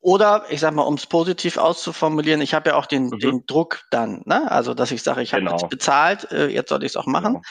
Oder 0.00 0.46
ich 0.48 0.60
sag 0.60 0.74
mal, 0.74 0.82
um 0.82 0.94
es 0.94 1.06
positiv 1.06 1.56
auszuformulieren, 1.56 2.40
ich 2.40 2.54
habe 2.54 2.70
ja 2.70 2.76
auch 2.76 2.86
den, 2.86 3.06
mhm. 3.06 3.18
den 3.18 3.46
Druck 3.46 3.84
dann, 3.90 4.22
ne? 4.26 4.50
Also 4.50 4.74
dass 4.74 4.92
ich 4.92 5.02
sage, 5.02 5.22
ich 5.22 5.32
habe 5.32 5.42
genau. 5.42 5.56
jetzt 5.56 5.68
bezahlt, 5.68 6.30
äh, 6.30 6.46
jetzt 6.46 6.68
soll 6.68 6.84
ich 6.84 6.92
es 6.92 6.96
auch 6.96 7.06
machen. 7.06 7.42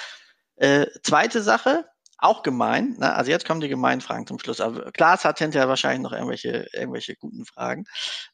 Genau. 0.55 0.81
Äh, 0.81 0.87
zweite 1.03 1.41
Sache, 1.41 1.85
auch 2.19 2.41
gemein, 2.41 2.95
ne? 2.97 3.13
also 3.13 3.29
jetzt 3.29 3.45
kommen 3.45 3.61
die 3.61 3.67
gemeinen 3.67 4.01
Fragen 4.01 4.25
zum 4.25 4.39
Schluss. 4.39 4.59
Aber 4.59 4.91
Klaas 4.91 5.23
hat 5.23 5.37
hinterher 5.37 5.69
wahrscheinlich 5.69 6.01
noch 6.01 6.13
irgendwelche, 6.13 6.67
irgendwelche 6.73 7.15
guten 7.15 7.45
Fragen. 7.45 7.85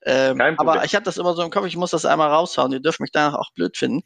Ähm, 0.03 0.39
aber 0.57 0.85
ich 0.85 0.95
habe 0.95 1.03
das 1.03 1.17
immer 1.17 1.33
so 1.33 1.43
im 1.43 1.49
Kopf, 1.49 1.65
ich 1.65 1.75
muss 1.75 1.91
das 1.91 2.05
einmal 2.05 2.29
raushauen, 2.29 2.71
ihr 2.71 2.79
dürft 2.79 3.01
mich 3.01 3.11
danach 3.11 3.37
auch 3.37 3.51
blöd 3.53 3.75
finden. 3.75 4.03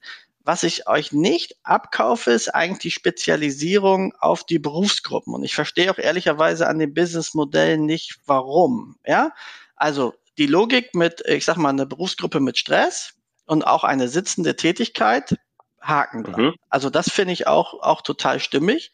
Was 0.48 0.64
ich 0.64 0.88
euch 0.88 1.12
nicht 1.12 1.58
abkaufe, 1.64 2.32
ist 2.32 2.56
eigentlich 2.56 2.80
die 2.80 2.92
Spezialisierung 2.92 4.14
auf 4.18 4.46
die 4.46 4.60
Berufsgruppen. 4.60 5.34
Und 5.34 5.44
ich 5.44 5.54
verstehe 5.54 5.92
auch 5.92 5.98
ehrlicherweise 5.98 6.70
an 6.70 6.80
den 6.80 6.94
Businessmodellen 6.94 7.86
nicht, 7.86 8.22
warum. 8.28 8.96
Ja, 9.06 9.34
also 9.76 10.14
die 10.38 10.46
Logik 10.46 10.96
mit, 10.96 11.22
ich 11.28 11.44
sag 11.44 11.58
mal, 11.58 11.68
eine 11.68 11.86
Berufsgruppe 11.86 12.40
mit 12.40 12.58
Stress 12.58 13.16
und 13.46 13.68
auch 13.68 13.84
eine 13.84 14.08
sitzende 14.08 14.56
Tätigkeit, 14.56 15.36
Haken 15.82 16.24
dran. 16.24 16.42
Mhm. 16.42 16.56
Also 16.70 16.90
das 16.90 17.12
finde 17.12 17.34
ich 17.34 17.46
auch, 17.46 17.74
auch 17.82 18.02
total 18.02 18.40
stimmig. 18.40 18.94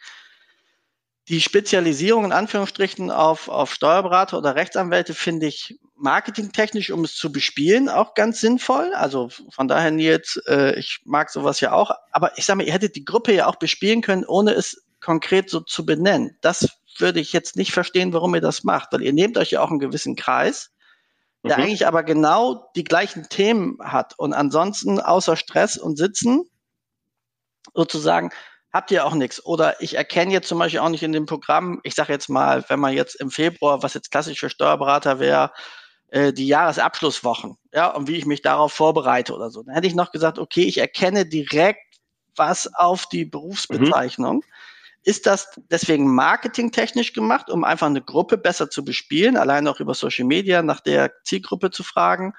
Die 1.30 1.42
Spezialisierung 1.42 2.26
in 2.26 2.32
Anführungsstrichen 2.32 3.10
auf, 3.10 3.48
auf 3.48 3.74
Steuerberater 3.74 4.38
oder 4.38 4.56
Rechtsanwälte 4.56 5.14
finde 5.14 5.48
ich 5.48 5.80
marketingtechnisch, 5.96 6.92
um 6.92 7.06
es 7.06 7.16
zu 7.16 7.32
bespielen, 7.32 7.88
auch 7.88 8.14
ganz 8.14 8.42
sinnvoll. 8.42 8.94
Also 8.94 9.30
von 9.50 9.68
daher, 9.68 9.92
Nils, 9.92 10.36
äh, 10.48 10.78
ich 10.78 11.02
mag 11.06 11.30
sowas 11.30 11.62
ja 11.62 11.72
auch. 11.72 11.92
Aber 12.12 12.38
ich 12.38 12.46
sage 12.46 12.58
mal, 12.58 12.66
ihr 12.66 12.74
hättet 12.74 12.96
die 12.96 13.06
Gruppe 13.06 13.34
ja 13.34 13.48
auch 13.48 13.56
bespielen 13.56 14.02
können, 14.02 14.26
ohne 14.26 14.52
es 14.52 14.84
konkret 15.00 15.50
so 15.50 15.62
zu 15.62 15.86
benennen. 15.86 16.38
Das 16.42 16.68
würde 16.98 17.22
ich 17.22 17.32
jetzt 17.32 17.56
nicht 17.56 17.72
verstehen, 17.72 18.12
warum 18.12 18.36
ihr 18.36 18.42
das 18.42 18.64
macht, 18.64 18.92
weil 18.92 19.02
ihr 19.02 19.14
nehmt 19.14 19.38
euch 19.38 19.52
ja 19.52 19.62
auch 19.62 19.70
einen 19.70 19.80
gewissen 19.80 20.16
Kreis 20.16 20.74
der 21.44 21.58
mhm. 21.58 21.64
eigentlich 21.64 21.88
aber 21.88 22.04
genau 22.04 22.72
die 22.76 22.84
gleichen 22.84 23.28
Themen 23.30 23.78
hat. 23.82 24.18
Und 24.18 24.34
ansonsten 24.34 25.00
außer 25.00 25.36
Stress 25.36 25.78
und 25.78 25.98
Sitzen 25.98 26.46
sozusagen 27.74 28.32
habt 28.74 28.92
ihr 28.92 29.06
auch 29.06 29.14
nichts. 29.14 29.46
Oder 29.46 29.82
ich 29.82 29.96
erkenne 29.96 30.34
jetzt 30.34 30.48
zum 30.48 30.60
Beispiel 30.60 30.80
auch 30.80 30.90
nicht 30.90 31.04
in 31.04 31.14
dem 31.14 31.28
Programm, 31.28 31.80
ich 31.84 31.94
sage 31.94 32.12
jetzt 32.12 32.28
mal, 32.28 32.66
wenn 32.68 32.80
man 32.80 32.94
jetzt 32.94 33.16
im 33.16 33.30
Februar, 33.30 33.84
was 33.84 33.94
jetzt 33.94 34.12
klassisch 34.12 34.40
für 34.40 34.50
Steuerberater 34.50 35.20
wäre, 35.20 35.52
äh, 36.10 36.34
die 36.34 36.48
Jahresabschlusswochen, 36.48 37.58
ja, 37.72 37.88
und 37.88 38.08
wie 38.08 38.18
ich 38.18 38.26
mich 38.26 38.42
darauf 38.42 38.74
vorbereite 38.74 39.34
oder 39.34 39.50
so. 39.52 39.64
Dann 39.64 39.76
hätte 39.76 39.88
ich 39.88 39.96
noch 39.96 40.12
gesagt, 40.12 40.40
okay, 40.40 40.64
ich 40.64 40.80
erkenne 40.80 41.26
direkt 41.26 41.80
was 42.36 42.74
auf 42.74 43.06
die 43.08 43.26
Berufsbezeichnung. 43.26 44.38
Mhm. 44.38 44.44
Ist 45.06 45.26
das 45.28 45.60
deswegen 45.70 46.14
marketingtechnisch 46.14 47.14
gemacht, 47.14 47.50
um 47.50 47.64
einfach 47.64 47.88
eine 47.88 48.02
Gruppe 48.02 48.38
besser 48.38 48.70
zu 48.70 48.86
bespielen, 48.86 49.38
allein 49.38 49.68
auch 49.68 49.80
über 49.80 49.94
Social 49.94 50.26
Media 50.26 50.64
nach 50.64 50.80
der 50.80 51.12
Zielgruppe 51.24 51.72
zu 51.72 51.84
fragen? 51.84 52.34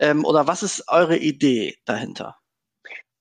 Ähm, 0.00 0.24
oder 0.24 0.46
was 0.46 0.62
ist 0.62 0.88
eure 0.88 1.18
Idee 1.18 1.76
dahinter? 1.84 2.36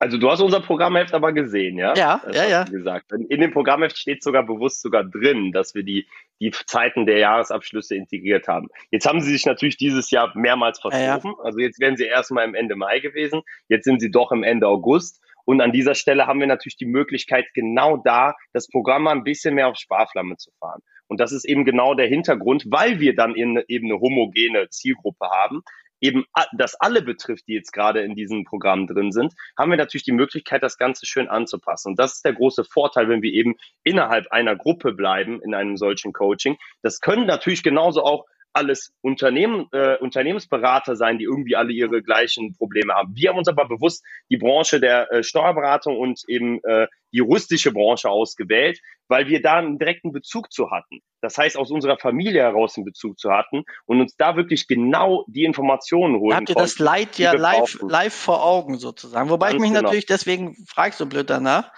Also 0.05 0.19
du 0.19 0.29
hast 0.29 0.39
unser 0.39 0.59
Programmheft 0.59 1.15
aber 1.15 1.33
gesehen, 1.33 1.79
ja? 1.79 1.95
Ja, 1.95 2.21
das 2.23 2.35
ja, 2.35 2.45
ja. 2.47 2.63
Gesagt. 2.65 3.11
In 3.11 3.41
dem 3.41 3.51
Programmheft 3.51 3.97
steht 3.97 4.21
sogar 4.21 4.45
bewusst 4.45 4.83
sogar 4.83 5.03
drin, 5.03 5.51
dass 5.51 5.73
wir 5.73 5.81
die, 5.81 6.07
die 6.39 6.51
Zeiten 6.51 7.07
der 7.07 7.17
Jahresabschlüsse 7.17 7.95
integriert 7.95 8.47
haben. 8.47 8.67
Jetzt 8.91 9.07
haben 9.07 9.19
sie 9.19 9.31
sich 9.31 9.47
natürlich 9.47 9.77
dieses 9.77 10.11
Jahr 10.11 10.31
mehrmals 10.37 10.79
verschoben. 10.79 11.03
Ja, 11.03 11.17
ja. 11.23 11.43
Also 11.43 11.57
jetzt 11.57 11.79
wären 11.79 11.97
sie 11.97 12.05
erstmal 12.05 12.45
im 12.45 12.53
Ende 12.53 12.75
Mai 12.75 12.99
gewesen. 12.99 13.41
Jetzt 13.67 13.85
sind 13.85 13.99
sie 13.99 14.11
doch 14.11 14.31
im 14.31 14.43
Ende 14.43 14.67
August. 14.67 15.23
Und 15.43 15.59
an 15.59 15.71
dieser 15.71 15.95
Stelle 15.95 16.27
haben 16.27 16.39
wir 16.39 16.47
natürlich 16.47 16.77
die 16.77 16.85
Möglichkeit, 16.85 17.45
genau 17.55 17.97
da 17.97 18.35
das 18.53 18.67
Programm 18.67 19.03
mal 19.03 19.11
ein 19.13 19.23
bisschen 19.23 19.55
mehr 19.55 19.69
auf 19.69 19.77
Sparflamme 19.77 20.37
zu 20.37 20.51
fahren. 20.59 20.81
Und 21.07 21.19
das 21.19 21.31
ist 21.31 21.45
eben 21.45 21.65
genau 21.65 21.95
der 21.95 22.07
Hintergrund, 22.07 22.65
weil 22.67 22.99
wir 22.99 23.15
dann 23.15 23.33
eben 23.33 23.57
eine 23.67 23.99
homogene 23.99 24.69
Zielgruppe 24.69 25.29
haben, 25.29 25.63
eben 26.01 26.25
das 26.57 26.75
alle 26.75 27.01
betrifft, 27.01 27.47
die 27.47 27.53
jetzt 27.53 27.71
gerade 27.71 28.01
in 28.01 28.15
diesem 28.15 28.43
Programm 28.43 28.87
drin 28.87 29.11
sind, 29.11 29.33
haben 29.57 29.71
wir 29.71 29.77
natürlich 29.77 30.03
die 30.03 30.11
Möglichkeit, 30.11 30.63
das 30.63 30.77
Ganze 30.77 31.05
schön 31.05 31.27
anzupassen. 31.27 31.89
Und 31.89 31.99
das 31.99 32.15
ist 32.15 32.25
der 32.25 32.33
große 32.33 32.63
Vorteil, 32.63 33.09
wenn 33.09 33.21
wir 33.21 33.31
eben 33.31 33.55
innerhalb 33.83 34.31
einer 34.31 34.55
Gruppe 34.55 34.93
bleiben 34.93 35.41
in 35.41 35.53
einem 35.53 35.77
solchen 35.77 36.13
Coaching. 36.13 36.57
Das 36.81 37.01
können 37.01 37.25
natürlich 37.25 37.63
genauso 37.63 38.03
auch 38.03 38.25
alles 38.55 38.93
Unternehmen, 39.01 39.67
äh, 39.71 39.97
Unternehmensberater 39.97 40.95
sein, 40.95 41.17
die 41.17 41.25
irgendwie 41.25 41.55
alle 41.55 41.73
ihre 41.73 42.01
gleichen 42.01 42.55
Probleme 42.55 42.93
haben. 42.93 43.15
Wir 43.15 43.29
haben 43.29 43.37
uns 43.37 43.49
aber 43.49 43.67
bewusst 43.67 44.03
die 44.29 44.37
Branche 44.37 44.79
der 44.79 45.11
äh, 45.11 45.23
Steuerberatung 45.23 45.97
und 45.97 46.21
eben 46.27 46.63
äh, 46.63 46.87
die 47.11 47.17
juristische 47.17 47.71
Branche 47.71 48.09
ausgewählt, 48.09 48.79
weil 49.07 49.27
wir 49.27 49.41
da 49.41 49.55
einen 49.55 49.77
direkten 49.77 50.11
Bezug 50.11 50.51
zu 50.51 50.71
hatten. 50.71 51.01
Das 51.21 51.37
heißt, 51.37 51.57
aus 51.57 51.69
unserer 51.69 51.97
Familie 51.97 52.41
heraus 52.41 52.77
einen 52.77 52.85
Bezug 52.85 53.19
zu 53.19 53.31
hatten 53.31 53.63
und 53.85 53.99
uns 53.99 54.15
da 54.15 54.35
wirklich 54.37 54.67
genau 54.67 55.25
die 55.27 55.43
Informationen 55.43 56.19
holen. 56.19 56.35
Habt 56.35 56.49
ihr 56.49 56.55
das 56.55 56.79
Leid 56.79 57.17
ja 57.17 57.33
live, 57.33 57.77
live 57.81 58.13
vor 58.13 58.45
Augen 58.45 58.77
sozusagen? 58.77 59.29
Wobei 59.29 59.47
Ganz 59.47 59.55
ich 59.55 59.61
mich 59.61 59.69
genau. 59.71 59.81
natürlich, 59.81 60.05
deswegen 60.05 60.55
frage 60.65 60.89
ich 60.89 60.95
so 60.95 61.05
blöd 61.05 61.29
danach? 61.29 61.71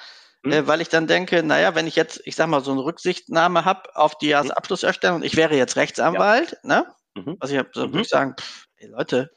Äh, 0.51 0.67
weil 0.67 0.81
ich 0.81 0.89
dann 0.89 1.07
denke, 1.07 1.43
naja, 1.43 1.75
wenn 1.75 1.87
ich 1.87 1.95
jetzt, 1.95 2.21
ich 2.25 2.35
sag 2.35 2.47
mal, 2.47 2.63
so 2.63 2.71
eine 2.71 2.83
Rücksichtnahme 2.83 3.65
habe 3.65 3.95
auf 3.95 4.17
die 4.17 4.27
Jahresabschlusserstellung, 4.27 5.23
ich 5.23 5.35
wäre 5.35 5.55
jetzt 5.55 5.75
Rechtsanwalt, 5.75 6.57
ja. 6.63 6.69
ne? 6.69 6.85
Mhm. 7.15 7.37
Also 7.39 7.53
ich 7.53 7.59
habe, 7.59 7.69
so 7.73 7.87
mhm. 7.87 7.93
würde 7.93 8.01
ich 8.01 8.09
sagen, 8.09 8.35
pff, 8.39 8.65
ey 8.77 8.89
Leute, 8.89 9.31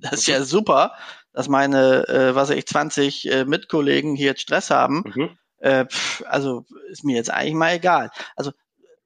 das 0.00 0.14
ist 0.14 0.28
mhm. 0.28 0.34
ja 0.34 0.42
super, 0.42 0.92
dass 1.32 1.48
meine, 1.48 2.08
äh, 2.08 2.34
was 2.34 2.50
weiß 2.50 2.56
ich, 2.56 2.66
20 2.66 3.30
äh, 3.30 3.44
Mitkollegen 3.44 4.14
hier 4.16 4.28
jetzt 4.28 4.42
Stress 4.42 4.70
haben. 4.70 5.04
Mhm. 5.14 5.38
Äh, 5.58 5.86
pff, 5.86 6.24
also 6.26 6.64
ist 6.90 7.04
mir 7.04 7.16
jetzt 7.16 7.30
eigentlich 7.30 7.54
mal 7.54 7.74
egal. 7.74 8.10
Also 8.34 8.52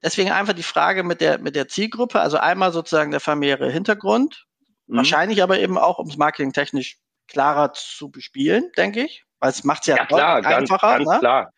deswegen 0.01 0.31
einfach 0.31 0.53
die 0.53 0.63
Frage 0.63 1.03
mit 1.03 1.21
der, 1.21 1.37
mit 1.39 1.55
der 1.55 1.67
Zielgruppe, 1.67 2.21
also 2.21 2.37
einmal 2.37 2.71
sozusagen 2.71 3.11
der 3.11 3.19
familiäre 3.19 3.69
Hintergrund, 3.69 4.45
mhm. 4.87 4.97
wahrscheinlich 4.97 5.43
aber 5.43 5.59
eben 5.59 5.77
auch, 5.77 5.99
um 5.99 6.07
es 6.07 6.17
marketingtechnisch 6.17 6.97
klarer 7.27 7.73
zu 7.73 8.09
bespielen, 8.09 8.71
denke 8.77 9.03
ich 9.03 9.24
weil 9.39 9.49
es 9.49 9.63
macht 9.63 9.81
es 9.81 9.87
ja, 9.87 9.97
ja 9.97 10.05
klar, 10.05 10.45
einfacher. 10.45 10.97
Ganz, 10.97 11.05
ganz 11.05 11.09
ne? 11.09 11.19
klar. 11.19 11.51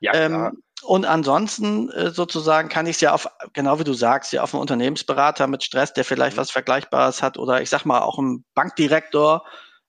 Ja, 0.00 0.14
ähm, 0.14 0.32
klar. 0.32 0.52
Und 0.82 1.04
ansonsten 1.04 1.90
äh, 1.90 2.10
sozusagen 2.10 2.68
kann 2.68 2.86
ich 2.86 2.96
es 2.96 3.00
ja 3.00 3.12
auf, 3.12 3.28
genau 3.52 3.78
wie 3.78 3.84
du 3.84 3.92
sagst, 3.92 4.32
ja 4.32 4.42
auf 4.42 4.52
einen 4.52 4.60
Unternehmensberater 4.60 5.46
mit 5.46 5.62
Stress, 5.62 5.92
der 5.92 6.04
vielleicht 6.04 6.36
mhm. 6.36 6.40
was 6.40 6.50
Vergleichbares 6.50 7.22
hat, 7.22 7.38
oder 7.38 7.62
ich 7.62 7.70
sag 7.70 7.84
mal 7.84 8.00
auch 8.00 8.18
ein 8.18 8.44
Bankdirektor 8.54 9.44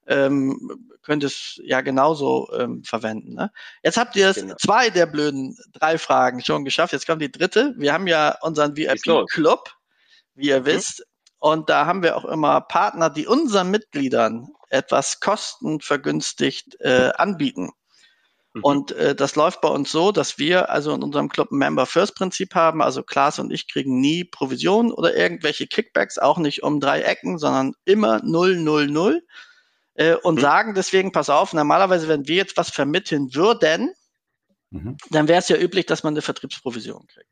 ähm, 0.08 0.92
könnte 1.02 1.28
es 1.28 1.60
ja 1.64 1.82
genauso 1.82 2.50
ähm, 2.58 2.84
verwenden. 2.84 3.34
Ne? 3.34 3.52
Jetzt 3.84 3.98
habt 3.98 4.16
ihr 4.16 4.34
genau. 4.34 4.56
zwei 4.56 4.90
der 4.90 5.06
blöden 5.06 5.58
drei 5.74 5.98
Fragen 5.98 6.44
schon 6.44 6.64
geschafft. 6.64 6.94
Jetzt 6.94 7.08
kommt 7.08 7.22
die 7.22 7.32
dritte. 7.32 7.74
Wir 7.78 7.94
haben 7.94 8.08
ja 8.08 8.38
unseren 8.42 8.76
VIP-Club, 8.76 9.72
wie 10.36 10.50
ihr 10.50 10.62
mhm. 10.62 10.66
wisst. 10.66 11.06
Und 11.44 11.70
da 11.70 11.86
haben 11.86 12.04
wir 12.04 12.16
auch 12.16 12.24
immer 12.24 12.62
Partner, 12.62 13.10
die 13.10 13.28
unseren 13.28 13.70
Mitgliedern 13.70 14.54
etwas 14.70 15.20
kostenvergünstigt 15.20 16.80
äh, 16.80 17.12
anbieten. 17.18 17.72
Mhm. 18.54 18.64
Und 18.64 18.92
äh, 18.94 19.14
das 19.14 19.36
läuft 19.36 19.60
bei 19.60 19.68
uns 19.68 19.92
so, 19.92 20.14
dass 20.14 20.38
wir 20.38 20.70
also 20.70 20.96
in 20.96 21.04
unserem 21.04 21.28
Club 21.28 21.52
ein 21.52 21.58
Member 21.58 21.86
First 21.86 22.16
Prinzip 22.16 22.56
haben. 22.56 22.82
Also 22.82 23.04
Klaas 23.04 23.40
und 23.40 23.52
ich 23.52 23.68
kriegen 23.68 24.00
nie 24.00 24.24
Provisionen 24.24 24.94
oder 24.94 25.18
irgendwelche 25.18 25.68
Kickbacks, 25.68 26.18
auch 26.18 26.38
nicht 26.38 26.64
um 26.64 26.80
drei 26.80 27.02
Ecken, 27.02 27.38
sondern 27.38 27.74
immer 27.84 28.22
0, 28.24 28.56
0, 28.56 28.88
0. 28.88 29.22
Äh, 29.96 30.16
und 30.16 30.36
mhm. 30.36 30.40
sagen 30.40 30.74
deswegen, 30.76 31.12
pass 31.12 31.30
auf, 31.30 31.52
normalerweise, 31.52 32.08
wenn 32.08 32.26
wir 32.26 32.38
jetzt 32.38 32.56
was 32.56 32.70
vermitteln 32.70 33.36
würden, 33.36 33.94
mhm. 34.70 34.96
dann 35.10 35.28
wäre 35.28 35.40
es 35.40 35.50
ja 35.50 35.58
üblich, 35.58 35.88
dass 35.88 36.04
man 36.04 36.14
eine 36.14 36.22
Vertriebsprovision 36.22 37.06
kriegt. 37.06 37.28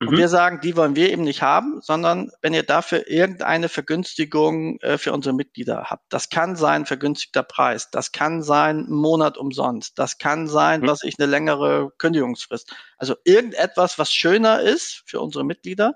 Und 0.00 0.12
mhm. 0.12 0.16
wir 0.16 0.28
sagen, 0.28 0.60
die 0.60 0.76
wollen 0.76 0.94
wir 0.94 1.10
eben 1.10 1.24
nicht 1.24 1.42
haben, 1.42 1.80
sondern 1.80 2.30
wenn 2.40 2.54
ihr 2.54 2.62
dafür 2.62 3.08
irgendeine 3.08 3.68
Vergünstigung 3.68 4.78
äh, 4.80 4.96
für 4.96 5.12
unsere 5.12 5.34
Mitglieder 5.34 5.86
habt. 5.86 6.04
Das 6.12 6.28
kann 6.30 6.54
sein 6.54 6.86
vergünstigter 6.86 7.42
Preis, 7.42 7.90
das 7.90 8.12
kann 8.12 8.42
sein 8.42 8.86
ein 8.86 8.92
Monat 8.92 9.36
umsonst, 9.36 9.98
das 9.98 10.18
kann 10.18 10.46
sein, 10.46 10.82
mhm. 10.82 10.86
was 10.86 11.02
ich 11.02 11.18
eine 11.18 11.26
längere 11.26 11.90
Kündigungsfrist. 11.98 12.72
Also 12.96 13.16
irgendetwas, 13.24 13.98
was 13.98 14.12
schöner 14.12 14.60
ist 14.60 15.02
für 15.06 15.20
unsere 15.20 15.44
Mitglieder. 15.44 15.94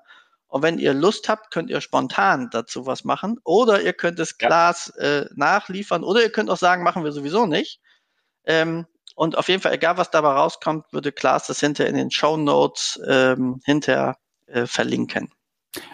Und 0.48 0.62
wenn 0.62 0.78
ihr 0.78 0.92
Lust 0.92 1.28
habt, 1.28 1.50
könnt 1.50 1.70
ihr 1.70 1.80
spontan 1.80 2.50
dazu 2.50 2.84
was 2.84 3.04
machen. 3.04 3.38
Oder 3.42 3.80
ihr 3.80 3.94
könnt 3.94 4.18
es 4.18 4.36
Glas 4.36 4.92
ja. 4.98 5.20
äh, 5.20 5.28
nachliefern. 5.34 6.04
Oder 6.04 6.22
ihr 6.22 6.30
könnt 6.30 6.50
auch 6.50 6.58
sagen, 6.58 6.82
machen 6.82 7.04
wir 7.04 7.12
sowieso 7.12 7.46
nicht. 7.46 7.80
Ähm, 8.44 8.86
und 9.14 9.36
auf 9.36 9.48
jeden 9.48 9.62
Fall, 9.62 9.72
egal 9.72 9.96
was 9.96 10.10
dabei 10.10 10.30
rauskommt, 10.30 10.92
würde 10.92 11.12
Klaas 11.12 11.46
das 11.46 11.60
hinter 11.60 11.86
in 11.86 11.96
den 11.96 12.10
Show 12.10 12.36
Notes 12.36 13.00
ähm, 13.08 13.60
hinterher 13.64 14.16
äh, 14.46 14.66
verlinken. 14.66 15.30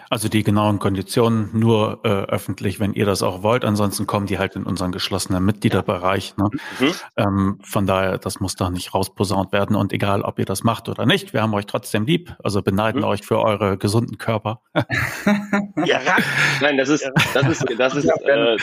Also 0.09 0.27
die 0.27 0.43
genauen 0.43 0.79
Konditionen 0.79 1.57
nur 1.57 2.01
äh, 2.03 2.09
öffentlich, 2.09 2.81
wenn 2.81 2.93
ihr 2.93 3.05
das 3.05 3.23
auch 3.23 3.43
wollt. 3.43 3.63
Ansonsten 3.63 4.07
kommen 4.07 4.25
die 4.25 4.37
halt 4.37 4.55
in 4.57 4.63
unseren 4.63 4.91
geschlossenen 4.91 5.43
Mitgliederbereich. 5.45 6.35
Ne? 6.35 6.49
Mhm. 6.79 6.93
Ähm, 7.15 7.59
von 7.63 7.85
daher, 7.85 8.17
das 8.17 8.41
muss 8.41 8.55
da 8.55 8.69
nicht 8.69 8.93
rausposaunt 8.93 9.53
werden. 9.53 9.77
Und 9.77 9.93
egal, 9.93 10.23
ob 10.23 10.37
ihr 10.37 10.45
das 10.45 10.63
macht 10.63 10.89
oder 10.89 11.05
nicht, 11.05 11.31
wir 11.33 11.41
haben 11.41 11.53
euch 11.53 11.65
trotzdem 11.65 12.05
lieb. 12.05 12.35
Also 12.43 12.61
beneiden 12.61 13.01
mhm. 13.01 13.07
euch 13.07 13.21
für 13.21 13.39
eure 13.39 13.77
gesunden 13.77 14.17
Körper. 14.17 14.61
ja, 15.85 16.01
nein, 16.59 16.77
das 16.77 16.89
ist, 16.89 17.09
das 17.33 17.47
ist, 17.47 17.65
das 17.77 17.95
ist. 17.95 18.05
Äh, 18.05 18.57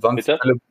Sonst 0.00 0.26
Philipp, 0.26 0.62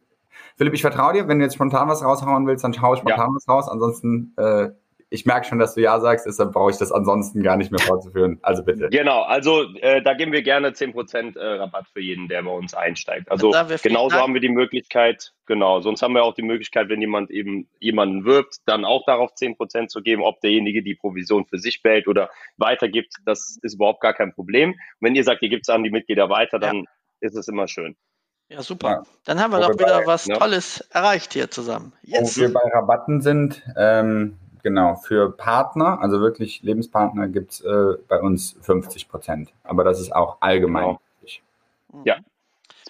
Philipp, 0.58 0.74
ich 0.74 0.82
vertraue 0.82 1.14
dir. 1.14 1.28
Wenn 1.28 1.40
du 1.40 1.46
jetzt 1.46 1.56
spontan 1.56 1.88
was 1.90 2.04
raushauen 2.04 2.48
willst, 2.48 2.64
dann 2.64 2.80
hau 2.82 2.96
spontan 2.96 3.30
ja. 3.30 3.36
was 3.36 3.48
raus. 3.48 3.68
Ansonsten, 3.70 4.34
äh, 4.38 4.70
ich 5.10 5.26
merke 5.26 5.48
schon, 5.48 5.60
dass 5.60 5.76
du 5.76 5.82
Ja 5.82 6.00
sagst, 6.00 6.26
deshalb 6.26 6.54
brauche 6.54 6.72
ich 6.72 6.78
das 6.78 6.92
ansonsten 6.92 7.44
gar 7.44 7.58
nicht 7.58 7.72
mehr 7.72 7.80
fortzuführen. 7.80 8.40
Also 8.42 8.64
bitte. 8.64 8.90
Genau, 8.90 9.22
also 9.24 9.64
äh, 9.76 10.02
da 10.02 10.14
geben 10.14 10.32
wir 10.32 10.42
gerne 10.42 10.70
10% 10.70 11.38
äh, 11.38 11.46
Rabatt 11.60 11.88
für 11.90 12.00
jeden, 12.02 12.28
der 12.28 12.42
bei 12.44 12.52
uns 12.52 12.74
einsteigt. 12.74 13.30
Also 13.30 13.52
genauso 13.84 14.16
haben 14.16 14.34
wir 14.34 14.42
die 14.42 14.50
Möglichkeit, 14.50 15.34
genau, 15.46 15.82
sonst 15.82 16.02
haben 16.02 16.14
wir 16.16 16.24
auch 16.24 16.34
die 16.34 16.42
Möglichkeit, 16.42 16.90
wenn 16.90 17.02
jemand 17.02 17.32
eben 17.32 17.70
jemanden 17.80 18.26
wirbt, 18.26 18.58
dann 18.66 18.84
auch 18.84 19.06
darauf 19.06 19.32
10% 19.34 19.88
zu 19.88 20.02
geben, 20.02 20.24
ob 20.24 20.42
derjenige 20.42 20.82
die 20.84 20.96
Provision 20.96 21.46
für 21.46 21.60
sich 21.60 21.82
behält 21.82 22.08
oder 22.08 22.30
weitergibt. 22.58 23.14
Das 23.26 23.58
ist 23.62 23.76
überhaupt 23.76 24.02
gar 24.02 24.14
kein 24.14 24.34
Problem. 24.34 24.72
Und 24.72 24.80
wenn 25.02 25.16
ihr 25.16 25.24
sagt, 25.24 25.44
ihr 25.44 25.50
gebt 25.50 25.68
es 25.68 25.74
an 25.74 25.84
die 25.84 25.92
Mitglieder 25.92 26.30
weiter, 26.30 26.60
dann 26.60 26.78
ja. 26.78 26.84
ist 27.20 27.36
es 27.36 27.48
immer 27.48 27.68
schön. 27.68 27.96
Ja, 28.50 28.62
super. 28.62 28.90
Ja. 28.90 29.04
Dann 29.26 29.40
haben 29.40 29.52
wir 29.52 29.60
doch 29.60 29.74
wieder 29.74 30.00
bei, 30.02 30.08
was 30.08 30.28
ja. 30.28 30.38
Tolles 30.38 30.82
erreicht 30.92 31.34
hier 31.34 31.50
zusammen. 31.50 31.94
Yes. 32.04 32.38
Wo 32.38 32.42
wir 32.42 32.54
bei 32.54 32.62
Rabatten 32.72 33.22
sind, 33.22 33.64
ähm, 33.76 34.38
genau, 34.62 34.96
für 34.96 35.32
Partner, 35.32 36.00
also 36.02 36.20
wirklich 36.20 36.62
Lebenspartner, 36.62 37.28
gibt 37.28 37.54
es 37.54 37.62
äh, 37.62 37.98
bei 38.08 38.20
uns 38.20 38.56
50 38.62 39.10
Prozent. 39.10 39.52
Aber 39.64 39.84
das 39.84 40.00
ist 40.00 40.16
auch 40.16 40.38
allgemein. 40.42 40.84
Genau. 40.84 42.04
Ja, 42.04 42.18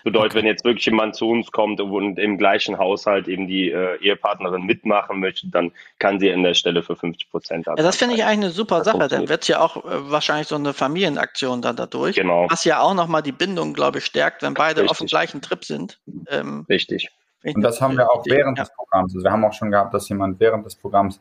bedeutet, 0.06 0.32
okay. 0.32 0.39
wenn 0.39 0.45
jetzt 0.45 0.64
wirklich 0.64 0.86
jemand 0.86 1.16
zu 1.16 1.28
uns 1.28 1.51
kommt 1.51 1.82
und 1.82 2.18
im 2.20 2.38
gleichen 2.38 2.78
Haushalt 2.78 3.28
eben 3.28 3.47
die 3.47 3.72
äh, 3.72 3.97
Ehepartnerin 3.97 4.64
mitmachen 4.64 5.20
möchte, 5.20 5.47
dann 5.49 5.72
kann 5.99 6.20
sie 6.20 6.32
an 6.32 6.43
der 6.43 6.53
Stelle 6.53 6.84
für 6.84 6.95
50 6.95 7.30
Prozent. 7.32 7.66
Ja, 7.66 7.76
das 7.76 7.97
finde 7.97 8.16
ich 8.16 8.24
eigentlich 8.24 8.45
eine 8.45 8.49
super 8.51 8.78
das 8.78 8.86
Sache. 8.86 9.08
Dann 9.10 9.28
wird 9.28 9.41
es 9.41 9.47
ja 9.49 9.60
auch 9.60 9.78
äh, 9.78 10.12
wahrscheinlich 10.12 10.47
so 10.47 10.56
eine 10.56 10.74
Familienaktion 10.74 11.62
dann 11.62 11.76
dadurch. 11.76 12.16
Genau. 12.16 12.45
Was 12.49 12.64
ja 12.64 12.80
auch 12.80 12.93
nochmal 12.93 13.24
die 13.24 13.32
Bindung, 13.32 13.74
glaube 13.74 13.97
ich, 13.97 14.06
stärkt, 14.06 14.43
wenn 14.43 14.53
beide 14.53 14.82
Richtig. 14.82 14.91
auf 14.91 14.97
dem 14.99 15.08
gleichen 15.08 15.41
Trip 15.41 15.66
sind. 15.66 15.99
Ähm, 16.30 16.66
Richtig. 16.70 17.10
Und 17.43 17.62
das 17.62 17.82
haben 17.82 17.97
wir 17.97 18.10
auch 18.10 18.24
während 18.26 18.58
ja. 18.58 18.64
des 18.64 18.74
Programms. 18.74 19.14
Also 19.14 19.24
wir 19.24 19.32
haben 19.32 19.43
auch 19.43 19.53
schon 19.53 19.72
gehabt, 19.72 19.93
dass 19.93 20.08
jemand 20.08 20.39
während 20.39 20.66
des 20.66 20.76
Programms 20.76 21.20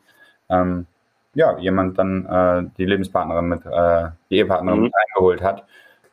ähm, 0.50 0.86
ja, 1.34 1.58
jemand 1.58 1.98
dann 1.98 2.26
äh, 2.26 2.70
die 2.78 2.84
Lebenspartnerin 2.84 3.46
mit, 3.46 3.66
äh, 3.66 4.10
die 4.30 4.36
Ehepartnerin 4.36 4.78
mhm. 4.78 4.84
mit 4.84 4.92
eingeholt 4.94 5.42
hat. 5.42 5.64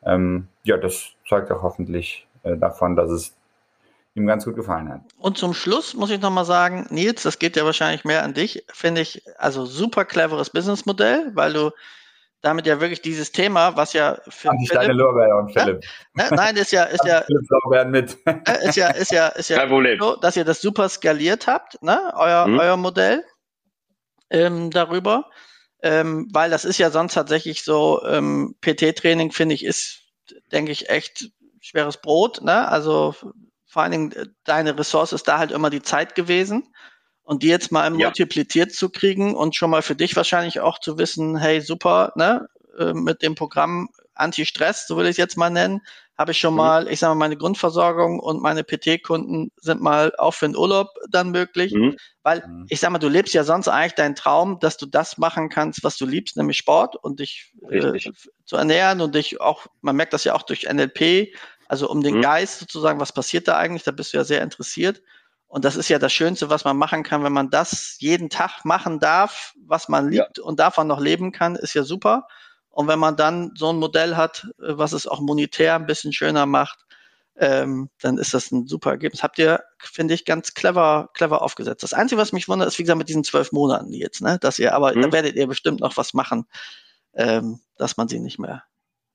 Ähm, 0.03 0.47
ja, 0.63 0.78
das 0.78 1.11
zeigt 1.28 1.51
auch 1.51 1.61
hoffentlich 1.61 2.28
davon, 2.43 2.95
dass 2.95 3.11
es 3.11 3.35
ihm 4.13 4.27
ganz 4.27 4.45
gut 4.45 4.55
gefallen 4.55 4.89
hat. 4.89 5.01
Und 5.17 5.37
zum 5.37 5.53
Schluss 5.53 5.93
muss 5.93 6.09
ich 6.09 6.19
nochmal 6.19 6.45
sagen, 6.45 6.87
Nils, 6.89 7.23
das 7.23 7.39
geht 7.39 7.55
ja 7.55 7.65
wahrscheinlich 7.65 8.03
mehr 8.03 8.23
an 8.23 8.33
dich, 8.33 8.65
finde 8.71 9.01
ich 9.01 9.23
also 9.37 9.65
super 9.65 10.05
cleveres 10.05 10.49
Businessmodell, 10.49 11.31
weil 11.33 11.53
du 11.53 11.71
damit 12.41 12.65
ja 12.65 12.81
wirklich 12.81 13.01
dieses 13.01 13.31
Thema, 13.31 13.77
was 13.77 13.93
ja 13.93 14.17
für 14.27 14.49
An 14.49 14.57
die 14.57 14.67
Philipp, 14.67 14.81
kleine 14.81 14.93
Lorbeer 14.93 15.37
und 15.37 15.53
Philipp. 15.53 15.83
Ne? 16.15 16.27
Nein, 16.31 16.57
ist 16.57 16.71
ja, 16.71 16.83
ist 16.85 17.05
ja, 17.05 17.23
mit. 17.85 18.17
ist 18.63 18.75
ja, 18.75 18.89
ist 18.89 19.11
ja, 19.11 19.27
ist 19.27 19.49
ja 19.49 19.67
so, 19.99 20.15
dass 20.15 20.35
ihr 20.35 20.43
das 20.43 20.59
super 20.59 20.89
skaliert 20.89 21.47
habt, 21.47 21.81
ne? 21.83 22.11
Euer, 22.15 22.47
mhm. 22.47 22.59
euer 22.59 22.77
Modell 22.77 23.23
ähm, 24.31 24.71
darüber. 24.71 25.29
Ähm, 25.83 26.27
weil 26.31 26.49
das 26.49 26.65
ist 26.65 26.77
ja 26.77 26.91
sonst 26.91 27.13
tatsächlich 27.13 27.63
so, 27.63 28.03
ähm, 28.05 28.55
PT-Training, 28.61 29.31
finde 29.31 29.55
ich, 29.55 29.65
ist, 29.65 30.01
denke 30.51 30.71
ich, 30.71 30.89
echt 30.89 31.31
schweres 31.62 31.97
Brot, 31.97 32.41
ne? 32.41 32.68
Also 32.68 33.16
vor 33.66 33.84
allen 33.84 33.91
Dingen 33.91 34.12
äh, 34.12 34.26
deine 34.43 34.78
Ressource 34.78 35.14
ist 35.14 35.28
da 35.28 35.38
halt 35.38 35.51
immer 35.51 35.70
die 35.70 35.82
Zeit 35.82 36.16
gewesen. 36.16 36.74
Und 37.24 37.43
die 37.43 37.47
jetzt 37.47 37.72
mal 37.72 37.84
ja. 37.84 38.07
multipliziert 38.07 38.74
zu 38.74 38.89
kriegen 38.89 39.36
und 39.36 39.55
schon 39.55 39.70
mal 39.70 39.84
für 39.84 39.95
dich 39.95 40.16
wahrscheinlich 40.16 40.59
auch 40.59 40.80
zu 40.80 40.97
wissen, 40.97 41.38
hey, 41.38 41.62
super, 41.62 42.12
ne, 42.16 42.47
äh, 42.78 42.93
mit 42.93 43.22
dem 43.22 43.36
Programm 43.36 43.89
Anti-Stress, 44.16 44.88
so 44.88 44.97
will 44.97 45.05
ich 45.05 45.12
es 45.12 45.18
jetzt 45.18 45.38
mal 45.38 45.49
nennen, 45.49 45.82
habe 46.22 46.34
ich 46.34 46.39
schon 46.39 46.53
mhm. 46.53 46.57
mal, 46.57 46.88
ich 46.88 46.99
sage 46.99 47.15
mal, 47.15 47.26
meine 47.26 47.36
Grundversorgung 47.36 48.19
und 48.19 48.43
meine 48.43 48.63
PT-Kunden 48.63 49.51
sind 49.59 49.82
mal 49.82 50.13
auch 50.19 50.36
für 50.36 50.45
den 50.45 50.55
Urlaub 50.55 50.89
dann 51.09 51.32
möglich. 51.32 51.74
Mhm. 51.74 51.97
Weil 52.22 52.45
mhm. 52.47 52.67
ich 52.69 52.80
sage 52.80 52.93
mal, 52.93 52.99
du 52.99 53.09
lebst 53.09 53.34
ja 53.34 53.43
sonst 53.43 53.67
eigentlich 53.67 53.95
deinen 53.95 54.13
Traum, 54.13 54.59
dass 54.59 54.78
du 54.78 54.86
das 54.86 55.17
machen 55.17 55.49
kannst, 55.49 55.84
was 55.84 55.97
du 55.97 56.05
liebst, 56.05 56.38
nämlich 56.38 56.57
Sport 56.57 56.95
und 56.95 57.19
dich 57.19 57.51
äh, 57.72 57.99
zu 58.45 58.55
ernähren 58.55 59.01
und 59.01 59.15
dich 59.15 59.41
auch, 59.41 59.65
man 59.82 59.95
merkt 59.95 60.13
das 60.13 60.24
ja 60.24 60.36
auch 60.36 60.43
durch 60.43 60.67
NLP, 60.72 61.34
also 61.67 61.89
um 61.89 62.03
den 62.03 62.17
mhm. 62.17 62.22
Geist 62.22 62.59
sozusagen, 62.59 62.99
was 62.99 63.13
passiert 63.13 63.47
da 63.47 63.57
eigentlich, 63.57 63.84
da 63.84 63.91
bist 63.91 64.13
du 64.13 64.17
ja 64.17 64.24
sehr 64.24 64.43
interessiert. 64.43 65.01
Und 65.47 65.65
das 65.65 65.76
ist 65.76 65.89
ja 65.89 65.97
das 65.97 66.13
Schönste, 66.13 66.51
was 66.51 66.65
man 66.65 66.78
machen 66.78 67.01
kann, 67.01 67.24
wenn 67.24 67.34
man 67.34 67.49
das 67.49 67.97
jeden 67.99 68.30
Tag 68.30 68.63
machen 68.63 68.99
darf, 68.99 69.53
was 69.65 69.89
man 69.89 70.09
liebt 70.09 70.38
ja. 70.38 70.43
und 70.43 70.59
davon 70.59 70.88
noch 70.88 71.01
leben 71.01 71.32
kann, 71.32 71.55
ist 71.55 71.74
ja 71.74 71.84
super. 71.84 72.28
Und 72.72 72.88
wenn 72.88 72.99
man 72.99 73.15
dann 73.17 73.51
so 73.55 73.69
ein 73.69 73.78
Modell 73.78 74.15
hat, 74.15 74.47
äh, 74.59 74.78
was 74.78 74.93
es 74.93 75.07
auch 75.07 75.19
monetär 75.19 75.76
ein 75.76 75.86
bisschen 75.86 76.13
schöner 76.13 76.45
macht, 76.45 76.86
ähm, 77.38 77.89
dann 78.01 78.17
ist 78.17 78.34
das 78.34 78.51
ein 78.51 78.67
super 78.67 78.91
Ergebnis. 78.91 79.24
Habt 79.24 79.39
ihr, 79.39 79.63
finde 79.80 80.13
ich, 80.13 80.26
ganz 80.26 80.53
clever, 80.53 81.09
clever 81.13 81.41
aufgesetzt. 81.41 81.84
Das 81.84 81.93
Einzige, 81.93 82.22
was 82.22 82.34
mich 82.34 82.47
wundert, 82.47 82.67
ist, 82.67 82.78
wie 82.78 82.84
gesagt, 82.84 82.97
mit 82.97 83.09
diesen 83.09 83.24
zwölf 83.24 83.51
Monaten 83.51 83.93
jetzt, 83.93 84.22
ne? 84.22 84.38
Dass 84.39 84.59
ihr, 84.59 84.74
aber 84.76 84.95
mhm. 84.95 85.01
da 85.01 85.11
werdet 85.11 85.36
ihr 85.36 85.47
bestimmt 85.47 85.80
noch 85.80 85.97
was 85.97 86.13
machen, 86.13 86.45
ähm, 87.13 87.59
dass 87.78 87.97
man 87.97 88.07
sie 88.07 88.19
nicht 88.19 88.39
mehr 88.39 88.63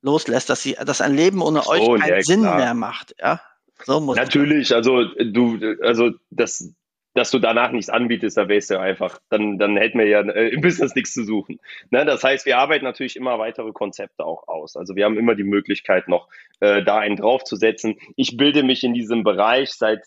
loslässt, 0.03 0.49
dass 0.51 0.63
sie, 0.63 0.75
dass 0.75 1.01
ein 1.01 1.15
Leben 1.15 1.43
ohne 1.43 1.63
so, 1.63 1.71
euch 1.71 2.01
keinen 2.01 2.17
ja, 2.17 2.23
Sinn 2.23 2.41
mehr 2.43 2.75
macht, 2.75 3.15
ja. 3.19 3.41
So 3.85 4.01
muss 4.01 4.17
Natürlich, 4.17 4.75
also 4.75 5.05
du, 5.05 5.59
also 5.83 6.13
das, 6.31 6.73
dass 7.17 7.31
du 7.31 7.39
danach 7.39 7.73
nichts 7.73 7.89
anbietest, 7.89 8.37
da 8.37 8.47
wärst 8.47 8.71
du 8.71 8.79
einfach, 8.79 9.19
dann, 9.31 9.59
dann 9.59 9.77
hätten 9.79 9.99
wir 9.99 10.07
ja 10.07 10.21
äh, 10.21 10.49
im 10.49 10.61
Business 10.61 10.95
nichts 10.95 11.14
zu 11.14 11.25
suchen. 11.25 11.59
Ne? 11.91 12.05
Das 12.05 12.23
heißt, 12.23 12.45
wir 12.45 12.59
arbeiten 12.59 12.85
natürlich 12.85 13.17
immer 13.17 13.39
weitere 13.39 13.73
Konzepte 13.73 14.25
auch 14.25 14.47
aus. 14.47 14.77
Also 14.77 14.97
wir 14.97 15.07
haben 15.07 15.17
immer 15.17 15.35
die 15.35 15.43
Möglichkeit 15.43 16.09
noch, 16.09 16.29
äh, 16.61 16.85
da 16.85 16.99
einen 16.99 17.17
draufzusetzen. 17.17 17.97
Ich 18.17 18.37
bilde 18.37 18.62
mich 18.62 18.85
in 18.85 18.93
diesem 18.93 19.25
Bereich 19.25 19.71
seit 19.73 20.03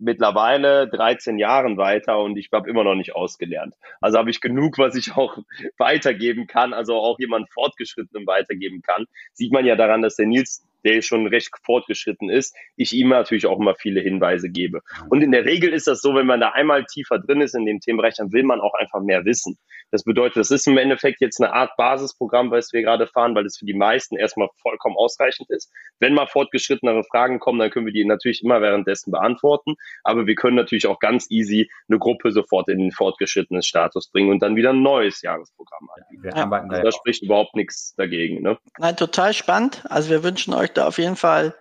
mittlerweile 0.00 0.88
13 0.88 1.38
Jahren 1.38 1.76
weiter 1.76 2.18
und 2.18 2.36
ich 2.36 2.48
habe 2.52 2.68
immer 2.68 2.82
noch 2.82 2.96
nicht 2.96 3.14
ausgelernt. 3.14 3.74
Also 4.00 4.18
habe 4.18 4.30
ich 4.30 4.40
genug, 4.40 4.78
was 4.78 4.96
ich 4.96 5.12
auch 5.16 5.38
weitergeben 5.78 6.48
kann, 6.48 6.72
also 6.72 6.96
auch 6.96 7.20
jemand 7.20 7.50
Fortgeschrittenem 7.52 8.26
weitergeben 8.26 8.82
kann. 8.82 9.06
Sieht 9.32 9.52
man 9.52 9.64
ja 9.64 9.76
daran, 9.76 10.02
dass 10.02 10.16
der 10.16 10.26
Nils 10.26 10.66
der 10.84 11.02
schon 11.02 11.26
recht 11.26 11.50
fortgeschritten 11.64 12.30
ist, 12.30 12.54
ich 12.76 12.92
ihm 12.92 13.08
natürlich 13.08 13.46
auch 13.46 13.58
immer 13.58 13.74
viele 13.74 14.00
Hinweise 14.00 14.48
gebe. 14.50 14.80
Und 15.08 15.22
in 15.22 15.32
der 15.32 15.44
Regel 15.44 15.72
ist 15.72 15.86
das 15.86 16.00
so, 16.00 16.14
wenn 16.14 16.26
man 16.26 16.40
da 16.40 16.50
einmal 16.50 16.84
tiefer 16.84 17.18
drin 17.18 17.40
ist 17.40 17.54
in 17.54 17.66
dem 17.66 17.80
Themenbereich, 17.80 18.16
dann 18.16 18.32
will 18.32 18.44
man 18.44 18.60
auch 18.60 18.74
einfach 18.74 19.02
mehr 19.02 19.24
wissen. 19.24 19.58
Das 19.90 20.04
bedeutet, 20.04 20.36
das 20.36 20.50
ist 20.50 20.66
im 20.66 20.76
Endeffekt 20.76 21.20
jetzt 21.20 21.40
eine 21.40 21.52
Art 21.52 21.76
Basisprogramm, 21.76 22.50
was 22.50 22.72
wir 22.72 22.82
gerade 22.82 23.06
fahren, 23.06 23.34
weil 23.34 23.46
es 23.46 23.58
für 23.58 23.64
die 23.64 23.74
meisten 23.74 24.16
erstmal 24.16 24.48
vollkommen 24.60 24.96
ausreichend 24.96 25.50
ist. 25.50 25.72
Wenn 25.98 26.14
mal 26.14 26.26
fortgeschrittenere 26.26 27.04
Fragen 27.04 27.38
kommen, 27.38 27.58
dann 27.58 27.70
können 27.70 27.86
wir 27.86 27.92
die 27.92 28.04
natürlich 28.04 28.44
immer 28.44 28.60
währenddessen 28.60 29.10
beantworten. 29.10 29.76
Aber 30.04 30.26
wir 30.26 30.34
können 30.34 30.56
natürlich 30.56 30.86
auch 30.86 30.98
ganz 30.98 31.30
easy 31.30 31.70
eine 31.88 31.98
Gruppe 31.98 32.32
sofort 32.32 32.68
in 32.68 32.78
den 32.78 32.92
fortgeschrittenen 32.92 33.62
Status 33.62 34.10
bringen 34.10 34.30
und 34.30 34.42
dann 34.42 34.56
wieder 34.56 34.70
ein 34.70 34.82
neues 34.82 35.22
Jahresprogramm 35.22 35.88
anbieten. 35.94 36.36
Ja, 36.36 36.50
also 36.50 36.82
da 36.82 36.92
spricht 36.92 37.22
überhaupt 37.22 37.56
nichts 37.56 37.94
dagegen. 37.96 38.42
Ne? 38.42 38.58
Nein, 38.78 38.96
total 38.96 39.32
spannend. 39.32 39.84
Also 39.88 40.10
wir 40.10 40.22
wünschen 40.22 40.54
euch 40.54 40.72
da 40.72 40.86
auf 40.86 40.98
jeden 40.98 41.16
Fall 41.16 41.54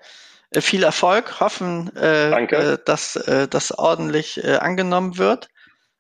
äh, 0.52 0.62
viel 0.62 0.84
Erfolg, 0.84 1.40
hoffen, 1.40 1.96
äh, 1.96 2.32
äh, 2.32 2.78
dass 2.84 3.16
äh, 3.16 3.48
das 3.48 3.78
ordentlich 3.78 4.44
äh, 4.44 4.58
angenommen 4.58 5.18
wird. 5.18 5.50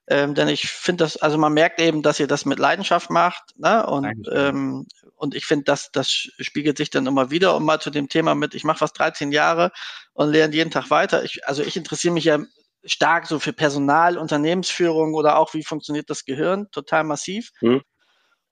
Ähm, 0.09 0.35
denn 0.35 0.47
ich 0.47 0.69
finde 0.69 1.03
das, 1.03 1.17
also 1.17 1.37
man 1.37 1.53
merkt 1.53 1.81
eben, 1.81 2.01
dass 2.01 2.19
ihr 2.19 2.27
das 2.27 2.45
mit 2.45 2.59
Leidenschaft 2.59 3.09
macht. 3.09 3.43
Ne? 3.57 3.85
Und, 3.85 4.29
ähm, 4.31 4.85
und 5.15 5.35
ich 5.35 5.45
finde, 5.45 5.65
dass 5.65 5.91
das 5.91 6.09
spiegelt 6.09 6.77
sich 6.77 6.89
dann 6.89 7.07
immer 7.07 7.29
wieder, 7.29 7.55
um 7.55 7.65
mal 7.65 7.81
zu 7.81 7.89
dem 7.89 8.07
Thema 8.07 8.33
mit, 8.33 8.55
ich 8.55 8.63
mache 8.63 8.79
fast 8.79 8.97
13 8.97 9.31
Jahre 9.31 9.71
und 10.13 10.31
lerne 10.31 10.55
jeden 10.55 10.71
Tag 10.71 10.89
weiter. 10.89 11.23
Ich, 11.25 11.45
also 11.45 11.61
ich 11.61 11.75
interessiere 11.75 12.13
mich 12.13 12.23
ja 12.23 12.39
stark 12.85 13.27
so 13.27 13.39
für 13.39 13.51
Personal, 13.51 14.17
Unternehmensführung 14.17 15.13
oder 15.13 15.37
auch 15.37 15.53
wie 15.53 15.63
funktioniert 15.63 16.09
das 16.09 16.23
Gehirn, 16.23 16.67
total 16.71 17.03
massiv. 17.03 17.51
Mhm. 17.59 17.81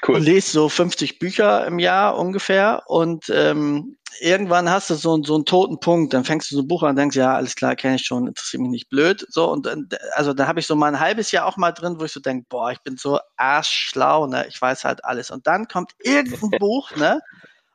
Cool. 0.06 0.16
Und 0.16 0.24
lese 0.24 0.52
so 0.52 0.70
50 0.70 1.20
Bücher 1.20 1.66
im 1.66 1.80
Jahr 1.80 2.18
ungefähr 2.18 2.84
und 2.88 3.30
ähm, 3.30 3.98
irgendwann 4.20 4.70
hast 4.70 4.90
du 4.90 4.96
so, 4.96 5.22
so 5.24 5.36
einen 5.36 5.46
toten 5.46 5.80
Punkt, 5.80 6.14
dann 6.14 6.26
fängst 6.26 6.52
du 6.52 6.56
so 6.56 6.62
ein 6.62 6.68
Buch 6.68 6.84
an 6.84 6.92
und 6.92 6.96
denkst, 6.98 7.16
ja, 7.16 7.36
alles 7.36 7.56
klar, 7.56 7.76
kenne 7.76 7.96
ich 7.96 8.06
schon, 8.06 8.28
interessiert 8.28 8.62
mich 8.62 8.72
nicht 8.72 8.90
blöd. 8.90 9.26
So, 9.30 9.52
und 9.52 9.68
also 10.14 10.34
da 10.34 10.48
habe 10.48 10.60
ich 10.60 10.68
so 10.68 10.76
mal 10.76 10.88
ein 10.88 11.00
halbes 11.00 11.32
Jahr 11.32 11.46
auch 11.46 11.58
mal 11.58 11.72
drin, 11.72 12.00
wo 12.00 12.06
ich 12.06 12.12
so 12.12 12.20
denke, 12.20 12.46
boah, 12.50 12.72
ich 12.72 12.82
bin 12.82 12.98
so 12.98 13.20
arschschlau, 13.38 14.28
ne? 14.28 14.46
Ich 14.48 14.62
weiß 14.62 14.86
halt 14.86 15.04
alles. 15.06 15.32
Und 15.32 15.48
dann 15.48 15.68
kommt 15.68 15.92
irgendein 16.04 16.52
Buch, 16.60 16.96
ne? 16.96 17.22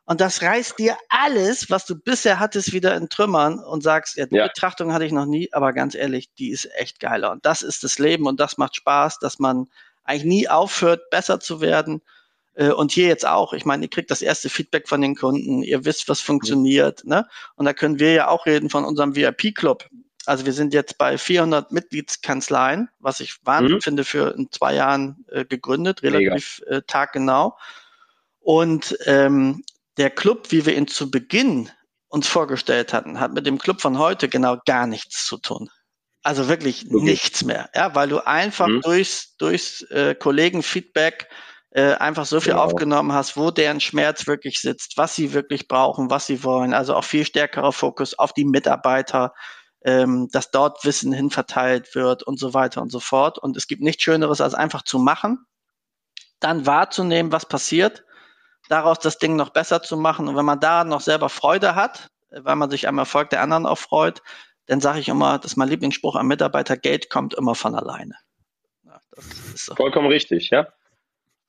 Und 0.05 0.19
das 0.19 0.41
reißt 0.41 0.77
dir 0.79 0.97
alles, 1.09 1.69
was 1.69 1.85
du 1.85 1.95
bisher 1.95 2.39
hattest, 2.39 2.73
wieder 2.73 2.95
in 2.95 3.07
Trümmern 3.07 3.59
und 3.59 3.81
sagst, 3.81 4.17
ja, 4.17 4.25
die 4.25 4.35
ja. 4.35 4.47
Betrachtung 4.47 4.93
hatte 4.93 5.05
ich 5.05 5.11
noch 5.11 5.25
nie, 5.25 5.49
aber 5.53 5.73
ganz 5.73 5.95
ehrlich, 5.95 6.33
die 6.37 6.49
ist 6.51 6.69
echt 6.75 6.99
geiler. 6.99 7.31
Und 7.31 7.45
das 7.45 7.61
ist 7.61 7.83
das 7.83 7.97
Leben 7.99 8.27
und 8.27 8.39
das 8.39 8.57
macht 8.57 8.75
Spaß, 8.75 9.19
dass 9.19 9.39
man 9.39 9.67
eigentlich 10.03 10.25
nie 10.25 10.47
aufhört, 10.47 11.09
besser 11.09 11.39
zu 11.39 11.61
werden. 11.61 12.01
Äh, 12.53 12.71
und 12.71 12.91
hier 12.91 13.07
jetzt 13.07 13.25
auch. 13.25 13.53
Ich 13.53 13.65
meine, 13.65 13.83
ihr 13.83 13.89
kriegt 13.89 14.11
das 14.11 14.21
erste 14.21 14.49
Feedback 14.49 14.87
von 14.87 15.01
den 15.01 15.15
Kunden, 15.15 15.63
ihr 15.63 15.85
wisst, 15.85 16.09
was 16.09 16.21
funktioniert. 16.21 17.05
Ne? 17.05 17.27
Und 17.55 17.65
da 17.65 17.73
können 17.73 17.99
wir 17.99 18.13
ja 18.13 18.27
auch 18.27 18.45
reden 18.45 18.69
von 18.69 18.85
unserem 18.85 19.15
VIP-Club. 19.15 19.89
Also 20.25 20.45
wir 20.45 20.53
sind 20.53 20.73
jetzt 20.73 20.97
bei 20.97 21.17
400 21.17 21.71
Mitgliedskanzleien, 21.71 22.89
was 22.99 23.19
ich 23.21 23.37
Wahnsinn 23.43 23.77
mhm. 23.77 23.81
finde 23.81 24.03
für 24.03 24.35
in 24.35 24.51
zwei 24.51 24.75
Jahren 24.75 25.25
äh, 25.29 25.45
gegründet, 25.45 26.03
relativ 26.03 26.61
äh, 26.67 26.81
taggenau. 26.85 27.57
Und 28.39 28.97
ähm, 29.05 29.63
der 29.97 30.09
Club, 30.09 30.51
wie 30.51 30.65
wir 30.65 30.75
ihn 30.75 30.87
zu 30.87 31.09
Beginn 31.09 31.69
uns 32.07 32.27
vorgestellt 32.27 32.93
hatten, 32.93 33.19
hat 33.19 33.33
mit 33.33 33.45
dem 33.45 33.57
Club 33.57 33.81
von 33.81 33.97
heute 33.97 34.29
genau 34.29 34.57
gar 34.65 34.85
nichts 34.85 35.25
zu 35.25 35.37
tun. 35.37 35.69
Also 36.23 36.47
wirklich 36.47 36.85
okay. 36.85 37.03
nichts 37.03 37.43
mehr, 37.43 37.69
ja, 37.73 37.95
weil 37.95 38.09
du 38.09 38.25
einfach 38.25 38.67
mhm. 38.67 38.81
durchs, 38.81 39.35
durchs 39.37 39.81
äh, 39.89 40.13
Kollegenfeedback 40.13 41.27
äh, 41.71 41.93
einfach 41.95 42.25
so 42.25 42.39
viel 42.39 42.51
genau. 42.51 42.65
aufgenommen 42.65 43.13
hast, 43.13 43.37
wo 43.37 43.49
deren 43.49 43.79
Schmerz 43.79 44.27
wirklich 44.27 44.59
sitzt, 44.59 44.97
was 44.97 45.15
sie 45.15 45.33
wirklich 45.33 45.67
brauchen, 45.67 46.09
was 46.09 46.27
sie 46.27 46.43
wollen. 46.43 46.73
Also 46.73 46.95
auch 46.95 47.03
viel 47.03 47.25
stärkerer 47.25 47.71
Fokus 47.71 48.17
auf 48.17 48.33
die 48.33 48.45
Mitarbeiter, 48.45 49.33
ähm, 49.83 50.27
dass 50.31 50.51
dort 50.51 50.83
Wissen 50.85 51.11
hinverteilt 51.11 51.95
wird 51.95 52.23
und 52.23 52.37
so 52.37 52.53
weiter 52.53 52.81
und 52.81 52.91
so 52.91 52.99
fort. 52.99 53.39
Und 53.39 53.57
es 53.57 53.67
gibt 53.67 53.81
nichts 53.81 54.03
Schöneres, 54.03 54.41
als 54.41 54.53
einfach 54.53 54.83
zu 54.83 54.99
machen, 54.99 55.45
dann 56.39 56.65
wahrzunehmen, 56.65 57.31
was 57.31 57.45
passiert, 57.45 58.03
daraus 58.69 58.99
das 58.99 59.17
Ding 59.17 59.35
noch 59.35 59.49
besser 59.49 59.81
zu 59.81 59.97
machen. 59.97 60.27
Und 60.27 60.35
wenn 60.35 60.45
man 60.45 60.59
da 60.59 60.83
noch 60.83 61.01
selber 61.01 61.29
Freude 61.29 61.73
hat, 61.73 62.09
äh, 62.31 62.41
weil 62.43 62.57
man 62.57 62.69
sich 62.69 62.87
am 62.87 62.97
Erfolg 62.97 63.29
der 63.29 63.41
anderen 63.41 63.65
auch 63.65 63.77
freut, 63.77 64.21
dann 64.71 64.79
sage 64.79 65.01
ich 65.01 65.09
immer, 65.09 65.37
das 65.37 65.51
ist 65.51 65.57
mein 65.57 65.67
Lieblingsspruch 65.67 66.15
am 66.15 66.27
Mitarbeiter, 66.27 66.77
Geld 66.77 67.09
kommt 67.09 67.33
immer 67.33 67.55
von 67.55 67.75
alleine. 67.75 68.15
Ja, 68.85 69.01
so. 69.53 69.75
Vollkommen 69.75 70.07
richtig, 70.07 70.49
ja. 70.49 70.65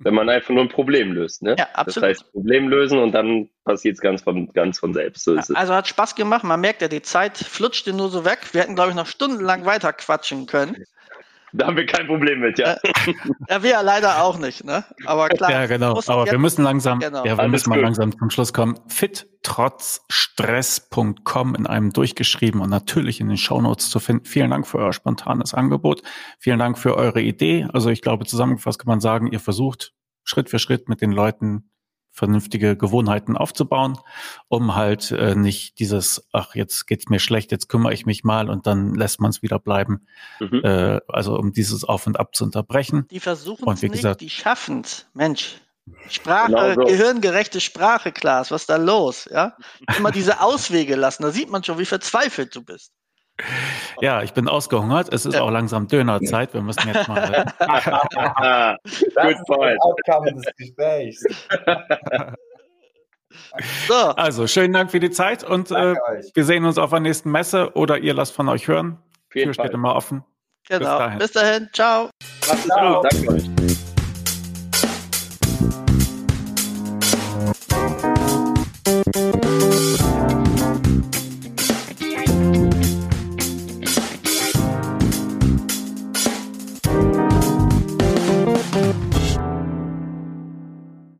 Wenn 0.00 0.14
man 0.14 0.28
einfach 0.28 0.50
nur 0.50 0.64
ein 0.64 0.68
Problem 0.68 1.12
löst, 1.12 1.40
ne? 1.40 1.54
Ja, 1.56 1.68
absolut. 1.74 1.96
Das 2.10 2.18
heißt, 2.18 2.32
Problem 2.32 2.68
lösen 2.68 2.98
und 2.98 3.12
dann 3.12 3.48
passiert 3.64 3.94
es 3.94 4.00
ganz 4.00 4.22
von, 4.22 4.52
ganz 4.52 4.80
von 4.80 4.92
selbst. 4.92 5.22
So 5.22 5.36
ja, 5.36 5.42
also 5.54 5.72
hat 5.72 5.86
Spaß 5.86 6.16
gemacht. 6.16 6.42
Man 6.42 6.60
merkt 6.60 6.82
ja, 6.82 6.88
die 6.88 7.02
Zeit 7.02 7.38
flutschte 7.38 7.92
nur 7.92 8.10
so 8.10 8.24
weg. 8.24 8.40
Wir 8.50 8.62
hätten, 8.62 8.74
glaube 8.74 8.90
ich, 8.90 8.96
noch 8.96 9.06
stundenlang 9.06 9.66
weiter 9.66 9.92
quatschen 9.92 10.46
können. 10.46 10.84
Da 11.54 11.66
haben 11.66 11.76
wir 11.76 11.84
kein 11.84 12.06
Problem 12.06 12.40
mit, 12.40 12.58
ja. 12.58 12.78
Ja, 13.48 13.62
wir 13.62 13.82
leider 13.82 14.24
auch 14.24 14.38
nicht, 14.38 14.64
ne? 14.64 14.84
Aber 15.04 15.28
klar. 15.28 15.50
Ja, 15.50 15.66
genau. 15.66 16.00
Aber 16.06 16.24
wir 16.24 16.38
müssen 16.38 16.62
langsam, 16.62 17.00
genau. 17.00 17.26
ja, 17.26 17.36
wir 17.36 17.48
müssen 17.48 17.68
mal 17.68 17.78
langsam 17.78 18.16
zum 18.16 18.30
Schluss 18.30 18.54
kommen. 18.54 18.80
Fittrotzstress.com 18.88 21.54
in 21.54 21.66
einem 21.66 21.92
durchgeschrieben 21.92 22.62
und 22.62 22.70
natürlich 22.70 23.20
in 23.20 23.28
den 23.28 23.36
Shownotes 23.36 23.90
zu 23.90 24.00
finden. 24.00 24.24
Vielen 24.24 24.48
Dank 24.50 24.66
für 24.66 24.78
euer 24.78 24.94
spontanes 24.94 25.52
Angebot. 25.52 26.00
Vielen 26.38 26.58
Dank 26.58 26.78
für 26.78 26.96
eure 26.96 27.20
Idee. 27.20 27.68
Also 27.72 27.90
ich 27.90 28.00
glaube, 28.00 28.24
zusammengefasst 28.24 28.78
kann 28.78 28.88
man 28.88 29.00
sagen, 29.00 29.26
ihr 29.26 29.40
versucht 29.40 29.92
Schritt 30.24 30.48
für 30.48 30.58
Schritt 30.58 30.88
mit 30.88 31.02
den 31.02 31.12
Leuten 31.12 31.68
vernünftige 32.12 32.76
Gewohnheiten 32.76 33.36
aufzubauen, 33.36 33.98
um 34.48 34.74
halt 34.74 35.10
äh, 35.10 35.34
nicht 35.34 35.78
dieses, 35.78 36.28
ach, 36.32 36.54
jetzt 36.54 36.86
geht's 36.86 37.08
mir 37.08 37.18
schlecht, 37.18 37.50
jetzt 37.50 37.68
kümmere 37.68 37.94
ich 37.94 38.06
mich 38.06 38.22
mal 38.22 38.50
und 38.50 38.66
dann 38.66 38.94
lässt 38.94 39.20
man 39.20 39.30
es 39.30 39.42
wieder 39.42 39.58
bleiben. 39.58 40.06
Mhm. 40.38 40.60
Äh, 40.62 41.00
also 41.08 41.36
um 41.36 41.52
dieses 41.52 41.84
Auf 41.84 42.06
und 42.06 42.20
Ab 42.20 42.34
zu 42.34 42.44
unterbrechen. 42.44 43.06
Die 43.10 43.20
versuchen 43.20 43.68
es 43.72 43.82
nicht, 43.82 43.92
gesagt, 43.92 44.20
die 44.20 44.30
schaffen 44.30 44.82
es. 44.82 45.06
Mensch. 45.14 45.56
Sprache, 46.08 46.52
genau 46.52 46.74
so. 46.74 46.84
gehirngerechte 46.84 47.60
Sprache, 47.60 48.12
Klaas, 48.12 48.50
was 48.50 48.62
ist 48.62 48.70
da 48.70 48.76
los? 48.76 49.28
Ja? 49.32 49.56
Immer 49.98 50.12
diese 50.12 50.40
Auswege 50.40 50.94
lassen, 50.94 51.22
da 51.22 51.30
sieht 51.30 51.50
man 51.50 51.64
schon, 51.64 51.78
wie 51.78 51.86
verzweifelt 51.86 52.54
du 52.54 52.62
bist. 52.62 52.92
Ja, 54.00 54.22
ich 54.22 54.32
bin 54.32 54.48
ausgehungert. 54.48 55.12
Es 55.12 55.26
ist 55.26 55.36
auch 55.36 55.50
langsam 55.50 55.88
Dönerzeit. 55.88 56.54
Wir 56.54 56.62
müssen 56.62 56.88
jetzt 56.92 57.08
mal. 57.08 57.44
Good 58.84 59.36
point. 59.46 59.78
Outcome 59.82 60.32
des 60.32 60.44
Gesprächs. 60.56 61.24
so. 63.88 63.94
Also, 63.94 64.46
schönen 64.46 64.72
Dank 64.72 64.90
für 64.90 65.00
die 65.00 65.10
Zeit 65.10 65.44
und 65.44 65.70
äh, 65.70 65.94
wir 66.34 66.44
sehen 66.44 66.64
uns 66.64 66.78
auf 66.78 66.90
der 66.90 67.00
nächsten 67.00 67.30
Messe 67.30 67.74
oder 67.74 67.98
ihr 67.98 68.14
lasst 68.14 68.34
von 68.34 68.48
euch 68.48 68.68
hören. 68.68 68.98
Tür 69.30 69.54
steht 69.54 69.72
immer 69.72 69.94
offen. 69.94 70.24
Genau. 70.68 70.78
Bis 70.78 70.88
dahin. 70.88 71.18
Bis 71.18 71.32
dahin. 71.32 71.68
Ciao. 71.72 72.10
Macht's 72.46 72.62
gut. 72.62 73.12
Danke 73.12 73.32
euch. 73.32 73.91